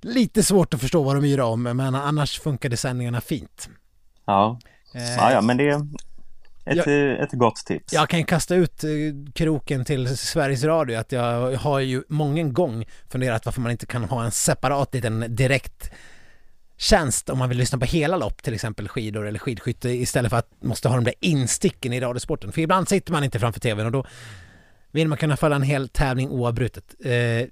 lite 0.00 0.42
svårt 0.42 0.74
att 0.74 0.80
förstå 0.80 1.02
vad 1.02 1.16
de 1.16 1.24
yrade 1.24 1.48
om, 1.48 1.62
men 1.62 1.94
annars 1.94 2.40
funkade 2.40 2.76
sändningarna 2.76 3.20
fint. 3.20 3.68
Ja, 4.26 4.58
eh, 4.94 5.02
ja, 5.02 5.32
ja 5.32 5.40
men 5.40 5.56
det 5.56 5.68
är 5.68 5.86
ett, 6.64 6.86
jag, 6.86 7.20
ett 7.20 7.32
gott 7.32 7.56
tips. 7.56 7.92
Jag 7.92 8.08
kan 8.08 8.24
kasta 8.24 8.54
ut 8.54 8.84
eh, 8.84 8.90
kroken 9.34 9.84
till 9.84 10.16
Sveriges 10.18 10.64
Radio 10.64 10.98
att 10.98 11.12
jag 11.12 11.56
har 11.56 11.80
ju 11.80 12.02
många 12.08 12.42
gång 12.42 12.84
funderat 13.08 13.44
varför 13.44 13.60
man 13.60 13.72
inte 13.72 13.86
kan 13.86 14.04
ha 14.04 14.24
en 14.24 14.30
separat 14.30 14.94
liten 14.94 15.36
direkt 15.36 15.90
tjänst 16.76 17.30
om 17.30 17.38
man 17.38 17.48
vill 17.48 17.58
lyssna 17.58 17.78
på 17.78 17.84
hela 17.84 18.16
lopp, 18.16 18.42
till 18.42 18.54
exempel 18.54 18.88
skidor 18.88 19.26
eller 19.26 19.38
skidskytte 19.38 19.90
istället 19.90 20.30
för 20.30 20.36
att 20.36 20.62
måste 20.62 20.88
ha 20.88 20.96
de 20.96 21.04
där 21.04 21.14
insticken 21.20 21.92
i 21.92 22.00
radiosporten. 22.00 22.52
För 22.52 22.60
ibland 22.60 22.88
sitter 22.88 23.12
man 23.12 23.24
inte 23.24 23.38
framför 23.38 23.60
tvn 23.60 23.86
och 23.86 23.92
då 23.92 24.04
vill 24.92 25.08
man 25.08 25.18
kunna 25.18 25.36
följa 25.36 25.56
en 25.56 25.62
hel 25.62 25.88
tävling 25.88 26.30
oavbrutet. 26.30 26.94
Eh, 27.04 27.48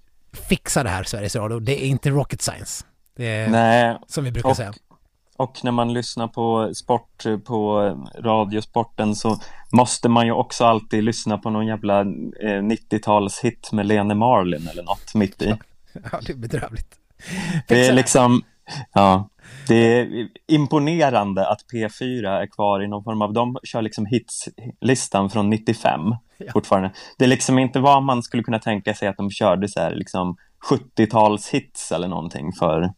fixa 0.49 0.83
det 0.83 0.91
här 0.91 1.05
Sveriges 1.05 1.37
Radio, 1.37 1.59
det 1.59 1.85
är 1.85 1.87
inte 1.87 2.11
rocket 2.11 2.43
science. 2.43 2.85
Är 3.17 3.49
Nej, 3.49 3.99
som 4.07 4.25
vi 4.25 4.31
brukar 4.31 4.51
och, 4.51 4.57
säga. 4.57 4.73
Och 5.37 5.65
när 5.65 5.73
man 5.73 5.93
lyssnar 5.93 6.29
på 6.29 6.75
sport 6.75 7.25
på 7.45 7.81
radiosporten 8.19 9.15
så 9.15 9.41
måste 9.73 10.09
man 10.09 10.27
ju 10.27 10.33
också 10.33 10.65
alltid 10.65 11.05
lyssna 11.05 11.39
på 11.39 11.51
någon 11.51 11.67
jävla 11.67 12.01
eh, 12.01 12.63
90-talshit 12.63 13.73
med 13.73 13.87
Lene 13.87 14.15
Marlin 14.15 14.69
eller 14.69 14.83
något 14.83 15.15
mitt 15.15 15.43
i. 15.43 15.55
Ja, 16.13 16.21
det 16.27 16.33
är 16.33 16.37
bedrövligt. 16.37 16.95
Det 17.69 17.87
är 17.87 17.93
liksom, 17.93 18.43
ja, 18.93 19.29
det 19.69 19.75
är 19.75 20.29
imponerande 20.47 21.49
att 21.49 21.61
P4 21.73 22.29
är 22.29 22.47
kvar 22.47 22.83
i 22.83 22.89
någon 22.89 23.05
form 23.05 23.23
av, 23.23 23.33
de 23.33 23.59
kör 23.65 23.83
liksom 23.83 24.07
hitslistan 24.07 25.31
från 25.31 25.51
95 25.51 26.01
ja. 26.47 26.53
fortfarande. 26.53 26.93
Det 27.19 27.25
är 27.25 27.29
liksom 27.29 27.59
inte 27.59 27.81
vad 27.81 28.03
man 28.03 28.23
skulle 28.23 28.43
kunna 28.43 28.59
tänka 28.59 28.95
sig 28.95 29.09
att 29.09 29.17
de 29.17 29.31
körde 29.31 29.69
så 29.69 29.81
här 29.81 29.95
liksom 29.95 30.37
70-talshits 30.71 31.95
eller 31.95 32.09
någonting 32.09 32.53
för 32.53 32.93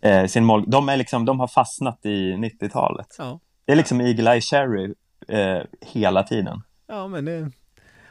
eh, 0.00 0.26
sin 0.26 0.44
mål. 0.44 0.64
De, 0.70 0.88
är 0.88 0.96
liksom, 0.96 1.24
de 1.24 1.40
har 1.40 1.48
fastnat 1.48 2.06
i 2.06 2.32
90-talet. 2.32 3.16
Ja. 3.18 3.40
Det 3.64 3.72
är 3.72 3.76
liksom 3.76 4.00
Eagle 4.00 4.32
Eye 4.32 4.40
Cherry 4.40 4.94
eh, 5.28 5.62
hela 5.80 6.22
tiden. 6.22 6.62
Ja, 6.88 7.08
men 7.08 7.24
det... 7.24 7.50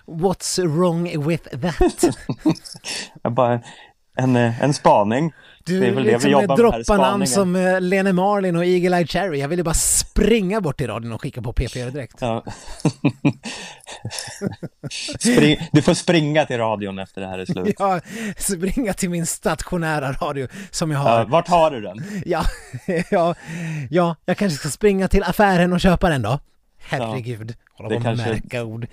What's 0.05 0.67
wrong 0.67 1.27
with 1.27 1.49
that? 1.61 2.15
bara 3.35 3.61
en, 4.17 4.35
eh, 4.35 4.63
en 4.63 4.73
spaning. 4.73 5.33
Du 5.67 5.79
det 5.79 5.87
är 5.87 5.91
väl 5.91 6.03
liksom 6.03 6.31
det 6.31 6.37
vi 6.37 6.41
jobbar 6.41 6.57
droppa 6.57 6.97
namn 6.97 7.27
som 7.27 7.55
uh, 7.55 7.81
Lene 7.81 8.13
Marlin 8.13 8.55
och 8.55 8.65
Eagle 8.65 8.97
Eye 8.97 9.07
Cherry. 9.07 9.39
Jag 9.39 9.47
ville 9.47 9.63
bara 9.63 9.73
springa 9.73 10.61
bort 10.61 10.77
till 10.77 10.87
radion 10.87 11.11
och 11.11 11.21
skicka 11.21 11.41
på 11.41 11.53
P4 11.53 11.91
direkt. 11.91 12.15
Ja. 12.19 12.43
Spring, 15.19 15.57
du 15.71 15.81
får 15.81 15.93
springa 15.93 16.45
till 16.45 16.57
radion 16.57 16.99
efter 16.99 17.21
det 17.21 17.27
här 17.27 17.39
är 17.39 17.45
slut. 17.45 17.75
Ja, 17.79 17.99
springa 18.37 18.93
till 18.93 19.09
min 19.09 19.25
stationära 19.25 20.11
radio 20.11 20.47
som 20.71 20.91
jag 20.91 20.99
har. 20.99 21.19
Ja, 21.19 21.25
vart 21.29 21.47
har 21.47 21.71
du 21.71 21.81
den? 21.81 22.03
Ja, 22.25 22.43
ja, 23.11 23.35
ja, 23.89 24.15
jag 24.25 24.37
kanske 24.37 24.59
ska 24.59 24.69
springa 24.69 25.07
till 25.07 25.23
affären 25.23 25.73
och 25.73 25.79
köpa 25.81 26.09
den 26.09 26.21
då. 26.21 26.39
Herregud, 26.79 27.53
Hålla 27.77 27.89
Det 27.89 27.95
på 27.95 28.03
kanske- 28.03 28.29
märka 28.29 28.63
ord. 28.63 28.87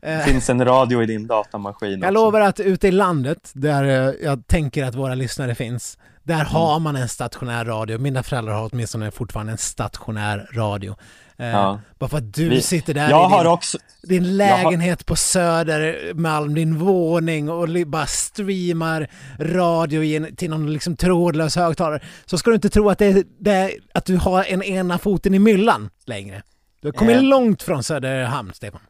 Det 0.00 0.24
finns 0.24 0.50
en 0.50 0.64
radio 0.64 1.02
i 1.02 1.06
din 1.06 1.26
datamaskin 1.26 1.90
Jag 1.90 1.98
också. 2.00 2.12
lovar 2.12 2.40
att 2.40 2.60
ute 2.60 2.88
i 2.88 2.90
landet, 2.90 3.50
där 3.54 3.84
eh, 3.84 4.14
jag 4.22 4.46
tänker 4.46 4.84
att 4.84 4.94
våra 4.94 5.14
lyssnare 5.14 5.54
finns, 5.54 5.98
där 6.24 6.34
Mm. 6.34 6.46
har 6.46 6.80
man 6.80 6.96
en 6.96 7.08
stationär 7.08 7.64
radio. 7.64 7.98
Mina 7.98 8.22
föräldrar 8.22 8.54
har 8.54 8.70
åtminstone 8.72 9.10
fortfarande 9.10 9.52
en 9.52 9.58
stationär 9.58 10.48
radio. 10.52 10.96
Eh, 11.38 11.46
Ja. 11.46 11.80
Bara 11.98 12.10
för 12.10 12.18
att 12.18 12.34
du 12.34 12.48
Vi- 12.48 12.62
sitter 12.62 12.94
där 12.94 13.10
Jag 13.10 13.30
i 13.30 13.32
har 13.34 13.44
din, 13.44 13.52
också... 13.52 13.78
din 14.02 14.36
lägenhet 14.36 15.06
på 15.06 15.16
Södermalm, 15.16 16.54
din 16.54 16.78
våning 16.78 17.50
och 17.50 17.68
bara 17.86 18.06
streamar 18.06 19.08
radio 19.38 20.02
i 20.02 20.16
en, 20.16 20.36
till 20.36 20.50
någon 20.50 20.72
liksom 20.72 20.96
trådlös 20.96 21.56
högtalare. 21.56 22.00
Så 22.26 22.38
ska 22.38 22.50
du 22.50 22.54
inte 22.54 22.68
tro 22.70 22.90
att, 22.90 22.98
det, 22.98 23.26
det, 23.40 23.74
att 23.94 24.04
du 24.04 24.16
har 24.16 24.44
en 24.44 24.62
ena 24.62 24.98
foten 24.98 25.34
i 25.34 25.38
myllan 25.38 25.90
längre. 26.06 26.42
Du 26.80 26.88
har 26.88 26.92
kommit 26.92 27.16
Eh. 27.16 27.22
långt 27.22 27.62
från 27.62 27.82
Söderhamn, 27.82 28.52
Stefan. 28.54 28.80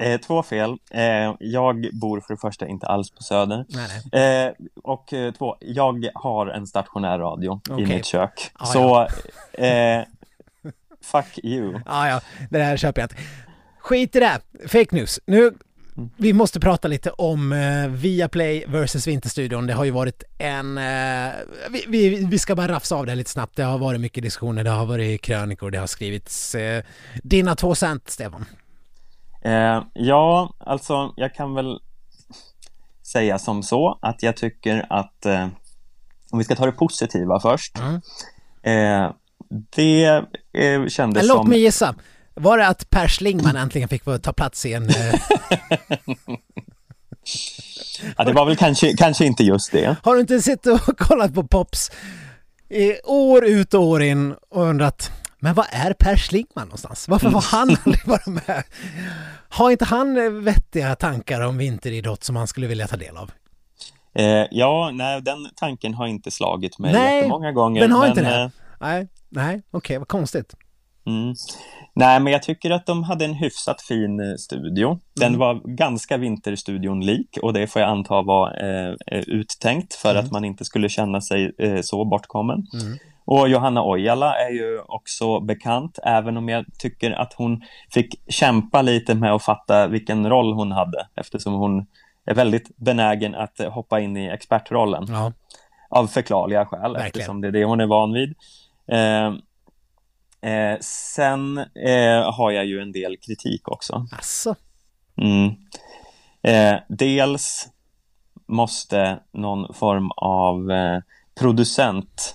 Eh, 0.00 0.20
två 0.20 0.42
fel. 0.42 0.76
Eh, 0.90 1.34
jag 1.40 1.88
bor 1.92 2.20
för 2.20 2.34
det 2.34 2.40
första 2.40 2.68
inte 2.68 2.86
alls 2.86 3.10
på 3.10 3.22
Söder. 3.22 3.64
Nej, 3.68 3.88
nej. 4.12 4.46
Eh, 4.46 4.52
och 4.82 5.12
eh, 5.12 5.32
två, 5.32 5.56
jag 5.60 6.08
har 6.14 6.46
en 6.46 6.66
stationär 6.66 7.18
radio 7.18 7.60
Okej. 7.70 7.84
i 7.84 7.86
mitt 7.86 8.06
kök. 8.06 8.50
Ah, 8.52 8.64
så, 8.64 9.08
eh, 9.52 10.02
fuck 11.02 11.38
you. 11.42 11.80
Ja, 11.86 12.08
ja, 12.08 12.20
det 12.50 12.58
där 12.58 12.76
köper 12.76 13.00
jag 13.00 13.04
inte. 13.04 13.22
Skit 13.78 14.16
i 14.16 14.20
det, 14.20 14.40
fake 14.68 14.96
news. 14.96 15.20
Nu, 15.26 15.54
vi 16.16 16.32
måste 16.32 16.60
prata 16.60 16.88
lite 16.88 17.10
om 17.10 17.52
eh, 17.52 17.88
Viaplay 17.88 18.64
versus 18.68 19.06
Vinterstudion. 19.06 19.66
Det 19.66 19.72
har 19.72 19.84
ju 19.84 19.90
varit 19.90 20.22
en... 20.38 20.80
Vi, 21.70 21.84
vi, 21.88 22.24
vi 22.24 22.38
ska 22.38 22.54
bara 22.54 22.68
rafsa 22.68 22.96
av 22.96 23.06
det 23.06 23.14
lite 23.14 23.30
snabbt. 23.30 23.56
Det 23.56 23.62
har 23.62 23.78
varit 23.78 24.00
mycket 24.00 24.22
diskussioner, 24.22 24.64
det 24.64 24.70
har 24.70 24.86
varit 24.86 25.22
krönikor, 25.22 25.70
det 25.70 25.78
har 25.78 25.86
skrivits... 25.86 26.56
Dina 27.22 27.54
två 27.54 27.74
cent, 27.74 28.10
Stefan. 28.10 28.44
Eh, 29.42 29.82
ja, 29.94 30.54
alltså 30.58 31.12
jag 31.16 31.34
kan 31.34 31.54
väl 31.54 31.80
säga 33.12 33.38
som 33.38 33.62
så 33.62 33.98
att 34.02 34.22
jag 34.22 34.36
tycker 34.36 34.86
att 34.90 35.26
eh, 35.26 35.48
om 36.30 36.38
vi 36.38 36.44
ska 36.44 36.54
ta 36.54 36.66
det 36.66 36.72
positiva 36.72 37.40
först. 37.40 37.78
Mm. 37.78 37.94
Eh, 38.62 39.12
det 39.76 40.04
eh, 40.52 40.86
kändes 40.86 41.28
låt 41.28 41.36
som... 41.36 41.48
mig 41.48 41.60
gissa. 41.60 41.94
Var 42.34 42.58
det 42.58 42.68
att 42.68 42.90
Per 42.90 43.08
Schlingman 43.08 43.56
äntligen 43.56 43.88
fick 43.88 44.04
ta 44.22 44.32
plats 44.32 44.66
i 44.66 44.72
en... 44.72 44.88
Eh, 44.88 45.14
Ja, 48.16 48.24
det 48.24 48.32
var 48.32 48.46
väl 48.46 48.56
kanske, 48.56 48.96
kanske 48.96 49.24
inte 49.24 49.44
just 49.44 49.72
det. 49.72 49.96
har 50.02 50.14
du 50.14 50.20
inte 50.20 50.42
suttit 50.42 50.66
och 50.66 50.98
kollat 50.98 51.34
på 51.34 51.46
Pops 51.46 51.90
år 53.04 53.44
ut 53.44 53.74
och 53.74 53.82
år 53.82 54.02
in 54.02 54.34
och 54.50 54.62
undrat 54.62 55.10
men 55.46 55.54
vad 55.54 55.66
är 55.70 55.92
Per 55.92 56.16
Schlingman 56.16 56.64
någonstans? 56.66 57.08
Varför 57.08 57.30
var 57.30 57.40
han 57.42 57.68
aldrig 57.84 58.04
bara 58.06 58.30
med? 58.46 58.62
Har 59.48 59.70
inte 59.70 59.84
han 59.84 60.16
eh, 60.24 60.30
vettiga 60.30 60.94
tankar 60.94 61.40
om 61.40 61.58
vinteridrott 61.58 62.24
som 62.24 62.36
han 62.36 62.46
skulle 62.46 62.66
vilja 62.66 62.86
ta 62.86 62.96
del 62.96 63.16
av? 63.16 63.30
Eh, 64.14 64.46
ja, 64.50 64.90
nej, 64.94 65.22
den 65.22 65.48
tanken 65.56 65.94
har 65.94 66.06
inte 66.06 66.30
slagit 66.30 66.78
mig 66.78 66.92
Nej, 66.92 67.16
jättemånga 67.16 67.52
gånger. 67.52 67.80
Den 67.80 67.92
har 67.92 68.00
men, 68.00 68.08
inte 68.08 68.22
det? 68.22 68.42
eh, 68.42 68.50
Nej, 68.80 69.08
nej, 69.28 69.62
okej, 69.70 69.98
vad 69.98 70.08
konstigt. 70.08 70.54
Mm. 71.06 71.34
Nej, 71.94 72.20
men 72.20 72.32
jag 72.32 72.42
tycker 72.42 72.70
att 72.70 72.86
de 72.86 73.02
hade 73.02 73.24
en 73.24 73.34
hyfsat 73.34 73.82
fin 73.82 74.20
eh, 74.20 74.34
studio. 74.38 74.98
Den 75.16 75.28
Mm. 75.28 75.38
var 75.40 75.76
ganska 75.76 76.16
Vinterstudion 76.16 77.06
lik 77.06 77.38
och 77.42 77.52
det 77.52 77.66
får 77.66 77.82
jag 77.82 77.90
anta 77.90 78.22
var 78.22 78.64
eh, 78.64 78.94
eh, 79.06 79.24
uttänkt 79.26 79.94
för 79.94 80.10
Mm. 80.10 80.24
att 80.24 80.32
man 80.32 80.44
inte 80.44 80.64
skulle 80.64 80.88
känna 80.88 81.20
sig 81.20 81.52
eh, 81.58 81.80
så 81.82 82.04
bortkommen. 82.04 82.66
Och 83.28 83.48
Johanna 83.48 83.84
Ojala 83.84 84.34
är 84.38 84.50
ju 84.50 84.80
också 84.88 85.40
bekant, 85.40 85.98
även 86.02 86.36
om 86.36 86.48
jag 86.48 86.64
tycker 86.78 87.10
att 87.10 87.32
hon 87.32 87.62
fick 87.90 88.20
kämpa 88.32 88.82
lite 88.82 89.14
med 89.14 89.32
att 89.32 89.42
fatta 89.42 89.86
vilken 89.86 90.28
roll 90.30 90.52
hon 90.52 90.72
hade, 90.72 91.06
eftersom 91.14 91.52
hon 91.52 91.86
är 92.26 92.34
väldigt 92.34 92.76
benägen 92.76 93.34
att 93.34 93.58
hoppa 93.58 94.00
in 94.00 94.16
i 94.16 94.26
expertrollen 94.28 95.04
Ja, 95.08 95.32
av 95.88 96.06
förklarliga 96.06 96.66
skäl, 96.66 96.80
Verkligen. 96.80 97.06
eftersom 97.06 97.40
det 97.40 97.48
är 97.48 97.52
det 97.52 97.64
hon 97.64 97.80
är 97.80 97.86
van 97.86 98.12
vid. 98.12 98.34
Eh, 98.88 99.26
eh, 100.52 100.78
sen 100.80 101.58
eh, 101.58 102.32
har 102.34 102.50
jag 102.50 102.64
ju 102.66 102.80
en 102.80 102.92
del 102.92 103.16
kritik 103.16 103.68
också. 103.68 104.06
alltså. 104.12 104.54
Mm. 105.16 105.54
Eh, 106.42 106.80
dels 106.88 107.68
måste 108.46 109.18
någon 109.32 109.74
form 109.74 110.10
av 110.16 110.70
eh, 110.70 110.98
producent 111.40 112.34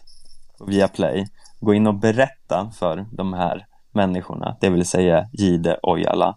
via 0.68 0.88
Play 0.88 1.26
gå 1.60 1.74
in 1.74 1.88
och 1.88 1.96
berätta 1.96 2.72
för 2.80 3.06
de 3.12 3.34
här 3.34 3.66
människorna, 3.92 4.58
det 4.62 4.70
vill 4.70 4.86
säga 4.86 5.30
Gide 5.34 5.80
Ojala, 5.84 6.36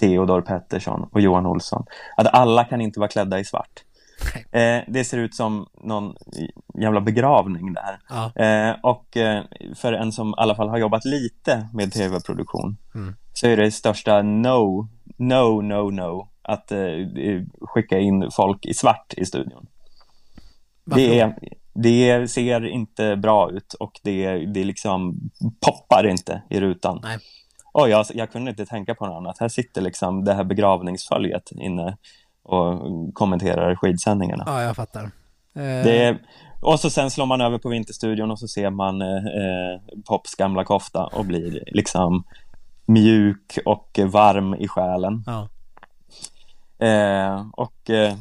Theodor 0.00 0.40
Pettersson 0.40 1.08
och 1.12 1.20
Johan 1.20 1.46
Olsson, 1.46 1.86
att 2.16 2.26
alla 2.34 2.64
kan 2.64 2.80
inte 2.80 3.00
vara 3.00 3.08
klädda 3.10 3.38
i 3.38 3.44
svart. 3.44 3.84
Eh, 4.50 4.80
det 4.88 5.04
ser 5.04 5.18
ut 5.18 5.34
som 5.34 5.66
någon 5.84 6.14
jävla 6.80 7.00
begravning 7.00 7.72
där. 7.72 7.98
Ja. 8.08 8.44
Eh, 8.44 8.76
och 8.82 9.16
eh, 9.16 9.44
för 9.76 9.92
en 9.92 10.12
som 10.12 10.28
i 10.28 10.34
alla 10.36 10.54
fall 10.54 10.68
har 10.68 10.78
jobbat 10.78 11.04
lite 11.04 11.68
med 11.72 11.92
tv-produktion 11.92 12.76
Mm. 12.94 13.14
så 13.32 13.46
är 13.46 13.56
det 13.56 13.70
största 13.70 14.22
no, 14.22 14.88
no, 15.16 15.60
no, 15.60 15.90
no 15.90 16.28
att 16.42 16.72
eh, 16.72 16.78
skicka 17.60 17.98
in 17.98 18.30
folk 18.32 18.66
i 18.66 18.74
svart 18.74 19.14
i 19.16 19.24
studion. 19.24 19.66
Varför 20.84 21.02
Det, 21.02 21.20
är, 21.20 21.38
det 21.72 22.30
ser 22.30 22.66
inte 22.66 23.16
bra 23.16 23.50
ut 23.50 23.74
och 23.74 24.00
det, 24.02 24.46
det 24.46 24.64
liksom 24.64 25.30
poppar 25.60 26.06
inte 26.06 26.42
i 26.50 26.60
rutan. 26.60 27.00
Nej. 27.02 27.18
Och 27.72 27.88
jag, 27.88 28.06
jag 28.14 28.32
kunde 28.32 28.50
inte 28.50 28.66
tänka 28.66 28.94
på 28.94 29.06
något 29.06 29.16
annat. 29.16 29.38
Här 29.38 29.48
sitter 29.48 29.80
liksom 29.80 30.24
det 30.24 30.34
här 30.34 30.44
begravningsföljet 30.44 31.52
inne 31.52 31.96
och 32.42 32.80
kommenterar 33.14 33.76
skidsändningarna. 33.76 34.44
Ja, 34.46 34.62
jag 34.62 34.76
fattar. 34.76 35.02
Eh, 35.54 35.84
Det 35.84 36.18
och 36.60 36.80
så 36.80 36.90
sen 36.90 37.10
slår 37.10 37.26
man 37.26 37.40
över 37.40 37.58
på 37.58 37.68
Vinterstudion 37.68 38.30
och 38.30 38.38
så 38.38 38.48
ser 38.48 38.70
man 38.70 39.02
eh, 39.02 39.08
eh, 39.08 39.80
Pops 40.08 40.34
gamla 40.34 40.64
kofta 40.64 41.06
och 41.06 41.24
blir 41.24 41.64
liksom 41.66 42.24
mjuk 42.86 43.58
och 43.64 44.00
varm 44.06 44.54
i 44.54 44.68
själen. 44.68 45.24
Ja. 45.26 45.48
Eh, 46.86 47.46
och 47.52 47.90
eh, 47.90 48.14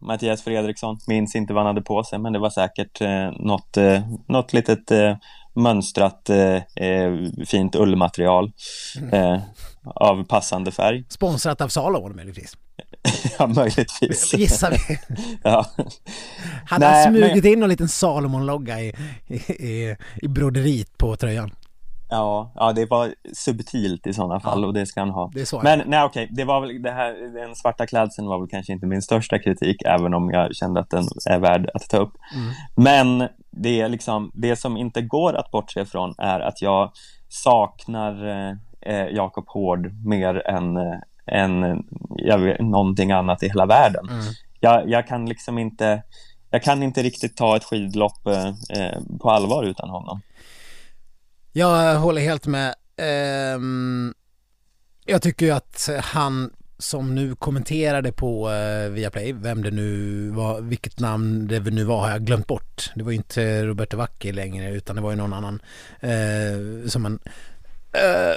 Mattias 0.00 0.42
Fredriksson 0.42 0.98
minns 1.06 1.34
inte 1.36 1.52
vad 1.52 1.64
han 1.64 1.74
hade 1.74 1.82
på 1.86 2.04
sig 2.04 2.18
men 2.18 2.32
det 2.32 2.38
var 2.38 2.50
säkert 2.50 3.00
eh, 3.00 3.30
något, 3.38 3.76
eh, 3.76 4.00
något 4.28 4.52
litet 4.52 4.90
eh, 4.90 5.16
mönstrat 5.54 6.30
eh, 6.30 6.84
eh, 6.86 7.12
fint 7.46 7.74
ullmaterial 7.76 8.52
eh, 9.12 9.38
av 9.84 10.24
passande 10.24 10.70
färg. 10.72 11.04
Sponsrat 11.08 11.60
av 11.60 11.68
Salomon 11.68 12.16
möjligtvis. 12.16 12.56
ja, 13.38 13.46
möjligtvis. 13.46 14.34
Gissar 14.34 14.70
vi. 14.70 14.98
ja. 15.42 15.66
Hade 16.66 16.86
Nej, 16.86 17.04
han 17.04 17.12
men- 17.12 17.22
smugit 17.28 17.44
in 17.44 17.60
någon 17.60 17.68
liten 17.68 17.88
Salomon-logga 17.88 18.80
i, 18.80 18.92
i, 19.26 19.34
i, 19.52 19.96
i 20.22 20.28
broderiet 20.28 20.98
på 20.98 21.16
tröjan? 21.16 21.50
Ja, 22.10 22.52
ja, 22.54 22.72
det 22.72 22.90
var 22.90 23.14
subtilt 23.32 24.06
i 24.06 24.12
sådana 24.12 24.40
fall 24.40 24.60
Ja. 24.60 24.66
och 24.66 24.74
det 24.74 24.86
ska 24.86 25.00
han 25.00 25.10
ha. 25.10 25.30
Men 25.62 25.82
nej, 25.86 26.04
okej, 26.04 26.28
det 26.30 26.44
var 26.44 26.60
väl 26.60 26.82
det 26.82 26.90
här, 26.90 27.34
den 27.34 27.54
svarta 27.54 27.86
klädseln 27.86 28.28
var 28.28 28.38
väl 28.38 28.48
kanske 28.48 28.72
inte 28.72 28.86
min 28.86 29.02
största 29.02 29.38
kritik, 29.38 29.82
även 29.82 30.14
om 30.14 30.30
jag 30.30 30.54
kände 30.56 30.80
att 30.80 30.90
den 30.90 31.04
är 31.30 31.38
värd 31.38 31.70
att 31.74 31.88
ta 31.88 31.96
upp. 31.96 32.12
Mm. 32.34 32.52
Men 32.76 33.28
det 33.50 33.80
är 33.80 33.88
liksom, 33.88 34.30
det 34.34 34.56
som 34.56 34.76
inte 34.76 35.02
går 35.02 35.34
att 35.34 35.50
bortse 35.50 35.84
från 35.84 36.14
är 36.18 36.40
att 36.40 36.62
jag 36.62 36.90
saknar 37.28 38.28
eh, 38.28 38.54
eh, 38.80 39.06
Jakob 39.06 39.44
Hård 39.48 39.92
mer 40.06 40.46
än, 40.48 40.76
eh, 40.76 40.98
än 41.26 41.84
jag 42.16 42.38
vet, 42.38 42.60
någonting 42.60 43.12
annat 43.12 43.42
i 43.42 43.48
hela 43.48 43.66
världen. 43.66 44.08
Mm. 44.10 44.24
Jag, 44.60 44.90
jag 44.90 45.06
kan 45.06 45.26
liksom 45.26 45.58
inte, 45.58 46.02
jag 46.50 46.62
kan 46.62 46.82
inte 46.82 47.02
riktigt 47.02 47.36
ta 47.36 47.56
ett 47.56 47.64
skidlopp 47.64 48.26
eh, 48.26 48.46
eh, 48.48 48.98
på 49.20 49.30
allvar 49.30 49.64
utan 49.64 49.90
honom. 49.90 50.20
Jag 51.52 51.98
håller 51.98 52.22
helt 52.22 52.46
med. 52.46 52.74
Ehm, 52.96 54.14
jag 55.04 55.22
tycker 55.22 55.46
ju 55.46 55.52
att 55.52 55.88
han 56.02 56.50
som 56.78 57.14
nu 57.14 57.34
kommenterade 57.34 58.12
på 58.12 58.50
uh, 58.50 58.90
Viaplay, 58.90 59.32
vem 59.32 59.62
det 59.62 59.70
nu 59.70 60.28
var, 60.30 60.60
vilket 60.60 61.00
namn 61.00 61.46
det 61.48 61.60
nu 61.60 61.84
var 61.84 62.00
har 62.00 62.10
jag 62.10 62.26
glömt 62.26 62.46
bort. 62.46 62.90
Det 62.94 63.02
var 63.02 63.10
ju 63.10 63.16
inte 63.16 63.64
Roberto 63.64 63.96
Vacchi 63.96 64.32
längre 64.32 64.70
utan 64.70 64.96
det 64.96 65.02
var 65.02 65.10
ju 65.10 65.16
någon 65.16 65.32
annan 65.32 65.62
eh, 66.00 66.88
som 66.88 67.02
man... 67.02 67.18
eh, 67.92 68.36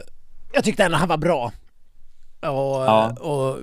jag 0.54 0.64
tyckte 0.64 0.84
ändå 0.84 0.98
han 0.98 1.10
var 1.10 1.18
bra. 1.18 1.52
Och, 2.40 2.50
Ja. 2.86 3.12
och, 3.12 3.58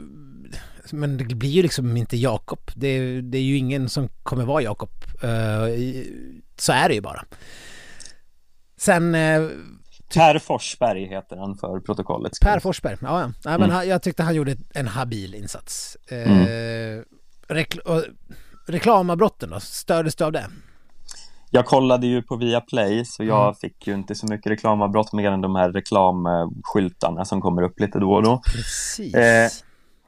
men 0.93 1.17
det 1.17 1.35
blir 1.35 1.51
ju 1.51 1.63
liksom 1.63 1.97
inte 1.97 2.17
Jakob. 2.17 2.61
Det, 2.75 3.21
det 3.21 3.39
är 3.39 3.43
ju 3.43 3.57
ingen 3.57 3.89
som 3.89 4.09
kommer 4.23 4.45
vara 4.45 4.63
Jakob. 4.63 4.91
Eh, 5.23 5.67
så 6.57 6.73
är 6.73 6.89
det 6.89 6.95
ju 6.95 7.01
bara. 7.01 7.25
Sen 8.81 9.15
eh, 9.15 9.43
Per 10.15 10.39
Forsberg 10.39 11.07
heter 11.07 11.37
han 11.37 11.57
för 11.57 11.81
protokollets 11.81 12.41
Per. 12.41 12.59
Forsberg, 12.61 12.97
ja, 13.03 13.21
ja. 13.21 13.27
Nej, 13.27 13.33
men 13.45 13.55
Mm. 13.63 13.71
han, 13.71 13.89
jag 13.89 14.03
tyckte 14.03 14.23
han 14.23 14.35
gjorde 14.35 14.57
en 14.75 14.89
habil 14.89 15.35
insats. 15.35 15.97
Eh, 16.11 16.33
Mm. 16.33 17.05
rekl- 17.49 17.81
och 17.81 18.05
reklamavbrotten 18.69 19.51
då, 19.51 19.61
stördes 19.61 20.17
du 20.17 20.25
av 20.25 20.33
det? 20.33 20.47
jag 21.53 21.67
kollade 21.67 22.07
ju 22.07 22.23
på 22.23 22.37
Viaplay 22.37 23.05
så 23.05 23.25
jag 23.25 23.43
Mm. 23.43 23.55
fick 23.55 23.87
ju 23.87 23.95
inte 23.95 24.15
så 24.15 24.27
mycket 24.27 24.47
reklamavbrott 24.53 25.13
mer 25.13 25.31
än 25.31 25.41
de 25.41 25.55
här 25.57 25.73
reklamskyltarna 25.73 27.25
som 27.25 27.41
kommer 27.41 27.63
upp 27.63 27.81
lite 27.81 27.99
då 27.99 28.13
och 28.13 28.23
då. 28.23 28.41
Precis. 28.45 29.15
Eh, 29.15 29.49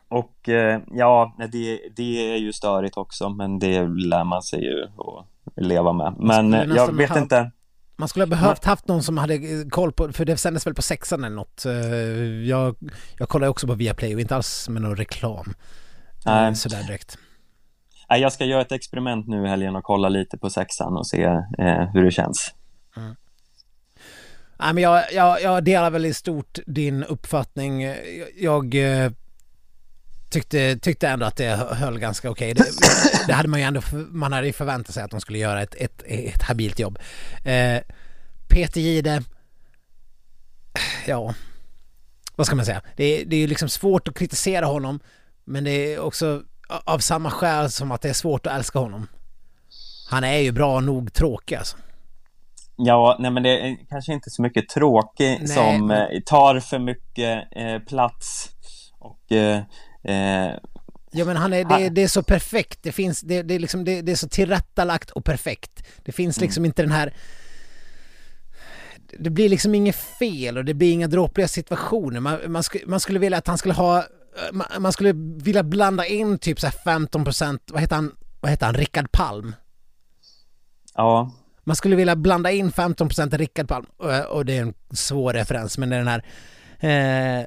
Och 0.09 0.49
eh, 0.49 0.81
ja, 0.91 1.35
det, 1.53 1.81
det 1.97 2.33
är 2.33 2.37
ju 2.37 2.53
störigt 2.53 2.97
också, 2.97 3.29
men 3.29 3.59
det 3.59 3.83
lär 3.89 4.25
man 4.25 4.43
sig 4.43 4.61
ju 4.65 4.83
att 4.85 5.27
leva 5.57 5.93
med. 5.93 6.15
Men 6.19 6.55
eh, 6.55 6.65
jag 6.77 6.93
vet 6.93 7.17
inte. 7.17 7.51
Man 8.03 8.09
skulle 8.09 8.23
ha 8.23 8.31
behövt 8.31 8.65
haft 8.65 8.89
någon 8.89 9.03
som 9.03 9.19
hade 9.19 9.35
eh, 9.35 9.69
koll 9.71 9.93
på, 9.93 10.13
för 10.13 10.25
det 10.25 10.37
sändes 10.37 10.67
väl 10.67 10.75
på 10.75 10.83
sexan 10.83 11.25
eller 11.25 11.37
något. 11.37 11.65
Eh, 11.67 11.73
Jag, 12.49 12.77
jag 13.19 13.29
kollar 13.29 13.49
också 13.49 13.67
på 13.67 13.75
Viaplay 13.75 14.15
och 14.15 14.21
inte 14.21 14.37
alls 14.37 14.69
med 14.69 14.83
någon 14.83 14.97
reklam. 14.97 15.55
Nej. 16.25 16.49
Eh, 16.49 16.55
Sådär 16.55 16.83
direkt. 16.83 17.19
Nej, 18.11 18.21
jag 18.21 18.33
ska 18.33 18.45
göra 18.45 18.61
ett 18.63 18.73
experiment 18.73 19.29
nu 19.29 19.45
i 19.45 19.49
helgen 19.49 19.77
och 19.77 19.85
kolla 19.85 20.09
lite 20.09 20.39
på 20.39 20.51
sexan 20.51 20.97
och 20.97 21.07
se 21.07 21.23
eh, 21.59 21.91
hur 21.93 22.05
det 22.05 22.11
känns. 22.11 22.55
Nej, 24.59 24.75
men 24.75 24.79
jag, 24.79 25.05
jag, 25.13 25.43
jag 25.43 25.65
delar 25.65 25.91
väl 25.91 26.07
i 26.07 26.15
stort 26.15 26.59
din 26.67 27.05
uppfattning. 27.05 27.83
Jag, 27.83 28.75
jag 28.75 28.75
tyckte, 30.33 30.77
tyckte 30.79 31.09
ändå 31.09 31.27
att 31.27 31.37
det 31.37 31.57
höll 31.57 31.99
ganska 31.99 32.31
okej. 32.31 32.55
Det, 32.55 32.65
det 33.27 33.33
hade 33.33 33.49
man 33.49 33.61
ju 33.61 33.67
ändå, 33.67 33.81
man 34.11 34.33
hade 34.33 34.47
ju 34.47 34.53
förväntat 34.53 34.95
sig 34.95 35.03
att 35.03 35.11
de 35.11 35.21
skulle 35.21 35.39
göra 35.39 35.63
ett, 35.63 35.75
ett, 35.75 36.03
ett 36.07 36.43
habilt 36.43 36.79
jobb. 36.79 36.99
Eh, 37.45 37.81
Peter 38.49 38.81
Gide, 38.81 39.23
ja, 41.07 41.35
vad 42.37 42.47
ska 42.47 42.57
man 42.57 42.65
säga? 42.65 42.83
Det, 42.97 43.05
är- 43.05 43.25
det 43.25 43.37
är 43.37 43.41
ju 43.41 43.47
liksom 43.47 43.69
svårt 43.69 44.09
att 44.09 44.15
kritisera 44.19 44.67
honom, 44.67 45.01
men 45.45 45.65
det 45.65 45.71
är 45.95 45.99
också 46.01 46.43
av 46.85 46.99
samma 46.99 47.31
skäl 47.31 47.71
som 47.71 47.93
att 47.93 48.03
det 48.03 48.09
är 48.09 48.13
svårt 48.13 48.47
att 48.47 48.53
älska 48.57 48.79
honom. 48.79 49.07
Han 50.11 50.25
är 50.25 50.39
ju 50.39 50.53
bra 50.53 50.81
nog 50.81 51.13
tråkig 51.13 51.55
alltså. 51.55 51.77
Ja, 52.77 53.17
nej 53.21 53.31
men 53.31 53.43
det 53.43 53.61
är 53.61 53.77
kanske 53.89 54.13
inte 54.13 54.31
så 54.31 54.43
mycket 54.43 54.69
tråkig 54.69 55.39
Nej, 55.41 55.49
som 55.49 55.91
eh, 55.91 56.07
tar 56.27 56.61
för 56.61 56.79
mycket 56.79 57.43
eh, 57.57 57.79
plats 57.79 58.49
och 58.99 59.33
eh, 59.33 59.63
eh, 60.03 60.57
Ja 61.15 61.25
men 61.25 61.37
han 61.37 61.53
är, 61.53 61.65
det, 61.65 61.89
det 61.89 62.03
är 62.03 62.09
så 62.09 62.23
perfekt, 62.23 62.79
det 62.83 62.93
finns, 62.93 63.21
det, 63.21 63.43
det, 63.43 63.55
är 63.55 63.59
liksom, 63.59 63.85
det, 63.85 64.03
det 64.03 64.13
är 64.13 64.17
så 64.17 64.29
tillrättalagt 64.29 65.11
och 65.11 65.25
perfekt. 65.25 65.87
Det 66.05 66.13
finns 66.13 66.41
liksom 66.41 66.65
inte 66.65 66.83
den 66.83 66.93
här... 66.93 67.15
Det 69.19 69.31
blir 69.31 69.49
liksom 69.49 69.75
inget 69.75 69.97
fel 69.97 70.59
och 70.59 70.65
det 70.65 70.75
blir 70.75 70.93
inga 70.93 71.07
dråpliga 71.07 71.49
situationer. 71.49 72.21
Man, 72.21 72.39
man, 72.47 72.63
skulle, 72.63 72.87
man 72.87 73.01
skulle 73.01 73.19
vilja 73.19 73.39
att 73.39 73.47
han 73.47 73.59
skulle 73.59 73.75
ha... 73.75 74.05
Man, 74.53 74.67
man 74.79 74.93
skulle 74.93 75.13
vilja 75.43 75.63
blanda 75.63 76.07
in 76.07 76.39
typ 76.39 76.61
så 76.61 76.67
här 76.67 76.99
15%, 76.99 77.59
vad 77.67 77.81
heter 77.81 77.97
han, 77.97 78.15
vad 78.41 78.51
heter 78.51 78.67
han, 78.67 78.75
Rickard 78.75 79.13
Palm? 79.13 79.55
ja, 80.95 81.31
Man 81.65 81.77
skulle 81.77 81.97
vilja 81.97 82.17
blanda 82.17 82.51
in 82.51 82.71
15% 82.71 83.39
Rickard 83.39 83.69
Palm, 83.69 83.87
och, 83.97 84.37
och 84.37 84.47
det 84.47 84.57
är 84.57 84.63
en 84.63 84.75
svår 84.91 85.33
referens, 85.33 85.79
men 85.79 85.91
det 85.91 85.97
är 85.97 86.05
den 86.05 86.23
här 86.79 87.41
eh, 87.41 87.47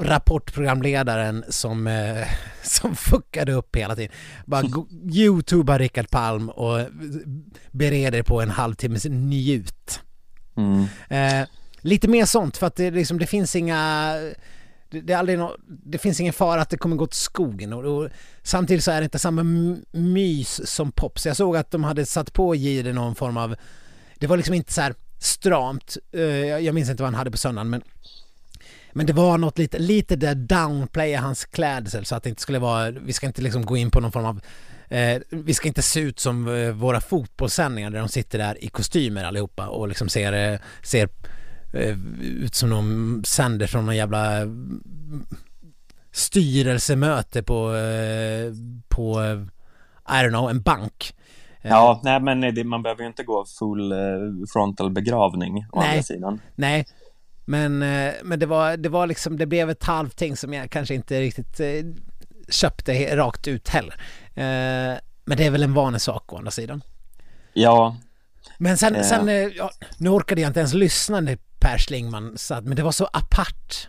rapportprogramledaren 0.00 1.44
som, 1.48 1.86
eh, 1.86 2.26
som 2.62 2.96
fuckade 2.96 3.52
upp 3.52 3.76
hela 3.76 3.96
tiden. 3.96 4.12
Bara 4.46 4.62
go- 4.62 4.88
youtuba 5.12 5.78
Rickard 5.78 6.10
Palm 6.10 6.48
och 6.48 6.80
bereder 7.70 8.22
på 8.22 8.40
en 8.40 8.50
halvtimmes 8.50 9.04
njut. 9.04 10.00
mm, 10.56 10.84
Eh, 11.08 11.48
lite 11.80 12.08
mer 12.08 12.24
sånt 12.24 12.56
för 12.56 12.66
att 12.66 12.76
det, 12.76 12.90
liksom, 12.90 13.18
det 13.18 13.26
finns 13.26 13.56
inga 13.56 14.12
det, 14.90 15.00
det, 15.00 15.12
är 15.12 15.16
aldrig 15.16 15.38
nå, 15.38 15.56
det 15.66 15.98
finns 15.98 16.20
ingen 16.20 16.32
fara 16.32 16.60
att 16.62 16.70
det 16.70 16.76
kommer 16.76 16.96
gå 16.96 17.06
till 17.06 17.20
skogen 17.20 17.72
och, 17.72 17.84
och 17.84 18.08
samtidigt 18.42 18.84
så 18.84 18.90
är 18.90 19.00
det 19.00 19.04
inte 19.04 19.18
samma 19.18 19.42
mys 19.92 20.70
som 20.70 20.92
Pops. 20.92 21.26
Jag 21.26 21.36
såg 21.36 21.56
att 21.56 21.70
de 21.70 21.84
hade 21.84 22.06
satt 22.06 22.32
på 22.32 22.54
Jihde 22.54 22.92
någon 22.92 23.14
form 23.14 23.36
av 23.36 23.56
det 24.18 24.26
var 24.26 24.36
liksom 24.36 24.54
inte 24.54 24.72
så 24.72 24.80
här 24.80 24.94
stramt. 25.18 25.96
Eh, 26.12 26.20
jag, 26.22 26.62
jag 26.62 26.74
minns 26.74 26.90
inte 26.90 27.02
vad 27.02 27.08
han 27.12 27.18
hade 27.18 27.30
på 27.30 27.36
söndagen 27.36 27.70
men 27.70 27.82
men 28.94 29.06
det 29.06 29.12
var 29.12 29.38
något 29.38 29.58
lite, 29.58 29.78
lite 29.78 30.16
där 30.16 30.34
downplaya 30.34 31.20
hans 31.20 31.44
klädsel 31.44 32.04
så 32.04 32.14
att 32.14 32.22
det 32.22 32.28
inte 32.28 32.42
skulle 32.42 32.58
vara, 32.58 32.90
vi 32.90 33.12
ska 33.12 33.26
inte 33.26 33.42
liksom 33.42 33.66
gå 33.66 33.76
in 33.76 33.90
på 33.90 34.00
någon 34.00 34.12
form 34.12 34.24
av 34.24 34.40
Eh, 34.88 35.20
vi 35.30 35.54
ska 35.54 35.68
inte 35.68 35.82
se 35.82 36.00
ut 36.00 36.18
som 36.18 36.48
eh, 36.48 36.70
våra 36.70 37.00
fotbollssändningar 37.00 37.90
där 37.90 37.98
de 37.98 38.08
sitter 38.08 38.38
där 38.38 38.64
i 38.64 38.68
kostymer 38.68 39.24
allihopa 39.24 39.68
och 39.68 39.88
liksom 39.88 40.08
ser, 40.08 40.52
eh, 40.52 40.58
ser 40.82 41.08
eh, 41.72 41.98
ut 42.20 42.54
som 42.54 42.70
de 42.70 43.22
sänder 43.26 43.66
från 43.66 43.86
någon 43.86 43.96
jävla 43.96 44.36
mm, 44.36 45.26
styrelsemöte 46.12 47.42
på, 47.42 47.72
på 48.88 49.20
I 50.08 50.12
don't 50.12 50.28
know, 50.28 50.50
en 50.50 50.62
bank. 50.62 51.14
Ja, 51.62 52.00
nej 52.04 52.20
men 52.20 52.40
det, 52.40 52.64
man 52.64 52.82
behöver 52.82 53.02
ju 53.02 53.08
inte 53.08 53.24
gå 53.24 53.44
full 53.58 53.94
frontal 54.52 54.90
begravning 54.90 55.66
å 55.72 55.80
Nej. 55.80 55.88
andra 55.88 56.02
sidan. 56.02 56.40
Nej, 56.54 56.86
men, 57.44 57.82
eh, 57.82 58.12
men 58.24 58.38
det 58.38 58.46
var, 58.46 58.76
det 58.76 58.88
var 58.88 59.06
liksom, 59.06 59.36
det 59.36 59.46
blev 59.46 59.70
ett 59.70 59.84
halvting 59.84 60.36
som 60.36 60.52
jag 60.52 60.70
kanske 60.70 60.94
inte 60.94 61.20
riktigt 61.20 61.60
eh, 61.60 61.68
köpte 62.48 63.16
rakt 63.16 63.48
ut 63.48 63.68
heller. 63.68 63.94
Eh, 64.34 64.98
men 65.24 65.36
det 65.38 65.46
är 65.46 65.50
väl 65.50 65.62
en 65.62 65.74
vanlig 65.74 66.00
sak 66.00 66.32
å 66.32 66.36
andra 66.38 66.50
sidan. 66.50 66.82
Ja, 67.52 67.96
Men 68.58 68.78
sen, 68.78 68.94
Eh. 68.94 69.02
sen 69.02 69.52
ja, 69.56 69.70
nu 69.98 70.10
orkade 70.10 70.40
jag 70.40 70.48
inte 70.50 70.60
ens 70.60 70.74
lyssna 70.74 71.20
när 71.20 71.38
Per 71.58 71.78
Schlingman 71.78 72.38
satt, 72.38 72.64
men 72.64 72.76
det 72.76 72.82
var 72.82 72.92
så 72.92 73.04
apart. 73.12 73.88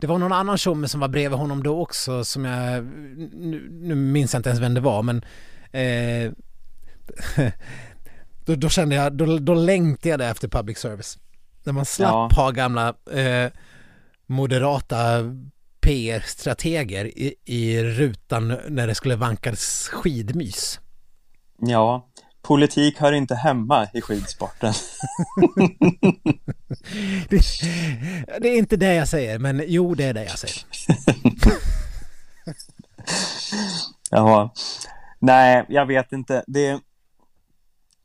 Det 0.00 0.06
var 0.06 0.18
någon 0.18 0.32
annan 0.32 0.58
tjomme 0.58 0.88
som 0.88 1.00
var 1.00 1.08
bredvid 1.08 1.38
honom 1.38 1.62
då 1.62 1.80
också 1.82 2.24
som 2.24 2.44
jag, 2.44 2.84
nu, 3.32 3.68
nu 3.70 3.94
minns 3.94 4.32
jag 4.32 4.38
inte 4.38 4.48
ens 4.48 4.62
vem 4.62 4.74
det 4.74 4.80
var 4.80 5.02
men 5.02 5.24
eh, 5.72 6.32
då, 8.44 8.54
då 8.54 8.68
kände 8.68 8.94
jag, 8.94 9.12
då, 9.12 9.38
då 9.38 9.54
längtade 9.54 10.24
jag 10.24 10.30
efter 10.30 10.48
public 10.48 10.78
service. 10.78 11.18
När 11.64 11.72
man 11.72 11.84
slapp 11.84 12.10
Ja. 12.12 12.28
ha 12.36 12.50
gamla 12.50 12.88
eh, 13.12 13.50
moderata 14.26 14.96
PR-strateger 15.80 17.04
i, 17.04 17.34
i 17.44 17.82
rutan 17.82 18.58
när 18.68 18.86
det 18.86 18.94
skulle 18.94 19.16
vankas 19.16 19.88
skidmys. 19.92 20.80
ja. 21.58 22.08
Politik 22.42 22.98
hör 22.98 23.12
inte 23.12 23.34
hemma 23.34 23.88
i 23.94 24.00
skidsporten. 24.00 24.72
Det, 27.28 27.40
det 28.40 28.48
är 28.48 28.58
inte 28.58 28.76
det 28.76 28.94
jag 28.94 29.08
säger, 29.08 29.38
men 29.38 29.62
jo 29.66 29.94
det 29.94 30.04
är 30.04 30.14
det 30.14 30.24
jag 30.24 30.38
säger. 30.38 30.56
Ja, 34.10 34.52
nej, 35.18 35.64
jag 35.68 35.86
vet 35.86 36.12
inte. 36.12 36.44
Det, 36.46 36.80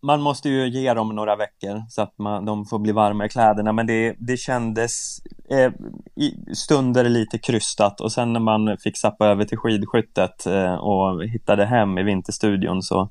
man 0.01 0.21
måste 0.21 0.49
ju 0.49 0.67
ge 0.67 0.93
dem 0.93 1.15
några 1.15 1.35
veckor 1.35 1.83
så 1.89 2.01
att 2.01 2.17
man, 2.17 2.45
de 2.45 2.65
får 2.65 2.79
bli 2.79 2.91
varma 2.91 3.25
i 3.25 3.29
kläderna, 3.29 3.71
men 3.71 3.87
det, 3.87 4.15
det 4.19 4.37
kändes 4.37 5.19
eh, 5.49 5.71
i 6.15 6.55
stunder 6.55 7.09
lite 7.09 7.37
krystat 7.37 8.01
och 8.01 8.11
sen 8.11 8.33
när 8.33 8.39
man 8.39 8.77
fick 8.77 8.97
sappa 8.97 9.27
över 9.27 9.45
till 9.45 9.57
skidskyttet 9.57 10.45
eh, 10.45 10.73
och 10.73 11.23
hittade 11.23 11.65
hem 11.65 11.97
i 11.97 12.03
Vinterstudion 12.03 12.83
så 12.83 13.09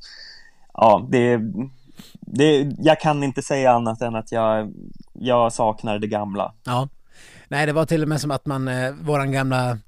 ja, 0.74 1.06
det, 1.10 1.40
det, 2.20 2.72
jag 2.78 3.00
kan 3.00 3.22
inte 3.22 3.42
säga 3.42 3.72
annat 3.72 4.02
än 4.02 4.16
att 4.16 4.32
jag, 4.32 4.72
jag 5.12 5.52
saknar 5.52 5.98
det 5.98 6.06
gamla. 6.06 6.54
Ja. 6.64 6.88
Nej, 7.48 7.66
det 7.66 7.72
var 7.72 7.84
till 7.84 8.02
och 8.02 8.08
med 8.08 8.20
som 8.20 8.30
att 8.30 8.46
man, 8.46 8.68
eh, 8.68 8.92
våran 8.92 9.32
gamla 9.32 9.78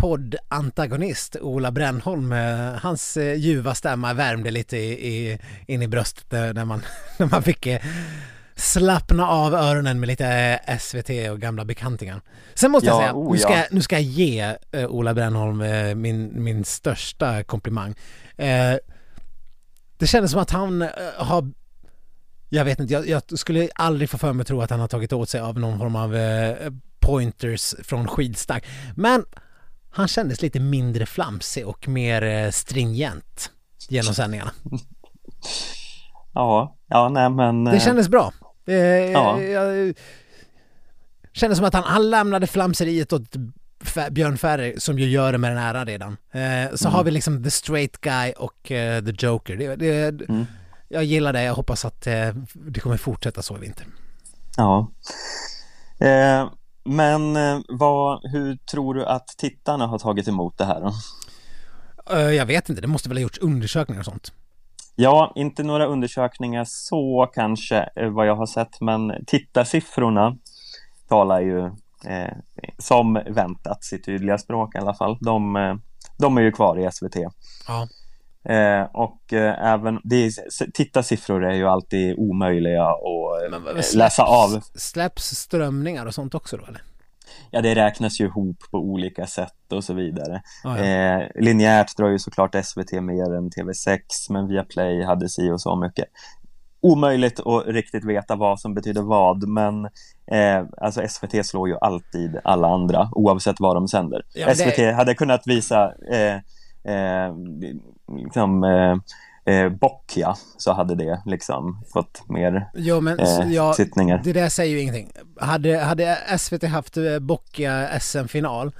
poddantagonist 0.00 1.36
Ola 1.40 1.70
Brännholm, 1.70 2.32
eh, 2.32 2.72
hans 2.82 3.16
eh, 3.16 3.34
ljuva 3.34 3.74
stämma 3.74 4.14
värmde 4.14 4.50
lite 4.50 4.76
i, 4.76 5.08
i, 5.08 5.38
in 5.66 5.82
i 5.82 5.88
bröstet 5.88 6.32
eh, 6.32 6.52
när 6.52 6.64
man, 6.64 6.82
när 7.18 7.26
man 7.26 7.42
fick 7.42 7.68
slappna 8.54 9.28
av 9.28 9.54
öronen 9.54 10.00
med 10.00 10.06
lite 10.06 10.60
SVT 10.80 11.10
och 11.30 11.40
gamla 11.40 11.64
bekantingar. 11.64 12.20
Sen 12.54 12.70
måste 12.70 12.86
jag 12.86 12.94
Ja, 12.94 13.00
säga, 13.00 13.14
oh 13.14 13.32
nu, 13.32 13.38
ska 13.38 13.52
ja. 13.52 13.56
jag, 13.58 13.66
nu 13.70 13.82
ska 13.82 13.94
jag 13.94 14.02
ge 14.02 14.56
Ola 14.88 15.14
Brännholm 15.14 15.58
min, 16.00 16.44
min 16.44 16.64
största 16.64 17.44
komplimang. 17.44 17.94
Det 19.96 20.06
kändes 20.06 20.30
som 20.30 20.40
att 20.40 20.50
han 20.50 20.88
har 21.16 21.50
jag 22.48 22.64
vet 22.64 22.80
inte, 22.80 22.92
jag, 22.92 23.08
jag 23.08 23.38
skulle 23.38 23.68
aldrig 23.74 24.10
få 24.10 24.18
för 24.18 24.32
mig 24.32 24.42
att 24.42 24.48
tro 24.48 24.62
att 24.62 24.70
han 24.70 24.80
har 24.80 24.88
tagit 24.88 25.12
åt 25.12 25.28
sig 25.28 25.40
av 25.40 25.58
någon 25.58 25.78
form 25.78 25.96
av 25.96 26.16
eh, 26.16 26.72
pointers 27.00 27.74
från 27.82 28.08
skidstag. 28.08 28.66
Men 28.96 29.24
han 29.90 30.08
kändes 30.08 30.42
lite 30.42 30.60
mindre 30.60 31.06
flamsig 31.06 31.66
och 31.66 31.88
mer 31.88 32.22
eh, 32.22 32.50
stringent 32.50 33.50
genom 33.88 34.14
sändningarna. 34.14 34.50
Ja, 36.32 36.76
ja, 36.88 37.08
nej 37.08 37.30
men... 37.30 37.64
Det 37.64 37.72
eh, 37.76 37.80
kändes 37.80 38.08
bra. 38.08 38.32
Eh, 38.66 38.74
Ja. 38.76 39.40
Jag 39.40 39.94
kändes 41.32 41.58
som 41.58 41.66
att 41.66 41.74
han, 41.74 41.82
han 41.84 42.10
lämnade 42.10 42.46
flamseriet 42.46 43.12
åt 43.12 43.36
Björn 44.10 44.38
Ferry 44.38 44.80
som 44.80 44.98
ju 44.98 45.08
gör 45.08 45.32
det 45.32 45.38
med 45.38 45.50
den 45.50 45.58
äran 45.58 45.86
redan. 45.86 46.12
Eh, 46.32 46.74
så 46.74 46.88
Mm. 46.88 46.94
har 46.96 47.04
vi 47.04 47.10
liksom 47.10 47.44
the 47.44 47.50
straight 47.50 48.00
guy 48.00 48.32
och 48.32 48.70
eh, 48.72 49.04
the 49.04 49.26
joker. 49.26 49.56
Det, 49.56 49.76
det, 49.76 50.28
Mm. 50.28 50.46
Jag 50.88 51.04
gillar 51.04 51.32
det, 51.32 51.42
jag 51.42 51.54
hoppas 51.54 51.84
att 51.84 52.06
eh, 52.06 52.28
det 52.52 52.80
kommer 52.80 52.96
fortsätta 52.96 53.42
så 53.42 53.56
i 53.56 53.60
vinter. 53.60 53.86
Ja. 54.56 54.90
Men 56.90 57.36
eh, 57.36 57.60
vad, 57.68 58.20
hur 58.22 58.56
tror 58.56 58.94
du 58.94 59.06
att 59.06 59.28
tittarna 59.28 59.86
har 59.86 59.98
tagit 59.98 60.28
emot 60.28 60.58
det 60.58 60.64
här 60.64 60.80
då? 60.80 60.92
Eh, 62.16 62.30
jag 62.30 62.46
vet 62.46 62.68
inte, 62.68 62.82
det 62.82 62.88
måste 62.88 63.08
väl 63.08 63.18
ha 63.18 63.22
gjorts 63.22 63.38
undersökningar 63.38 64.00
och 64.00 64.04
sånt. 64.04 64.32
Ja, 64.96 65.32
inte 65.36 65.62
några 65.62 65.86
undersökningar 65.86 66.64
så 66.68 67.30
kanske 67.34 67.88
eh, 67.96 68.08
vad 68.08 68.26
jag 68.26 68.36
har 68.36 68.46
sett, 68.46 68.80
men 68.80 69.24
tittarsiffrorna 69.26 70.36
talar 71.08 71.40
ju 71.40 71.66
eh, 72.06 72.36
som 72.78 73.20
väntat 73.26 73.84
sitt 73.84 74.04
tydliga 74.04 74.38
språk 74.38 74.74
i 74.74 74.78
alla 74.78 74.94
fall. 74.94 75.18
De, 75.20 75.54
de 76.18 76.36
är 76.38 76.42
ju 76.42 76.52
kvar 76.52 76.78
i 76.78 76.92
SVT. 76.92 77.16
Ja. 77.68 77.88
Eh, 78.44 78.82
och 78.92 79.32
eh, 79.32 79.72
även, 79.72 80.00
det 80.04 80.16
är, 80.16 80.30
tittarsiffror 80.70 81.44
är 81.44 81.54
ju 81.54 81.66
alltid 81.68 82.14
omöjliga 82.18 82.84
att 82.84 83.50
Men 83.50 83.62
vad- 83.64 83.76
eh, 83.76 83.82
läsa 83.96 84.22
av. 84.22 84.60
Släpps 84.74 85.24
strömningar 85.24 86.06
och 86.06 86.14
sånt 86.14 86.34
också 86.34 86.56
då 86.56 86.66
eller? 86.66 86.82
Ja, 87.50 87.60
det 87.60 87.74
räknas 87.74 88.20
ju 88.20 88.24
ihop 88.24 88.56
på 88.70 88.78
olika 88.78 89.26
sätt 89.26 89.72
och 89.72 89.84
så 89.84 89.94
vidare. 89.94 90.42
Ja, 90.64 90.78
ja. 90.78 90.84
Eh, 90.84 91.26
linjärt 91.34 91.96
drar 91.96 92.08
ju 92.08 92.18
såklart 92.18 92.54
SVT 92.64 92.92
mer 92.92 93.34
än 93.34 93.50
TV6, 93.50 93.98
men 94.30 94.48
Viaplay 94.48 95.02
hade 95.04 95.28
si 95.28 95.50
och 95.50 95.60
så 95.60 95.76
mycket. 95.76 96.04
Omöjligt 96.82 97.40
att 97.40 97.66
riktigt 97.66 98.04
veta 98.04 98.36
vad 98.36 98.60
som 98.60 98.74
betyder 98.74 99.02
vad, 99.02 99.48
men 99.48 99.84
eh, 100.26 100.64
alltså 100.80 101.08
SVT 101.08 101.46
slår 101.46 101.68
ju 101.68 101.76
alltid 101.80 102.36
alla 102.44 102.68
andra, 102.68 103.08
oavsett 103.12 103.56
vad 103.60 103.76
de 103.76 103.88
sänder. 103.88 104.22
Ja, 104.34 104.46
men 104.46 104.56
SVT 104.56 104.94
hade 104.94 105.14
kunnat 105.14 105.42
visa 105.46 105.92
eh, 106.12 106.34
eh, 106.94 107.34
liksom, 108.16 108.64
eh, 108.64 109.54
eh, 109.54 109.68
Boccia, 109.68 110.34
så 110.58 110.72
hade 110.72 110.94
det 110.94 111.22
liksom 111.26 111.84
fått 111.92 112.22
mer 112.28 112.70
Jo 112.74 113.00
men 113.00 113.18
eh, 113.18 113.52
ja, 113.52 113.72
sittningar. 113.74 114.20
det 114.24 114.32
där 114.32 114.48
säger 114.48 114.74
ju 114.74 114.80
ingenting. 114.80 115.10
Hade, 115.40 115.78
hade 115.78 116.18
SVT 116.38 116.62
haft 116.64 116.96
eh, 116.96 117.18
Boccia 117.18 118.00
SM-final 118.00 118.72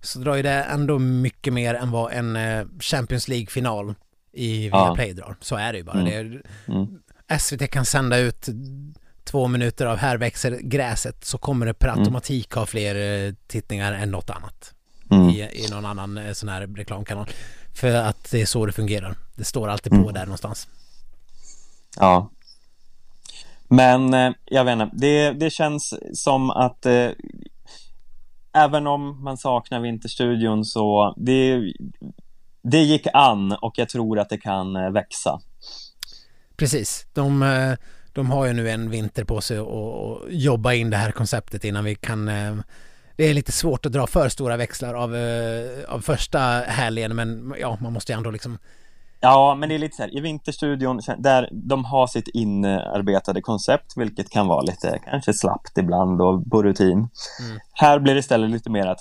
så 0.00 0.18
drar 0.18 0.34
ju 0.36 0.42
det 0.42 0.50
ändå 0.62 0.98
mycket 0.98 1.52
mer 1.52 1.74
än 1.74 1.90
vad 1.90 2.12
en 2.12 2.36
eh, 2.36 2.64
Champions 2.80 3.28
League-final 3.28 3.94
i 4.32 4.68
Ja. 4.68 4.84
Viaplay 4.84 5.12
drar. 5.12 5.36
Så 5.40 5.56
är 5.56 5.72
det 5.72 5.78
ju 5.78 5.84
bara. 5.84 6.00
Mm. 6.00 6.30
Det 6.30 6.40
Mm. 6.72 6.86
SVT 7.40 7.70
kan 7.70 7.84
sända 7.84 8.18
ut 8.18 8.46
två 9.24 9.48
minuter 9.48 9.86
av 9.86 9.96
Här 9.96 10.16
växer 10.16 10.50
gräset 10.62 11.24
så 11.24 11.38
kommer 11.38 11.66
det 11.66 11.74
per 11.74 11.88
Mm. 11.88 11.98
automatik 12.00 12.50
ha 12.52 12.66
fler 12.66 13.34
tittningar 13.46 13.92
än 13.92 14.10
något 14.10 14.30
annat 14.30 14.72
Mm. 15.10 15.28
i, 15.28 15.40
i 15.40 15.66
någon 15.70 15.86
annan 15.86 16.20
sån 16.34 16.48
här 16.48 16.66
reklamkanal. 16.76 17.26
För 17.76 17.94
att 17.94 18.30
det 18.30 18.40
är 18.40 18.46
så 18.46 18.66
det 18.66 18.72
fungerar. 18.72 19.16
Det 19.34 19.44
står 19.44 19.68
alltid 19.68 19.92
Mm. 19.92 20.04
på 20.04 20.10
där 20.12 20.24
någonstans. 20.26 20.68
Ja. 22.00 22.30
Men 23.68 24.14
eh, 24.14 24.32
jag 24.44 24.64
vet 24.64 24.72
inte, 24.72 24.90
det, 24.92 25.32
det 25.32 25.50
känns 25.50 25.94
som 26.14 26.50
att 26.50 26.86
eh, 26.86 27.08
även 28.54 28.86
om 28.86 29.24
man 29.24 29.36
saknar 29.36 29.80
Vinterstudion 29.80 30.64
så 30.64 31.14
det, 31.16 31.72
det 32.62 32.82
gick 32.82 33.06
an 33.12 33.52
och 33.52 33.78
jag 33.78 33.88
tror 33.88 34.18
att 34.18 34.28
det 34.28 34.38
kan 34.38 34.76
eh, 34.76 34.90
växa. 34.90 35.40
Precis. 36.56 37.06
De, 37.12 37.42
eh, 37.42 37.72
de 38.12 38.30
har 38.30 38.46
ju 38.46 38.52
nu 38.52 38.70
en 38.70 38.90
vinter 38.90 39.24
på 39.24 39.40
sig 39.40 39.58
att 39.58 39.66
att 39.68 40.32
jobba 40.32 40.72
in 40.74 40.90
det 40.90 40.96
här 40.96 41.12
konceptet 41.12 41.64
innan 41.64 41.84
vi 41.84 41.94
kan 41.94 42.28
eh, 42.28 42.56
det 43.16 43.24
är 43.24 43.34
lite 43.34 43.52
svårt 43.52 43.86
att 43.86 43.92
dra 43.92 44.06
för 44.06 44.28
stora 44.28 44.56
växlar 44.56 44.94
av, 44.94 45.16
eh, 45.16 45.94
av 45.94 46.00
första 46.00 46.38
helgen 46.66 47.16
men 47.16 47.54
ja, 47.60 47.78
man 47.80 47.92
måste 47.92 48.12
ju 48.12 48.16
ändå 48.16 48.30
liksom 48.30 48.58
Ja, 49.20 49.54
men 49.54 49.68
det 49.68 49.74
är 49.74 49.78
lite 49.78 49.96
så 49.96 50.02
här, 50.02 50.16
i 50.16 50.20
Vinterstudion, 50.20 51.00
där 51.18 51.48
de 51.52 51.84
har 51.84 52.06
sitt 52.06 52.28
inarbetade 52.28 53.40
koncept, 53.40 53.92
vilket 53.96 54.30
kan 54.30 54.46
vara 54.46 54.62
lite 54.62 54.98
kanske 55.04 55.32
slappt 55.34 55.78
ibland 55.78 56.22
och 56.22 56.50
på 56.50 56.62
rutin. 56.62 57.08
Här 57.72 57.98
blir 57.98 58.14
det 58.14 58.20
istället 58.20 58.50
lite 58.50 58.70
mer 58.70 58.86
att 58.86 59.00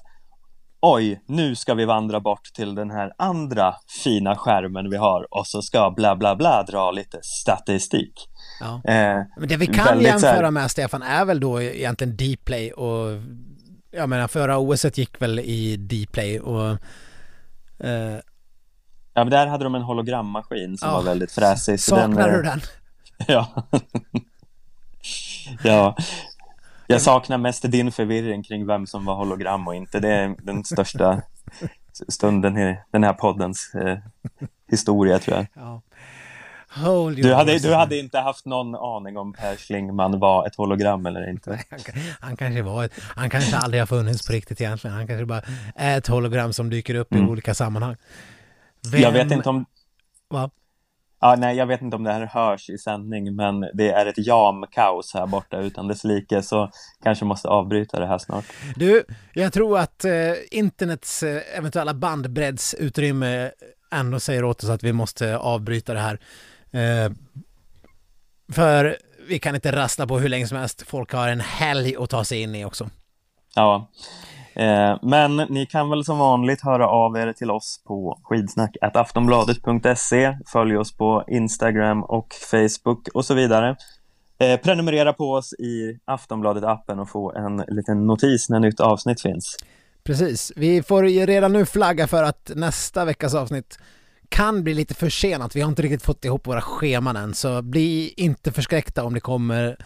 oj, 0.82 1.22
nu 1.28 1.56
ska 1.56 1.74
vi 1.74 1.86
vandra 1.86 2.20
bort 2.20 2.44
till 2.54 2.76
den 2.76 2.92
här 2.92 3.14
andra 3.18 3.76
fina 4.04 4.36
skärmen 4.36 4.90
vi 4.90 4.98
har 4.98 5.28
och 5.32 5.48
så 5.48 5.62
ska 5.62 5.92
bla 5.92 6.16
bla 6.16 6.36
bla 6.36 6.64
dra 6.64 6.92
lite 6.92 7.20
statistik. 7.24 8.14
Ja. 8.60 8.92
Eh, 8.94 9.22
Men 9.38 9.48
det 9.48 9.58
vi 9.58 9.68
kan 9.68 10.02
jämföra 10.02 10.46
här- 10.46 10.52
med 10.52 10.72
Stefan 10.72 11.02
är 11.04 11.26
väl 11.26 11.40
då 11.40 11.62
egentligen 11.62 12.16
Dplay 12.18 12.72
och 12.72 13.08
jag 13.96 14.10
menar 14.10 14.28
förra 14.28 14.58
OS 14.58 14.86
gick 14.98 15.22
väl 15.22 15.40
i 15.40 15.78
Dplay 15.78 16.40
och 16.40 16.70
eh, 17.80 18.20
ja, 19.14 19.24
men 19.24 19.30
där 19.30 19.48
hade 19.48 19.64
de 19.64 19.76
en 19.76 19.82
hologrammaskin 19.82 20.78
som 20.78 20.90
Ja. 20.90 20.96
var 20.96 21.04
väldigt 21.04 21.32
fräsig. 21.32 21.80
saknar 21.80 22.30
eh, 22.30 22.36
du 22.36 22.42
den? 22.42 22.62
Ja. 23.28 23.68
ja. 25.64 25.96
Jag 26.88 27.02
saknar 27.02 27.38
mest 27.38 27.72
din 27.72 27.92
förvirring 27.92 28.44
kring 28.44 28.68
vem 28.68 28.88
som 28.88 29.06
var 29.06 29.16
hologram 29.16 29.68
och 29.68 29.76
inte. 29.76 30.00
Det 30.00 30.10
är 30.10 30.36
den 30.44 30.64
största 30.64 31.22
stunden 32.10 32.58
i 32.58 32.78
den 32.92 33.04
här 33.04 33.14
poddens 33.14 33.76
eh, 33.76 33.98
historia 34.72 35.20
tror 35.20 35.38
jag. 35.38 35.48
Ja. 35.54 35.82
Du 37.22 37.34
hade, 37.34 37.60
du 37.60 37.74
hade 37.74 37.98
inte 37.98 38.20
haft 38.20 38.46
någon 38.46 38.76
aning 38.76 39.18
om 39.18 39.34
Per 39.34 39.56
Schlingman 39.56 40.20
var 40.20 40.48
ett 40.48 40.56
hologram 40.56 41.06
eller 41.06 41.30
inte. 41.30 41.60
Han, 41.70 41.80
han 42.20 42.38
kanske 42.38 42.62
var 42.62 42.84
ett, 42.86 42.92
han 43.16 43.30
kanske 43.30 43.58
aldrig 43.58 43.82
har 43.82 43.88
funnits 43.88 44.28
på 44.28 44.34
riktigt 44.34 44.62
egentligen. 44.62 44.96
Han 44.96 45.08
kanske 45.08 45.26
bara 45.26 45.42
är 45.76 45.98
ett 45.98 46.08
hologram 46.08 46.54
som 46.54 46.70
dyker 46.70 46.96
upp 46.96 47.14
i 47.16 47.20
olika 47.20 47.54
sammanhang. 47.54 47.96
Vem- 48.92 48.94
Mm. 48.94 49.02
Jag 49.04 49.12
vet 49.12 49.32
inte 49.32 49.50
om 49.50 49.66
Va? 50.30 50.50
Ja, 51.22 51.36
nej, 51.38 51.56
jag 51.58 51.66
vet 51.66 51.82
inte 51.82 51.96
om 51.96 52.04
det 52.04 52.14
här 52.14 52.26
hörs 52.26 52.70
i 52.70 52.78
sändning, 52.78 53.36
men 53.36 53.60
det 53.74 53.92
är 53.92 54.06
ett 54.06 54.18
jamkaos 54.28 55.14
här 55.14 55.28
borta 55.28 55.58
utan 55.60 55.88
dess 55.88 56.04
like, 56.04 56.42
så 56.44 56.70
kanske 57.04 57.26
måste 57.26 57.48
avbryta 57.48 58.00
det 58.00 58.06
här 58.08 58.18
snart. 58.18 58.46
Du, 58.76 59.04
jag 59.34 59.54
tror 59.54 59.80
att 59.80 60.06
eh, 60.06 60.12
internets 60.52 61.24
eh, 61.24 61.42
eventuella 61.58 61.94
bandbreddsutrymme 61.94 63.52
ändå 63.92 64.20
säger 64.20 64.44
åt 64.44 64.64
oss 64.64 64.70
att 64.70 64.84
vi 64.84 64.94
måste 64.94 65.38
avbryta 65.38 65.94
det 65.94 66.00
här. 66.00 66.20
Eh, 66.76 67.12
för 68.54 68.98
vi 69.28 69.40
kan 69.40 69.56
inte 69.56 69.72
rassla 69.72 70.08
på 70.08 70.20
hur 70.20 70.30
länge 70.30 70.48
som 70.48 70.58
helst. 70.58 70.84
Folk 70.88 71.14
har 71.14 71.28
en 71.28 71.40
helg 71.40 71.96
att 72.00 72.10
ta 72.10 72.24
sig 72.24 72.42
in 72.42 72.56
i 72.56 72.66
också. 72.66 72.90
Ja, 73.56 73.92
eh, 74.54 74.98
men 75.02 75.36
ni 75.36 75.66
kan 75.66 75.90
väl 75.90 76.06
som 76.06 76.18
vanligt 76.18 76.62
höra 76.62 76.88
av 76.88 77.18
er 77.18 77.34
till 77.34 77.52
oss 77.52 77.84
på 77.88 78.20
skidsnack.aftonbladet.se. 78.24 80.38
Följ 80.48 80.78
oss 80.78 80.98
på 80.98 81.24
Instagram 81.28 82.04
och 82.04 82.28
Facebook 82.52 83.08
och 83.14 83.26
så 83.26 83.34
vidare. 83.34 83.76
Eh, 84.40 84.60
prenumerera 84.60 85.14
på 85.14 85.32
oss 85.32 85.54
i 85.54 86.00
Aftonbladet-appen 86.06 87.00
och 87.00 87.10
få 87.10 87.34
en 87.34 87.64
liten 87.68 88.08
notis 88.08 88.50
när 88.50 88.60
nytt 88.60 88.80
avsnitt 88.80 89.22
finns. 89.22 89.58
Precis. 90.04 90.52
Vi 90.56 90.84
får 90.84 91.04
redan 91.04 91.54
nu 91.54 91.66
flagga 91.66 92.08
för 92.08 92.24
att 92.24 92.52
nästa 92.56 93.06
veckas 93.06 93.36
avsnitt 93.36 93.78
kan 94.30 94.64
bli 94.64 94.74
lite 94.74 94.94
försenat. 94.94 95.56
Vi 95.56 95.62
har 95.62 95.70
inte 95.70 95.82
riktigt 95.82 96.04
fått 96.04 96.26
ihop 96.26 96.48
våra 96.48 96.62
scheman 96.62 97.16
än, 97.16 97.34
så 97.34 97.62
bli 97.62 98.14
inte 98.18 98.52
förskräckta 98.52 99.04
om 99.04 99.14
det 99.14 99.20
kommer 99.20 99.78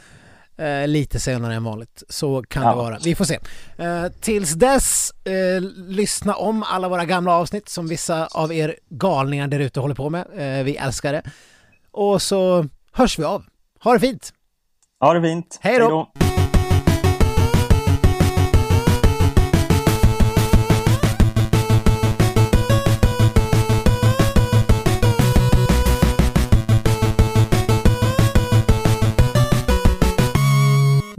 eh, 0.57 0.87
lite 0.87 1.19
senare 1.19 1.55
än 1.55 1.63
vanligt. 1.63 2.03
Så 2.09 2.43
kan 2.47 2.63
Ja. 2.63 2.69
det 2.69 2.75
vara. 2.75 2.97
Vi 3.03 3.15
får 3.15 3.25
se. 3.25 3.39
Eh, 3.77 4.05
tills 4.21 4.53
dess, 4.53 5.11
eh, 5.25 5.61
lyssna 5.87 6.35
om 6.35 6.63
alla 6.63 6.89
våra 6.89 7.05
gamla 7.05 7.33
avsnitt 7.33 7.69
som 7.69 7.87
vissa 7.87 8.27
av 8.27 8.53
er 8.53 8.75
galningar 8.89 9.47
där 9.47 9.59
ute 9.59 9.79
håller 9.79 9.95
på 9.95 10.09
med. 10.09 10.25
Eh, 10.59 10.63
vi 10.63 10.75
älskar 10.75 11.13
det. 11.13 11.23
Och 11.91 12.21
så 12.21 12.65
hörs 12.91 13.19
vi 13.19 13.23
av. 13.23 13.43
Ha 13.83 13.93
det 13.93 13.99
fint! 13.99 14.33
Ha 14.99 15.13
det 15.13 15.21
fint! 15.21 15.59
Hej 15.61 15.79
då. 15.79 16.11